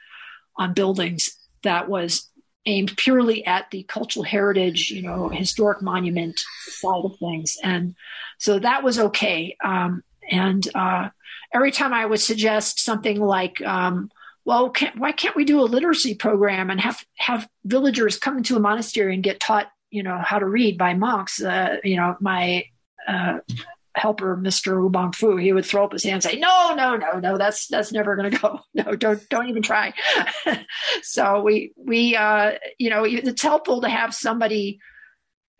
on 0.57 0.73
buildings. 0.73 1.29
That 1.63 1.87
was 1.87 2.29
aimed 2.65 2.95
purely 2.97 3.45
at 3.45 3.69
the 3.71 3.83
cultural 3.83 4.23
heritage, 4.23 4.91
you 4.91 5.01
know, 5.01 5.29
historic 5.29 5.81
monument 5.81 6.39
side 6.63 7.03
of 7.03 7.17
things. 7.17 7.57
And 7.63 7.95
so 8.37 8.59
that 8.59 8.83
was 8.83 8.99
okay. 8.99 9.55
Um, 9.63 10.03
and 10.29 10.67
uh, 10.75 11.09
every 11.53 11.71
time 11.71 11.93
I 11.93 12.05
would 12.05 12.19
suggest 12.19 12.79
something 12.79 13.19
like, 13.19 13.61
um, 13.61 14.11
well, 14.45 14.69
can't, 14.69 14.97
why 14.97 15.11
can't 15.11 15.35
we 15.35 15.45
do 15.45 15.61
a 15.61 15.63
literacy 15.63 16.15
program 16.15 16.69
and 16.69 16.79
have, 16.79 17.03
have 17.17 17.47
villagers 17.65 18.17
come 18.17 18.37
into 18.37 18.55
a 18.55 18.59
monastery 18.59 19.13
and 19.13 19.23
get 19.23 19.39
taught, 19.39 19.71
you 19.89 20.03
know, 20.03 20.17
how 20.17 20.39
to 20.39 20.45
read 20.45 20.77
by 20.77 20.93
monks? 20.93 21.41
Uh, 21.41 21.77
you 21.83 21.97
know, 21.97 22.15
my 22.19 22.65
uh, 23.07 23.39
helper, 23.95 24.37
Mr. 24.37 24.89
Ubang 24.89 25.13
Fu, 25.13 25.37
he 25.37 25.53
would 25.53 25.65
throw 25.65 25.83
up 25.83 25.91
his 25.91 26.03
hand 26.03 26.15
and 26.15 26.23
say, 26.23 26.37
no, 26.37 26.73
no, 26.75 26.95
no, 26.95 27.19
no, 27.19 27.37
that's, 27.37 27.67
that's 27.67 27.91
never 27.91 28.15
going 28.15 28.31
to 28.31 28.37
go. 28.37 28.59
No, 28.73 28.95
don't, 28.95 29.27
don't 29.29 29.49
even 29.49 29.61
try. 29.61 29.93
so 31.01 31.41
we, 31.41 31.73
we, 31.75 32.15
uh, 32.15 32.53
you 32.79 32.89
know, 32.89 33.03
it's 33.03 33.41
helpful 33.41 33.81
to 33.81 33.89
have 33.89 34.13
somebody 34.13 34.79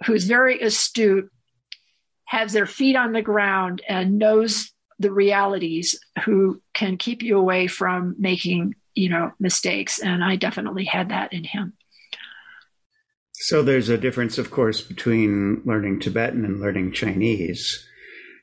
who's 0.06 0.24
very 0.24 0.62
astute, 0.62 1.30
has 2.26 2.54
their 2.54 2.66
feet 2.66 2.96
on 2.96 3.12
the 3.12 3.22
ground 3.22 3.82
and 3.88 4.18
knows 4.18 4.72
the 4.98 5.12
realities 5.12 6.00
who 6.24 6.62
can 6.74 6.98
keep 6.98 7.22
you 7.22 7.38
away 7.38 7.68
from 7.68 8.16
making, 8.18 8.76
you 8.96 9.10
know, 9.10 9.32
mistakes. 9.40 10.00
And 10.00 10.24
I 10.24 10.38
definitely 10.38 10.86
had 10.86 11.10
that 11.10 11.34
in 11.34 11.44
him. 11.44 11.74
So 13.34 13.64
there's 13.64 13.90
a 13.90 13.98
difference, 13.98 14.38
of 14.38 14.52
course, 14.52 14.82
between 14.82 15.64
learning 15.66 16.00
Tibetan 16.00 16.46
and 16.46 16.62
learning 16.62 16.94
Chinese 16.94 17.88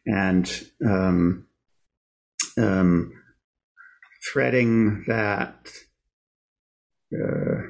and 0.06 0.50
um, 0.84 1.46
um, 2.56 3.12
threading 4.32 5.04
that 5.06 5.68
uh, 7.14 7.62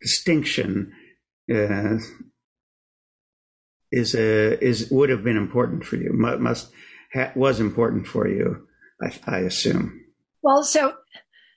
distinction 0.00 0.92
uh, 1.52 1.98
is 3.90 4.14
a 4.14 4.62
is 4.64 4.90
would 4.90 5.10
have 5.10 5.24
been 5.24 5.36
important 5.36 5.84
for 5.84 5.96
you. 5.96 6.12
Must 6.12 6.70
ha, 7.12 7.32
was 7.34 7.60
important 7.60 8.06
for 8.06 8.28
you, 8.28 8.66
I, 9.02 9.12
I, 9.26 9.38
assume. 9.40 10.04
Well, 10.42 10.62
so 10.62 10.94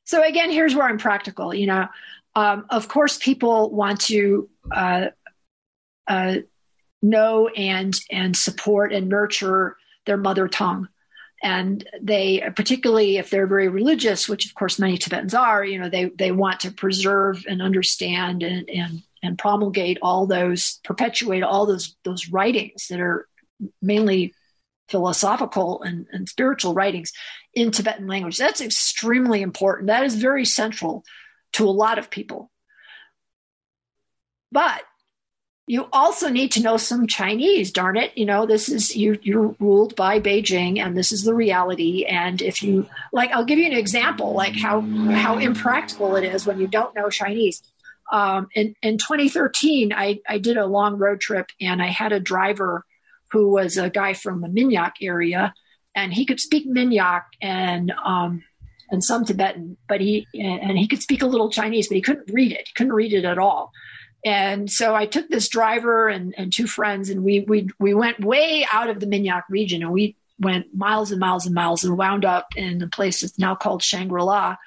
so 0.06 0.24
again, 0.24 0.52
here's 0.52 0.76
where 0.76 0.88
I'm 0.88 0.98
practical. 0.98 1.54
You 1.54 1.68
know, 1.68 1.88
um, 2.36 2.66
of 2.70 2.88
course, 2.88 3.18
people 3.18 3.72
want 3.72 4.02
to. 4.02 4.50
Uh, 4.72 5.08
uh 6.08 6.38
know 7.02 7.48
and 7.50 8.00
and 8.12 8.36
support 8.36 8.94
and 8.94 9.10
nurture 9.10 9.78
their 10.06 10.18
mother 10.18 10.48
tongue. 10.48 10.88
And 11.44 11.88
they 12.02 12.44
particularly 12.56 13.18
if 13.18 13.30
they're 13.30 13.46
very 13.46 13.68
religious 13.68 14.28
which 14.28 14.48
of 14.48 14.56
course 14.56 14.80
many 14.80 14.98
tibetans 14.98 15.36
are 15.36 15.64
you 15.64 15.80
know 15.80 15.88
they 15.88 16.06
they 16.06 16.32
want 16.32 16.62
to 16.62 16.72
preserve 16.72 17.46
and 17.48 17.62
understand 17.62 18.42
and 18.42 18.68
and 18.70 19.04
and 19.22 19.38
promulgate 19.38 20.00
all 20.02 20.26
those 20.26 20.80
perpetuate 20.84 21.44
all 21.44 21.68
those 21.68 21.96
those 22.04 22.30
writings 22.30 22.88
that 22.88 23.00
are 23.00 23.28
mainly 23.84 24.34
philosophical 24.88 25.82
and, 25.84 26.08
and 26.12 26.30
spiritual 26.30 26.74
writings 26.74 27.12
in 27.54 27.72
tibetan 27.72 28.08
language. 28.08 28.38
That's 28.38 28.62
extremely 28.62 29.42
important. 29.42 29.88
That 29.88 30.04
is 30.04 30.16
very 30.16 30.46
central 30.46 31.04
to 31.54 31.68
a 31.68 31.72
lot 31.72 32.00
of 32.00 32.10
people. 32.10 32.52
But 34.52 34.82
you 35.70 35.86
also 35.92 36.30
need 36.30 36.54
to 36.54 36.62
know 36.62 36.78
some 36.78 37.08
Chinese, 37.08 37.72
darn 37.72 37.98
it. 37.98 38.18
You 38.18 38.26
know, 38.26 38.46
this 38.46 38.70
is 38.70 38.96
you 38.96 39.20
you're 39.22 39.54
ruled 39.60 39.98
by 39.98 40.20
Beijing 40.20 40.80
and 40.80 40.96
this 40.96 41.12
is 41.12 41.24
the 41.24 41.34
reality. 41.36 42.06
And 42.06 42.42
if 42.42 42.64
you 42.64 42.88
like 43.12 43.32
I'll 43.32 43.46
give 43.46 43.60
you 43.60 43.66
an 43.66 43.78
example, 43.78 44.34
like 44.34 44.56
how 44.56 44.80
how 44.82 45.38
impractical 45.38 46.16
it 46.16 46.24
is 46.24 46.48
when 46.48 46.60
you 46.60 46.68
don't 46.68 46.96
know 46.96 47.10
Chinese. 47.10 47.62
Um, 48.10 48.48
in, 48.56 48.74
in 48.82 48.98
2013, 48.98 49.92
I, 49.92 50.22
I 50.30 50.38
did 50.38 50.56
a 50.56 50.66
long 50.66 50.98
road 50.98 51.20
trip 51.20 51.48
and 51.60 51.82
I 51.82 51.88
had 51.88 52.14
a 52.14 52.22
driver 52.22 52.86
who 53.32 53.50
was 53.50 53.78
a 53.78 53.90
guy 53.90 54.14
from 54.14 54.40
the 54.40 54.48
Minyak 54.48 54.94
area 55.02 55.54
and 55.94 56.14
he 56.14 56.26
could 56.26 56.40
speak 56.40 56.66
Minyak 56.66 57.24
and 57.42 57.92
um, 58.06 58.42
and 58.90 59.04
some 59.04 59.26
Tibetan, 59.26 59.76
but 59.90 60.00
he 60.00 60.28
and 60.34 60.78
he 60.78 60.88
could 60.88 61.02
speak 61.02 61.22
a 61.22 61.28
little 61.28 61.52
Chinese, 61.52 61.90
but 61.90 61.96
he 61.96 62.02
couldn't 62.02 62.32
read 62.32 62.54
it. 62.54 62.70
He 62.70 62.74
couldn't 62.74 62.94
read 62.94 63.12
it 63.12 63.26
at 63.26 63.38
all. 63.38 63.74
And 64.28 64.70
so 64.70 64.94
I 64.94 65.06
took 65.06 65.30
this 65.30 65.48
driver 65.48 66.10
and, 66.10 66.36
and 66.38 66.52
two 66.52 66.68
friends, 66.68 67.10
and 67.10 67.24
we 67.24 67.46
we 67.48 67.70
we 67.80 67.94
went 67.94 68.20
way 68.20 68.68
out 68.70 68.90
of 68.90 69.00
the 69.00 69.06
Minyak 69.06 69.44
region, 69.50 69.82
and 69.82 69.94
we 69.94 70.18
went 70.38 70.76
miles 70.76 71.12
and 71.12 71.20
miles 71.22 71.46
and 71.46 71.56
miles, 71.56 71.86
and 71.86 71.98
wound 71.98 72.26
up 72.26 72.48
in 72.58 72.82
a 72.82 72.90
place 72.90 73.22
that's 73.22 73.40
now 73.40 73.56
called 73.56 73.82
Shangri 73.82 74.22
La. 74.22 74.58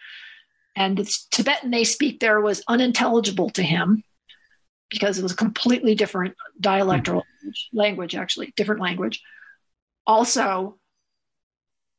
And 0.74 0.96
the 0.96 1.14
Tibetan 1.30 1.70
they 1.70 1.84
speak 1.84 2.20
there 2.20 2.40
was 2.40 2.62
unintelligible 2.68 3.50
to 3.50 3.62
him 3.62 4.02
because 4.88 5.18
it 5.18 5.22
was 5.22 5.32
a 5.32 5.36
completely 5.36 5.94
different 5.94 6.36
dialectal 6.58 7.16
mm-hmm. 7.16 7.76
language, 7.76 8.14
actually 8.14 8.54
different 8.56 8.80
language. 8.80 9.20
Also, 10.06 10.78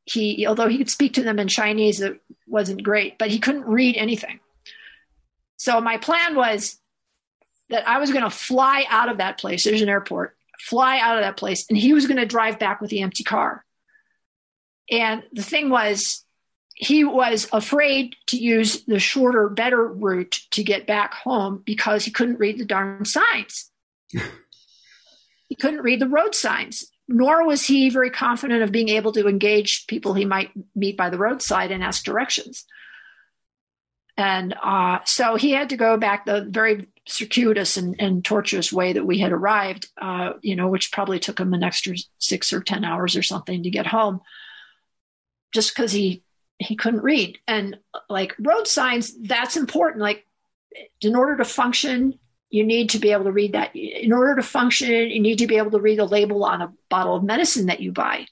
he 0.05 0.47
although 0.47 0.67
he 0.67 0.79
could 0.79 0.89
speak 0.89 1.13
to 1.13 1.23
them 1.23 1.37
in 1.37 1.47
Chinese, 1.47 2.01
it 2.01 2.19
wasn't 2.47 2.81
great, 2.81 3.19
but 3.19 3.29
he 3.29 3.37
couldn't 3.37 3.67
read 3.67 3.97
anything. 3.97 4.39
So 5.57 5.79
my 5.79 5.97
plan 5.97 6.35
was 6.35 6.80
that 7.71 7.87
I 7.87 7.97
was 7.97 8.11
going 8.11 8.23
to 8.23 8.29
fly 8.29 8.85
out 8.89 9.09
of 9.09 9.17
that 9.17 9.39
place. 9.39 9.63
There's 9.63 9.81
an 9.81 9.89
airport, 9.89 10.37
fly 10.59 10.99
out 10.99 11.17
of 11.17 11.23
that 11.23 11.37
place, 11.37 11.65
and 11.69 11.77
he 11.77 11.93
was 11.93 12.05
going 12.05 12.19
to 12.19 12.25
drive 12.25 12.59
back 12.59 12.81
with 12.81 12.91
the 12.91 13.01
empty 13.01 13.23
car. 13.23 13.65
And 14.91 15.23
the 15.31 15.41
thing 15.41 15.69
was, 15.69 16.23
he 16.75 17.03
was 17.03 17.47
afraid 17.53 18.15
to 18.27 18.37
use 18.37 18.83
the 18.85 18.99
shorter, 18.99 19.47
better 19.49 19.87
route 19.87 20.41
to 20.51 20.63
get 20.63 20.85
back 20.85 21.13
home 21.13 21.63
because 21.65 22.03
he 22.03 22.11
couldn't 22.11 22.39
read 22.39 22.59
the 22.59 22.65
darn 22.65 23.05
signs. 23.05 23.71
he 25.47 25.55
couldn't 25.55 25.81
read 25.81 26.01
the 26.01 26.09
road 26.09 26.35
signs, 26.35 26.91
nor 27.07 27.45
was 27.45 27.65
he 27.65 27.89
very 27.89 28.09
confident 28.09 28.63
of 28.63 28.71
being 28.71 28.89
able 28.89 29.13
to 29.13 29.27
engage 29.27 29.87
people 29.87 30.13
he 30.13 30.25
might 30.25 30.51
meet 30.75 30.97
by 30.97 31.09
the 31.09 31.17
roadside 31.17 31.71
and 31.71 31.83
ask 31.83 32.03
directions. 32.03 32.65
And 34.17 34.53
uh, 34.61 34.99
so 35.05 35.35
he 35.35 35.51
had 35.51 35.69
to 35.69 35.77
go 35.77 35.97
back 35.97 36.25
the 36.25 36.45
very 36.49 36.87
circuitous 37.11 37.77
and, 37.77 37.95
and 37.99 38.23
tortuous 38.23 38.71
way 38.71 38.93
that 38.93 39.05
we 39.05 39.19
had 39.19 39.31
arrived, 39.31 39.89
uh, 40.01 40.33
you 40.41 40.55
know, 40.55 40.67
which 40.67 40.91
probably 40.91 41.19
took 41.19 41.39
him 41.39 41.53
an 41.53 41.63
extra 41.63 41.95
six 42.17 42.53
or 42.53 42.61
10 42.61 42.83
hours 42.85 43.15
or 43.15 43.23
something 43.23 43.63
to 43.63 43.69
get 43.69 43.87
home. 43.87 44.21
just 45.53 45.75
because 45.75 45.91
he 45.91 46.23
he 46.57 46.75
couldn't 46.75 47.01
read. 47.01 47.39
And 47.47 47.79
like 48.07 48.35
road 48.39 48.67
signs, 48.67 49.17
that's 49.19 49.57
important. 49.57 50.03
Like 50.03 50.25
in 51.01 51.15
order 51.15 51.37
to 51.37 51.45
function, 51.45 52.19
you 52.51 52.63
need 52.63 52.91
to 52.91 52.99
be 52.99 53.11
able 53.11 53.23
to 53.23 53.31
read 53.31 53.53
that. 53.53 53.75
In 53.75 54.13
order 54.13 54.35
to 54.35 54.43
function, 54.43 55.09
you 55.09 55.19
need 55.19 55.39
to 55.39 55.47
be 55.47 55.57
able 55.57 55.71
to 55.71 55.79
read 55.79 55.99
a 55.99 56.05
label 56.05 56.43
on 56.43 56.61
a 56.61 56.73
bottle 56.89 57.15
of 57.15 57.23
medicine 57.23 57.65
that 57.65 57.79
you 57.79 57.91
buy. 57.91 58.27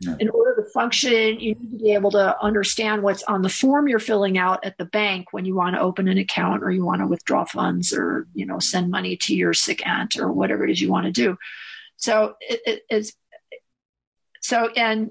Yeah. 0.00 0.16
In 0.20 0.28
order 0.28 0.62
to 0.62 0.70
function, 0.70 1.40
you 1.40 1.54
need 1.54 1.70
to 1.72 1.84
be 1.84 1.92
able 1.92 2.12
to 2.12 2.40
understand 2.40 3.02
what's 3.02 3.24
on 3.24 3.42
the 3.42 3.48
form 3.48 3.88
you're 3.88 3.98
filling 3.98 4.38
out 4.38 4.64
at 4.64 4.78
the 4.78 4.84
bank 4.84 5.32
when 5.32 5.44
you 5.44 5.56
want 5.56 5.74
to 5.74 5.82
open 5.82 6.06
an 6.06 6.18
account 6.18 6.62
or 6.62 6.70
you 6.70 6.84
want 6.84 7.00
to 7.00 7.06
withdraw 7.06 7.44
funds 7.44 7.92
or 7.92 8.28
you 8.32 8.46
know 8.46 8.60
send 8.60 8.90
money 8.92 9.16
to 9.16 9.34
your 9.34 9.52
sick 9.52 9.84
aunt 9.84 10.16
or 10.16 10.30
whatever 10.30 10.64
it 10.64 10.70
is 10.70 10.80
you 10.80 10.88
want 10.88 11.06
to 11.06 11.12
do. 11.12 11.36
So 11.96 12.36
it, 12.40 12.60
it, 12.64 12.82
it's 12.88 13.12
so 14.40 14.68
and 14.76 15.10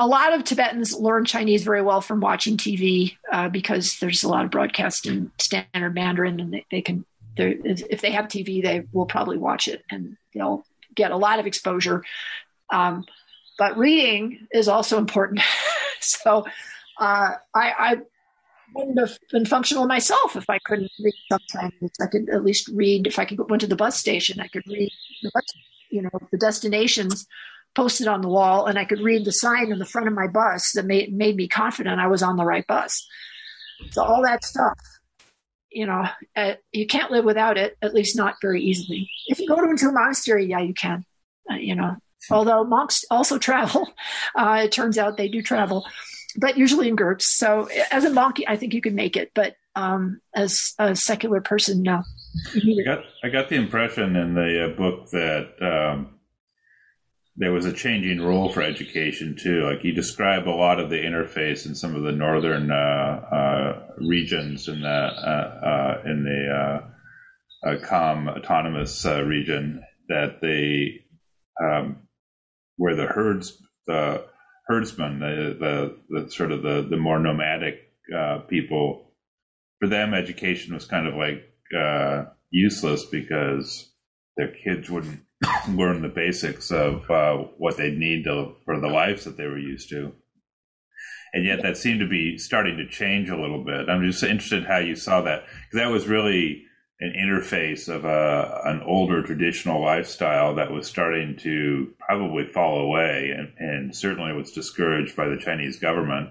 a 0.00 0.06
lot 0.06 0.32
of 0.32 0.42
Tibetans 0.42 0.98
learn 0.98 1.24
Chinese 1.24 1.62
very 1.62 1.80
well 1.80 2.00
from 2.00 2.20
watching 2.20 2.56
TV 2.56 3.16
uh, 3.30 3.48
because 3.48 3.98
there's 4.00 4.24
a 4.24 4.28
lot 4.28 4.44
of 4.44 4.50
broadcast 4.50 5.06
in 5.06 5.30
standard 5.38 5.94
Mandarin, 5.94 6.40
and 6.40 6.52
they, 6.52 6.66
they 6.72 6.82
can. 6.82 7.04
If 7.36 8.00
they 8.02 8.10
have 8.10 8.26
TV, 8.26 8.62
they 8.62 8.82
will 8.92 9.06
probably 9.06 9.38
watch 9.38 9.68
it, 9.68 9.84
and 9.90 10.16
they'll 10.34 10.66
get 10.94 11.12
a 11.12 11.16
lot 11.16 11.38
of 11.38 11.46
exposure. 11.46 12.02
Um, 12.70 13.06
but 13.62 13.78
reading 13.78 14.48
is 14.50 14.66
also 14.66 14.98
important. 14.98 15.40
so 16.00 16.44
uh, 16.98 17.30
I, 17.54 17.72
I, 17.78 17.96
wouldn't 18.74 18.98
have 18.98 19.16
been 19.30 19.46
functional 19.46 19.86
myself 19.86 20.34
if 20.34 20.50
I 20.50 20.58
couldn't 20.64 20.90
read 20.98 21.14
sometimes. 21.30 21.92
I 22.00 22.06
could 22.06 22.28
at 22.30 22.44
least 22.44 22.68
read 22.74 23.06
if 23.06 23.20
I 23.20 23.24
could 23.24 23.38
went 23.48 23.60
to 23.60 23.68
the 23.68 23.76
bus 23.76 23.96
station. 23.96 24.40
I 24.40 24.48
could 24.48 24.64
read, 24.66 24.90
the 25.22 25.30
bus, 25.32 25.44
you 25.90 26.02
know, 26.02 26.10
the 26.32 26.38
destinations 26.38 27.24
posted 27.76 28.08
on 28.08 28.20
the 28.20 28.28
wall, 28.28 28.66
and 28.66 28.80
I 28.80 28.84
could 28.84 29.00
read 29.00 29.24
the 29.24 29.30
sign 29.30 29.70
in 29.70 29.78
the 29.78 29.86
front 29.86 30.08
of 30.08 30.14
my 30.14 30.26
bus 30.26 30.72
that 30.72 30.84
made 30.84 31.12
made 31.12 31.36
me 31.36 31.46
confident 31.46 32.00
I 32.00 32.08
was 32.08 32.24
on 32.24 32.36
the 32.36 32.44
right 32.44 32.66
bus. 32.66 33.06
So 33.90 34.02
all 34.02 34.24
that 34.24 34.42
stuff, 34.42 34.76
you 35.70 35.86
know, 35.86 36.04
uh, 36.34 36.54
you 36.72 36.88
can't 36.88 37.12
live 37.12 37.24
without 37.24 37.58
it. 37.58 37.76
At 37.80 37.94
least 37.94 38.16
not 38.16 38.34
very 38.42 38.60
easily. 38.60 39.08
If 39.28 39.38
you 39.38 39.46
go 39.46 39.60
to 39.60 39.70
into 39.70 39.88
a 39.88 39.92
monastery, 39.92 40.46
yeah, 40.46 40.60
you 40.60 40.74
can. 40.74 41.04
Uh, 41.48 41.56
you 41.56 41.76
know, 41.76 41.96
although 42.30 42.64
monks 42.64 43.04
also 43.10 43.38
travel, 43.48 43.92
uh, 44.34 44.62
it 44.64 44.72
turns 44.72 44.98
out 44.98 45.16
they 45.16 45.28
do 45.28 45.42
travel, 45.42 45.86
but 46.36 46.56
usually 46.56 46.88
in 46.88 46.96
groups. 46.96 47.26
So 47.26 47.68
as 47.90 48.04
a 48.04 48.10
monk, 48.10 48.42
I 48.46 48.56
think 48.56 48.74
you 48.74 48.80
can 48.80 48.94
make 48.94 49.16
it, 49.16 49.32
but 49.34 49.56
um, 49.74 50.20
as 50.34 50.74
a 50.78 50.94
secular 50.94 51.40
person, 51.40 51.82
no. 51.82 52.02
I 52.54 52.84
got 52.84 53.04
I 53.24 53.28
got 53.28 53.48
the 53.48 53.56
impression 53.56 54.16
in 54.16 54.34
the 54.34 54.66
uh, 54.66 54.76
book 54.76 55.10
that 55.10 55.52
um, 55.60 56.18
there 57.36 57.52
was 57.52 57.64
a 57.64 57.72
changing 57.72 58.20
role 58.20 58.50
for 58.50 58.62
education 58.62 59.36
too. 59.36 59.62
Like 59.62 59.84
you 59.84 59.92
describe 59.92 60.46
a 60.46 60.50
lot 60.50 60.80
of 60.80 60.90
the 60.90 60.96
interface 60.96 61.66
in 61.66 61.74
some 61.74 61.94
of 61.94 62.02
the 62.02 62.12
northern 62.12 62.70
uh, 62.70 62.74
uh, 62.74 63.82
regions 63.98 64.68
in 64.68 64.82
the 64.82 64.88
uh, 64.88 65.66
uh, 65.66 66.02
in 66.04 66.24
the 66.24 67.78
Kham 67.86 68.28
autonomous 68.28 69.04
region 69.06 69.82
that 70.08 70.40
they 70.42 71.04
um, 71.62 71.96
where 72.82 72.96
the 72.96 73.06
herds 73.06 73.62
the 73.86 74.24
herdsmen 74.66 75.18
the, 75.18 75.56
the, 75.58 76.22
the 76.22 76.30
sort 76.30 76.52
of 76.52 76.62
the 76.62 76.86
the 76.88 76.96
more 76.96 77.18
nomadic 77.18 77.90
people 78.48 79.12
for 79.80 79.88
them 79.88 80.14
education 80.14 80.74
was 80.74 80.84
kind 80.84 81.06
of 81.06 81.14
like 81.14 81.44
useless 82.52 83.04
because 83.04 83.92
their 84.36 84.48
kids 84.48 84.88
wouldn't 84.88 85.20
learn 85.68 86.02
the 86.02 86.08
basics 86.08 86.70
of 86.70 87.10
uh, 87.10 87.36
what 87.58 87.76
they'd 87.76 87.98
need 87.98 88.24
to, 88.24 88.54
for 88.64 88.78
the 88.78 88.88
lives 88.88 89.24
that 89.24 89.36
they 89.36 89.46
were 89.46 89.58
used 89.58 89.88
to. 89.90 90.12
And 91.34 91.46
yet, 91.46 91.62
that 91.62 91.78
seemed 91.78 92.00
to 92.00 92.08
be 92.08 92.36
starting 92.36 92.76
to 92.76 92.86
change 92.86 93.30
a 93.30 93.40
little 93.40 93.64
bit. 93.64 93.88
I'm 93.88 94.04
just 94.04 94.22
interested 94.22 94.66
how 94.66 94.78
you 94.78 94.94
saw 94.94 95.22
that 95.22 95.44
because 95.46 95.78
that 95.82 95.90
was 95.90 96.06
really 96.06 96.64
an 97.02 97.12
interface 97.18 97.88
of 97.88 98.04
a, 98.04 98.62
an 98.64 98.80
older 98.86 99.22
traditional 99.22 99.82
lifestyle 99.82 100.54
that 100.54 100.70
was 100.70 100.86
starting 100.86 101.36
to 101.36 101.92
probably 101.98 102.46
fall 102.46 102.78
away, 102.78 103.34
and, 103.36 103.52
and 103.58 103.96
certainly 103.96 104.32
was 104.32 104.52
discouraged 104.52 105.16
by 105.16 105.26
the 105.26 105.36
Chinese 105.36 105.80
government. 105.80 106.30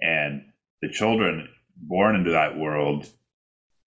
And 0.00 0.44
the 0.82 0.90
children 0.90 1.48
born 1.76 2.16
into 2.16 2.32
that 2.32 2.58
world 2.58 3.06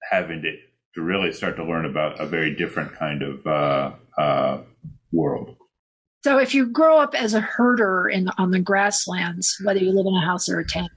having 0.09 0.41
to 0.41 0.55
to 0.95 1.01
really 1.01 1.31
start 1.31 1.55
to 1.55 1.63
learn 1.63 1.85
about 1.85 2.19
a 2.19 2.25
very 2.25 2.53
different 2.55 2.93
kind 2.95 3.21
of 3.21 3.47
uh, 3.47 3.91
uh, 4.17 4.61
world. 5.13 5.55
So, 6.23 6.37
if 6.37 6.53
you 6.53 6.65
grow 6.65 6.97
up 6.97 7.13
as 7.13 7.33
a 7.35 7.41
herder 7.41 8.09
in 8.09 8.27
on 8.37 8.51
the 8.51 8.59
grasslands, 8.59 9.55
whether 9.63 9.79
you 9.79 9.91
live 9.91 10.07
in 10.07 10.15
a 10.15 10.25
house 10.25 10.49
or 10.49 10.59
a 10.59 10.67
tent, 10.67 10.91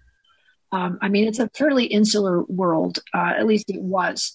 um, 0.73 0.99
I 1.01 1.09
mean, 1.09 1.29
it's 1.29 1.39
a 1.39 1.51
fairly 1.51 1.85
insular 1.85 2.43
world. 2.45 2.99
Uh, 3.15 3.35
at 3.39 3.47
least 3.47 3.69
it 3.69 3.83
was. 3.83 4.35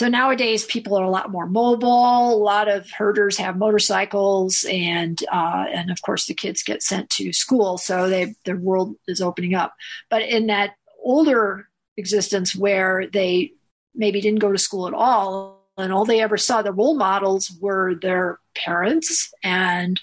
So 0.00 0.08
nowadays, 0.08 0.64
people 0.64 0.96
are 0.96 1.04
a 1.04 1.10
lot 1.10 1.30
more 1.30 1.46
mobile. 1.46 2.32
A 2.32 2.34
lot 2.34 2.68
of 2.68 2.90
herders 2.90 3.36
have 3.36 3.58
motorcycles, 3.58 4.64
and 4.66 5.22
uh, 5.30 5.66
and 5.70 5.90
of 5.90 6.00
course, 6.00 6.24
the 6.24 6.32
kids 6.32 6.62
get 6.62 6.82
sent 6.82 7.10
to 7.10 7.34
school. 7.34 7.76
So 7.76 8.08
they 8.08 8.34
their 8.46 8.56
world 8.56 8.96
is 9.06 9.20
opening 9.20 9.54
up. 9.54 9.74
But 10.08 10.22
in 10.22 10.46
that 10.46 10.70
older 11.04 11.68
existence, 11.98 12.56
where 12.56 13.08
they 13.12 13.52
maybe 13.94 14.22
didn't 14.22 14.38
go 14.38 14.50
to 14.50 14.56
school 14.56 14.88
at 14.88 14.94
all 14.94 15.68
and 15.76 15.92
all 15.92 16.06
they 16.06 16.22
ever 16.22 16.38
saw 16.38 16.62
the 16.62 16.72
role 16.72 16.96
models 16.96 17.54
were 17.60 17.94
their 17.94 18.38
parents 18.54 19.30
and 19.44 20.00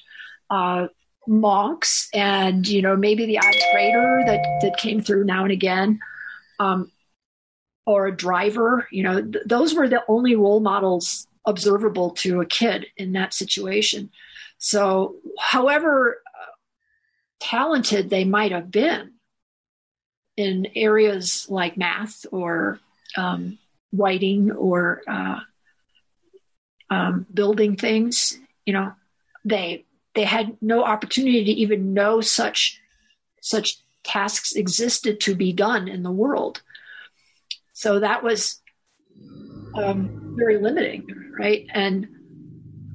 uh, 0.52 0.90
monks 1.28 2.08
and 2.14 2.68
you 2.68 2.84
know 2.84 2.96
maybe 2.96 3.26
the 3.26 3.40
odd 3.40 3.56
trader 3.72 4.22
that 4.28 4.60
that 4.62 4.78
came 4.78 5.02
through 5.02 5.24
now 5.24 5.42
and 5.42 5.52
again 5.52 6.00
um, 6.60 6.92
or 7.88 8.06
a 8.06 8.16
driver 8.16 8.88
you 8.92 9.02
know 9.02 9.20
th- 9.22 9.44
those 9.48 9.74
were 9.74 9.90
the 9.90 10.04
only 10.08 10.36
role 10.36 10.60
models 10.60 11.28
observable 11.46 12.12
to 12.12 12.42
a 12.42 12.46
kid 12.46 12.86
in 12.98 13.14
that 13.14 13.34
situation 13.34 14.12
so 14.60 15.16
however 15.40 16.22
uh, 16.40 16.52
talented 17.40 18.10
they 18.10 18.24
might 18.24 18.52
have 18.52 18.70
been 18.70 19.14
in 20.38 20.68
areas 20.76 21.48
like 21.50 21.78
math 21.78 22.26
or 22.32 22.80
um, 23.18 23.58
writing 23.92 24.52
or 24.52 25.02
uh, 25.08 25.40
um, 26.90 27.26
building 27.34 27.76
things. 27.76 28.40
You 28.66 28.74
know, 28.74 28.94
they 29.44 29.86
they 30.14 30.24
had 30.24 30.58
no 30.62 30.84
opportunity 30.84 31.44
to 31.44 31.52
even 31.52 31.94
know 31.94 32.22
such 32.22 32.80
such 33.42 33.78
tasks 34.04 34.54
existed 34.54 35.20
to 35.22 35.36
be 35.36 35.52
done 35.52 35.88
in 35.88 36.04
the 36.04 36.12
world. 36.12 36.62
So 37.78 38.00
that 38.00 38.24
was 38.24 38.60
um, 39.76 40.34
very 40.36 40.58
limiting, 40.58 41.06
right? 41.40 41.68
And 41.72 42.08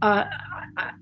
uh, 0.02 0.24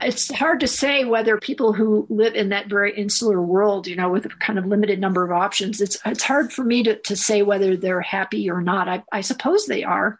it's 0.03 0.31
hard 0.31 0.61
to 0.61 0.67
say 0.67 1.07
whether 1.07 1.39
people 1.39 1.73
who 1.73 2.07
live 2.11 2.35
in 2.35 2.51
that 2.51 2.69
very 2.69 2.95
insular 2.95 3.41
world, 3.41 3.87
you 3.87 3.97
know, 3.97 4.11
with 4.11 4.27
a 4.27 4.29
kind 4.39 4.59
of 4.59 4.67
limited 4.67 5.01
number 5.01 5.25
of 5.25 5.33
options, 5.33 5.81
it's 5.81 5.97
it's 6.05 6.23
hard 6.23 6.53
for 6.53 6.63
me 6.63 6.83
to, 6.83 6.97
to 6.97 7.17
say 7.17 7.41
whether 7.41 7.75
they're 7.75 8.03
happy 8.03 8.51
or 8.51 8.61
not. 8.61 8.87
I, 8.87 9.03
I 9.11 9.23
suppose 9.23 9.65
they 9.65 9.83
are, 9.83 10.19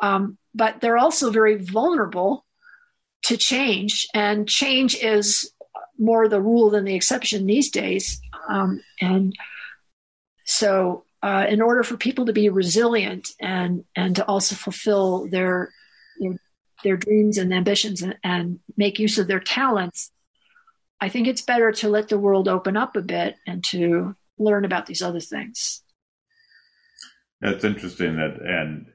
um, 0.00 0.38
but 0.54 0.80
they're 0.80 0.96
also 0.96 1.30
very 1.30 1.56
vulnerable 1.56 2.46
to 3.24 3.36
change, 3.36 4.06
and 4.14 4.48
change 4.48 4.94
is 4.94 5.52
more 5.98 6.28
the 6.28 6.40
rule 6.40 6.70
than 6.70 6.84
the 6.84 6.94
exception 6.94 7.44
these 7.44 7.70
days. 7.70 8.18
Um, 8.48 8.80
and 9.02 9.36
so, 10.46 11.04
uh, 11.22 11.46
in 11.48 11.60
order 11.60 11.82
for 11.82 11.96
people 11.96 12.26
to 12.26 12.32
be 12.32 12.48
resilient 12.48 13.28
and 13.40 13.84
and 13.94 14.16
to 14.16 14.24
also 14.24 14.54
fulfill 14.54 15.28
their 15.28 15.70
their 16.18 16.36
their 16.82 16.96
dreams 16.96 17.36
and 17.36 17.52
ambitions 17.52 18.02
and, 18.02 18.16
and 18.24 18.60
make 18.76 18.98
use 18.98 19.18
of 19.18 19.26
their 19.26 19.40
talents, 19.40 20.10
I 21.00 21.08
think 21.08 21.28
it's 21.28 21.42
better 21.42 21.72
to 21.72 21.88
let 21.88 22.08
the 22.08 22.18
world 22.18 22.48
open 22.48 22.76
up 22.76 22.96
a 22.96 23.02
bit 23.02 23.36
and 23.46 23.62
to 23.64 24.16
learn 24.38 24.64
about 24.64 24.86
these 24.86 25.02
other 25.02 25.20
things. 25.20 25.82
That's 27.40 27.64
interesting. 27.64 28.16
That 28.16 28.40
and 28.42 28.86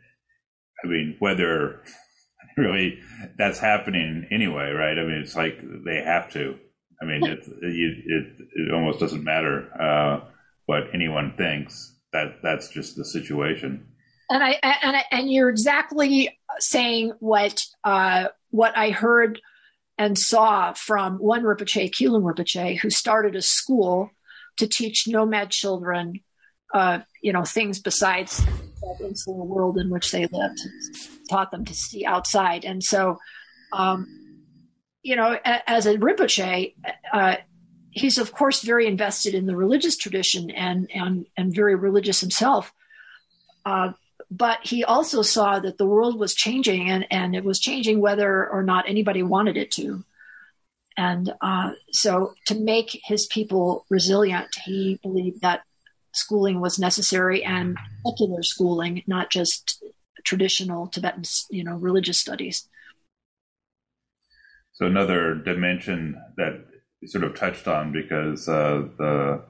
I 0.83 0.87
mean 0.87 1.15
whether 1.19 1.83
really 2.57 2.99
that's 3.37 3.59
happening 3.59 4.27
anyway, 4.31 4.71
right? 4.71 4.97
I 4.97 5.03
mean, 5.03 5.21
it's 5.21 5.35
like 5.35 5.59
they 5.85 6.01
have 6.01 6.31
to. 6.33 6.57
I 7.01 7.05
mean, 7.05 7.23
it 7.23 7.43
it, 7.61 8.47
it 8.55 8.73
almost 8.73 8.99
doesn't 8.99 9.23
matter 9.23 9.69
uh, 9.79 10.27
what 10.65 10.85
anyone 10.93 11.33
thinks. 11.37 11.94
That 12.15 12.37
that's 12.41 12.69
just 12.69 12.95
the 12.95 13.03
situation. 13.03 13.85
And 14.29 14.41
I 14.41 14.57
and 14.63 14.95
I, 14.95 15.03
and 15.11 15.29
you're 15.29 15.49
exactly 15.49 16.39
saying 16.59 17.11
what 17.19 17.61
uh, 17.83 18.29
what 18.51 18.77
I 18.77 18.91
heard 18.91 19.41
and 19.97 20.17
saw 20.17 20.71
from 20.71 21.17
one 21.17 21.43
Rinpoche, 21.43 21.91
Kyulung 21.91 22.23
Rinpoche, 22.23 22.79
who 22.79 22.89
started 22.89 23.35
a 23.35 23.41
school 23.41 24.11
to 24.57 24.65
teach 24.65 25.09
nomad 25.09 25.51
children, 25.51 26.21
uh, 26.73 26.99
you 27.21 27.33
know, 27.33 27.43
things 27.43 27.79
besides 27.79 28.37
that 28.45 28.97
insular 29.03 29.43
world 29.43 29.77
in 29.77 29.89
which 29.89 30.11
they 30.11 30.25
lived, 30.27 30.61
taught 31.29 31.51
them 31.51 31.65
to 31.65 31.73
see 31.73 32.05
outside, 32.05 32.63
and 32.63 32.81
so, 32.81 33.17
um, 33.73 34.07
you 35.03 35.17
know, 35.17 35.37
as 35.43 35.85
a 35.85 35.97
Rinpoche, 35.97 36.75
uh, 37.11 37.35
he's 37.95 38.17
of 38.17 38.33
course 38.33 38.61
very 38.61 38.85
invested 38.85 39.33
in 39.33 39.45
the 39.45 39.55
religious 39.55 39.97
tradition 39.97 40.51
and 40.51 40.89
and 40.93 41.25
and 41.35 41.55
very 41.55 41.75
religious 41.75 42.19
himself. 42.19 42.71
Uh, 43.65 43.93
but 44.29 44.59
he 44.63 44.83
also 44.83 45.21
saw 45.21 45.59
that 45.59 45.77
the 45.77 45.85
world 45.85 46.19
was 46.19 46.35
changing 46.35 46.89
and, 46.89 47.05
and 47.09 47.35
it 47.35 47.43
was 47.43 47.59
changing 47.59 47.99
whether 47.99 48.47
or 48.49 48.63
not 48.63 48.87
anybody 48.87 49.23
wanted 49.23 49.55
it 49.57 49.71
to. 49.71 50.03
And 50.97 51.33
uh, 51.41 51.71
so, 51.91 52.33
to 52.45 52.55
make 52.55 52.99
his 53.03 53.25
people 53.27 53.85
resilient, 53.89 54.47
he 54.63 54.99
believed 55.03 55.41
that 55.41 55.63
schooling 56.13 56.61
was 56.61 56.79
necessary 56.79 57.43
and 57.43 57.77
secular 58.05 58.43
schooling, 58.43 59.03
not 59.05 59.29
just 59.29 59.83
traditional 60.23 60.87
Tibetan, 60.87 61.23
you 61.49 61.63
know, 61.63 61.75
religious 61.75 62.17
studies. 62.17 62.67
So 64.73 64.85
another 64.85 65.35
dimension 65.35 66.21
that 66.37 66.65
sort 67.05 67.23
of 67.23 67.35
touched 67.35 67.67
on 67.67 67.91
because 67.91 68.47
uh, 68.47 68.87
the 68.97 69.43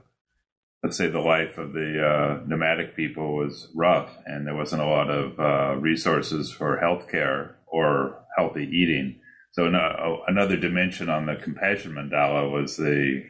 let's 0.83 0.97
say 0.97 1.07
the 1.07 1.19
life 1.19 1.57
of 1.57 1.73
the 1.73 2.05
uh, 2.05 2.45
nomadic 2.45 2.95
people 2.95 3.35
was 3.35 3.69
rough 3.73 4.09
and 4.27 4.45
there 4.45 4.55
wasn't 4.55 4.81
a 4.81 4.85
lot 4.85 5.09
of 5.09 5.39
uh, 5.39 5.79
resources 5.79 6.51
for 6.51 6.79
healthcare 6.79 7.53
or 7.65 8.23
healthy 8.37 8.69
eating. 8.71 9.19
So 9.53 9.67
no, 9.67 10.21
another 10.27 10.57
dimension 10.57 11.09
on 11.09 11.25
the 11.25 11.37
compassion 11.37 11.93
mandala 11.93 12.51
was 12.51 12.77
the 12.77 13.23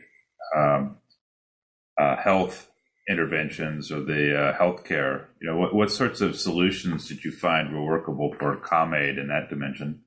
um, 0.54 0.98
uh, 1.98 2.18
health 2.18 2.70
interventions 3.10 3.92
or 3.92 4.02
the 4.02 4.38
uh, 4.38 4.58
healthcare. 4.58 5.28
You 5.40 5.50
know, 5.50 5.58
what, 5.58 5.74
what 5.74 5.92
sorts 5.92 6.22
of 6.22 6.36
solutions 6.36 7.08
did 7.08 7.24
you 7.24 7.32
find 7.32 7.74
were 7.74 7.86
workable 7.86 8.36
for 8.38 8.58
Kham 8.58 8.94
Aid 8.94 9.18
in 9.18 9.28
that 9.28 9.50
dimension? 9.50 10.02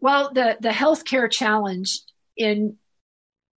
Well, 0.00 0.32
the 0.32 0.56
the 0.60 0.70
healthcare 0.70 1.30
challenge 1.30 2.00
in 2.36 2.76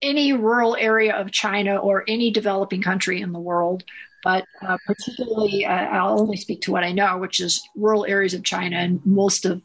any 0.04 0.32
rural 0.32 0.76
area 0.76 1.14
of 1.14 1.32
China 1.32 1.76
or 1.76 2.04
any 2.06 2.30
developing 2.30 2.82
country 2.82 3.20
in 3.20 3.32
the 3.32 3.40
world, 3.40 3.82
but 4.22 4.44
uh, 4.66 4.78
particularly, 4.86 5.66
uh, 5.66 5.72
I'll 5.72 6.20
only 6.20 6.36
speak 6.36 6.62
to 6.62 6.72
what 6.72 6.84
I 6.84 6.92
know, 6.92 7.18
which 7.18 7.40
is 7.40 7.62
rural 7.76 8.06
areas 8.06 8.34
of 8.34 8.44
China 8.44 8.76
and 8.76 9.04
most 9.04 9.44
of 9.44 9.62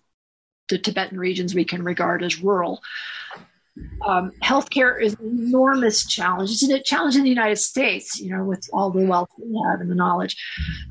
the 0.70 0.78
Tibetan 0.78 1.18
regions 1.18 1.56
we 1.56 1.66
can 1.66 1.84
regard 1.84 2.24
as 2.24 2.42
rural. 2.42 2.82
Um, 4.06 4.32
healthcare 4.44 5.02
is 5.02 5.14
an 5.14 5.48
enormous 5.48 6.06
challenge. 6.06 6.52
It's 6.52 6.70
a 6.70 6.82
challenge 6.82 7.16
in 7.16 7.24
the 7.24 7.30
United 7.30 7.58
States, 7.58 8.20
you 8.20 8.36
know, 8.36 8.44
with 8.44 8.68
all 8.74 8.92
the 8.92 9.06
wealth 9.06 9.30
we 9.38 9.62
have 9.70 9.80
and 9.80 9.90
the 9.90 9.96
knowledge. 9.96 10.36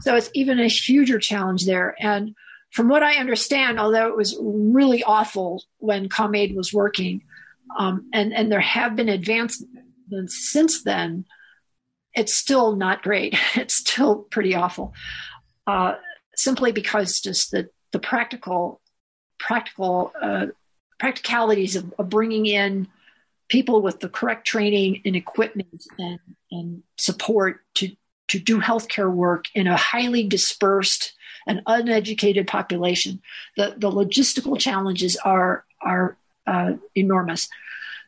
So 0.00 0.14
it's 0.16 0.30
even 0.34 0.58
a 0.58 0.68
huger 0.68 1.18
challenge 1.18 1.66
there. 1.66 1.94
And 2.00 2.34
from 2.72 2.88
what 2.88 3.02
I 3.02 3.16
understand, 3.16 3.78
although 3.78 4.08
it 4.08 4.16
was 4.16 4.38
really 4.40 5.02
awful 5.04 5.64
when 5.78 6.08
Kham 6.08 6.34
Aid 6.34 6.56
was 6.56 6.72
working, 6.72 7.22
um, 7.76 8.08
and 8.12 8.32
and 8.32 8.50
there 8.50 8.60
have 8.60 8.96
been 8.96 9.08
advancements 9.08 10.50
since 10.50 10.82
then. 10.82 11.24
It's 12.14 12.34
still 12.34 12.76
not 12.76 13.02
great. 13.02 13.36
It's 13.54 13.74
still 13.74 14.16
pretty 14.16 14.54
awful, 14.54 14.94
uh, 15.66 15.94
simply 16.34 16.72
because 16.72 17.20
just 17.20 17.50
the 17.50 17.68
the 17.92 17.98
practical 17.98 18.80
practical 19.38 20.12
uh, 20.20 20.46
practicalities 20.98 21.76
of, 21.76 21.94
of, 21.98 22.08
bringing 22.08 22.46
in 22.46 22.88
people 23.48 23.80
with 23.80 24.00
the 24.00 24.08
correct 24.08 24.46
training 24.46 25.00
and 25.04 25.14
equipment 25.14 25.84
and, 25.98 26.18
and 26.50 26.82
support 26.96 27.60
to 27.74 27.94
to 28.28 28.38
do 28.38 28.60
healthcare 28.60 29.10
work 29.10 29.46
in 29.54 29.66
a 29.66 29.76
highly 29.76 30.22
dispersed 30.22 31.14
and 31.46 31.62
uneducated 31.66 32.46
population. 32.46 33.20
The 33.56 33.74
the 33.76 33.90
logistical 33.90 34.58
challenges 34.58 35.16
are 35.16 35.64
are 35.80 36.16
uh, 36.48 36.72
enormous. 36.94 37.48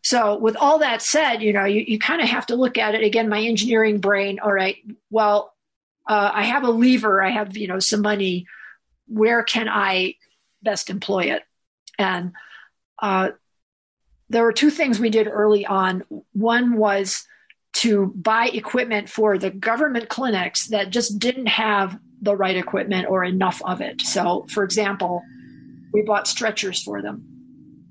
So, 0.03 0.39
with 0.39 0.57
all 0.57 0.79
that 0.79 1.03
said, 1.03 1.43
you 1.43 1.53
know, 1.53 1.67
you, 1.67 1.85
you 1.87 1.99
kind 1.99 2.23
of 2.23 2.29
have 2.29 2.47
to 2.47 2.57
look 2.57 2.79
at 2.79 2.95
it 2.95 3.05
again. 3.05 3.29
My 3.29 3.41
engineering 3.41 4.01
brain, 4.01 4.39
all 4.41 4.53
right, 4.53 4.77
well, 5.11 5.53
uh, 6.09 6.31
I 6.33 6.45
have 6.45 6.65
a 6.65 6.71
lever, 6.71 7.23
I 7.23 7.31
have, 7.31 7.57
you 7.57 7.69
know, 7.69 7.79
some 7.79 8.01
money. 8.01 8.47
Where 9.07 9.43
can 9.43 9.69
I 9.69 10.15
best 10.63 10.89
employ 10.89 11.25
it? 11.25 11.43
And 11.99 12.33
uh, 13.01 13.31
there 14.31 14.43
were 14.43 14.53
two 14.53 14.71
things 14.71 14.99
we 14.99 15.11
did 15.11 15.29
early 15.29 15.67
on. 15.67 16.03
One 16.33 16.77
was 16.77 17.27
to 17.73 18.07
buy 18.17 18.47
equipment 18.47 19.09
for 19.09 19.37
the 19.37 19.51
government 19.51 20.09
clinics 20.09 20.69
that 20.69 20.91
just 20.91 21.19
didn't 21.19 21.47
have 21.47 21.99
the 22.23 22.35
right 22.35 22.57
equipment 22.57 23.07
or 23.09 23.23
enough 23.23 23.61
of 23.65 23.81
it. 23.81 24.01
So, 24.01 24.47
for 24.49 24.65
example, 24.65 25.23
we 25.93 26.03
bought 26.03 26.27
stretchers 26.27 26.83
for 26.83 27.03
them 27.03 27.30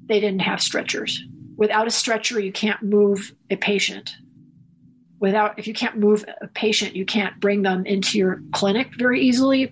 they 0.09 0.19
didn't 0.19 0.41
have 0.41 0.61
stretchers. 0.61 1.23
Without 1.55 1.87
a 1.87 1.91
stretcher, 1.91 2.39
you 2.39 2.51
can't 2.51 2.81
move 2.81 3.33
a 3.49 3.55
patient. 3.55 4.15
Without, 5.19 5.59
if 5.59 5.67
you 5.67 5.73
can't 5.73 5.97
move 5.97 6.25
a 6.41 6.47
patient, 6.47 6.95
you 6.95 7.05
can't 7.05 7.39
bring 7.39 7.61
them 7.61 7.85
into 7.85 8.17
your 8.17 8.41
clinic 8.51 8.89
very 8.97 9.21
easily 9.21 9.71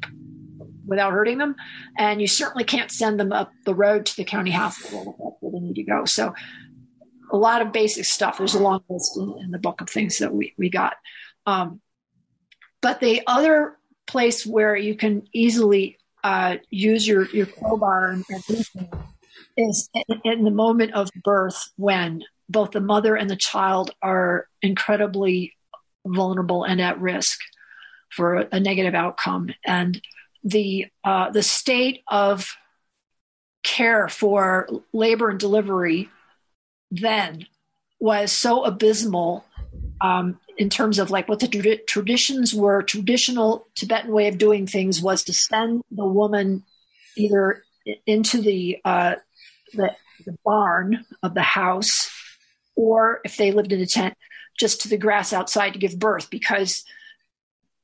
without 0.86 1.12
hurting 1.12 1.38
them. 1.38 1.56
And 1.98 2.22
you 2.22 2.28
certainly 2.28 2.64
can't 2.64 2.92
send 2.92 3.20
them 3.20 3.34
up 3.34 3.52
the 3.66 3.74
road 3.74 4.06
to 4.06 4.16
the 4.16 4.24
county 4.24 4.52
hospital 4.52 5.38
where 5.40 5.52
they 5.52 5.60
need 5.60 5.76
to 5.76 5.84
go. 5.84 6.06
So, 6.06 6.34
a 7.30 7.38
lot 7.38 7.62
of 7.62 7.74
basic 7.74 8.06
stuff. 8.06 8.38
There's 8.38 8.56
a 8.56 8.60
long 8.60 8.84
list 8.90 9.18
in, 9.18 9.38
in 9.44 9.52
the 9.52 9.58
book 9.58 9.82
of 9.82 9.90
things 9.90 10.20
that 10.20 10.34
we, 10.34 10.54
we 10.58 10.70
got. 10.70 10.96
Um, 11.46 11.82
but 12.82 13.02
the 13.02 13.22
other 13.28 13.78
place 14.06 14.46
where 14.46 14.78
you 14.78 14.96
can 14.96 15.24
easily 15.34 15.98
uh, 16.24 16.58
use 16.70 17.06
your, 17.06 17.28
your 17.32 17.48
crowbar 17.48 18.08
and, 18.08 18.24
and 18.30 18.90
is 19.58 19.90
in 20.24 20.44
the 20.44 20.52
moment 20.52 20.94
of 20.94 21.10
birth 21.24 21.72
when 21.76 22.24
both 22.50 22.72
the 22.72 22.80
mother 22.80 23.16
and 23.16 23.30
the 23.30 23.36
child 23.36 23.92
are 24.02 24.48
incredibly 24.62 25.54
vulnerable 26.06 26.64
and 26.64 26.80
at 26.80 27.00
risk 27.02 27.40
for 28.10 28.48
a 28.52 28.60
negative 28.60 28.94
outcome. 28.94 29.50
And 29.66 30.02
the 30.44 30.86
uh, 31.04 31.32
the 31.32 31.44
state 31.44 32.04
of 32.08 32.56
care 33.64 34.08
for 34.08 34.70
labor 34.94 35.30
and 35.30 35.40
delivery 35.40 36.10
then 36.90 37.48
was 38.00 38.32
so 38.32 38.64
abysmal 38.64 39.44
um, 40.00 40.40
in 40.58 40.70
terms 40.70 41.00
of 41.00 41.12
like 41.12 41.28
what 41.28 41.40
the 41.40 41.48
tra- 41.48 41.78
traditions 41.78 42.54
were. 42.54 42.82
Traditional 42.82 43.68
tibetan 43.76 44.12
way 44.12 44.28
of 44.28 44.38
doing 44.38 44.68
things 44.68 45.02
was 45.02 45.24
to 45.26 45.34
send 45.34 45.84
the 45.92 46.06
woman 46.06 46.64
either 47.18 47.64
into 48.06 48.42
the 48.42 48.78
uh, 48.86 49.16
the, 49.74 49.96
the 50.26 50.38
barn 50.44 51.06
of 51.24 51.34
the 51.34 51.42
house, 51.42 52.12
or 52.76 53.22
if 53.24 53.38
they 53.38 53.52
lived 53.52 53.74
in 53.74 53.82
a 53.82 53.86
tent, 53.86 54.16
just 54.58 54.82
to 54.82 54.90
the 54.90 54.98
grass 54.98 55.34
outside 55.34 55.74
to 55.74 55.80
give 55.80 56.00
birth 56.00 56.30
because 56.30 56.84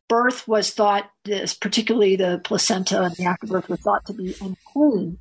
birth 0.08 0.48
was 0.48 0.72
thought, 0.72 1.10
this, 1.24 1.54
particularly 1.54 2.16
the 2.16 2.42
placenta 2.44 3.04
and 3.04 3.16
the 3.16 3.26
afterbirth, 3.26 3.70
were 3.70 3.78
thought 3.78 4.06
to 4.06 4.14
be 4.14 4.36
unclean. 4.42 5.18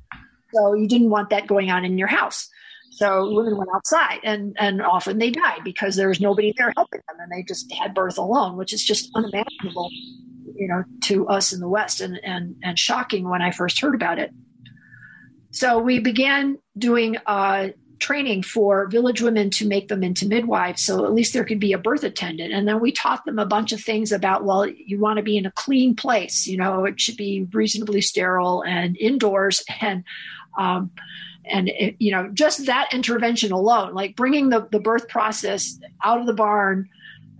So 0.53 0.73
you 0.73 0.87
didn't 0.87 1.09
want 1.09 1.29
that 1.31 1.47
going 1.47 1.71
on 1.71 1.85
in 1.85 1.97
your 1.97 2.07
house. 2.07 2.49
So 2.91 3.33
women 3.33 3.57
went 3.57 3.71
outside 3.73 4.19
and, 4.23 4.55
and 4.59 4.81
often 4.81 5.17
they 5.17 5.31
died 5.31 5.61
because 5.63 5.95
there 5.95 6.09
was 6.09 6.21
nobody 6.21 6.53
there 6.57 6.71
helping 6.75 7.01
them 7.07 7.17
and 7.19 7.31
they 7.31 7.43
just 7.43 7.71
had 7.73 7.95
birth 7.95 8.19
alone, 8.19 8.55
which 8.55 8.71
is 8.71 8.83
just 8.83 9.09
unimaginable, 9.15 9.89
you 10.55 10.67
know, 10.67 10.83
to 11.05 11.27
us 11.27 11.53
in 11.53 11.59
the 11.59 11.67
West 11.67 12.01
and, 12.01 12.19
and, 12.23 12.55
and 12.61 12.77
shocking 12.77 13.27
when 13.27 13.41
I 13.41 13.49
first 13.49 13.81
heard 13.81 13.95
about 13.95 14.19
it. 14.19 14.31
So 15.53 15.77
we 15.77 15.99
began 15.99 16.57
doing 16.75 17.17
uh, 17.27 17.69
training 17.99 18.41
for 18.41 18.87
village 18.87 19.21
women 19.21 19.51
to 19.51 19.67
make 19.67 19.87
them 19.87 20.03
into 20.03 20.27
midwives. 20.27 20.83
So 20.83 21.05
at 21.05 21.13
least 21.13 21.31
there 21.31 21.45
could 21.45 21.59
be 21.59 21.73
a 21.73 21.77
birth 21.77 22.03
attendant. 22.03 22.51
And 22.51 22.67
then 22.67 22.81
we 22.81 22.91
taught 22.91 23.23
them 23.23 23.37
a 23.37 23.45
bunch 23.45 23.71
of 23.71 23.79
things 23.79 24.11
about, 24.11 24.43
well, 24.43 24.67
you 24.67 24.99
want 24.99 25.17
to 25.17 25.23
be 25.23 25.37
in 25.37 25.45
a 25.45 25.51
clean 25.51 25.95
place. 25.95 26.47
You 26.47 26.57
know, 26.57 26.85
it 26.85 26.99
should 26.99 27.17
be 27.17 27.47
reasonably 27.53 28.01
sterile 28.01 28.63
and 28.63 28.97
indoors. 28.97 29.63
And, 29.79 30.03
um, 30.57 30.89
and 31.45 31.69
it, 31.69 31.95
you 31.99 32.11
know, 32.11 32.29
just 32.33 32.65
that 32.65 32.89
intervention 32.91 33.51
alone, 33.51 33.93
like 33.93 34.15
bringing 34.15 34.49
the, 34.49 34.67
the 34.71 34.79
birth 34.79 35.07
process 35.07 35.79
out 36.03 36.19
of 36.19 36.25
the 36.25 36.33
barn, 36.33 36.89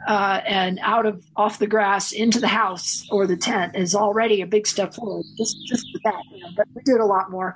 uh, 0.06 0.42
and 0.46 0.80
out 0.82 1.06
of 1.06 1.26
off 1.36 1.60
the 1.60 1.68
grass 1.68 2.12
into 2.12 2.40
the 2.40 2.48
house 2.48 3.08
or 3.10 3.26
the 3.26 3.38
tent 3.38 3.76
is 3.76 3.96
already 3.96 4.42
a 4.42 4.46
big 4.46 4.68
step 4.68 4.94
forward. 4.94 5.26
Just 5.38 5.58
just 5.66 5.86
that, 6.04 6.22
you 6.30 6.42
know, 6.42 6.50
but 6.58 6.68
we 6.76 6.82
did 6.84 7.00
a 7.00 7.06
lot 7.06 7.32
more 7.32 7.56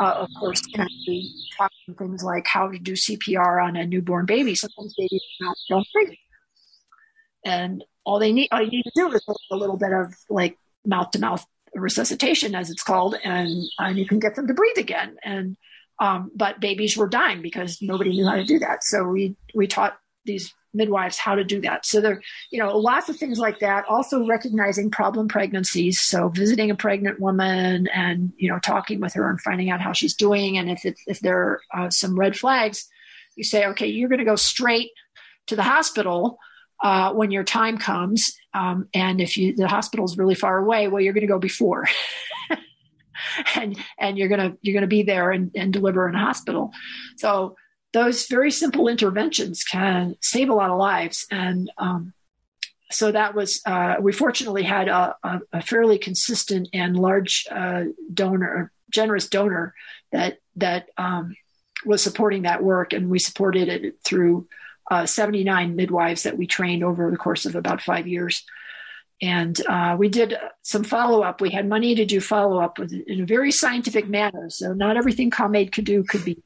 uh, 0.00 0.14
of 0.14 0.28
course, 0.38 0.62
can 0.62 0.88
be 1.06 1.30
talking 1.56 1.94
things 1.94 2.24
like 2.24 2.46
how 2.46 2.70
to 2.70 2.78
do 2.78 2.92
CPR 2.92 3.62
on 3.62 3.76
a 3.76 3.86
newborn 3.86 4.24
baby. 4.24 4.54
Sometimes 4.54 4.94
babies 4.96 5.22
don't 5.68 5.86
breathe, 5.92 6.16
and 7.44 7.84
all 8.04 8.18
they 8.18 8.32
need, 8.32 8.48
all 8.50 8.62
you 8.62 8.70
need 8.70 8.84
to 8.84 8.92
do 8.94 9.12
is 9.12 9.22
a 9.50 9.56
little 9.56 9.76
bit 9.76 9.92
of 9.92 10.14
like 10.30 10.56
mouth 10.86 11.10
to 11.10 11.20
mouth 11.20 11.44
resuscitation, 11.74 12.54
as 12.54 12.70
it's 12.70 12.82
called, 12.82 13.14
and 13.22 13.62
and 13.78 13.98
you 13.98 14.06
can 14.06 14.18
get 14.18 14.36
them 14.36 14.46
to 14.46 14.54
breathe 14.54 14.78
again. 14.78 15.16
And 15.22 15.56
um, 16.00 16.30
but 16.34 16.60
babies 16.60 16.96
were 16.96 17.08
dying 17.08 17.42
because 17.42 17.82
nobody 17.82 18.10
knew 18.10 18.26
how 18.26 18.36
to 18.36 18.44
do 18.44 18.58
that. 18.60 18.82
So 18.82 19.04
we 19.04 19.36
we 19.54 19.66
taught 19.66 19.98
these 20.24 20.54
midwives 20.72 21.18
how 21.18 21.34
to 21.34 21.44
do 21.44 21.60
that. 21.60 21.84
So 21.84 22.00
there, 22.00 22.20
you 22.50 22.58
know, 22.58 22.76
lots 22.76 23.08
of 23.08 23.16
things 23.16 23.38
like 23.38 23.58
that. 23.60 23.84
Also 23.88 24.26
recognizing 24.26 24.90
problem 24.90 25.28
pregnancies. 25.28 26.00
So 26.00 26.28
visiting 26.28 26.70
a 26.70 26.74
pregnant 26.74 27.20
woman 27.20 27.88
and 27.88 28.32
you 28.36 28.48
know 28.48 28.58
talking 28.58 29.00
with 29.00 29.14
her 29.14 29.28
and 29.28 29.40
finding 29.40 29.70
out 29.70 29.80
how 29.80 29.92
she's 29.92 30.14
doing. 30.14 30.58
And 30.58 30.70
if 30.70 30.84
if 31.06 31.20
there 31.20 31.60
are 31.72 31.86
uh, 31.86 31.90
some 31.90 32.18
red 32.18 32.36
flags, 32.36 32.88
you 33.36 33.44
say, 33.44 33.66
okay, 33.66 33.86
you're 33.86 34.08
going 34.08 34.18
to 34.18 34.24
go 34.24 34.36
straight 34.36 34.90
to 35.46 35.56
the 35.56 35.62
hospital 35.62 36.38
uh, 36.82 37.12
when 37.12 37.30
your 37.30 37.44
time 37.44 37.78
comes. 37.78 38.34
Um, 38.54 38.88
and 38.94 39.20
if 39.20 39.36
you, 39.36 39.54
the 39.54 40.02
is 40.04 40.18
really 40.18 40.34
far 40.34 40.58
away, 40.58 40.88
well, 40.88 41.00
you're 41.00 41.12
going 41.12 41.26
to 41.26 41.32
go 41.32 41.38
before. 41.38 41.86
and 43.54 43.78
and 43.98 44.18
you're 44.18 44.28
gonna 44.28 44.56
you're 44.62 44.74
gonna 44.74 44.86
be 44.86 45.02
there 45.02 45.30
and, 45.30 45.50
and 45.54 45.72
deliver 45.72 46.08
in 46.08 46.14
a 46.14 46.18
hospital. 46.18 46.72
So 47.16 47.56
those 47.92 48.26
very 48.26 48.50
simple 48.50 48.88
interventions 48.88 49.64
can 49.64 50.16
save 50.20 50.48
a 50.48 50.54
lot 50.54 50.70
of 50.70 50.78
lives. 50.78 51.26
And 51.30 51.70
um, 51.78 52.12
so 52.90 53.12
that 53.12 53.34
was 53.34 53.60
uh, 53.66 53.96
we 54.00 54.12
fortunately 54.12 54.62
had 54.62 54.88
a, 54.88 55.16
a, 55.52 55.62
fairly 55.62 55.98
consistent 55.98 56.68
and 56.72 56.96
large 56.98 57.46
uh, 57.50 57.84
donor, 58.12 58.72
generous 58.90 59.28
donor 59.28 59.74
that 60.12 60.38
that 60.56 60.88
um, 60.98 61.36
was 61.84 62.02
supporting 62.02 62.42
that 62.42 62.62
work, 62.62 62.92
and 62.92 63.08
we 63.08 63.18
supported 63.18 63.68
it 63.68 63.96
through 64.04 64.48
uh, 64.90 65.06
79 65.06 65.76
midwives 65.76 66.24
that 66.24 66.36
we 66.36 66.46
trained 66.46 66.82
over 66.82 67.10
the 67.10 67.16
course 67.16 67.46
of 67.46 67.54
about 67.54 67.80
five 67.80 68.06
years. 68.06 68.44
And 69.22 69.60
uh, 69.66 69.96
we 69.98 70.08
did 70.08 70.34
some 70.62 70.82
follow 70.82 71.22
up. 71.22 71.40
We 71.40 71.50
had 71.50 71.68
money 71.68 71.94
to 71.94 72.06
do 72.06 72.20
follow 72.20 72.58
up 72.58 72.78
in 72.78 73.20
a 73.20 73.26
very 73.26 73.52
scientific 73.52 74.08
manner. 74.08 74.48
So 74.48 74.72
not 74.72 74.96
everything 74.96 75.30
Kham 75.30 75.54
Aid 75.54 75.72
could 75.72 75.84
do 75.84 76.02
could 76.02 76.24
be 76.24 76.42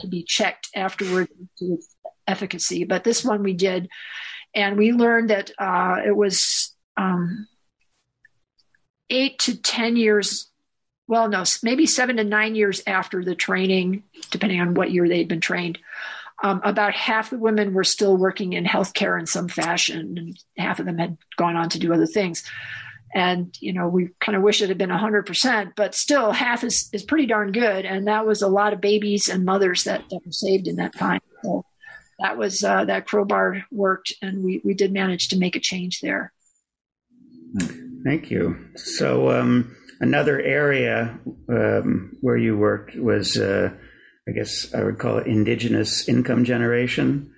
to 0.00 0.06
be 0.06 0.22
checked 0.22 0.68
afterward 0.74 1.28
to 1.58 1.78
efficacy. 2.26 2.84
But 2.84 3.04
this 3.04 3.24
one 3.24 3.42
we 3.42 3.54
did, 3.54 3.88
and 4.54 4.76
we 4.76 4.92
learned 4.92 5.30
that 5.30 5.50
uh, 5.58 5.96
it 6.04 6.16
was 6.16 6.74
um, 6.96 7.46
eight 9.10 9.38
to 9.40 9.60
ten 9.60 9.96
years. 9.96 10.50
Well, 11.08 11.28
no, 11.28 11.44
maybe 11.62 11.86
seven 11.86 12.16
to 12.16 12.24
nine 12.24 12.56
years 12.56 12.82
after 12.86 13.24
the 13.24 13.36
training, 13.36 14.02
depending 14.30 14.60
on 14.60 14.74
what 14.74 14.90
year 14.90 15.08
they'd 15.08 15.28
been 15.28 15.40
trained. 15.40 15.78
Um, 16.42 16.60
about 16.64 16.92
half 16.92 17.30
the 17.30 17.38
women 17.38 17.72
were 17.72 17.84
still 17.84 18.16
working 18.16 18.52
in 18.52 18.64
healthcare 18.64 19.18
in 19.18 19.26
some 19.26 19.48
fashion, 19.48 20.18
and 20.18 20.38
half 20.58 20.80
of 20.80 20.86
them 20.86 20.98
had 20.98 21.16
gone 21.36 21.56
on 21.56 21.68
to 21.70 21.78
do 21.78 21.94
other 21.94 22.06
things. 22.06 22.44
And 23.16 23.56
you 23.62 23.72
know, 23.72 23.88
we 23.88 24.10
kind 24.20 24.36
of 24.36 24.42
wish 24.42 24.60
it 24.60 24.68
had 24.68 24.76
been 24.76 24.90
hundred 24.90 25.24
percent, 25.24 25.72
but 25.74 25.94
still, 25.94 26.32
half 26.32 26.62
is 26.62 26.90
is 26.92 27.02
pretty 27.02 27.24
darn 27.24 27.50
good. 27.50 27.86
And 27.86 28.06
that 28.08 28.26
was 28.26 28.42
a 28.42 28.46
lot 28.46 28.74
of 28.74 28.80
babies 28.82 29.30
and 29.30 29.42
mothers 29.42 29.84
that, 29.84 30.02
that 30.10 30.20
were 30.26 30.32
saved 30.32 30.68
in 30.68 30.76
that 30.76 30.94
time. 30.94 31.22
So 31.42 31.64
that 32.18 32.36
was 32.36 32.62
uh, 32.62 32.84
that 32.84 33.06
crowbar 33.06 33.64
worked, 33.72 34.12
and 34.20 34.44
we 34.44 34.60
we 34.62 34.74
did 34.74 34.92
manage 34.92 35.28
to 35.28 35.38
make 35.38 35.56
a 35.56 35.60
change 35.60 36.00
there. 36.02 36.34
Thank 38.04 38.30
you. 38.30 38.68
So 38.74 39.30
um, 39.30 39.74
another 39.98 40.38
area 40.38 41.18
um, 41.48 42.18
where 42.20 42.36
you 42.36 42.58
worked 42.58 42.96
was. 42.96 43.38
Uh, 43.38 43.70
I 44.28 44.32
guess 44.32 44.74
I 44.74 44.82
would 44.82 44.98
call 44.98 45.18
it 45.18 45.28
indigenous 45.28 46.08
income 46.08 46.44
generation. 46.44 47.32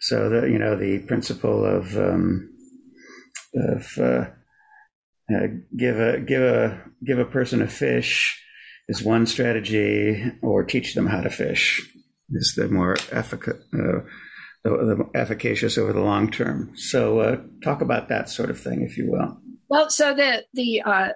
So 0.00 0.30
the 0.30 0.48
you 0.48 0.58
know 0.58 0.76
the 0.76 1.00
principle 1.00 1.64
of 1.64 1.96
um, 1.98 2.50
of 3.54 3.98
uh, 3.98 4.26
uh, 5.34 5.46
give 5.76 5.98
a 5.98 6.20
give 6.20 6.42
a 6.42 6.82
give 7.04 7.18
a 7.18 7.24
person 7.24 7.62
a 7.62 7.68
fish 7.68 8.42
is 8.88 9.02
one 9.02 9.26
strategy, 9.26 10.32
or 10.42 10.64
teach 10.64 10.94
them 10.94 11.06
how 11.06 11.20
to 11.20 11.30
fish 11.30 11.80
is 12.32 12.54
the 12.56 12.68
more 12.68 12.96
uh, 13.12 13.22
the, 14.64 14.70
the 14.70 15.10
efficacious 15.14 15.78
over 15.78 15.92
the 15.92 16.00
long 16.00 16.30
term. 16.30 16.72
So 16.76 17.20
uh, 17.20 17.36
talk 17.62 17.80
about 17.80 18.08
that 18.08 18.28
sort 18.28 18.50
of 18.50 18.60
thing, 18.60 18.82
if 18.82 18.96
you 18.96 19.10
will. 19.10 19.38
Well, 19.68 19.90
so 19.90 20.14
the 20.14 20.44
the 20.52 20.82
uh, 20.82 21.08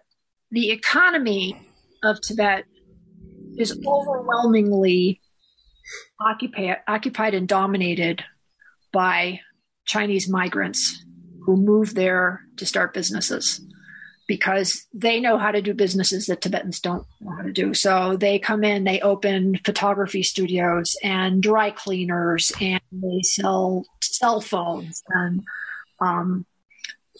the 0.50 0.70
economy 0.70 1.56
of 2.04 2.20
Tibet 2.20 2.64
is 3.56 3.78
overwhelmingly 3.86 5.20
occupied, 6.20 6.76
occupied 6.86 7.34
and 7.34 7.48
dominated 7.48 8.22
by 8.92 9.40
Chinese 9.84 10.28
migrants 10.28 11.04
who 11.44 11.56
move 11.56 11.94
there 11.94 12.40
to 12.56 12.66
start 12.66 12.94
businesses 12.94 13.60
because 14.26 14.86
they 14.92 15.20
know 15.20 15.38
how 15.38 15.50
to 15.50 15.60
do 15.60 15.74
businesses 15.74 16.26
that 16.26 16.40
Tibetans 16.40 16.80
don't 16.80 17.06
know 17.20 17.36
how 17.36 17.42
to 17.42 17.52
do. 17.52 17.74
So 17.74 18.16
they 18.16 18.38
come 18.38 18.64
in, 18.64 18.84
they 18.84 19.00
open 19.00 19.58
photography 19.64 20.22
studios 20.22 20.96
and 21.02 21.42
dry 21.42 21.70
cleaners, 21.70 22.52
and 22.60 22.80
they 22.90 23.22
sell 23.22 23.84
cell 24.00 24.40
phones 24.40 25.02
and 25.08 25.42
um, 26.00 26.46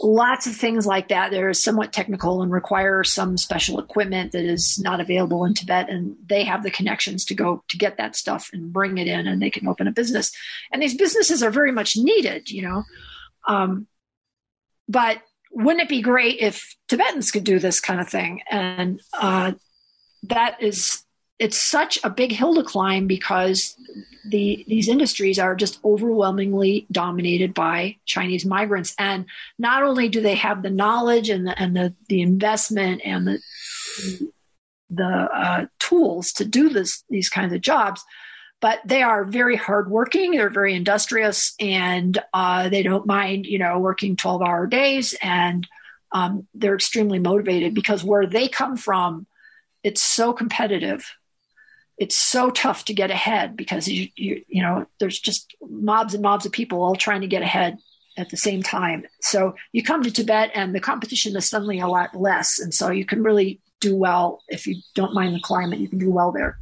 lots 0.01 0.47
of 0.47 0.57
things 0.57 0.87
like 0.87 1.09
that. 1.09 1.31
They're 1.31 1.53
somewhat 1.53 1.93
technical 1.93 2.43
and 2.43 2.51
require 2.51 3.05
some 3.05 3.37
special 3.37 3.79
equipment 3.79 4.33
that 4.33 4.45
is 4.45 4.79
not 4.79 5.01
available 5.01 5.45
in 5.45 5.55
Tibet, 5.55 5.91
and 5.91 6.17
they 6.27 6.45
have 6.45 6.63
the 6.63 6.71
connections 6.71 7.25
to 7.27 7.35
go 7.35 7.63
to 7.69 7.77
get 7.77 7.99
that 7.99 8.17
stuff 8.17 8.51
and 8.53 8.73
bring 8.73 8.99
it 8.99 9.07
in, 9.07 9.27
and 9.27 9.41
they 9.41 9.51
can 9.51 9.69
open 9.69 9.87
a 9.87 9.93
business. 9.93 10.33
And 10.73 10.83
these 10.83 10.97
businesses 10.97 11.43
are 11.43 11.51
very 11.51 11.73
much 11.73 11.97
needed, 11.97 12.51
you 12.51 12.63
know. 12.63 12.83
Um, 13.47 13.87
but 14.89 15.19
wouldn't 15.55 15.83
it 15.83 15.89
be 15.89 16.03
great 16.03 16.39
if 16.41 16.77
Tibetans 16.89 17.31
could 17.31 17.45
do 17.45 17.59
this 17.59 17.81
kind 17.81 18.01
of 18.01 18.09
thing? 18.09 18.43
And 18.51 19.01
uh, 19.19 19.53
that 20.25 20.63
is 20.63 21.05
it's 21.39 21.61
such 21.61 21.99
a 22.05 22.11
big 22.11 22.31
hill 22.33 22.55
to 22.55 22.63
climb 22.63 23.07
because 23.07 23.77
the 24.25 24.65
these 24.69 24.89
industries 24.89 25.39
are 25.39 25.55
just 25.55 25.79
overwhelmingly 25.85 26.87
dominated 26.91 27.55
by 27.55 27.97
Chinese 28.05 28.47
migrants. 28.47 28.95
And 28.99 29.27
not 29.59 29.83
only 29.83 30.09
do 30.09 30.21
they 30.21 30.37
have 30.37 30.63
the 30.63 30.71
knowledge 30.71 31.29
and 31.29 31.47
the 31.47 31.59
and 31.59 31.77
the, 31.77 31.95
the 32.09 32.23
investment 32.23 33.03
and 33.05 33.27
the 33.27 33.41
the 34.91 35.05
uh, 35.05 35.67
tools 35.79 36.33
to 36.33 36.45
do 36.45 36.69
this 36.69 37.05
these 37.09 37.29
kinds 37.29 37.53
of 37.53 37.61
jobs, 37.61 38.05
but 38.65 38.81
they 38.87 39.03
are 39.03 39.27
very 39.27 39.57
hardworking. 39.57 40.31
They're 40.31 40.49
very 40.49 40.75
industrious, 40.75 41.55
and 41.61 42.19
uh, 42.33 42.71
they 42.71 42.83
don't 42.83 43.05
mind 43.05 43.45
you 43.45 43.59
know 43.59 43.79
working 43.79 44.17
twelve 44.17 44.41
hour 44.41 44.67
days, 44.67 45.15
and 45.21 45.69
um, 46.13 46.47
they're 46.55 46.75
extremely 46.75 47.19
motivated 47.19 47.75
because 47.75 48.03
where 48.03 48.27
they 48.27 48.49
come 48.49 48.79
from, 48.79 49.27
it's 49.83 50.01
so 50.01 50.33
competitive 50.33 51.05
it's 51.97 52.17
so 52.17 52.51
tough 52.51 52.87
to 52.87 52.95
get 52.95 53.11
ahead 53.11 53.57
because 53.57 53.87
you, 53.87 54.09
you 54.17 54.43
you 54.49 54.63
know 54.63 54.87
there's 54.99 55.21
just 55.21 55.55
mobs 55.61 56.15
and 56.15 56.23
mobs 56.23 56.47
of 56.47 56.53
people 56.53 56.83
all 56.83 56.97
trying 56.97 57.21
to 57.21 57.29
get 57.29 57.43
ahead 57.43 57.79
at 58.17 58.31
the 58.31 58.37
same 58.37 58.63
time. 58.63 59.05
So 59.21 59.55
you 59.73 59.83
come 59.83 60.03
to 60.03 60.11
Tibet 60.11 60.51
and 60.55 60.75
the 60.75 60.81
competition 60.81 61.37
is 61.37 61.49
suddenly 61.49 61.81
a 61.81 61.87
lot 61.87 62.17
less, 62.17 62.59
and 62.59 62.73
so 62.73 62.91
you 62.91 63.05
can 63.05 63.23
really 63.23 63.61
do 63.81 63.95
well 63.95 64.43
if 64.49 64.67
you 64.67 64.77
don't 64.95 65.15
mind 65.15 65.35
the 65.35 65.41
climate. 65.41 65.81
You 65.81 65.89
can 65.89 65.99
do 65.99 66.11
well 66.11 66.33
there. 66.33 66.59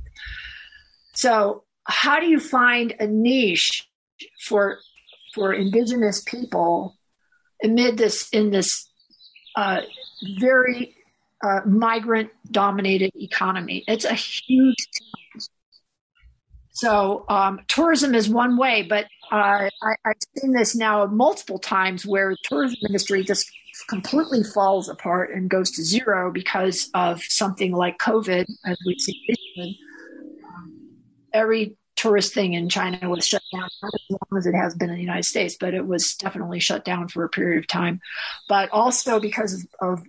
So 1.15 1.63
how 1.93 2.19
do 2.19 2.27
you 2.27 2.41
find 2.41 2.95
a 2.99 3.07
niche 3.07 3.87
for 4.41 4.79
for 5.35 5.53
indigenous 5.53 6.23
people 6.23 6.97
amid 7.63 7.99
this 7.99 8.29
in 8.31 8.51
this 8.51 8.89
uh, 9.57 9.83
very 10.41 10.97
uh, 11.45 11.61
migrant 11.67 12.31
dominated 12.51 13.13
economy? 13.15 13.85
It's 13.87 14.07
a 14.07 14.15
huge 14.15 14.77
challenge. 14.77 15.49
so 16.71 17.27
um, 17.29 17.61
tourism 17.69 18.15
is 18.15 18.29
one 18.29 18.57
way, 18.57 18.83
but 18.83 19.05
uh, 19.31 19.69
I, 19.83 19.95
have 20.05 20.17
seen 20.39 20.53
this 20.53 20.75
now 20.75 21.05
multiple 21.07 21.59
times 21.59 22.07
where 22.07 22.31
the 22.31 22.39
tourism 22.45 22.79
industry 22.87 23.23
just 23.23 23.51
completely 23.89 24.43
falls 24.43 24.89
apart 24.89 25.35
and 25.35 25.51
goes 25.51 25.71
to 25.73 25.83
zero 25.83 26.33
because 26.33 26.91
of 26.95 27.23
something 27.23 27.73
like 27.73 27.99
COVID, 27.99 28.47
as 28.65 28.79
we've 28.87 29.01
seen. 29.01 29.77
Um, 30.47 30.91
every 31.33 31.77
tourist 31.97 32.35
thing 32.35 32.55
in 32.55 32.69
China 32.69 33.09
was 33.09 33.27
shut 33.27 33.43
down, 33.53 33.69
not 33.83 33.95
as 33.95 34.11
long 34.11 34.39
as 34.39 34.47
it 34.47 34.55
has 34.55 34.75
been 34.75 34.91
in 34.91 34.97
the 34.97 35.03
United 35.03 35.25
States, 35.25 35.57
but 35.59 35.75
it 35.75 35.87
was 35.87 36.15
definitely 36.15 36.61
shut 36.61 36.85
down 36.85 37.09
for 37.09 37.25
a 37.25 37.29
period 37.29 37.59
of 37.59 37.67
time. 37.67 38.01
But 38.49 38.71
also 38.71 39.21
because 39.21 39.55
of, 39.55 39.67
of 39.81 40.03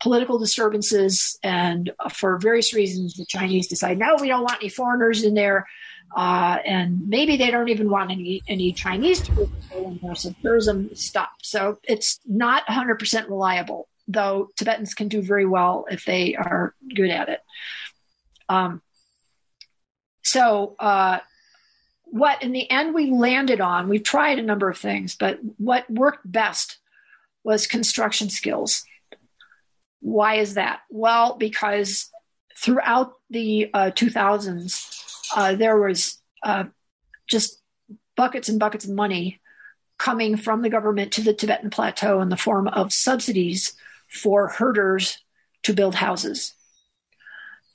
political 0.00 0.38
disturbances 0.38 1.38
and 1.42 1.90
for 2.12 2.38
various 2.38 2.74
reasons, 2.74 3.14
the 3.14 3.26
Chinese 3.26 3.68
decide, 3.68 3.98
no, 3.98 4.16
we 4.20 4.28
don't 4.28 4.42
want 4.42 4.60
any 4.60 4.68
foreigners 4.68 5.22
in 5.22 5.34
there. 5.34 5.66
Uh, 6.16 6.58
and 6.64 7.08
maybe 7.08 7.36
they 7.36 7.52
don't 7.52 7.68
even 7.68 7.88
want 7.88 8.10
any 8.10 8.42
any 8.48 8.72
Chinese 8.72 9.20
to 9.20 9.30
go 9.32 9.50
in 9.84 10.00
there, 10.02 10.14
so 10.16 10.34
tourism 10.42 10.92
stopped. 10.96 11.46
So 11.46 11.78
it's 11.84 12.18
not 12.26 12.66
100% 12.66 13.28
reliable, 13.28 13.88
though 14.08 14.48
Tibetans 14.56 14.94
can 14.94 15.06
do 15.06 15.22
very 15.22 15.46
well 15.46 15.86
if 15.88 16.04
they 16.04 16.34
are 16.34 16.74
good 16.96 17.10
at 17.10 17.28
it. 17.28 17.40
Um, 18.48 18.82
so 20.22 20.74
uh, 20.80 21.20
what 22.10 22.42
in 22.42 22.52
the 22.52 22.70
end 22.70 22.94
we 22.94 23.10
landed 23.10 23.60
on, 23.60 23.88
we've 23.88 24.02
tried 24.02 24.38
a 24.38 24.42
number 24.42 24.68
of 24.68 24.78
things, 24.78 25.14
but 25.16 25.38
what 25.58 25.88
worked 25.90 26.30
best 26.30 26.78
was 27.44 27.66
construction 27.66 28.28
skills. 28.30 28.84
Why 30.00 30.36
is 30.36 30.54
that? 30.54 30.80
Well, 30.90 31.36
because 31.36 32.10
throughout 32.56 33.12
the 33.30 33.70
uh, 33.72 33.90
2000s, 33.94 35.02
uh, 35.34 35.54
there 35.54 35.78
was 35.78 36.18
uh, 36.42 36.64
just 37.28 37.60
buckets 38.16 38.48
and 38.48 38.58
buckets 38.58 38.84
of 38.84 38.90
money 38.90 39.40
coming 39.98 40.36
from 40.36 40.62
the 40.62 40.70
government 40.70 41.12
to 41.12 41.20
the 41.22 41.34
Tibetan 41.34 41.70
plateau 41.70 42.20
in 42.20 42.28
the 42.28 42.36
form 42.36 42.66
of 42.68 42.92
subsidies 42.92 43.74
for 44.08 44.48
herders 44.48 45.18
to 45.62 45.74
build 45.74 45.94
houses. 45.94 46.54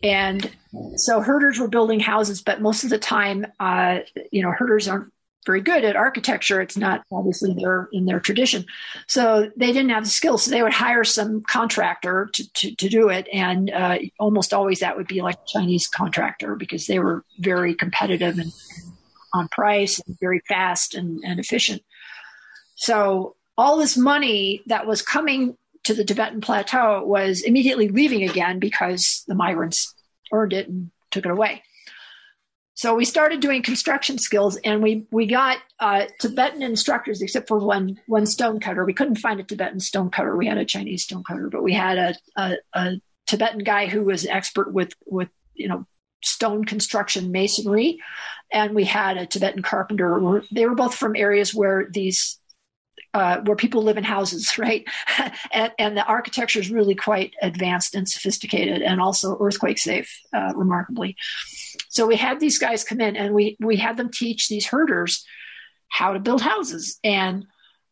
And 0.03 0.51
so 0.97 1.21
herders 1.21 1.59
were 1.59 1.67
building 1.67 1.99
houses, 1.99 2.41
but 2.41 2.61
most 2.61 2.83
of 2.83 2.89
the 2.89 2.99
time, 2.99 3.45
uh, 3.59 3.99
you 4.31 4.41
know, 4.41 4.51
herders 4.51 4.87
aren't 4.87 5.11
very 5.45 5.61
good 5.61 5.85
at 5.85 5.95
architecture. 5.95 6.59
It's 6.59 6.75
not 6.75 7.03
obviously 7.11 7.53
their 7.53 7.87
in 7.91 8.05
their 8.05 8.19
tradition, 8.19 8.65
so 9.07 9.51
they 9.55 9.67
didn't 9.67 9.89
have 9.89 10.03
the 10.03 10.09
skills. 10.09 10.43
So 10.43 10.51
they 10.51 10.63
would 10.63 10.73
hire 10.73 11.03
some 11.03 11.43
contractor 11.43 12.29
to 12.33 12.53
to, 12.53 12.75
to 12.75 12.89
do 12.89 13.09
it, 13.09 13.27
and 13.31 13.69
uh, 13.71 13.99
almost 14.19 14.53
always 14.53 14.79
that 14.79 14.97
would 14.97 15.07
be 15.07 15.21
like 15.21 15.35
a 15.35 15.47
Chinese 15.47 15.87
contractor 15.87 16.55
because 16.55 16.87
they 16.87 16.99
were 16.99 17.23
very 17.39 17.75
competitive 17.75 18.39
and, 18.39 18.51
on 19.33 19.47
price 19.49 20.01
and 20.05 20.17
very 20.19 20.41
fast 20.47 20.95
and, 20.95 21.21
and 21.23 21.39
efficient. 21.39 21.81
So 22.75 23.35
all 23.57 23.77
this 23.77 23.97
money 23.97 24.61
that 24.67 24.87
was 24.87 25.01
coming 25.01 25.57
to 25.85 25.93
the 25.93 26.03
Tibetan 26.03 26.41
plateau 26.41 27.03
was 27.05 27.41
immediately 27.41 27.87
leaving 27.87 28.27
again 28.27 28.59
because 28.59 29.23
the 29.27 29.35
migrants 29.35 29.93
earned 30.31 30.53
it 30.53 30.67
and 30.67 30.91
took 31.11 31.25
it 31.25 31.31
away. 31.31 31.63
So 32.73 32.93
we 32.93 33.05
started 33.05 33.39
doing 33.39 33.61
construction 33.61 34.17
skills, 34.17 34.57
and 34.57 34.83
we 34.83 35.07
we 35.09 35.27
got 35.27 35.59
uh, 35.79 36.05
Tibetan 36.19 36.61
instructors, 36.61 37.21
except 37.21 37.47
for 37.47 37.57
one 37.57 38.01
one 38.07 38.25
stonecutter. 38.25 38.83
We 38.83 38.93
couldn't 38.93 39.15
find 39.15 39.39
a 39.39 39.43
Tibetan 39.43 39.79
stonecutter. 39.79 40.35
We 40.35 40.47
had 40.47 40.57
a 40.57 40.65
Chinese 40.65 41.03
stonecutter, 41.03 41.49
but 41.49 41.63
we 41.63 41.71
had 41.71 41.97
a, 41.97 42.15
a, 42.35 42.55
a 42.73 43.01
Tibetan 43.27 43.59
guy 43.59 43.87
who 43.87 44.03
was 44.03 44.25
expert 44.25 44.73
with 44.73 44.91
with 45.05 45.29
you 45.53 45.69
know 45.69 45.85
stone 46.21 46.65
construction 46.65 47.31
masonry, 47.31 47.99
and 48.51 48.75
we 48.75 48.83
had 48.83 49.15
a 49.15 49.25
Tibetan 49.25 49.61
carpenter. 49.61 50.43
They 50.51 50.65
were 50.65 50.75
both 50.75 50.95
from 50.95 51.15
areas 51.15 51.55
where 51.55 51.87
these 51.89 52.39
uh, 53.15 53.39
where 53.43 53.55
people 53.55 53.81
live 53.81 53.97
in 53.97 54.03
houses, 54.03 54.51
right? 54.57 54.85
and, 55.51 55.71
and, 55.79 55.95
the 55.95 56.05
architecture 56.05 56.59
is 56.59 56.69
really 56.69 56.95
quite 56.95 57.33
advanced 57.41 57.95
and 57.95 58.09
sophisticated, 58.09 58.81
and 58.81 58.99
also 58.99 59.37
earthquake 59.39 59.79
safe, 59.79 60.11
uh, 60.33 60.51
remarkably. 60.53 61.15
So 61.87 62.05
we 62.05 62.17
had 62.17 62.41
these 62.41 62.59
guys 62.59 62.83
come 62.83 62.99
in, 62.99 63.15
and 63.15 63.33
we 63.33 63.55
we 63.61 63.77
had 63.77 63.95
them 63.95 64.11
teach 64.11 64.49
these 64.49 64.67
herders 64.67 65.25
how 65.87 66.11
to 66.11 66.19
build 66.19 66.41
houses. 66.41 66.99
And 67.05 67.45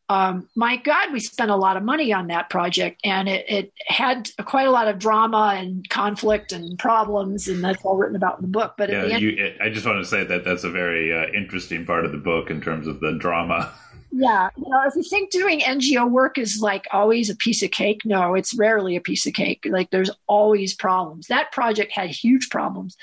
um, 0.09 0.49
my 0.57 0.75
God, 0.75 1.13
we 1.13 1.21
spent 1.21 1.49
a 1.49 1.55
lot 1.55 1.77
of 1.77 1.83
money 1.83 2.11
on 2.11 2.27
that 2.27 2.49
project, 2.49 2.99
and 3.05 3.29
it, 3.29 3.45
it 3.47 3.73
had 3.87 4.29
quite 4.43 4.67
a 4.67 4.71
lot 4.71 4.89
of 4.89 4.99
drama 4.99 5.55
and 5.57 5.87
conflict 5.89 6.51
and 6.51 6.77
problems, 6.77 7.47
and 7.47 7.63
that's 7.63 7.81
all 7.85 7.95
written 7.95 8.17
about 8.17 8.39
in 8.39 8.41
the 8.41 8.51
book. 8.51 8.73
But 8.77 8.89
yeah, 8.89 9.05
you, 9.05 9.55
I 9.61 9.69
just 9.69 9.85
want 9.85 10.03
to 10.03 10.05
say 10.05 10.25
that 10.25 10.43
that's 10.43 10.65
a 10.65 10.69
very 10.69 11.13
uh, 11.13 11.27
interesting 11.33 11.85
part 11.85 12.03
of 12.03 12.11
the 12.11 12.17
book 12.17 12.49
in 12.49 12.59
terms 12.59 12.87
of 12.87 12.99
the 12.99 13.13
drama. 13.17 13.73
Yeah, 14.15 14.49
you 14.55 14.69
know, 14.69 14.83
if 14.85 14.95
you 14.95 15.01
think 15.01 15.31
doing 15.31 15.61
NGO 15.61 16.07
work 16.07 16.37
is 16.37 16.59
like 16.61 16.85
always 16.91 17.31
a 17.31 17.35
piece 17.35 17.63
of 17.63 17.71
cake, 17.71 18.01
no, 18.05 18.35
it's 18.35 18.53
rarely 18.53 18.95
a 18.95 19.01
piece 19.01 19.25
of 19.25 19.33
cake. 19.33 19.65
Like 19.67 19.89
there's 19.89 20.11
always 20.27 20.75
problems. 20.75 21.25
That 21.27 21.51
project 21.51 21.91
had 21.93 22.11
huge 22.11 22.51
problems. 22.51 22.95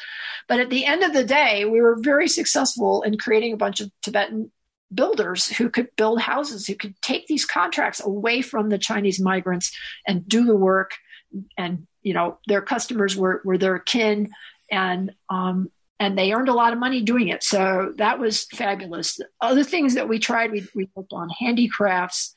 But 0.46 0.60
at 0.60 0.70
the 0.70 0.86
end 0.86 1.02
of 1.02 1.12
the 1.12 1.24
day, 1.24 1.64
we 1.64 1.80
were 1.80 1.96
very 1.98 2.28
successful 2.28 3.02
in 3.02 3.18
creating 3.18 3.52
a 3.52 3.56
bunch 3.56 3.80
of 3.80 3.90
Tibetan 4.02 4.52
builders 4.94 5.48
who 5.48 5.68
could 5.68 5.88
build 5.96 6.20
houses, 6.20 6.68
who 6.68 6.76
could 6.76 6.94
take 7.02 7.26
these 7.26 7.44
contracts 7.44 8.00
away 8.00 8.40
from 8.40 8.68
the 8.68 8.78
Chinese 8.78 9.18
migrants 9.18 9.76
and 10.06 10.28
do 10.28 10.44
the 10.44 10.54
work. 10.54 10.92
And, 11.58 11.88
you 12.02 12.14
know, 12.14 12.38
their 12.46 12.62
customers 12.62 13.16
were, 13.16 13.42
were 13.44 13.58
their 13.58 13.80
kin. 13.80 14.30
And 14.70 15.12
um, 15.28 15.72
and 16.00 16.16
they 16.16 16.32
earned 16.32 16.48
a 16.48 16.54
lot 16.54 16.72
of 16.72 16.78
money 16.78 17.02
doing 17.02 17.28
it. 17.28 17.44
So 17.44 17.92
that 17.98 18.18
was 18.18 18.44
fabulous. 18.44 19.20
Other 19.38 19.62
things 19.62 19.94
that 19.94 20.08
we 20.08 20.18
tried, 20.18 20.50
we, 20.50 20.66
we 20.74 20.88
worked 20.94 21.12
on 21.12 21.28
handicrafts. 21.28 22.34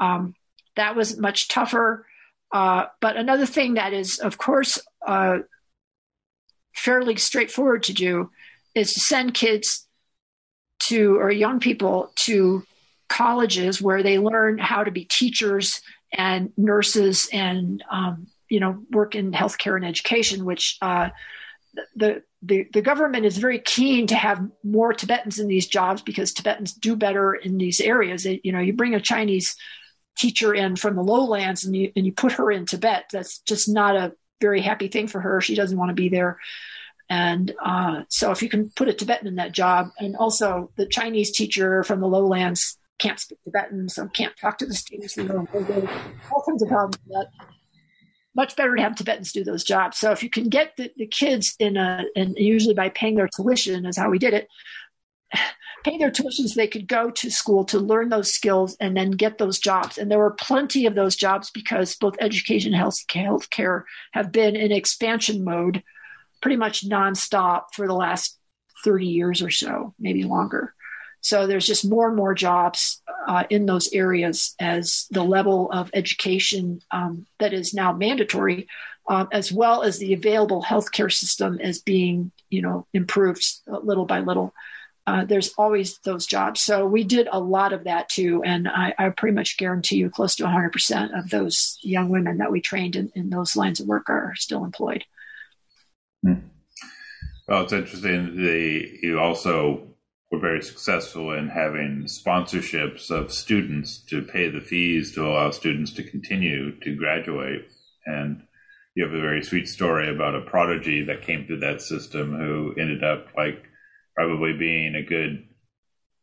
Um, 0.00 0.34
that 0.76 0.96
was 0.96 1.18
much 1.18 1.48
tougher. 1.48 2.06
Uh, 2.50 2.86
but 3.02 3.18
another 3.18 3.44
thing 3.44 3.74
that 3.74 3.92
is, 3.92 4.18
of 4.18 4.38
course, 4.38 4.78
uh, 5.06 5.38
fairly 6.74 7.16
straightforward 7.16 7.82
to 7.84 7.92
do 7.92 8.30
is 8.74 8.94
to 8.94 9.00
send 9.00 9.34
kids 9.34 9.86
to, 10.80 11.18
or 11.18 11.30
young 11.30 11.60
people 11.60 12.10
to 12.16 12.64
colleges 13.10 13.82
where 13.82 14.02
they 14.02 14.18
learn 14.18 14.56
how 14.56 14.82
to 14.82 14.90
be 14.90 15.04
teachers 15.04 15.82
and 16.10 16.52
nurses 16.56 17.28
and, 17.32 17.84
um, 17.90 18.28
you 18.48 18.60
know, 18.60 18.82
work 18.90 19.14
in 19.14 19.32
healthcare 19.32 19.76
and 19.76 19.84
education, 19.84 20.46
which 20.46 20.78
uh, 20.80 21.10
the 21.96 22.22
the, 22.44 22.66
the 22.72 22.82
government 22.82 23.24
is 23.24 23.38
very 23.38 23.58
keen 23.58 24.06
to 24.08 24.14
have 24.14 24.46
more 24.62 24.92
Tibetans 24.92 25.38
in 25.38 25.48
these 25.48 25.66
jobs 25.66 26.02
because 26.02 26.32
Tibetans 26.32 26.72
do 26.72 26.94
better 26.94 27.34
in 27.34 27.56
these 27.56 27.80
areas. 27.80 28.26
you 28.26 28.52
know, 28.52 28.60
you 28.60 28.74
bring 28.74 28.94
a 28.94 29.00
Chinese 29.00 29.56
teacher 30.16 30.54
in 30.54 30.76
from 30.76 30.94
the 30.94 31.02
lowlands 31.02 31.64
and 31.64 31.74
you 31.74 31.90
and 31.96 32.04
you 32.06 32.12
put 32.12 32.32
her 32.32 32.50
in 32.50 32.66
Tibet. 32.66 33.06
That's 33.10 33.38
just 33.40 33.68
not 33.68 33.96
a 33.96 34.12
very 34.40 34.60
happy 34.60 34.88
thing 34.88 35.06
for 35.06 35.20
her. 35.20 35.40
She 35.40 35.54
doesn't 35.54 35.78
want 35.78 35.88
to 35.88 35.94
be 35.94 36.08
there. 36.08 36.38
And 37.08 37.54
uh, 37.62 38.02
so, 38.08 38.30
if 38.30 38.42
you 38.42 38.48
can 38.48 38.70
put 38.70 38.88
a 38.88 38.92
Tibetan 38.92 39.26
in 39.26 39.36
that 39.36 39.52
job, 39.52 39.88
and 39.98 40.16
also 40.16 40.70
the 40.76 40.86
Chinese 40.86 41.32
teacher 41.32 41.82
from 41.84 42.00
the 42.00 42.06
lowlands 42.06 42.78
can't 42.98 43.20
speak 43.20 43.38
Tibetan, 43.44 43.88
so 43.88 44.08
can't 44.08 44.36
talk 44.38 44.58
to 44.58 44.66
the 44.66 44.74
students. 44.74 45.16
You 45.16 45.24
know, 45.24 45.46
all 46.32 46.42
kinds 46.46 46.62
of 46.62 46.68
problems 46.68 46.98
much 48.34 48.56
better 48.56 48.74
to 48.74 48.82
have 48.82 48.96
Tibetans 48.96 49.32
do 49.32 49.44
those 49.44 49.64
jobs. 49.64 49.98
So 49.98 50.10
if 50.10 50.22
you 50.22 50.30
can 50.30 50.48
get 50.48 50.76
the, 50.76 50.90
the 50.96 51.06
kids 51.06 51.54
in 51.58 51.76
a, 51.76 52.04
and 52.16 52.36
usually 52.36 52.74
by 52.74 52.88
paying 52.88 53.14
their 53.14 53.28
tuition 53.28 53.86
is 53.86 53.96
how 53.96 54.10
we 54.10 54.18
did 54.18 54.34
it, 54.34 54.48
pay 55.84 55.98
their 55.98 56.10
tuition 56.10 56.48
so 56.48 56.54
they 56.56 56.66
could 56.66 56.88
go 56.88 57.10
to 57.10 57.30
school 57.30 57.64
to 57.66 57.78
learn 57.78 58.08
those 58.08 58.32
skills 58.32 58.76
and 58.80 58.96
then 58.96 59.10
get 59.10 59.38
those 59.38 59.58
jobs. 59.58 59.98
And 59.98 60.10
there 60.10 60.18
were 60.18 60.32
plenty 60.32 60.86
of 60.86 60.94
those 60.94 61.14
jobs 61.14 61.50
because 61.50 61.94
both 61.96 62.16
education 62.20 62.74
and 62.74 62.80
health 63.12 63.48
care 63.50 63.84
have 64.12 64.32
been 64.32 64.56
in 64.56 64.72
expansion 64.72 65.44
mode 65.44 65.82
pretty 66.40 66.56
much 66.56 66.88
nonstop 66.88 67.64
for 67.72 67.86
the 67.86 67.94
last 67.94 68.38
30 68.84 69.06
years 69.06 69.42
or 69.42 69.50
so, 69.50 69.94
maybe 69.98 70.24
longer. 70.24 70.73
So 71.24 71.46
there's 71.46 71.66
just 71.66 71.88
more 71.88 72.08
and 72.08 72.16
more 72.16 72.34
jobs 72.34 73.00
uh, 73.26 73.44
in 73.48 73.64
those 73.64 73.90
areas 73.94 74.54
as 74.60 75.06
the 75.10 75.22
level 75.22 75.72
of 75.72 75.90
education 75.94 76.82
um, 76.90 77.26
that 77.38 77.54
is 77.54 77.72
now 77.72 77.94
mandatory, 77.94 78.68
um, 79.08 79.28
as 79.32 79.50
well 79.50 79.82
as 79.82 79.98
the 79.98 80.12
available 80.12 80.62
healthcare 80.62 81.10
system 81.10 81.58
is 81.60 81.80
being, 81.80 82.30
you 82.50 82.60
know, 82.60 82.86
improved 82.92 83.42
little 83.66 84.04
by 84.04 84.20
little. 84.20 84.52
Uh, 85.06 85.24
there's 85.24 85.54
always 85.56 85.96
those 86.00 86.26
jobs. 86.26 86.60
So 86.60 86.84
we 86.84 87.04
did 87.04 87.26
a 87.32 87.40
lot 87.40 87.72
of 87.72 87.84
that 87.84 88.10
too. 88.10 88.42
And 88.44 88.68
I, 88.68 88.92
I 88.98 89.08
pretty 89.08 89.34
much 89.34 89.56
guarantee 89.56 89.96
you 89.96 90.10
close 90.10 90.36
to 90.36 90.44
100% 90.44 91.18
of 91.18 91.30
those 91.30 91.78
young 91.80 92.10
women 92.10 92.36
that 92.38 92.52
we 92.52 92.60
trained 92.60 92.96
in, 92.96 93.10
in 93.14 93.30
those 93.30 93.56
lines 93.56 93.80
of 93.80 93.86
work 93.86 94.10
are 94.10 94.34
still 94.36 94.62
employed. 94.62 95.04
Hmm. 96.22 96.34
Well, 97.48 97.62
it's 97.62 97.72
interesting. 97.72 98.36
The, 98.36 98.98
you 99.02 99.20
also 99.20 99.93
were 100.34 100.40
very 100.40 100.62
successful 100.62 101.32
in 101.32 101.48
having 101.48 102.04
sponsorships 102.06 103.10
of 103.10 103.32
students 103.32 103.98
to 103.98 104.22
pay 104.22 104.50
the 104.50 104.60
fees 104.60 105.12
to 105.14 105.26
allow 105.26 105.50
students 105.50 105.92
to 105.92 106.02
continue 106.02 106.78
to 106.80 106.96
graduate. 106.96 107.68
And 108.06 108.42
you 108.94 109.04
have 109.04 109.14
a 109.14 109.20
very 109.20 109.42
sweet 109.42 109.68
story 109.68 110.12
about 110.12 110.34
a 110.34 110.40
prodigy 110.40 111.04
that 111.04 111.22
came 111.22 111.46
through 111.46 111.60
that 111.60 111.82
system 111.82 112.36
who 112.36 112.74
ended 112.78 113.04
up 113.04 113.28
like 113.36 113.62
probably 114.16 114.52
being 114.52 114.94
a 114.94 115.02
good 115.02 115.46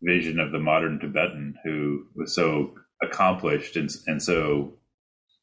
vision 0.01 0.39
of 0.39 0.51
the 0.51 0.59
modern 0.59 0.99
Tibetan 0.99 1.55
who 1.63 2.05
was 2.15 2.35
so 2.35 2.75
accomplished 3.01 3.75
and, 3.77 3.89
and 4.07 4.21
so 4.21 4.73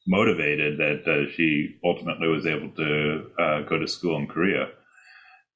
motivated 0.07 0.77
that 0.77 1.07
uh, 1.07 1.31
she 1.35 1.77
ultimately 1.83 2.27
was 2.27 2.45
able 2.45 2.69
to 2.69 3.31
uh, 3.39 3.61
go 3.61 3.77
to 3.77 3.87
school 3.87 4.17
in 4.17 4.27
Korea. 4.27 4.69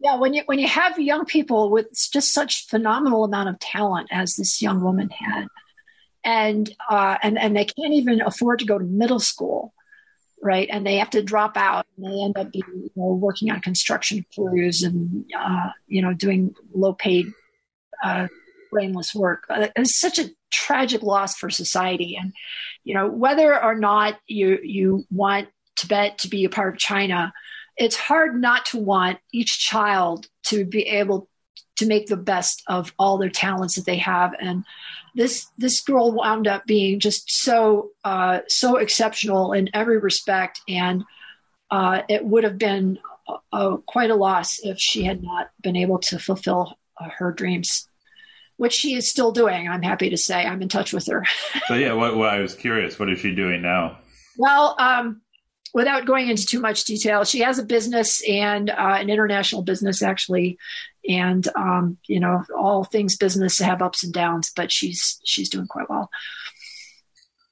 Yeah, 0.04 0.18
when 0.18 0.34
you 0.34 0.44
when 0.48 0.60
you 0.60 0.68
have 0.68 1.00
young 1.00 1.24
people 1.24 1.70
with 1.70 1.88
just 2.12 2.34
such 2.34 2.68
phenomenal 2.68 3.24
amount 3.24 3.48
of 3.48 3.58
talent 3.60 4.10
as 4.12 4.36
this 4.36 4.62
young 4.62 4.82
woman 4.82 5.10
had, 5.10 5.48
and 6.26 6.70
uh, 6.90 7.18
and 7.24 7.40
and 7.40 7.56
they 7.56 7.64
can't 7.64 7.94
even 7.94 8.20
afford 8.20 8.60
to 8.60 8.66
go 8.66 8.78
to 8.78 8.84
middle 8.84 9.22
school, 9.22 9.74
right? 10.42 10.68
And 10.70 10.86
they 10.86 10.98
have 10.98 11.12
to 11.12 11.24
drop 11.24 11.56
out, 11.56 11.86
and 11.96 12.06
they 12.06 12.22
end 12.22 12.38
up 12.38 12.52
being 12.52 12.66
you 12.68 12.92
know, 12.98 13.14
working 13.14 13.50
on 13.50 13.62
construction 13.62 14.26
crews 14.36 14.84
and 14.84 15.24
uh, 15.40 15.70
you 15.88 16.02
know 16.02 16.14
doing 16.14 16.54
low 16.74 16.92
paid, 16.92 17.32
uh, 18.04 18.28
brainless 18.72 19.16
work. 19.16 19.46
Uh, 19.50 19.70
it's 19.78 19.98
such 19.98 20.20
a 20.20 20.32
tragic 20.52 21.02
loss 21.02 21.38
for 21.38 21.50
society, 21.50 22.18
and 22.22 22.34
you 22.84 22.94
know 22.94 23.08
whether 23.08 23.58
or 23.64 23.74
not 23.74 24.20
you 24.28 24.60
you 24.64 25.06
want 25.10 25.48
Tibet 25.78 26.18
to 26.20 26.28
be 26.28 26.44
a 26.44 26.50
part 26.50 26.74
of 26.74 26.78
China 26.78 27.32
it's 27.78 27.96
hard 27.96 28.40
not 28.40 28.66
to 28.68 28.78
want 28.78 29.20
each 29.32 29.60
child 29.60 30.28
to 30.44 30.66
be 30.66 30.84
able 30.84 31.28
to 31.76 31.86
make 31.86 32.08
the 32.08 32.18
best 32.18 32.62
of 32.68 32.94
all 33.00 33.18
their 33.18 33.30
talents 33.30 33.76
that 33.76 33.86
they 33.86 33.98
have. 33.98 34.34
And 34.40 34.64
this 35.16 35.48
this 35.58 35.82
girl 35.82 36.12
wound 36.12 36.48
up 36.48 36.66
being 36.66 37.00
just 37.00 37.32
so 37.32 37.90
uh, 38.04 38.40
so 38.48 38.78
exceptional 38.78 39.54
in 39.54 39.70
every 39.74 39.98
respect. 39.98 40.62
And 40.68 41.04
uh, 41.72 42.04
it 42.08 42.24
would 42.26 42.44
have 42.44 42.58
been 42.58 43.00
a, 43.28 43.58
a, 43.58 43.78
quite 43.80 44.12
a 44.12 44.16
loss 44.16 44.60
if 44.60 44.78
she 44.80 45.04
had 45.04 45.24
not 45.24 45.50
been 45.62 45.76
able 45.76 46.00
to 46.00 46.20
fulfill 46.20 46.78
uh, 47.00 47.10
her 47.18 47.32
dreams 47.32 47.88
which 48.58 48.74
she 48.74 48.94
is 48.94 49.10
still 49.10 49.32
doing 49.32 49.68
i'm 49.68 49.82
happy 49.82 50.12
to 50.12 50.16
say. 50.16 50.46
I'm 50.46 50.62
in 50.62 50.70
touch 50.70 50.94
with 50.94 51.08
her. 51.08 51.26
So 51.68 51.74
yeah 51.74 51.94
what, 51.94 52.16
what 52.16 52.30
i 52.30 52.40
was 52.40 52.54
curious 52.54 53.00
what 53.00 53.10
is 53.10 53.20
she 53.20 53.34
doing 53.34 53.64
now? 53.64 53.98
Well 54.38 54.76
um, 54.80 55.23
without 55.74 56.06
going 56.06 56.30
into 56.30 56.46
too 56.46 56.60
much 56.60 56.84
detail, 56.86 57.24
she 57.24 57.40
has 57.40 57.58
a 57.58 57.64
business 57.64 58.22
and 58.28 58.70
uh, 58.70 58.98
an 59.00 59.10
international 59.10 59.64
business 59.64 60.02
actually, 60.02 60.58
and 61.08 61.48
um, 61.56 61.98
you 62.08 62.20
know 62.20 62.44
all 62.58 62.84
things 62.84 63.18
business 63.18 63.60
have 63.60 63.82
ups 63.82 64.04
and 64.04 64.14
downs, 64.14 64.52
but 64.56 64.72
she's 64.72 65.20
she's 65.26 65.50
doing 65.50 65.68
quite 65.68 65.90
well. 65.90 66.10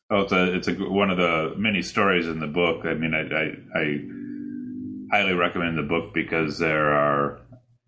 Oh, 0.10 0.22
it's 0.22 0.31
a 0.31 0.56
it's 0.56 0.68
a 0.68 0.73
one 0.73 1.10
of 1.10 1.18
the 1.18 1.53
many 1.57 1.81
stories 1.81 2.27
in 2.27 2.39
the 2.39 2.48
book. 2.48 2.85
I 2.85 2.93
mean, 2.93 3.14
I 3.14 3.22
I, 3.22 3.80
I 3.80 5.18
highly 5.18 5.34
recommend 5.34 5.77
the 5.77 5.84
book 5.84 6.14
because 6.14 6.60
there 6.60 6.93
are 6.93 7.41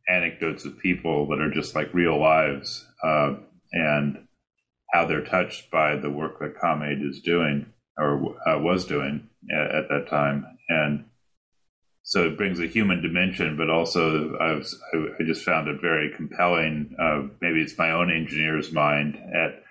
anecdotes 0.10 0.66
of 0.66 0.78
people 0.80 1.28
that 1.30 1.40
are 1.40 1.52
just 1.52 1.76
like 1.76 1.94
real 1.94 2.20
lives 2.20 2.86
uh, 3.04 3.36
and 3.72 4.28
how 4.92 5.06
they're 5.06 5.24
touched 5.24 5.72
by 5.72 5.96
the 5.96 6.10
work 6.10 6.40
that 6.40 6.60
Kham 6.60 6.84
Aid 6.84 7.02
is 7.02 7.22
doing 7.22 7.66
or 7.98 8.36
uh, 8.48 8.60
was 8.60 8.86
doing 8.86 9.30
at, 9.52 9.76
at, 9.76 9.90
that 9.90 10.08
time, 10.10 10.46
and 10.70 11.06
so 12.04 12.28
it 12.28 12.38
brings 12.38 12.60
a 12.60 12.68
human 12.68 13.02
dimension, 13.02 13.56
but 13.56 13.70
also 13.70 14.36
I, 14.36 14.54
was, 14.56 14.78
I 14.94 15.24
just 15.24 15.44
found 15.44 15.70
it 15.70 15.82
very 15.82 16.12
compelling. 16.14 16.96
Uh, 17.00 17.30
maybe 17.42 17.62
it's 17.62 17.78
my 17.78 17.92
own 17.92 18.12
engineer's 18.12 18.74
mind 18.74 19.16
at 19.16 19.64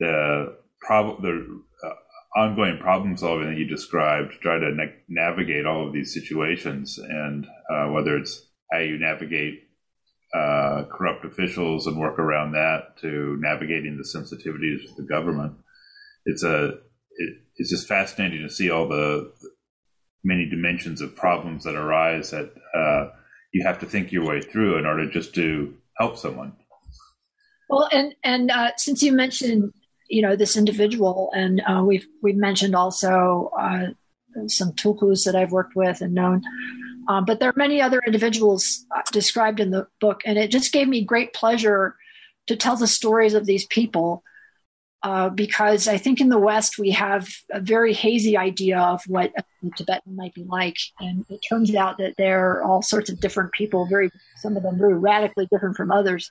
the 0.00 0.56
problem, 0.80 1.22
the 1.22 1.86
uh, 1.88 2.40
ongoing 2.40 2.78
problem 2.78 3.16
solving 3.16 3.48
that 3.48 3.58
you 3.58 3.66
described. 3.66 4.32
Try 4.40 4.58
to 4.58 4.74
na- 4.74 4.92
navigate 5.08 5.64
all 5.64 5.86
of 5.86 5.92
these 5.92 6.12
situations, 6.12 6.98
and 6.98 7.46
uh, 7.70 7.86
whether 7.86 8.16
it's 8.16 8.44
how 8.72 8.78
you 8.78 8.98
navigate 8.98 9.62
uh, 10.34 10.84
corrupt 10.90 11.24
officials 11.24 11.86
and 11.86 11.96
work 11.96 12.18
around 12.18 12.52
that 12.52 12.96
to 13.02 13.36
navigating 13.40 13.98
the 13.98 14.18
sensitivities 14.18 14.88
of 14.90 14.96
the 14.96 15.02
government. 15.02 15.54
It's 16.24 16.42
a 16.42 16.78
it, 17.16 17.34
it's 17.56 17.70
just 17.70 17.88
fascinating 17.88 18.42
to 18.42 18.52
see 18.52 18.70
all 18.70 18.88
the 18.88 19.32
many 20.24 20.48
dimensions 20.48 21.00
of 21.00 21.16
problems 21.16 21.64
that 21.64 21.74
arise 21.74 22.30
that 22.30 22.52
uh, 22.74 23.08
you 23.52 23.64
have 23.64 23.78
to 23.80 23.86
think 23.86 24.12
your 24.12 24.24
way 24.24 24.40
through 24.40 24.78
in 24.78 24.86
order 24.86 25.08
just 25.10 25.34
to 25.34 25.74
help 25.98 26.16
someone. 26.16 26.52
Well, 27.68 27.88
and 27.92 28.14
and 28.22 28.50
uh, 28.50 28.72
since 28.76 29.02
you 29.02 29.12
mentioned 29.12 29.72
you 30.08 30.22
know 30.22 30.36
this 30.36 30.56
individual, 30.56 31.30
and 31.34 31.62
uh, 31.66 31.82
we've 31.84 32.06
we've 32.22 32.36
mentioned 32.36 32.74
also 32.74 33.50
uh, 33.58 33.86
some 34.46 34.72
Tulkus 34.72 35.24
that 35.24 35.34
I've 35.34 35.52
worked 35.52 35.74
with 35.74 36.00
and 36.00 36.14
known. 36.14 36.42
Um, 37.08 37.24
but 37.24 37.40
there 37.40 37.48
are 37.48 37.54
many 37.56 37.82
other 37.82 38.00
individuals 38.06 38.86
uh, 38.94 39.02
described 39.10 39.58
in 39.58 39.70
the 39.70 39.86
book, 40.00 40.20
and 40.24 40.38
it 40.38 40.50
just 40.50 40.72
gave 40.72 40.86
me 40.86 41.04
great 41.04 41.32
pleasure 41.32 41.96
to 42.46 42.56
tell 42.56 42.76
the 42.76 42.86
stories 42.86 43.34
of 43.34 43.46
these 43.46 43.66
people 43.66 44.22
uh, 45.02 45.28
because 45.30 45.88
I 45.88 45.98
think 45.98 46.20
in 46.20 46.28
the 46.28 46.38
West 46.38 46.78
we 46.78 46.90
have 46.90 47.28
a 47.50 47.60
very 47.60 47.92
hazy 47.92 48.36
idea 48.36 48.78
of 48.78 49.02
what 49.08 49.32
a 49.36 49.42
Tibetan 49.76 50.14
might 50.14 50.34
be 50.34 50.44
like, 50.44 50.76
and 51.00 51.24
it 51.28 51.40
turns 51.48 51.74
out 51.74 51.98
that 51.98 52.14
there 52.18 52.50
are 52.50 52.62
all 52.62 52.82
sorts 52.82 53.10
of 53.10 53.20
different 53.20 53.52
people, 53.52 53.86
very 53.86 54.10
some 54.36 54.56
of 54.56 54.62
them 54.62 54.78
very 54.78 54.94
radically 54.94 55.48
different 55.50 55.76
from 55.76 55.90
others, 55.90 56.30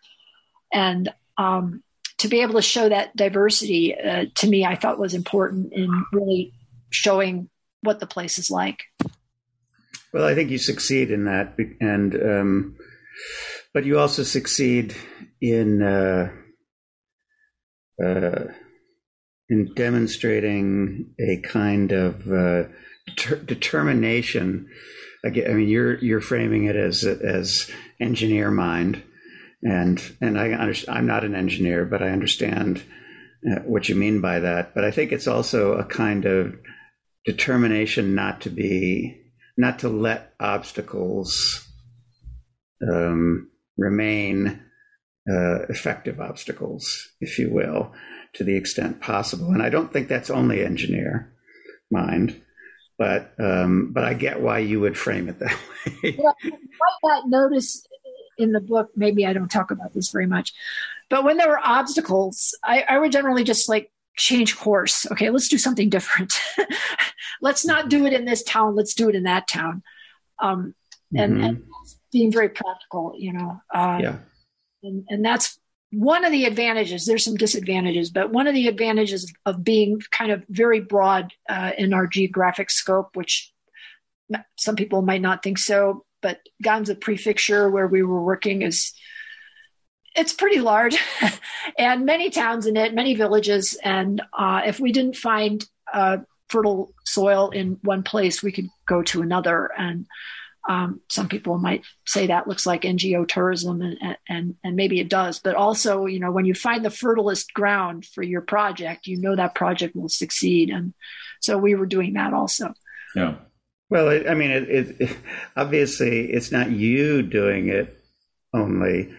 and 0.71 1.13
um, 1.37 1.83
to 2.19 2.29
be 2.29 2.41
able 2.41 2.53
to 2.53 2.61
show 2.61 2.87
that 2.87 3.15
diversity 3.15 3.93
uh, 3.93 4.25
to 4.35 4.47
me, 4.47 4.65
I 4.65 4.75
thought 4.75 4.99
was 4.99 5.13
important 5.13 5.73
in 5.73 6.05
really 6.13 6.53
showing 6.91 7.49
what 7.81 7.99
the 7.99 8.07
place 8.07 8.37
is 8.37 8.49
like. 8.49 8.79
Well, 10.13 10.25
I 10.25 10.33
think 10.33 10.49
you 10.49 10.57
succeed 10.57 11.11
in 11.11 11.25
that, 11.25 11.57
and 11.81 12.15
um, 12.15 12.75
but 13.73 13.83
you 13.83 13.99
also 13.99 14.23
succeed 14.23 14.95
in. 15.41 15.81
Uh, 15.81 16.31
uh, 18.03 18.45
in 19.51 19.73
demonstrating 19.75 21.13
a 21.19 21.41
kind 21.41 21.91
of 21.91 22.31
uh, 22.31 22.63
determination. 23.45 24.67
Again, 25.25 25.51
I 25.51 25.53
mean, 25.53 25.67
you're 25.67 25.97
you're 25.99 26.21
framing 26.21 26.65
it 26.65 26.77
as 26.77 27.03
as 27.03 27.69
engineer 27.99 28.49
mind, 28.49 29.03
and 29.61 30.01
and 30.21 30.39
I 30.39 30.53
understand. 30.53 30.97
I'm 30.97 31.05
not 31.05 31.25
an 31.25 31.35
engineer, 31.35 31.85
but 31.85 32.01
I 32.01 32.09
understand 32.09 32.81
uh, 33.45 33.59
what 33.65 33.89
you 33.89 33.95
mean 33.95 34.21
by 34.21 34.39
that. 34.39 34.73
But 34.73 34.85
I 34.85 34.91
think 34.91 35.11
it's 35.11 35.27
also 35.27 35.73
a 35.73 35.83
kind 35.83 36.25
of 36.25 36.55
determination 37.25 38.15
not 38.15 38.39
to 38.41 38.49
be, 38.49 39.21
not 39.57 39.79
to 39.79 39.89
let 39.89 40.33
obstacles 40.39 41.67
um, 42.89 43.49
remain 43.77 44.61
uh, 45.29 45.63
effective 45.69 46.21
obstacles, 46.21 47.09
if 47.19 47.37
you 47.37 47.53
will, 47.53 47.93
to 48.33 48.43
the 48.43 48.55
extent 48.55 49.01
possible. 49.01 49.51
And 49.51 49.61
I 49.61 49.69
don't 49.69 49.91
think 49.91 50.07
that's 50.07 50.29
only 50.29 50.63
engineer 50.63 51.31
mind, 51.89 52.41
but 52.97 53.33
um, 53.39 53.91
but 53.91 54.03
I 54.03 54.13
get 54.13 54.41
why 54.41 54.59
you 54.59 54.79
would 54.79 54.97
frame 54.97 55.27
it 55.27 55.39
that 55.39 55.57
way. 56.03 56.15
well, 56.17 56.35
you 56.43 56.51
might 56.51 56.99
not 57.03 57.29
notice 57.29 57.85
in 58.37 58.51
the 58.51 58.61
book. 58.61 58.89
Maybe 58.95 59.25
I 59.25 59.33
don't 59.33 59.51
talk 59.51 59.71
about 59.71 59.93
this 59.93 60.09
very 60.09 60.27
much, 60.27 60.53
but 61.09 61.23
when 61.23 61.37
there 61.37 61.49
were 61.49 61.59
obstacles, 61.59 62.57
I, 62.63 62.83
I 62.87 62.97
would 62.99 63.11
generally 63.11 63.43
just 63.43 63.67
like 63.67 63.91
change 64.17 64.57
course. 64.57 65.05
Okay, 65.11 65.29
let's 65.29 65.47
do 65.47 65.57
something 65.57 65.89
different. 65.89 66.33
let's 67.41 67.65
not 67.65 67.89
do 67.89 68.05
it 68.05 68.13
in 68.13 68.25
this 68.25 68.43
town. 68.43 68.75
Let's 68.75 68.93
do 68.93 69.09
it 69.09 69.15
in 69.15 69.23
that 69.23 69.47
town. 69.47 69.83
Um, 70.39 70.73
and, 71.13 71.33
mm-hmm. 71.33 71.43
and 71.43 71.63
being 72.11 72.31
very 72.31 72.49
practical, 72.49 73.13
you 73.17 73.33
know. 73.33 73.61
Uh, 73.73 73.99
yeah 74.01 74.17
and, 74.83 75.05
and 75.09 75.25
that's 75.25 75.59
one 75.91 76.23
of 76.23 76.31
the 76.31 76.45
advantages 76.45 77.05
there's 77.05 77.25
some 77.25 77.35
disadvantages 77.35 78.09
but 78.09 78.31
one 78.31 78.47
of 78.47 78.53
the 78.53 78.67
advantages 78.67 79.31
of 79.45 79.63
being 79.63 79.99
kind 80.11 80.31
of 80.31 80.43
very 80.49 80.79
broad 80.79 81.33
uh, 81.49 81.71
in 81.77 81.93
our 81.93 82.07
geographic 82.07 82.69
scope 82.69 83.15
which 83.15 83.51
some 84.57 84.75
people 84.75 85.01
might 85.01 85.21
not 85.21 85.43
think 85.43 85.57
so 85.57 86.05
but 86.21 86.39
Ganzi 86.63 86.99
prefecture 86.99 87.69
where 87.69 87.87
we 87.87 88.03
were 88.03 88.23
working 88.23 88.61
is 88.61 88.93
it's 90.15 90.33
pretty 90.33 90.59
large 90.59 90.97
and 91.77 92.05
many 92.05 92.29
towns 92.29 92.65
in 92.65 92.77
it 92.77 92.93
many 92.93 93.15
villages. 93.15 93.77
And 93.83 94.21
uh, 94.37 94.61
if 94.65 94.79
we 94.79 94.91
didn't 94.91 95.15
find 95.15 95.65
uh, 95.93 96.17
fertile 96.49 96.93
soil 97.05 97.49
in 97.49 97.79
one 97.83 98.03
place 98.03 98.43
we 98.43 98.51
could 98.51 98.67
go 98.85 99.01
to 99.03 99.21
another. 99.21 99.69
And 99.77 100.05
um, 100.69 101.01
some 101.09 101.27
people 101.27 101.57
might 101.57 101.83
say 102.05 102.27
that 102.27 102.47
looks 102.47 102.65
like 102.65 102.83
NGO 102.83 103.27
tourism, 103.27 103.81
and, 103.81 104.17
and 104.29 104.55
and 104.63 104.75
maybe 104.75 104.99
it 104.99 105.09
does. 105.09 105.39
But 105.39 105.55
also, 105.55 106.05
you 106.05 106.19
know, 106.19 106.31
when 106.31 106.45
you 106.45 106.53
find 106.53 106.85
the 106.85 106.89
fertilest 106.89 107.53
ground 107.53 108.05
for 108.05 108.21
your 108.21 108.41
project, 108.41 109.07
you 109.07 109.19
know 109.19 109.35
that 109.35 109.55
project 109.55 109.95
will 109.95 110.09
succeed. 110.09 110.69
And 110.69 110.93
so 111.39 111.57
we 111.57 111.75
were 111.75 111.87
doing 111.87 112.13
that 112.13 112.33
also. 112.33 112.73
Yeah. 113.15 113.35
Well, 113.89 114.09
I 114.29 114.35
mean, 114.35 114.51
it, 114.51 114.69
it 114.69 115.17
obviously 115.55 116.31
it's 116.31 116.51
not 116.51 116.71
you 116.71 117.23
doing 117.23 117.69
it 117.69 117.97
only; 118.53 119.11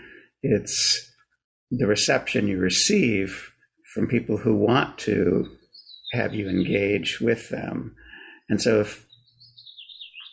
it's 0.43 1.10
the 1.70 1.86
reception 1.86 2.48
you 2.48 2.59
receive 2.59 3.52
from 3.94 4.06
people 4.06 4.36
who 4.36 4.55
want 4.55 4.97
to 4.98 5.47
have 6.12 6.35
you 6.35 6.48
engage 6.48 7.20
with 7.20 7.48
them. 7.48 7.97
And 8.48 8.60
so 8.60 8.81
if 8.81 9.06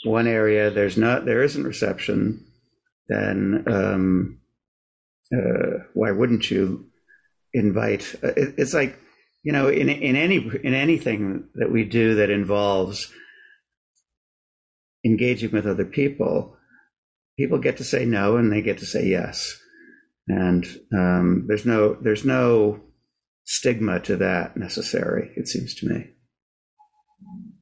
one 0.03 0.27
area 0.27 0.69
there's 0.69 0.97
not 0.97 1.25
there 1.25 1.43
isn't 1.43 1.63
reception, 1.63 2.45
then 3.07 3.63
um, 3.67 4.39
uh, 5.35 5.83
why 5.93 6.11
wouldn't 6.11 6.49
you 6.49 6.87
invite? 7.53 8.15
Uh, 8.23 8.29
it, 8.37 8.55
it's 8.57 8.73
like 8.73 8.97
you 9.43 9.51
know 9.51 9.67
in 9.67 9.89
in 9.89 10.15
any 10.15 10.37
in 10.63 10.73
anything 10.73 11.45
that 11.55 11.71
we 11.71 11.83
do 11.83 12.15
that 12.15 12.29
involves 12.29 13.11
engaging 15.05 15.51
with 15.51 15.65
other 15.65 15.85
people, 15.85 16.55
people 17.37 17.57
get 17.57 17.77
to 17.77 17.83
say 17.83 18.05
no 18.05 18.37
and 18.37 18.51
they 18.51 18.61
get 18.61 18.77
to 18.79 18.85
say 18.85 19.05
yes, 19.05 19.57
and 20.27 20.65
um, 20.93 21.45
there's 21.47 21.65
no 21.65 21.95
there's 21.95 22.25
no 22.25 22.79
stigma 23.45 23.99
to 23.99 24.15
that 24.17 24.55
necessary. 24.55 25.31
It 25.35 25.47
seems 25.47 25.75
to 25.75 25.87
me 25.87 26.05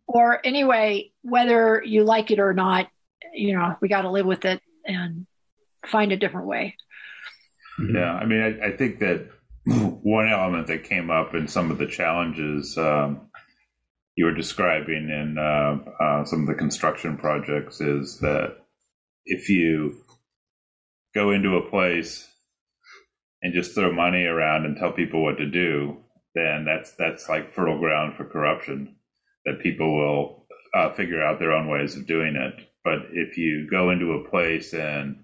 or 0.08 0.46
anyway, 0.46 1.12
whether 1.22 1.84
you 1.86 2.04
like 2.04 2.32
it 2.32 2.40
or 2.40 2.54
not, 2.54 2.88
you 3.34 3.54
know, 3.54 3.76
we 3.82 3.90
got 3.90 4.04
to 4.04 4.12
live 4.12 4.26
with 4.26 4.46
it 4.46 4.62
and 4.86 5.28
find 5.86 6.12
a 6.12 6.18
different 6.18 6.48
way. 6.48 6.76
Yeah, 7.80 8.14
I 8.14 8.26
mean, 8.26 8.42
I, 8.42 8.68
I, 8.68 8.78
think 8.78 9.00
that 9.00 9.30
one 9.66 10.30
element 10.30 10.68
that 10.68 10.86
came 10.86 11.12
up 11.12 11.36
in 11.36 11.48
some 11.48 11.70
of 11.70 11.78
the 11.78 11.86
challenges 11.86 12.76
um, 12.78 13.30
you 14.16 14.26
were 14.26 14.34
describing 14.34 15.10
in 15.10 15.38
uh, 15.38 16.04
uh, 16.04 16.26
some 16.26 16.42
of 16.42 16.48
the 16.48 16.56
construction 16.56 17.18
projects 17.18 17.80
is 17.80 18.20
that 18.20 18.58
if 19.26 19.48
you 19.48 19.96
go 21.14 21.32
into 21.32 21.56
a 21.56 21.70
place 21.70 22.28
and 23.44 23.54
just 23.54 23.76
throw 23.76 23.94
money 23.94 24.24
around 24.24 24.66
and 24.66 24.76
tell 24.76 24.92
people 24.92 25.24
what 25.24 25.38
to 25.38 25.46
do, 25.46 25.98
then 26.34 26.66
that's 26.66 26.94
that's 26.94 27.30
like 27.30 27.54
fertile 27.54 27.78
ground 27.78 28.16
for 28.16 28.26
corruption 28.26 28.97
that 29.48 29.62
people 29.62 29.96
will 29.96 30.46
uh, 30.76 30.94
figure 30.94 31.24
out 31.24 31.40
their 31.40 31.54
own 31.54 31.70
ways 31.70 31.96
of 31.96 32.06
doing 32.06 32.36
it. 32.36 32.54
But 32.84 33.08
if 33.14 33.38
you 33.38 33.68
go 33.70 33.90
into 33.90 34.14
a 34.14 34.30
place 34.30 34.74
and 34.74 35.24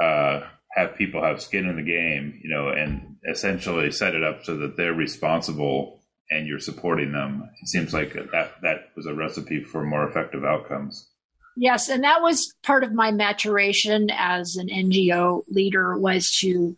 uh, 0.00 0.40
have 0.74 0.96
people 0.96 1.22
have 1.22 1.42
skin 1.42 1.68
in 1.68 1.76
the 1.76 1.82
game, 1.82 2.40
you 2.42 2.50
know, 2.50 2.68
and 2.68 3.16
essentially 3.30 3.92
set 3.92 4.14
it 4.14 4.24
up 4.24 4.44
so 4.44 4.56
that 4.56 4.76
they're 4.76 4.94
responsible 4.94 6.00
and 6.30 6.46
you're 6.46 6.58
supporting 6.58 7.12
them, 7.12 7.48
it 7.62 7.68
seems 7.68 7.92
like 7.92 8.14
that 8.14 8.54
that 8.62 8.90
was 8.96 9.06
a 9.06 9.14
recipe 9.14 9.62
for 9.62 9.84
more 9.84 10.08
effective 10.08 10.44
outcomes. 10.44 11.10
Yes, 11.54 11.90
and 11.90 12.02
that 12.04 12.22
was 12.22 12.54
part 12.62 12.82
of 12.82 12.94
my 12.94 13.10
maturation 13.10 14.08
as 14.10 14.56
an 14.56 14.68
NGO 14.68 15.42
leader 15.48 15.98
was 15.98 16.34
to 16.38 16.74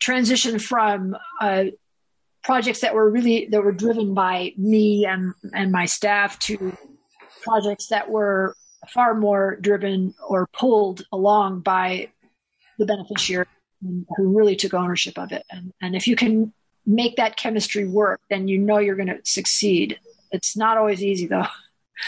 transition 0.00 0.58
from 0.58 1.16
uh, 1.40 1.66
projects 2.42 2.80
that 2.80 2.94
were 2.94 3.08
really 3.08 3.46
that 3.46 3.62
were 3.62 3.72
driven 3.72 4.14
by 4.14 4.52
me 4.56 5.06
and 5.06 5.32
and 5.52 5.70
my 5.72 5.84
staff 5.84 6.38
to 6.40 6.76
projects 7.42 7.88
that 7.88 8.10
were 8.10 8.56
far 8.88 9.14
more 9.14 9.56
driven 9.60 10.14
or 10.26 10.48
pulled 10.52 11.02
along 11.12 11.60
by 11.60 12.08
the 12.78 12.86
beneficiary 12.86 13.46
who 14.16 14.36
really 14.36 14.56
took 14.56 14.74
ownership 14.74 15.18
of 15.18 15.32
it. 15.32 15.44
And, 15.50 15.72
and 15.80 15.96
if 15.96 16.06
you 16.06 16.16
can 16.16 16.52
make 16.86 17.16
that 17.16 17.36
chemistry 17.36 17.86
work, 17.86 18.20
then 18.30 18.48
you 18.48 18.58
know 18.58 18.78
you're 18.78 18.96
going 18.96 19.08
to 19.08 19.20
succeed. 19.24 19.98
It's 20.30 20.56
not 20.56 20.76
always 20.76 21.02
easy, 21.02 21.26
though. 21.26 21.46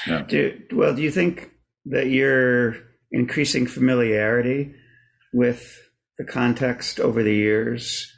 Yeah. 0.06 0.23
Do, 0.23 0.61
well, 0.73 0.94
do 0.94 1.02
you 1.02 1.11
think 1.11 1.51
that 1.86 2.09
your 2.09 2.77
increasing 3.12 3.66
familiarity 3.66 4.74
with 5.32 5.81
the 6.19 6.24
context 6.24 7.01
over 7.01 7.23
the 7.23 7.35
years 7.35 8.11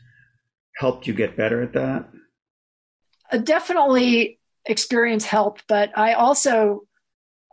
helped 0.77 1.07
you 1.07 1.15
get 1.15 1.37
better 1.37 1.63
at 1.63 1.73
that? 1.73 2.09
Uh, 3.31 3.39
definitely 3.39 4.39
experience 4.65 5.25
helped, 5.25 5.65
but 5.69 5.97
I 5.97 6.15
also 6.15 6.83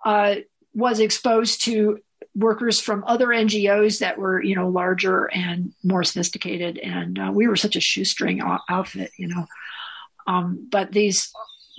uh, 0.05 0.35
was 0.73 0.99
exposed 0.99 1.63
to 1.63 1.99
workers 2.35 2.79
from 2.79 3.03
other 3.05 3.27
NGOs 3.27 3.99
that 3.99 4.17
were, 4.17 4.41
you 4.41 4.55
know, 4.55 4.69
larger 4.69 5.25
and 5.25 5.73
more 5.83 6.03
sophisticated, 6.03 6.77
and 6.77 7.19
uh, 7.19 7.31
we 7.33 7.47
were 7.47 7.55
such 7.55 7.75
a 7.75 7.81
shoestring 7.81 8.41
outfit, 8.69 9.11
you 9.17 9.27
know. 9.27 9.45
Um, 10.25 10.67
but 10.71 10.91
these 10.91 11.31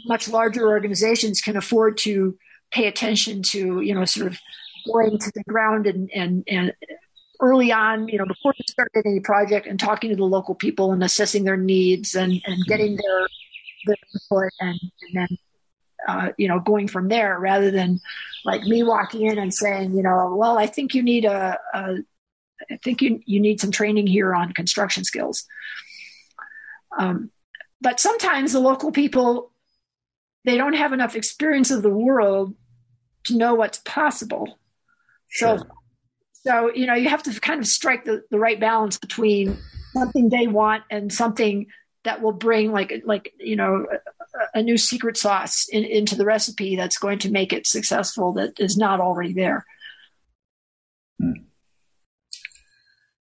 much 0.07 0.29
larger 0.29 0.69
organizations 0.69 1.41
can 1.41 1.57
afford 1.57 1.99
to 1.99 2.39
pay 2.71 2.87
attention 2.87 3.43
to, 3.43 3.81
you 3.81 3.95
know, 3.95 4.05
sort 4.05 4.29
of 4.29 4.39
going 4.87 5.19
to 5.19 5.33
the 5.35 5.45
ground 5.45 5.87
and 5.87 6.11
and 6.15 6.45
and 6.47 6.73
early 7.45 7.73
on, 7.73 8.09
you 8.09 8.19
know, 8.19 8.27
before 8.27 8.55
you 8.57 8.65
start 8.69 8.91
any 8.95 9.21
project 9.21 9.67
and 9.67 9.79
talking 9.79 10.11
to 10.11 10.17
the 10.17 10.25
local 10.25 10.55
people 10.55 10.93
and 10.93 11.05
assessing 11.05 11.45
their 11.45 11.57
needs 11.57 12.15
and 12.15 12.41
and 12.47 12.65
getting 12.67 12.97
their 12.97 13.29
their 13.87 13.97
input 14.15 14.53
and, 14.61 14.81
and 15.03 15.13
then 15.15 15.39
uh, 16.09 16.29
you 16.37 16.49
know, 16.49 16.61
going 16.61 16.89
from 16.89 17.09
there 17.09 17.39
rather 17.39 17.71
than 17.71 18.01
like 18.45 18.63
me 18.63 18.83
walking 18.83 19.23
in 19.23 19.39
and 19.39 19.53
saying, 19.53 19.95
you 19.95 20.03
know, 20.03 20.35
well, 20.37 20.59
I 20.59 20.67
think 20.67 20.95
you 20.95 21.03
need 21.03 21.25
a, 21.25 21.59
a 21.73 21.97
I 22.71 22.77
think 22.83 23.03
you 23.03 23.21
you 23.27 23.41
need 23.41 23.61
some 23.61 23.71
training 23.71 24.07
here 24.07 24.35
on 24.35 24.53
construction 24.53 25.05
skills. 25.05 25.45
Um, 26.99 27.31
but 27.81 28.01
sometimes 28.01 28.53
the 28.53 28.61
local 28.61 28.93
people 28.93 29.51
they 30.45 30.57
don't 30.57 30.75
have 30.75 30.93
enough 30.93 31.17
experience 31.17 31.71
of 31.71 31.83
the 31.83 31.89
world 31.89 32.55
to 33.25 33.37
know 33.37 33.55
what's 33.55 33.79
possible. 33.79 34.59
Sure. 35.29 35.59
So, 35.59 35.67
so 36.47 36.71
you 36.75 36.87
know, 36.87 36.95
you 36.95 37.09
have 37.09 37.23
to 37.25 37.41
kind 37.41 37.61
of 37.61 37.67
strike 37.67 38.05
the, 38.05 38.23
the 38.31 38.39
right 38.39 38.61
balance 38.61 38.99
between 38.99 39.57
something 39.95 40.29
they 40.29 40.47
want 40.47 40.85
and 40.91 41.13
something 41.13 41.67
that 42.05 42.21
will 42.21 42.33
bring 42.33 42.71
like 42.71 43.03
like 43.07 43.33
you 43.39 43.57
know 43.57 43.87
a, 44.55 44.59
a 44.59 44.63
new 44.63 44.77
secret 44.77 45.17
sauce 45.17 45.67
in, 45.71 45.85
into 45.85 46.15
the 46.17 46.25
recipe 46.25 46.77
that's 46.77 46.99
going 46.99 47.19
to 47.21 47.31
make 47.31 47.53
it 47.53 47.67
successful 47.67 48.35
that 48.35 48.61
is 48.61 48.77
not 48.77 49.01
already 49.01 49.33
there. 49.33 49.65
Hmm. 51.19 51.45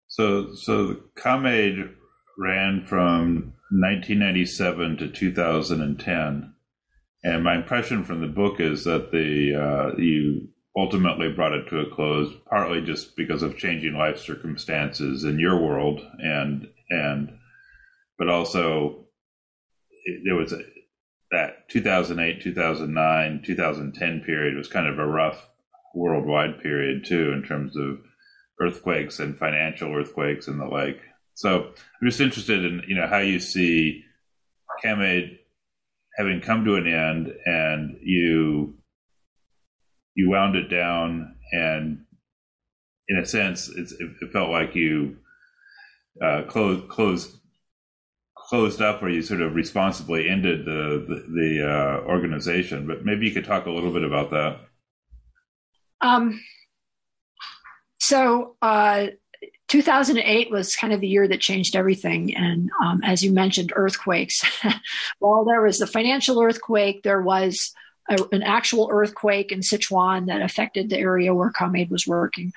So 0.06 0.54
so 0.54 0.96
Kham 1.16 1.44
Aid 1.46 1.90
ran 2.38 2.86
from 2.86 3.54
1997 3.70 4.96
to 4.98 5.08
2010, 5.08 6.54
and 7.24 7.44
my 7.44 7.56
impression 7.56 8.04
from 8.04 8.20
the 8.20 8.28
book 8.28 8.60
is 8.60 8.84
that 8.84 9.10
the 9.10 9.54
uh, 9.54 9.96
you 10.00 10.48
ultimately 10.78 11.32
brought 11.32 11.52
it 11.52 11.68
to 11.68 11.80
a 11.80 11.90
close, 11.90 12.32
partly 12.48 12.80
just 12.80 13.16
because 13.16 13.42
of 13.42 13.58
changing 13.58 13.94
life 13.94 14.18
circumstances 14.18 15.24
in 15.24 15.38
your 15.38 15.60
world 15.60 16.00
and 16.18 16.68
and 16.90 17.36
but 18.16 18.28
also 18.28 19.06
it, 20.04 20.22
there 20.24 20.36
was 20.36 20.52
a, 20.52 20.60
that 21.30 21.68
2008, 21.68 22.42
2009, 22.42 23.42
2010 23.44 24.20
period 24.20 24.56
was 24.56 24.68
kind 24.68 24.86
of 24.86 24.98
a 24.98 25.06
rough 25.06 25.46
worldwide 25.94 26.60
period 26.62 27.04
too 27.04 27.32
in 27.32 27.42
terms 27.42 27.76
of 27.76 27.98
earthquakes 28.60 29.18
and 29.18 29.38
financial 29.38 29.94
earthquakes 29.94 30.48
and 30.48 30.60
the 30.60 30.64
like. 30.64 31.00
So 31.34 31.64
I'm 32.00 32.08
just 32.08 32.20
interested 32.20 32.64
in 32.64 32.82
you 32.86 32.94
know 32.94 33.08
how 33.08 33.18
you 33.18 33.40
see 33.40 34.04
Kham 34.82 35.02
Aid 35.02 35.38
having 36.16 36.40
come 36.40 36.64
to 36.64 36.76
an 36.76 36.86
end 36.86 37.32
and 37.46 37.98
you 38.02 38.74
you 40.18 40.28
wound 40.28 40.56
it 40.56 40.68
down 40.68 41.36
and 41.52 42.04
in 43.06 43.18
a 43.18 43.24
sense 43.24 43.68
it, 43.68 43.88
it 44.00 44.32
felt 44.32 44.50
like 44.50 44.74
you 44.74 45.16
uh, 46.20 46.42
closed 46.48 46.88
closed 46.88 47.38
closed 48.34 48.82
up 48.82 49.00
or 49.00 49.08
you 49.08 49.22
sort 49.22 49.40
of 49.40 49.54
responsibly 49.54 50.28
ended 50.28 50.64
the 50.64 51.04
the, 51.06 51.32
the 51.32 51.70
uh, 51.70 52.08
organization. 52.08 52.86
But 52.88 53.04
maybe 53.04 53.26
you 53.26 53.32
could 53.32 53.44
talk 53.44 53.66
a 53.66 53.70
little 53.70 53.92
bit 53.92 54.02
about 54.02 54.30
that. 54.30 54.58
Um. 56.00 56.40
So, 58.00 58.56
uh, 58.62 59.08
2008 59.68 60.50
was 60.50 60.76
kind 60.76 60.92
of 60.92 61.00
the 61.00 61.08
year 61.08 61.28
that 61.28 61.40
changed 61.40 61.76
everything, 61.76 62.34
and 62.34 62.70
um, 62.82 63.02
as 63.04 63.22
you 63.22 63.32
mentioned, 63.32 63.72
earthquakes. 63.76 64.44
While 65.18 65.44
there 65.44 65.62
was 65.62 65.78
the 65.78 65.86
financial 65.86 66.40
earthquake, 66.42 67.02
there 67.02 67.20
was 67.20 67.72
a, 68.08 68.18
an 68.32 68.42
actual 68.42 68.88
earthquake 68.90 69.52
in 69.52 69.60
Sichuan 69.60 70.26
that 70.26 70.42
affected 70.42 70.88
the 70.88 70.98
area 70.98 71.34
where 71.34 71.50
Kham 71.50 71.76
Aid 71.76 71.90
was 71.90 72.06
working, 72.06 72.52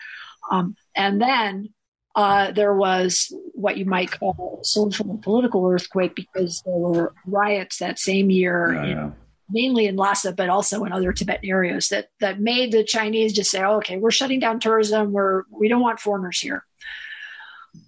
um, 0.50 0.76
and 0.96 1.22
then 1.22 1.74
uh, 2.16 2.52
there 2.52 2.74
was 2.74 3.34
what 3.54 3.78
you 3.78 3.86
might 3.86 4.12
call 4.12 4.60
a 4.62 4.66
social 4.66 5.10
and 5.10 5.22
political 5.22 5.66
earthquake 5.68 6.16
because 6.16 6.62
there 6.66 6.76
were 6.76 7.14
riots 7.26 7.78
that 7.78 8.00
same 8.00 8.30
year, 8.30 8.74
yeah, 8.74 8.84
in, 8.84 8.90
yeah. 8.90 9.12
mainly 9.50 9.86
in 9.86 9.96
Lhasa, 9.96 10.34
but 10.34 10.50
also 10.50 10.84
in 10.84 10.92
other 10.92 11.14
Tibetan 11.14 11.50
areas 11.50 11.88
that 11.90 12.10
that 12.20 12.42
made 12.42 12.72
the 12.72 12.84
Chinese 12.84 13.34
just 13.34 13.52
say, 13.52 13.64
oh, 13.64 13.78
"Okay, 13.78 13.98
we're 13.98 14.12
shutting 14.12 14.40
down 14.40 14.60
tourism. 14.60 15.12
We're 15.12 15.44
we 15.52 15.70
don't 15.70 15.82
want 15.82 16.00
foreigners 16.00 16.40
here." 16.40 16.66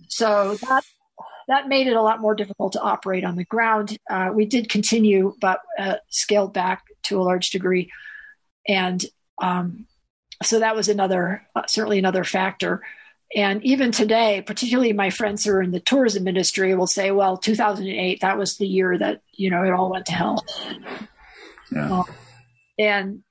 So 0.07 0.55
that 0.55 0.83
that 1.49 1.67
made 1.67 1.87
it 1.87 1.95
a 1.95 2.01
lot 2.01 2.21
more 2.21 2.35
difficult 2.35 2.73
to 2.73 2.81
operate 2.81 3.25
on 3.25 3.35
the 3.35 3.43
ground. 3.43 3.97
Uh, 4.09 4.29
we 4.33 4.45
did 4.45 4.69
continue, 4.69 5.35
but 5.41 5.59
uh, 5.77 5.95
scaled 6.07 6.53
back 6.53 6.83
to 7.03 7.19
a 7.19 7.23
large 7.23 7.51
degree, 7.51 7.91
and 8.67 9.03
um, 9.41 9.87
so 10.41 10.59
that 10.59 10.75
was 10.75 10.89
another 10.89 11.45
uh, 11.55 11.63
certainly 11.67 11.99
another 11.99 12.23
factor. 12.23 12.81
And 13.35 13.63
even 13.63 13.91
today, 13.91 14.43
particularly 14.45 14.93
my 14.93 15.09
friends 15.09 15.43
who 15.43 15.51
are 15.53 15.61
in 15.61 15.71
the 15.71 15.79
tourism 15.79 16.27
industry 16.27 16.75
will 16.75 16.87
say, 16.87 17.09
well, 17.09 17.37
2008, 17.37 18.21
that 18.21 18.37
was 18.37 18.57
the 18.57 18.67
year 18.67 18.95
that, 18.95 19.21
you 19.31 19.49
know, 19.49 19.63
it 19.63 19.71
all 19.71 19.89
went 19.89 20.05
to 20.05 20.11
hell. 20.11 20.45
Yeah. 21.71 22.01
Uh, 22.01 22.03
and, 22.77 23.23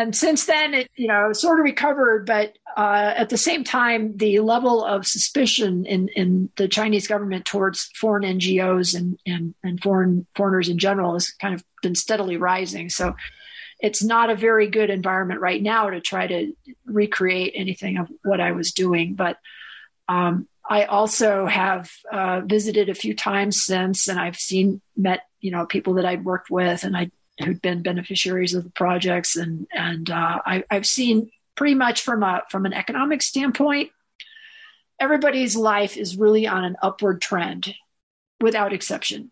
and 0.00 0.16
since 0.16 0.46
then, 0.46 0.72
it, 0.72 0.90
you 0.96 1.06
know, 1.06 1.32
sort 1.32 1.60
of 1.60 1.64
recovered, 1.64 2.24
but 2.24 2.56
uh, 2.76 3.12
at 3.16 3.28
the 3.28 3.36
same 3.36 3.64
time, 3.64 4.16
the 4.16 4.40
level 4.40 4.82
of 4.82 5.06
suspicion 5.06 5.84
in, 5.84 6.08
in 6.16 6.48
the 6.56 6.68
Chinese 6.68 7.06
government 7.06 7.44
towards 7.44 7.90
foreign 7.94 8.22
NGOs 8.22 8.96
and, 8.96 9.18
and, 9.26 9.54
and 9.62 9.82
foreign 9.82 10.26
foreigners 10.34 10.70
in 10.70 10.78
general 10.78 11.12
has 11.12 11.30
kind 11.32 11.54
of 11.54 11.62
been 11.82 11.94
steadily 11.94 12.38
rising. 12.38 12.88
So 12.88 13.14
it's 13.78 14.02
not 14.02 14.30
a 14.30 14.34
very 14.36 14.68
good 14.68 14.88
environment 14.88 15.40
right 15.40 15.62
now 15.62 15.90
to 15.90 16.00
try 16.00 16.26
to 16.26 16.54
recreate 16.86 17.52
anything 17.54 17.98
of 17.98 18.08
what 18.22 18.40
I 18.40 18.52
was 18.52 18.72
doing. 18.72 19.14
But 19.14 19.36
um, 20.08 20.48
I 20.68 20.84
also 20.84 21.44
have 21.46 21.90
uh, 22.10 22.40
visited 22.44 22.88
a 22.88 22.94
few 22.94 23.14
times 23.14 23.62
since, 23.62 24.08
and 24.08 24.18
I've 24.18 24.36
seen 24.36 24.80
met 24.96 25.26
you 25.40 25.50
know 25.50 25.66
people 25.66 25.94
that 25.94 26.06
I'd 26.06 26.24
worked 26.24 26.50
with, 26.50 26.84
and 26.84 26.96
I 26.96 27.10
who'd 27.42 27.62
been 27.62 27.82
beneficiaries 27.82 28.54
of 28.54 28.64
the 28.64 28.70
projects, 28.70 29.36
and 29.36 29.66
and 29.72 30.10
uh, 30.10 30.40
I, 30.44 30.64
I've 30.70 30.86
seen 30.86 31.30
pretty 31.56 31.74
much 31.74 32.02
from 32.02 32.22
a 32.22 32.42
from 32.50 32.66
an 32.66 32.72
economic 32.72 33.22
standpoint, 33.22 33.90
everybody's 34.98 35.56
life 35.56 35.96
is 35.96 36.16
really 36.16 36.46
on 36.46 36.64
an 36.64 36.76
upward 36.82 37.20
trend, 37.20 37.74
without 38.40 38.72
exception. 38.72 39.30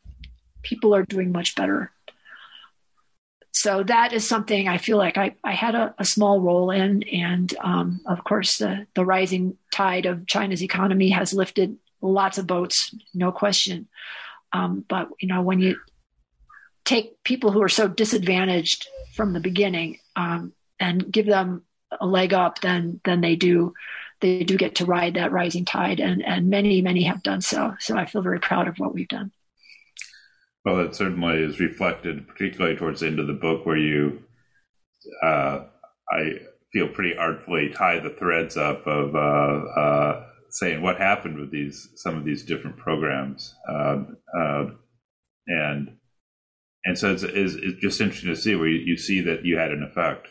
People 0.62 0.94
are 0.94 1.04
doing 1.04 1.32
much 1.32 1.54
better 1.54 1.92
so 3.58 3.82
that 3.82 4.12
is 4.12 4.24
something 4.24 4.68
I 4.68 4.78
feel 4.78 4.98
like 4.98 5.18
I, 5.18 5.34
I 5.42 5.50
had 5.50 5.74
a, 5.74 5.92
a 5.98 6.04
small 6.04 6.40
role 6.40 6.70
in. 6.70 7.02
And 7.02 7.52
um, 7.58 8.00
of 8.06 8.22
course, 8.22 8.58
the, 8.58 8.86
the 8.94 9.04
rising 9.04 9.56
tide 9.72 10.06
of 10.06 10.28
China's 10.28 10.62
economy 10.62 11.10
has 11.10 11.32
lifted 11.32 11.76
lots 12.00 12.38
of 12.38 12.46
boats, 12.46 12.94
no 13.14 13.32
question. 13.32 13.88
Um, 14.52 14.84
but, 14.88 15.08
you 15.18 15.26
know, 15.26 15.42
when 15.42 15.58
you 15.58 15.76
take 16.88 17.22
people 17.22 17.52
who 17.52 17.62
are 17.62 17.68
so 17.68 17.86
disadvantaged 17.86 18.88
from 19.14 19.32
the 19.32 19.40
beginning 19.40 19.98
um, 20.16 20.52
and 20.80 21.12
give 21.12 21.26
them 21.26 21.62
a 22.00 22.06
leg 22.06 22.32
up, 22.32 22.60
then, 22.60 23.00
then 23.04 23.20
they 23.20 23.36
do 23.36 23.74
they 24.20 24.42
do 24.42 24.56
get 24.56 24.74
to 24.74 24.84
ride 24.84 25.14
that 25.14 25.30
rising 25.30 25.64
tide 25.64 26.00
and, 26.00 26.24
and 26.24 26.50
many, 26.50 26.82
many 26.82 27.04
have 27.04 27.22
done 27.22 27.40
so. 27.40 27.74
So 27.78 27.96
I 27.96 28.04
feel 28.04 28.20
very 28.20 28.40
proud 28.40 28.66
of 28.66 28.76
what 28.78 28.92
we've 28.92 29.06
done. 29.06 29.30
Well, 30.64 30.80
it 30.80 30.96
certainly 30.96 31.38
is 31.38 31.60
reflected, 31.60 32.26
particularly 32.26 32.76
towards 32.76 33.00
the 33.00 33.06
end 33.06 33.20
of 33.20 33.28
the 33.28 33.32
book, 33.32 33.64
where 33.64 33.76
you, 33.76 34.24
uh, 35.22 35.66
I 36.10 36.40
feel 36.72 36.88
pretty 36.88 37.16
artfully 37.16 37.70
tie 37.70 38.00
the 38.00 38.10
threads 38.10 38.56
up 38.56 38.84
of 38.88 39.14
uh, 39.14 39.80
uh, 39.80 40.26
saying 40.50 40.82
what 40.82 40.98
happened 40.98 41.38
with 41.38 41.52
these 41.52 41.88
some 41.94 42.16
of 42.16 42.24
these 42.24 42.44
different 42.44 42.76
programs, 42.76 43.54
uh, 43.68 43.98
uh, 44.36 44.64
and 45.46 45.97
and 46.84 46.98
so 46.98 47.12
it's, 47.12 47.22
it's, 47.22 47.54
it's, 47.54 47.80
just 47.80 48.00
interesting 48.00 48.30
to 48.30 48.36
see 48.36 48.54
where 48.54 48.68
you, 48.68 48.78
you 48.78 48.96
see 48.96 49.20
that 49.22 49.44
you 49.44 49.58
had 49.58 49.70
an 49.70 49.82
effect, 49.82 50.28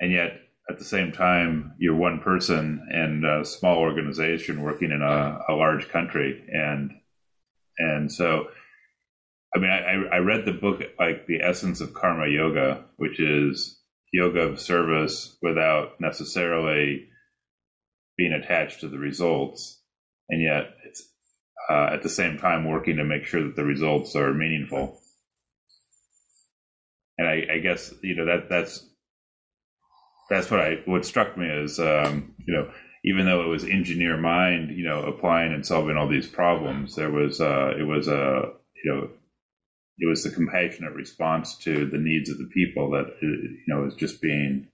and 0.00 0.12
yet 0.12 0.32
at 0.70 0.78
the 0.78 0.84
same 0.84 1.12
time 1.12 1.74
you're 1.78 1.96
one 1.96 2.20
person 2.20 2.86
and 2.90 3.24
a 3.24 3.44
small 3.44 3.78
organization 3.78 4.62
working 4.62 4.90
in 4.90 5.02
a, 5.02 5.38
a 5.48 5.54
large 5.54 5.88
country, 5.88 6.44
and 6.52 6.92
and 7.78 8.12
so 8.12 8.46
I 9.54 9.58
mean, 9.60 9.70
I, 9.70 10.16
I 10.16 10.18
read 10.18 10.44
the 10.44 10.52
book 10.52 10.80
like 10.98 11.26
the 11.26 11.40
essence 11.40 11.80
of 11.80 11.94
karma 11.94 12.26
yoga, 12.28 12.84
which 12.96 13.20
is 13.20 13.80
yoga 14.12 14.40
of 14.40 14.60
service 14.60 15.36
without 15.42 16.00
necessarily 16.00 17.08
being 18.16 18.32
attached 18.32 18.80
to 18.80 18.88
the 18.88 18.98
results, 18.98 19.80
and 20.28 20.42
yet 20.42 20.74
it's 20.86 21.08
uh, 21.70 21.90
at 21.92 22.02
the 22.02 22.08
same 22.08 22.36
time 22.36 22.68
working 22.68 22.96
to 22.96 23.04
make 23.04 23.24
sure 23.24 23.44
that 23.44 23.54
the 23.54 23.64
results 23.64 24.16
are 24.16 24.34
meaningful. 24.34 25.00
And 27.18 27.28
I, 27.28 27.46
I 27.54 27.58
guess 27.58 27.94
you 28.02 28.16
know 28.16 28.26
that 28.26 28.48
that's 28.48 28.86
that's 30.30 30.50
what 30.50 30.60
I 30.60 30.82
what 30.84 31.04
struck 31.04 31.36
me 31.36 31.46
is 31.46 31.78
um, 31.78 32.34
you 32.46 32.54
know 32.54 32.70
even 33.04 33.26
though 33.26 33.42
it 33.42 33.48
was 33.48 33.64
engineer 33.64 34.16
mind 34.16 34.76
you 34.76 34.84
know 34.84 35.02
applying 35.02 35.52
and 35.52 35.64
solving 35.64 35.96
all 35.96 36.08
these 36.08 36.28
problems, 36.28 36.96
there 36.96 37.10
was 37.10 37.40
uh, 37.40 37.74
it 37.78 37.84
was 37.84 38.08
a 38.08 38.52
you 38.82 38.92
know 38.92 39.08
it 39.98 40.06
was 40.08 40.24
the 40.24 40.30
compassionate 40.30 40.94
response 40.94 41.56
to 41.58 41.86
the 41.86 41.98
needs 41.98 42.28
of 42.28 42.38
the 42.38 42.50
people 42.52 42.90
that 42.90 43.06
uh, 43.06 43.26
you 43.26 43.64
know 43.68 43.82
was 43.82 43.94
just 43.94 44.20
being 44.20 44.68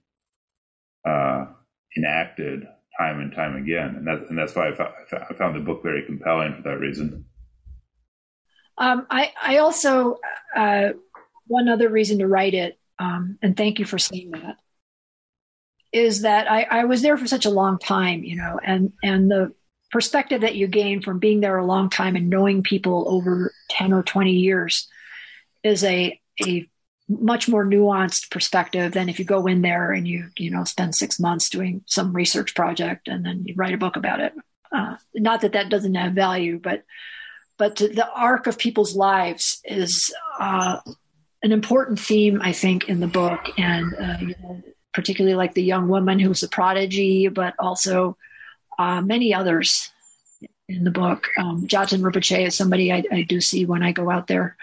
uh, 1.06 1.46
enacted 1.96 2.66
time 2.98 3.20
and 3.20 3.32
time 3.32 3.56
again, 3.56 3.96
and 3.96 4.06
that 4.06 4.28
and 4.28 4.38
that's 4.38 4.54
why 4.54 4.68
I 4.68 4.74
found, 4.74 4.94
I 5.12 5.34
found 5.34 5.56
the 5.56 5.60
book 5.60 5.82
very 5.82 6.04
compelling 6.06 6.54
for 6.54 6.62
that 6.62 6.78
reason. 6.78 7.26
Um, 8.78 9.06
I 9.10 9.32
I 9.40 9.58
also 9.58 10.18
uh, 10.56 10.90
one 11.50 11.68
other 11.68 11.88
reason 11.88 12.20
to 12.20 12.28
write 12.28 12.54
it, 12.54 12.78
um, 12.98 13.38
and 13.42 13.56
thank 13.56 13.80
you 13.80 13.84
for 13.84 13.98
saying 13.98 14.30
that, 14.30 14.56
is 15.92 16.22
that 16.22 16.50
I, 16.50 16.62
I 16.62 16.84
was 16.84 17.02
there 17.02 17.16
for 17.16 17.26
such 17.26 17.44
a 17.44 17.50
long 17.50 17.78
time, 17.78 18.22
you 18.22 18.36
know, 18.36 18.60
and 18.62 18.92
and 19.02 19.30
the 19.30 19.52
perspective 19.90 20.42
that 20.42 20.54
you 20.54 20.68
gain 20.68 21.02
from 21.02 21.18
being 21.18 21.40
there 21.40 21.58
a 21.58 21.66
long 21.66 21.90
time 21.90 22.14
and 22.14 22.30
knowing 22.30 22.62
people 22.62 23.04
over 23.08 23.52
10 23.70 23.92
or 23.92 24.04
20 24.04 24.30
years 24.30 24.88
is 25.64 25.82
a 25.82 26.18
a 26.46 26.68
much 27.08 27.48
more 27.48 27.66
nuanced 27.66 28.30
perspective 28.30 28.92
than 28.92 29.08
if 29.08 29.18
you 29.18 29.24
go 29.24 29.48
in 29.48 29.62
there 29.62 29.90
and 29.90 30.06
you 30.06 30.28
you 30.38 30.48
know 30.50 30.62
spend 30.62 30.94
six 30.94 31.18
months 31.18 31.50
doing 31.50 31.82
some 31.86 32.12
research 32.12 32.54
project 32.54 33.08
and 33.08 33.26
then 33.26 33.42
you 33.44 33.54
write 33.56 33.74
a 33.74 33.78
book 33.78 33.96
about 33.96 34.20
it. 34.20 34.32
Uh, 34.70 34.94
not 35.16 35.40
that 35.40 35.52
that 35.54 35.68
doesn't 35.68 35.96
have 35.96 36.12
value, 36.12 36.60
but 36.62 36.84
but 37.58 37.76
the 37.76 38.08
arc 38.14 38.46
of 38.46 38.56
people's 38.56 38.96
lives 38.96 39.60
is 39.64 40.14
uh, 40.38 40.78
an 41.42 41.52
important 41.52 41.98
theme, 41.98 42.40
I 42.42 42.52
think, 42.52 42.88
in 42.88 43.00
the 43.00 43.06
book, 43.06 43.40
and 43.58 43.94
uh, 43.94 44.16
you 44.20 44.34
know, 44.42 44.62
particularly 44.92 45.36
like 45.36 45.54
the 45.54 45.62
young 45.62 45.88
woman 45.88 46.18
who's 46.18 46.42
a 46.42 46.48
prodigy, 46.48 47.28
but 47.28 47.54
also 47.58 48.16
uh, 48.78 49.00
many 49.00 49.32
others 49.32 49.90
in 50.68 50.84
the 50.84 50.90
book. 50.90 51.28
Um, 51.38 51.66
Jatin 51.66 52.00
Rinpoche 52.00 52.46
is 52.46 52.54
somebody 52.54 52.92
I, 52.92 53.04
I 53.10 53.22
do 53.22 53.40
see 53.40 53.66
when 53.66 53.82
I 53.82 53.92
go 53.92 54.10
out 54.10 54.26
there 54.26 54.56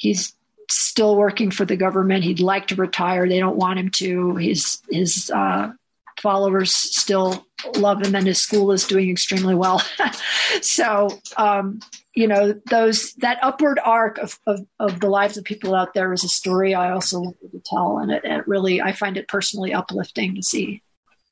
he's 0.00 0.34
still 0.68 1.14
working 1.16 1.50
for 1.50 1.64
the 1.64 1.76
government. 1.76 2.24
He'd 2.24 2.40
like 2.40 2.68
to 2.68 2.74
retire. 2.74 3.28
They 3.28 3.38
don't 3.38 3.56
want 3.56 3.78
him 3.78 3.90
to. 3.90 4.36
His 4.36 4.80
his 4.90 5.30
uh, 5.30 5.72
followers 6.20 6.72
still 6.72 7.46
love 7.76 8.02
him, 8.02 8.14
and 8.14 8.26
his 8.26 8.38
school 8.38 8.72
is 8.72 8.86
doing 8.86 9.10
extremely 9.10 9.54
well. 9.54 9.82
so 10.62 11.08
um, 11.36 11.80
you 12.14 12.26
know 12.26 12.54
those 12.68 13.12
that 13.14 13.38
upward 13.42 13.78
arc 13.84 14.18
of, 14.18 14.38
of, 14.46 14.60
of 14.78 15.00
the 15.00 15.08
lives 15.08 15.36
of 15.36 15.44
people 15.44 15.74
out 15.74 15.94
there 15.94 16.12
is 16.12 16.24
a 16.24 16.28
story 16.28 16.74
I 16.74 16.92
also 16.92 17.20
wanted 17.20 17.52
to 17.52 17.62
tell, 17.64 17.98
and 17.98 18.10
it, 18.10 18.24
it 18.24 18.46
really 18.46 18.80
I 18.80 18.92
find 18.92 19.16
it 19.16 19.28
personally 19.28 19.72
uplifting 19.72 20.34
to 20.34 20.42
see 20.42 20.82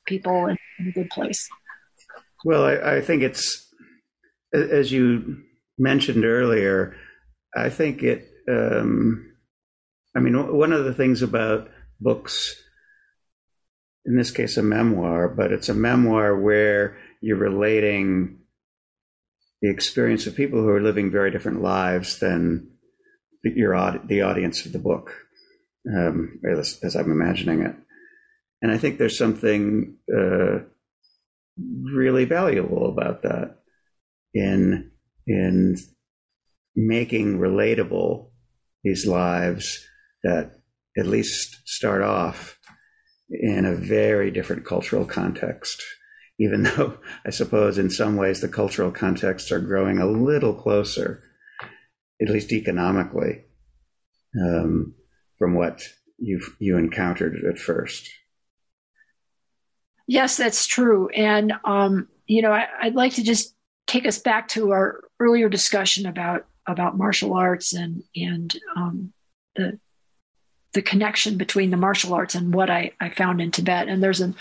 people 0.07 0.47
in, 0.47 0.57
in 0.79 0.89
a 0.89 0.93
good 0.93 1.11
place. 1.11 1.49
Well, 2.45 2.65
I, 2.65 2.97
I 2.97 3.01
think 3.01 3.23
it's 3.23 3.73
as 4.53 4.91
you 4.91 5.43
mentioned 5.79 6.25
earlier. 6.25 6.97
I 7.57 7.71
think 7.71 8.03
it 8.03 8.29
um, 8.49 9.29
I 10.17 10.21
mean, 10.21 10.35
one 10.57 10.73
of 10.73 10.85
the 10.85 10.95
things 10.95 11.23
about 11.23 11.69
books, 12.01 12.55
in 14.09 14.17
this 14.17 14.31
case, 14.31 14.57
a 14.57 14.63
memoir, 14.63 15.29
but 15.29 15.53
it's 15.53 15.69
a 15.69 15.75
memoir 15.75 16.35
where 16.35 16.97
you're 17.21 17.37
relating 17.37 18.39
the 19.61 19.69
experience 19.69 20.27
of 20.27 20.35
people 20.35 20.61
who 20.61 20.71
are 20.71 20.81
living 20.81 21.11
very 21.11 21.31
different 21.31 21.61
lives 21.61 22.19
than 22.19 22.71
your 23.45 24.01
the 24.07 24.23
audience 24.23 24.65
of 24.65 24.73
the 24.73 24.79
book, 24.79 25.13
um, 25.95 26.41
as, 26.51 26.79
as, 26.83 26.97
I'm 26.97 27.13
imagining 27.13 27.61
it. 27.63 27.77
And 28.63 28.73
I 28.73 28.79
think 28.79 28.97
there's 28.97 29.19
something 29.19 29.99
uh, 30.11 30.61
really 31.83 32.25
valuable 32.25 32.89
about 32.89 33.23
that 33.25 33.57
in 34.33 34.91
in 35.27 35.77
making 36.75 37.39
relatable 37.39 38.31
these 38.83 39.07
lives 39.07 39.85
that 40.25 40.53
at 40.97 41.07
least 41.07 41.59
start 41.67 42.01
off 42.01 42.58
in 43.31 43.65
a 43.65 43.75
very 43.75 44.31
different 44.31 44.65
cultural 44.65 45.05
context. 45.05 45.83
Even 46.39 46.63
though 46.77 46.99
I 47.27 47.31
suppose 47.31 47.79
in 47.79 47.91
some 47.91 48.17
ways 48.17 48.41
the 48.41 48.49
cultural 48.49 48.91
contexts 48.91 49.51
are 49.53 49.61
growing 49.61 49.99
a 49.99 50.07
little 50.07 50.55
closer, 50.55 51.23
at 52.21 52.29
least 52.29 52.53
economically, 52.53 53.45
um, 54.41 54.95
from 55.39 55.55
what 55.55 55.83
you 56.19 56.41
you 56.59 56.77
encountered 56.77 57.37
at 57.49 57.59
first. 57.59 58.09
Yes, 60.09 60.39
that's 60.39 60.67
true. 60.67 61.11
And, 61.11 61.53
um, 61.65 62.09
you 62.27 62.41
know, 62.41 62.51
I, 62.51 62.67
would 62.85 62.95
like 62.95 63.15
to 63.15 63.23
just 63.23 63.55
take 63.87 64.07
us 64.07 64.19
back 64.19 64.49
to 64.49 64.71
our 64.73 65.05
earlier 65.21 65.51
discussion 65.51 66.07
about 66.07 66.47
about 66.67 66.97
martial 66.97 67.35
arts 67.35 67.75
and 67.75 68.03
and 68.17 68.55
um, 68.75 69.13
the 69.57 69.79
the 70.79 70.83
connection 70.83 71.37
between 71.37 71.71
the 71.73 71.77
martial 71.77 72.15
arts 72.15 72.37
and 72.37 72.55
what 72.55 72.71
I, 72.71 72.93
I 73.01 73.11
found 73.11 73.41
in 73.41 73.51
Tibet. 73.51 73.89
And 73.89 74.01
there's 74.01 74.21
an, 74.21 74.37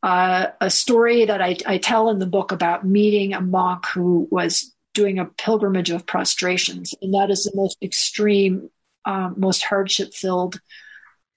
uh, 0.00 0.46
a 0.60 0.70
story 0.70 1.24
that 1.24 1.42
I, 1.42 1.56
I 1.66 1.78
tell 1.78 2.08
in 2.08 2.20
the 2.20 2.26
book 2.26 2.52
about 2.52 2.86
meeting 2.86 3.34
a 3.34 3.40
monk 3.40 3.84
who 3.86 4.28
was 4.30 4.72
doing 4.94 5.18
a 5.18 5.24
pilgrimage 5.24 5.90
of 5.90 6.06
prostrations, 6.06 6.94
and 7.02 7.14
that 7.14 7.32
is 7.32 7.42
the 7.42 7.50
most 7.56 7.78
extreme, 7.82 8.70
um, 9.04 9.34
most 9.38 9.64
hardship 9.64 10.14
filled 10.14 10.60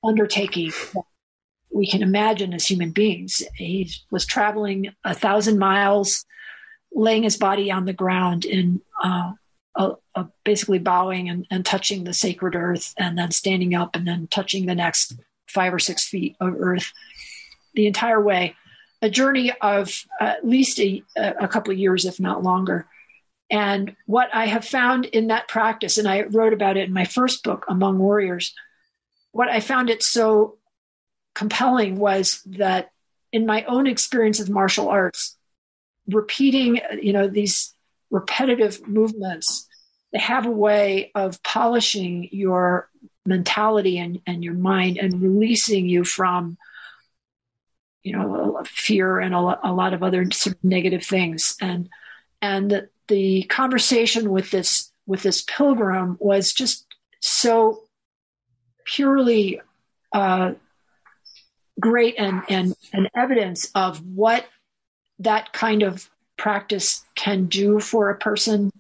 undertaking 0.03 0.72
we 1.73 1.90
can 1.90 2.03
imagine 2.03 2.53
as 2.53 2.68
human 2.68 2.91
beings. 2.91 3.41
He 3.56 3.90
was 4.11 4.27
traveling 4.27 4.94
a 5.03 5.15
thousand 5.15 5.57
miles, 5.57 6.23
laying 6.94 7.23
his 7.23 7.38
body 7.38 7.72
on 7.72 7.85
the 7.85 7.94
ground 7.94 8.45
in 8.45 8.80
uh, 9.03 9.31
basically 10.44 10.80
bowing 10.80 11.30
and, 11.30 11.48
and 11.50 11.66
touching 11.66 12.04
the 12.04 12.14
sacred 12.14 12.56
earth 12.56 12.94
and 12.98 13.18
then 13.18 13.32
standing 13.32 13.74
up 13.74 13.95
and 13.95 14.08
then 14.08 14.28
touching 14.28 14.66
the 14.66 14.76
next 14.76 15.16
five 15.48 15.74
or 15.74 15.80
six 15.80 16.08
feet 16.08 16.36
of 16.40 16.56
earth 16.60 16.91
the 17.74 17.88
entire 17.88 18.22
way. 18.22 18.56
A 19.02 19.10
journey 19.10 19.52
of 19.62 20.06
at 20.20 20.48
least 20.48 20.80
a, 20.80 21.04
a 21.16 21.48
couple 21.48 21.74
of 21.74 21.80
years 21.80 22.06
if 22.06 22.20
not 22.20 22.44
longer. 22.44 22.88
And 23.50 23.95
what 24.06 24.30
i 24.34 24.45
have 24.45 24.66
found 24.66 25.06
in 25.06 25.28
that 25.28 25.48
practice 25.48 25.98
and 25.98 26.08
i 26.08 26.22
wrote 26.22 26.54
about 26.54 26.78
it 26.78 26.88
in 26.88 26.94
my 26.94 27.06
first 27.06 27.44
book 27.44 27.66
among 27.68 28.00
warriors 28.00 28.54
what 29.32 29.50
i 29.50 29.60
found 29.60 29.90
it 29.90 30.02
so 30.02 30.58
compelling 31.36 31.98
was 31.98 32.41
that 32.45 32.91
in 33.32 33.45
my 33.45 33.64
own 33.66 33.86
experience 33.86 34.40
of 34.40 34.50
martial 34.50 34.88
arts 34.90 35.38
repeating 36.08 36.80
you 37.02 37.14
know 37.14 37.28
these 37.28 37.74
repetitive 38.14 38.88
movements 38.88 39.68
they 40.14 40.19
have 40.19 40.45
a 40.45 40.52
way 40.52 41.11
of 41.15 41.41
polishing 41.41 42.30
your 42.31 42.88
mentality 43.26 43.98
and, 43.98 44.22
and 44.27 44.44
your 44.44 44.53
mind 44.53 44.98
and 44.98 45.22
releasing 45.22 45.90
you 45.90 46.03
from 46.03 46.57
you 48.03 48.15
know 48.15 48.61
fear 48.65 49.19
and 49.19 49.34
a, 49.34 49.40
lot 49.40 49.94
of 49.94 50.03
other 50.03 50.30
sort 50.31 50.56
of 50.56 50.64
negative 50.64 51.03
things. 51.03 51.56
And 51.60 51.90
and 52.41 52.69
the, 52.69 52.90
the 53.07 53.44
conversation 53.44 54.30
with 54.30 54.52
this 54.52 54.91
with 55.07 55.23
this 55.23 55.41
pilgrim 55.41 56.18
was 56.19 56.53
just 56.53 56.85
so 57.22 57.84
purely 58.85 59.61
uh, 60.11 60.53
great 61.80 62.15
and, 62.19 62.44
and 62.49 62.76
and 62.94 63.10
evidence 63.15 63.72
of 63.73 64.06
what 64.06 64.45
that 65.19 65.53
kind 65.53 65.81
of 65.81 66.10
practice 66.38 67.04
can 67.16 67.46
do 67.46 67.80
for 67.80 68.10
a 68.10 68.18
person. 68.18 68.72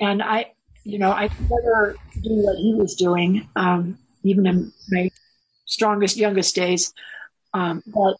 And 0.00 0.22
I, 0.22 0.52
you 0.84 0.98
know, 0.98 1.12
I 1.12 1.28
could 1.28 1.50
never 1.50 1.96
do 2.22 2.30
what 2.30 2.56
he 2.56 2.74
was 2.74 2.94
doing, 2.94 3.48
um, 3.56 3.98
even 4.22 4.46
in 4.46 4.72
my 4.90 5.10
strongest, 5.66 6.16
youngest 6.16 6.54
days. 6.54 6.92
Um, 7.54 7.82
but 7.86 8.16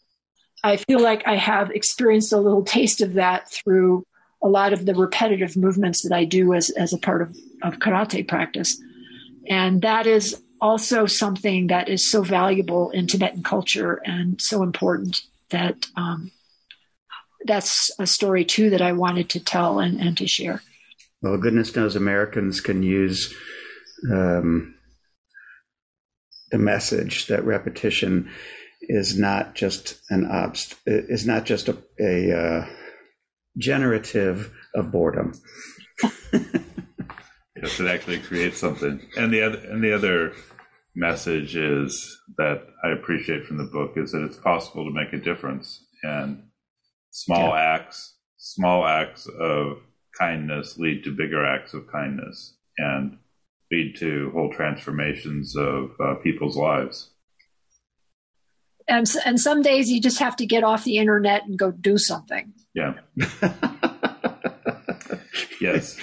I 0.64 0.76
feel 0.76 1.00
like 1.00 1.26
I 1.26 1.36
have 1.36 1.70
experienced 1.70 2.32
a 2.32 2.38
little 2.38 2.64
taste 2.64 3.00
of 3.00 3.14
that 3.14 3.50
through 3.50 4.04
a 4.42 4.48
lot 4.48 4.72
of 4.72 4.86
the 4.86 4.94
repetitive 4.94 5.56
movements 5.56 6.02
that 6.02 6.12
I 6.12 6.24
do 6.24 6.54
as, 6.54 6.70
as 6.70 6.92
a 6.92 6.98
part 6.98 7.22
of, 7.22 7.36
of 7.62 7.78
karate 7.78 8.26
practice. 8.26 8.80
And 9.48 9.82
that 9.82 10.06
is 10.06 10.42
also 10.60 11.06
something 11.06 11.68
that 11.68 11.88
is 11.88 12.08
so 12.08 12.22
valuable 12.22 12.90
in 12.90 13.06
Tibetan 13.06 13.42
culture 13.42 14.00
and 14.04 14.40
so 14.40 14.62
important 14.62 15.22
that 15.50 15.86
um, 15.96 16.30
that's 17.44 17.90
a 17.98 18.06
story 18.06 18.44
too 18.44 18.70
that 18.70 18.82
I 18.82 18.92
wanted 18.92 19.28
to 19.30 19.40
tell 19.40 19.78
and, 19.78 20.00
and 20.00 20.16
to 20.18 20.26
share. 20.26 20.62
Well, 21.20 21.38
goodness 21.38 21.74
knows 21.76 21.94
Americans 21.94 22.60
can 22.60 22.82
use 22.82 23.34
um, 24.10 24.74
the 26.50 26.58
message 26.58 27.26
that 27.26 27.44
repetition 27.44 28.30
is 28.82 29.18
not 29.18 29.54
just 29.54 30.00
an 30.10 30.24
obst 30.24 30.74
is 30.86 31.26
not 31.26 31.44
just 31.44 31.68
a, 31.68 31.78
a 32.00 32.36
uh, 32.36 32.66
generative 33.56 34.52
of 34.74 34.90
boredom. 34.90 35.32
yes, 36.32 37.78
it 37.78 37.86
actually 37.86 38.18
creates 38.18 38.58
something. 38.58 39.00
And 39.16 39.32
the 39.32 39.42
other 39.42 39.58
and 39.58 39.82
the 39.82 39.92
other 39.92 40.32
message 40.94 41.56
is 41.56 42.20
that 42.36 42.66
I 42.84 42.90
appreciate 42.90 43.46
from 43.46 43.58
the 43.58 43.64
book 43.64 43.92
is 43.96 44.12
that 44.12 44.24
it's 44.24 44.36
possible 44.36 44.84
to 44.84 44.90
make 44.90 45.12
a 45.12 45.24
difference 45.24 45.84
and 46.02 46.42
small 47.12 47.50
yeah. 47.50 47.76
acts 47.76 48.14
small 48.42 48.84
acts 48.84 49.28
of 49.38 49.78
kindness 50.18 50.76
lead 50.76 51.04
to 51.04 51.14
bigger 51.14 51.46
acts 51.46 51.74
of 51.74 51.86
kindness 51.90 52.56
and 52.76 53.16
lead 53.70 53.94
to 53.96 54.30
whole 54.32 54.52
transformations 54.52 55.56
of 55.56 55.92
uh, 56.00 56.16
people's 56.16 56.56
lives. 56.56 57.10
And, 58.88 59.08
and 59.24 59.40
some 59.40 59.62
days 59.62 59.88
you 59.88 60.00
just 60.00 60.18
have 60.18 60.34
to 60.36 60.44
get 60.44 60.64
off 60.64 60.82
the 60.82 60.98
internet 60.98 61.46
and 61.46 61.56
go 61.56 61.70
do 61.70 61.96
something. 61.96 62.52
Yeah. 62.74 62.94
yes. 65.60 65.96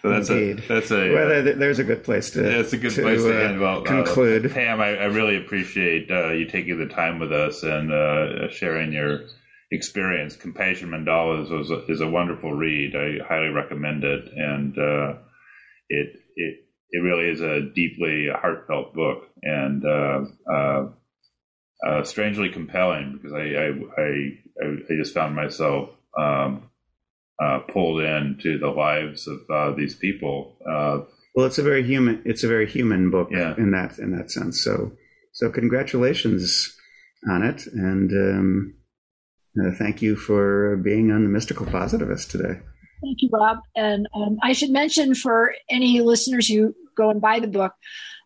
So 0.00 0.10
that's 0.10 0.30
Indeed. 0.30 0.64
a 0.64 0.68
that's 0.68 0.90
a 0.90 1.12
well, 1.12 1.42
there's 1.42 1.80
a 1.80 1.84
good 1.84 2.04
place 2.04 2.30
to. 2.30 2.42
That's 2.42 2.72
a 2.72 2.78
good 2.78 2.92
to, 2.92 3.02
place 3.02 3.20
to 3.22 3.36
uh, 3.36 3.48
end. 3.48 3.60
Well, 3.60 3.80
uh, 3.80 3.82
conclude. 3.82 4.46
Uh, 4.46 4.54
Pam, 4.54 4.80
I, 4.80 4.96
I, 4.96 5.04
really 5.06 5.36
appreciate 5.36 6.08
uh, 6.08 6.30
you 6.30 6.46
taking 6.46 6.78
the 6.78 6.86
time 6.86 7.18
with 7.18 7.32
us 7.32 7.64
and 7.64 7.92
uh, 7.92 8.48
sharing 8.48 8.92
your 8.92 9.22
experience. 9.70 10.36
Compassion 10.36 10.90
Mandalas 10.90 11.62
is 11.62 11.70
a, 11.70 11.84
is 11.86 12.00
a 12.00 12.08
wonderful 12.08 12.52
read. 12.52 12.94
I 12.96 13.24
highly 13.26 13.48
recommend 13.48 14.04
it, 14.04 14.30
and 14.34 14.76
uh, 14.78 15.18
it 15.88 16.16
it 16.36 16.56
it 16.90 16.98
really 17.02 17.28
is 17.30 17.40
a 17.40 17.60
deeply 17.74 18.28
heartfelt 18.34 18.94
book 18.94 19.24
and 19.42 19.84
uh, 19.84 20.20
uh, 20.50 20.88
uh 21.86 22.02
strangely 22.04 22.48
compelling 22.48 23.14
because 23.16 23.32
I 23.32 23.42
I, 23.42 24.02
I 24.02 24.66
I, 24.90 24.96
just 24.96 25.14
found 25.14 25.36
myself 25.36 25.90
um, 26.18 26.70
uh, 27.40 27.60
pulled 27.68 28.02
into 28.02 28.58
the 28.58 28.68
lives 28.68 29.28
of 29.28 29.38
uh, 29.52 29.76
these 29.76 29.94
people. 29.94 30.56
well, 31.34 31.46
it's 31.46 31.58
a 31.58 31.62
very 31.62 31.84
human. 31.84 32.22
It's 32.24 32.42
a 32.42 32.48
very 32.48 32.66
human 32.66 33.10
book 33.10 33.28
yeah. 33.30 33.54
in 33.56 33.70
that 33.72 33.98
in 33.98 34.16
that 34.16 34.30
sense. 34.30 34.62
So 34.64 34.92
so 35.32 35.50
congratulations 35.50 36.74
on 37.28 37.42
it 37.42 37.66
and. 37.66 38.10
Um, 38.12 38.77
uh, 39.60 39.74
thank 39.76 40.02
you 40.02 40.16
for 40.16 40.76
being 40.78 41.10
on 41.10 41.24
the 41.24 41.30
Mystical 41.30 41.66
Positivist 41.66 42.30
today. 42.30 42.60
Thank 43.02 43.22
you, 43.22 43.28
Rob. 43.32 43.58
And 43.76 44.08
um, 44.14 44.38
I 44.42 44.52
should 44.52 44.70
mention 44.70 45.14
for 45.14 45.54
any 45.70 46.00
listeners 46.00 46.48
who 46.48 46.74
go 46.96 47.10
and 47.10 47.20
buy 47.20 47.38
the 47.40 47.46
book, 47.46 47.72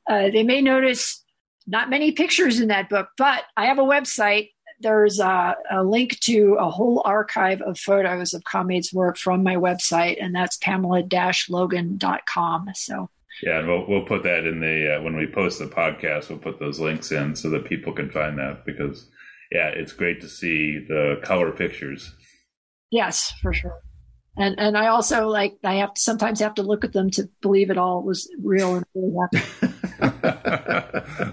uh, 0.09 0.31
they 0.31 0.43
may 0.43 0.63
notice 0.63 1.23
not 1.67 1.91
many 1.91 2.13
pictures 2.13 2.61
in 2.61 2.69
that 2.69 2.89
book, 2.89 3.09
but 3.19 3.43
I 3.57 3.67
have 3.67 3.79
a 3.79 3.83
website. 3.83 4.51
There's 4.81 5.21
a, 5.21 5.55
a 5.71 5.85
link 5.85 6.19
to 6.21 6.57
a 6.59 6.71
whole 6.71 7.03
archive 7.05 7.61
of 7.61 7.79
photos 7.79 8.33
of 8.35 8.43
Kham 8.45 8.71
Aid's 8.71 8.93
work 8.93 9.17
from 9.17 9.45
my 9.45 9.57
website, 9.57 10.17
and 10.21 10.35
that's 10.35 10.57
pamela-logan.com. 10.57 12.71
So 12.75 13.09
yeah, 13.43 13.59
and 13.59 13.69
we'll 13.69 13.87
we'll 13.87 14.05
put 14.05 14.23
that 14.25 14.45
in 14.45 14.61
the 14.61 14.97
uh, 14.97 15.03
when 15.03 15.17
we 15.17 15.27
post 15.27 15.59
the 15.59 15.67
podcast. 15.67 16.29
We'll 16.29 16.39
put 16.39 16.59
those 16.59 16.81
links 16.81 17.13
in 17.13 17.37
so 17.37 17.49
that 17.51 17.65
people 17.65 17.93
can 17.93 18.11
find 18.11 18.39
that 18.39 18.67
because 18.67 19.07
yeah, 19.53 19.69
it's 19.69 19.93
great 19.93 20.23
to 20.23 20.29
see 20.29 20.79
the 20.79 21.21
color 21.23 21.53
pictures. 21.53 22.15
Yes, 22.91 23.33
for 23.43 23.53
sure. 23.53 23.83
And 24.37 24.59
and 24.59 24.79
I 24.79 24.87
also 24.87 25.29
like 25.29 25.59
I 25.63 25.75
have 25.75 25.93
to 25.93 26.01
sometimes 26.01 26.41
have 26.41 26.55
to 26.55 26.63
look 26.63 26.85
at 26.85 26.95
them 26.95 27.11
to 27.11 27.29
believe 27.43 27.71
it 27.71 27.77
all 27.77 28.03
was 28.03 28.31
real 28.43 28.77
and 28.77 28.85
really 28.95 29.15
happened. 29.21 29.75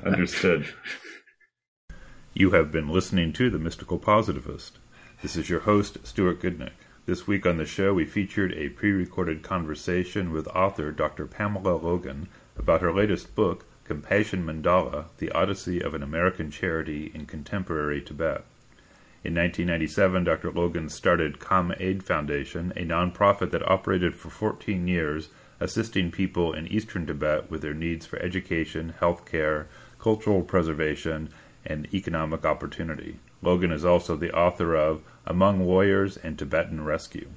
Understood. 0.05 0.73
You 2.33 2.51
have 2.51 2.71
been 2.71 2.89
listening 2.89 3.31
to 3.33 3.49
The 3.49 3.57
Mystical 3.57 3.99
Positivist. 3.99 4.79
This 5.21 5.37
is 5.37 5.49
your 5.49 5.61
host, 5.61 5.97
Stuart 6.03 6.41
Goodnick. 6.41 6.73
This 7.05 7.25
week 7.25 7.45
on 7.45 7.57
the 7.57 7.65
show, 7.65 7.93
we 7.93 8.05
featured 8.05 8.53
a 8.53 8.69
pre 8.69 8.91
recorded 8.91 9.43
conversation 9.43 10.31
with 10.31 10.47
author 10.49 10.91
Dr. 10.91 11.25
Pamela 11.25 11.75
Logan 11.75 12.27
about 12.57 12.81
her 12.81 12.93
latest 12.93 13.33
book, 13.33 13.65
Compassion 13.89 14.45
Mandala, 14.45 15.05
The 15.17 15.31
Odyssey 15.31 15.81
of 15.81 15.95
an 15.95 16.03
American 16.03 16.51
Charity 16.51 17.09
in 17.15 17.25
Contemporary 17.25 18.03
Tibet. 18.03 18.45
In 19.23 19.33
1997, 19.33 20.25
Dr. 20.25 20.51
Logan 20.51 20.89
started 20.89 21.39
Kham 21.39 21.73
Aid 21.79 22.03
Foundation, 22.03 22.71
a 22.75 22.85
nonprofit 22.85 23.49
that 23.49 23.67
operated 23.67 24.13
for 24.13 24.29
14 24.29 24.87
years, 24.87 25.29
assisting 25.59 26.11
people 26.11 26.53
in 26.53 26.67
eastern 26.67 27.07
Tibet 27.07 27.49
with 27.49 27.63
their 27.63 27.73
needs 27.73 28.05
for 28.05 28.19
education, 28.19 28.93
health 28.99 29.25
care, 29.25 29.67
cultural 29.97 30.43
preservation, 30.43 31.29
and 31.65 31.91
economic 31.91 32.45
opportunity. 32.45 33.17
Logan 33.41 33.71
is 33.71 33.83
also 33.83 34.15
the 34.15 34.31
author 34.37 34.75
of 34.75 35.01
Among 35.25 35.65
Warriors 35.65 36.15
and 36.15 36.37
Tibetan 36.37 36.85
Rescue. 36.85 37.29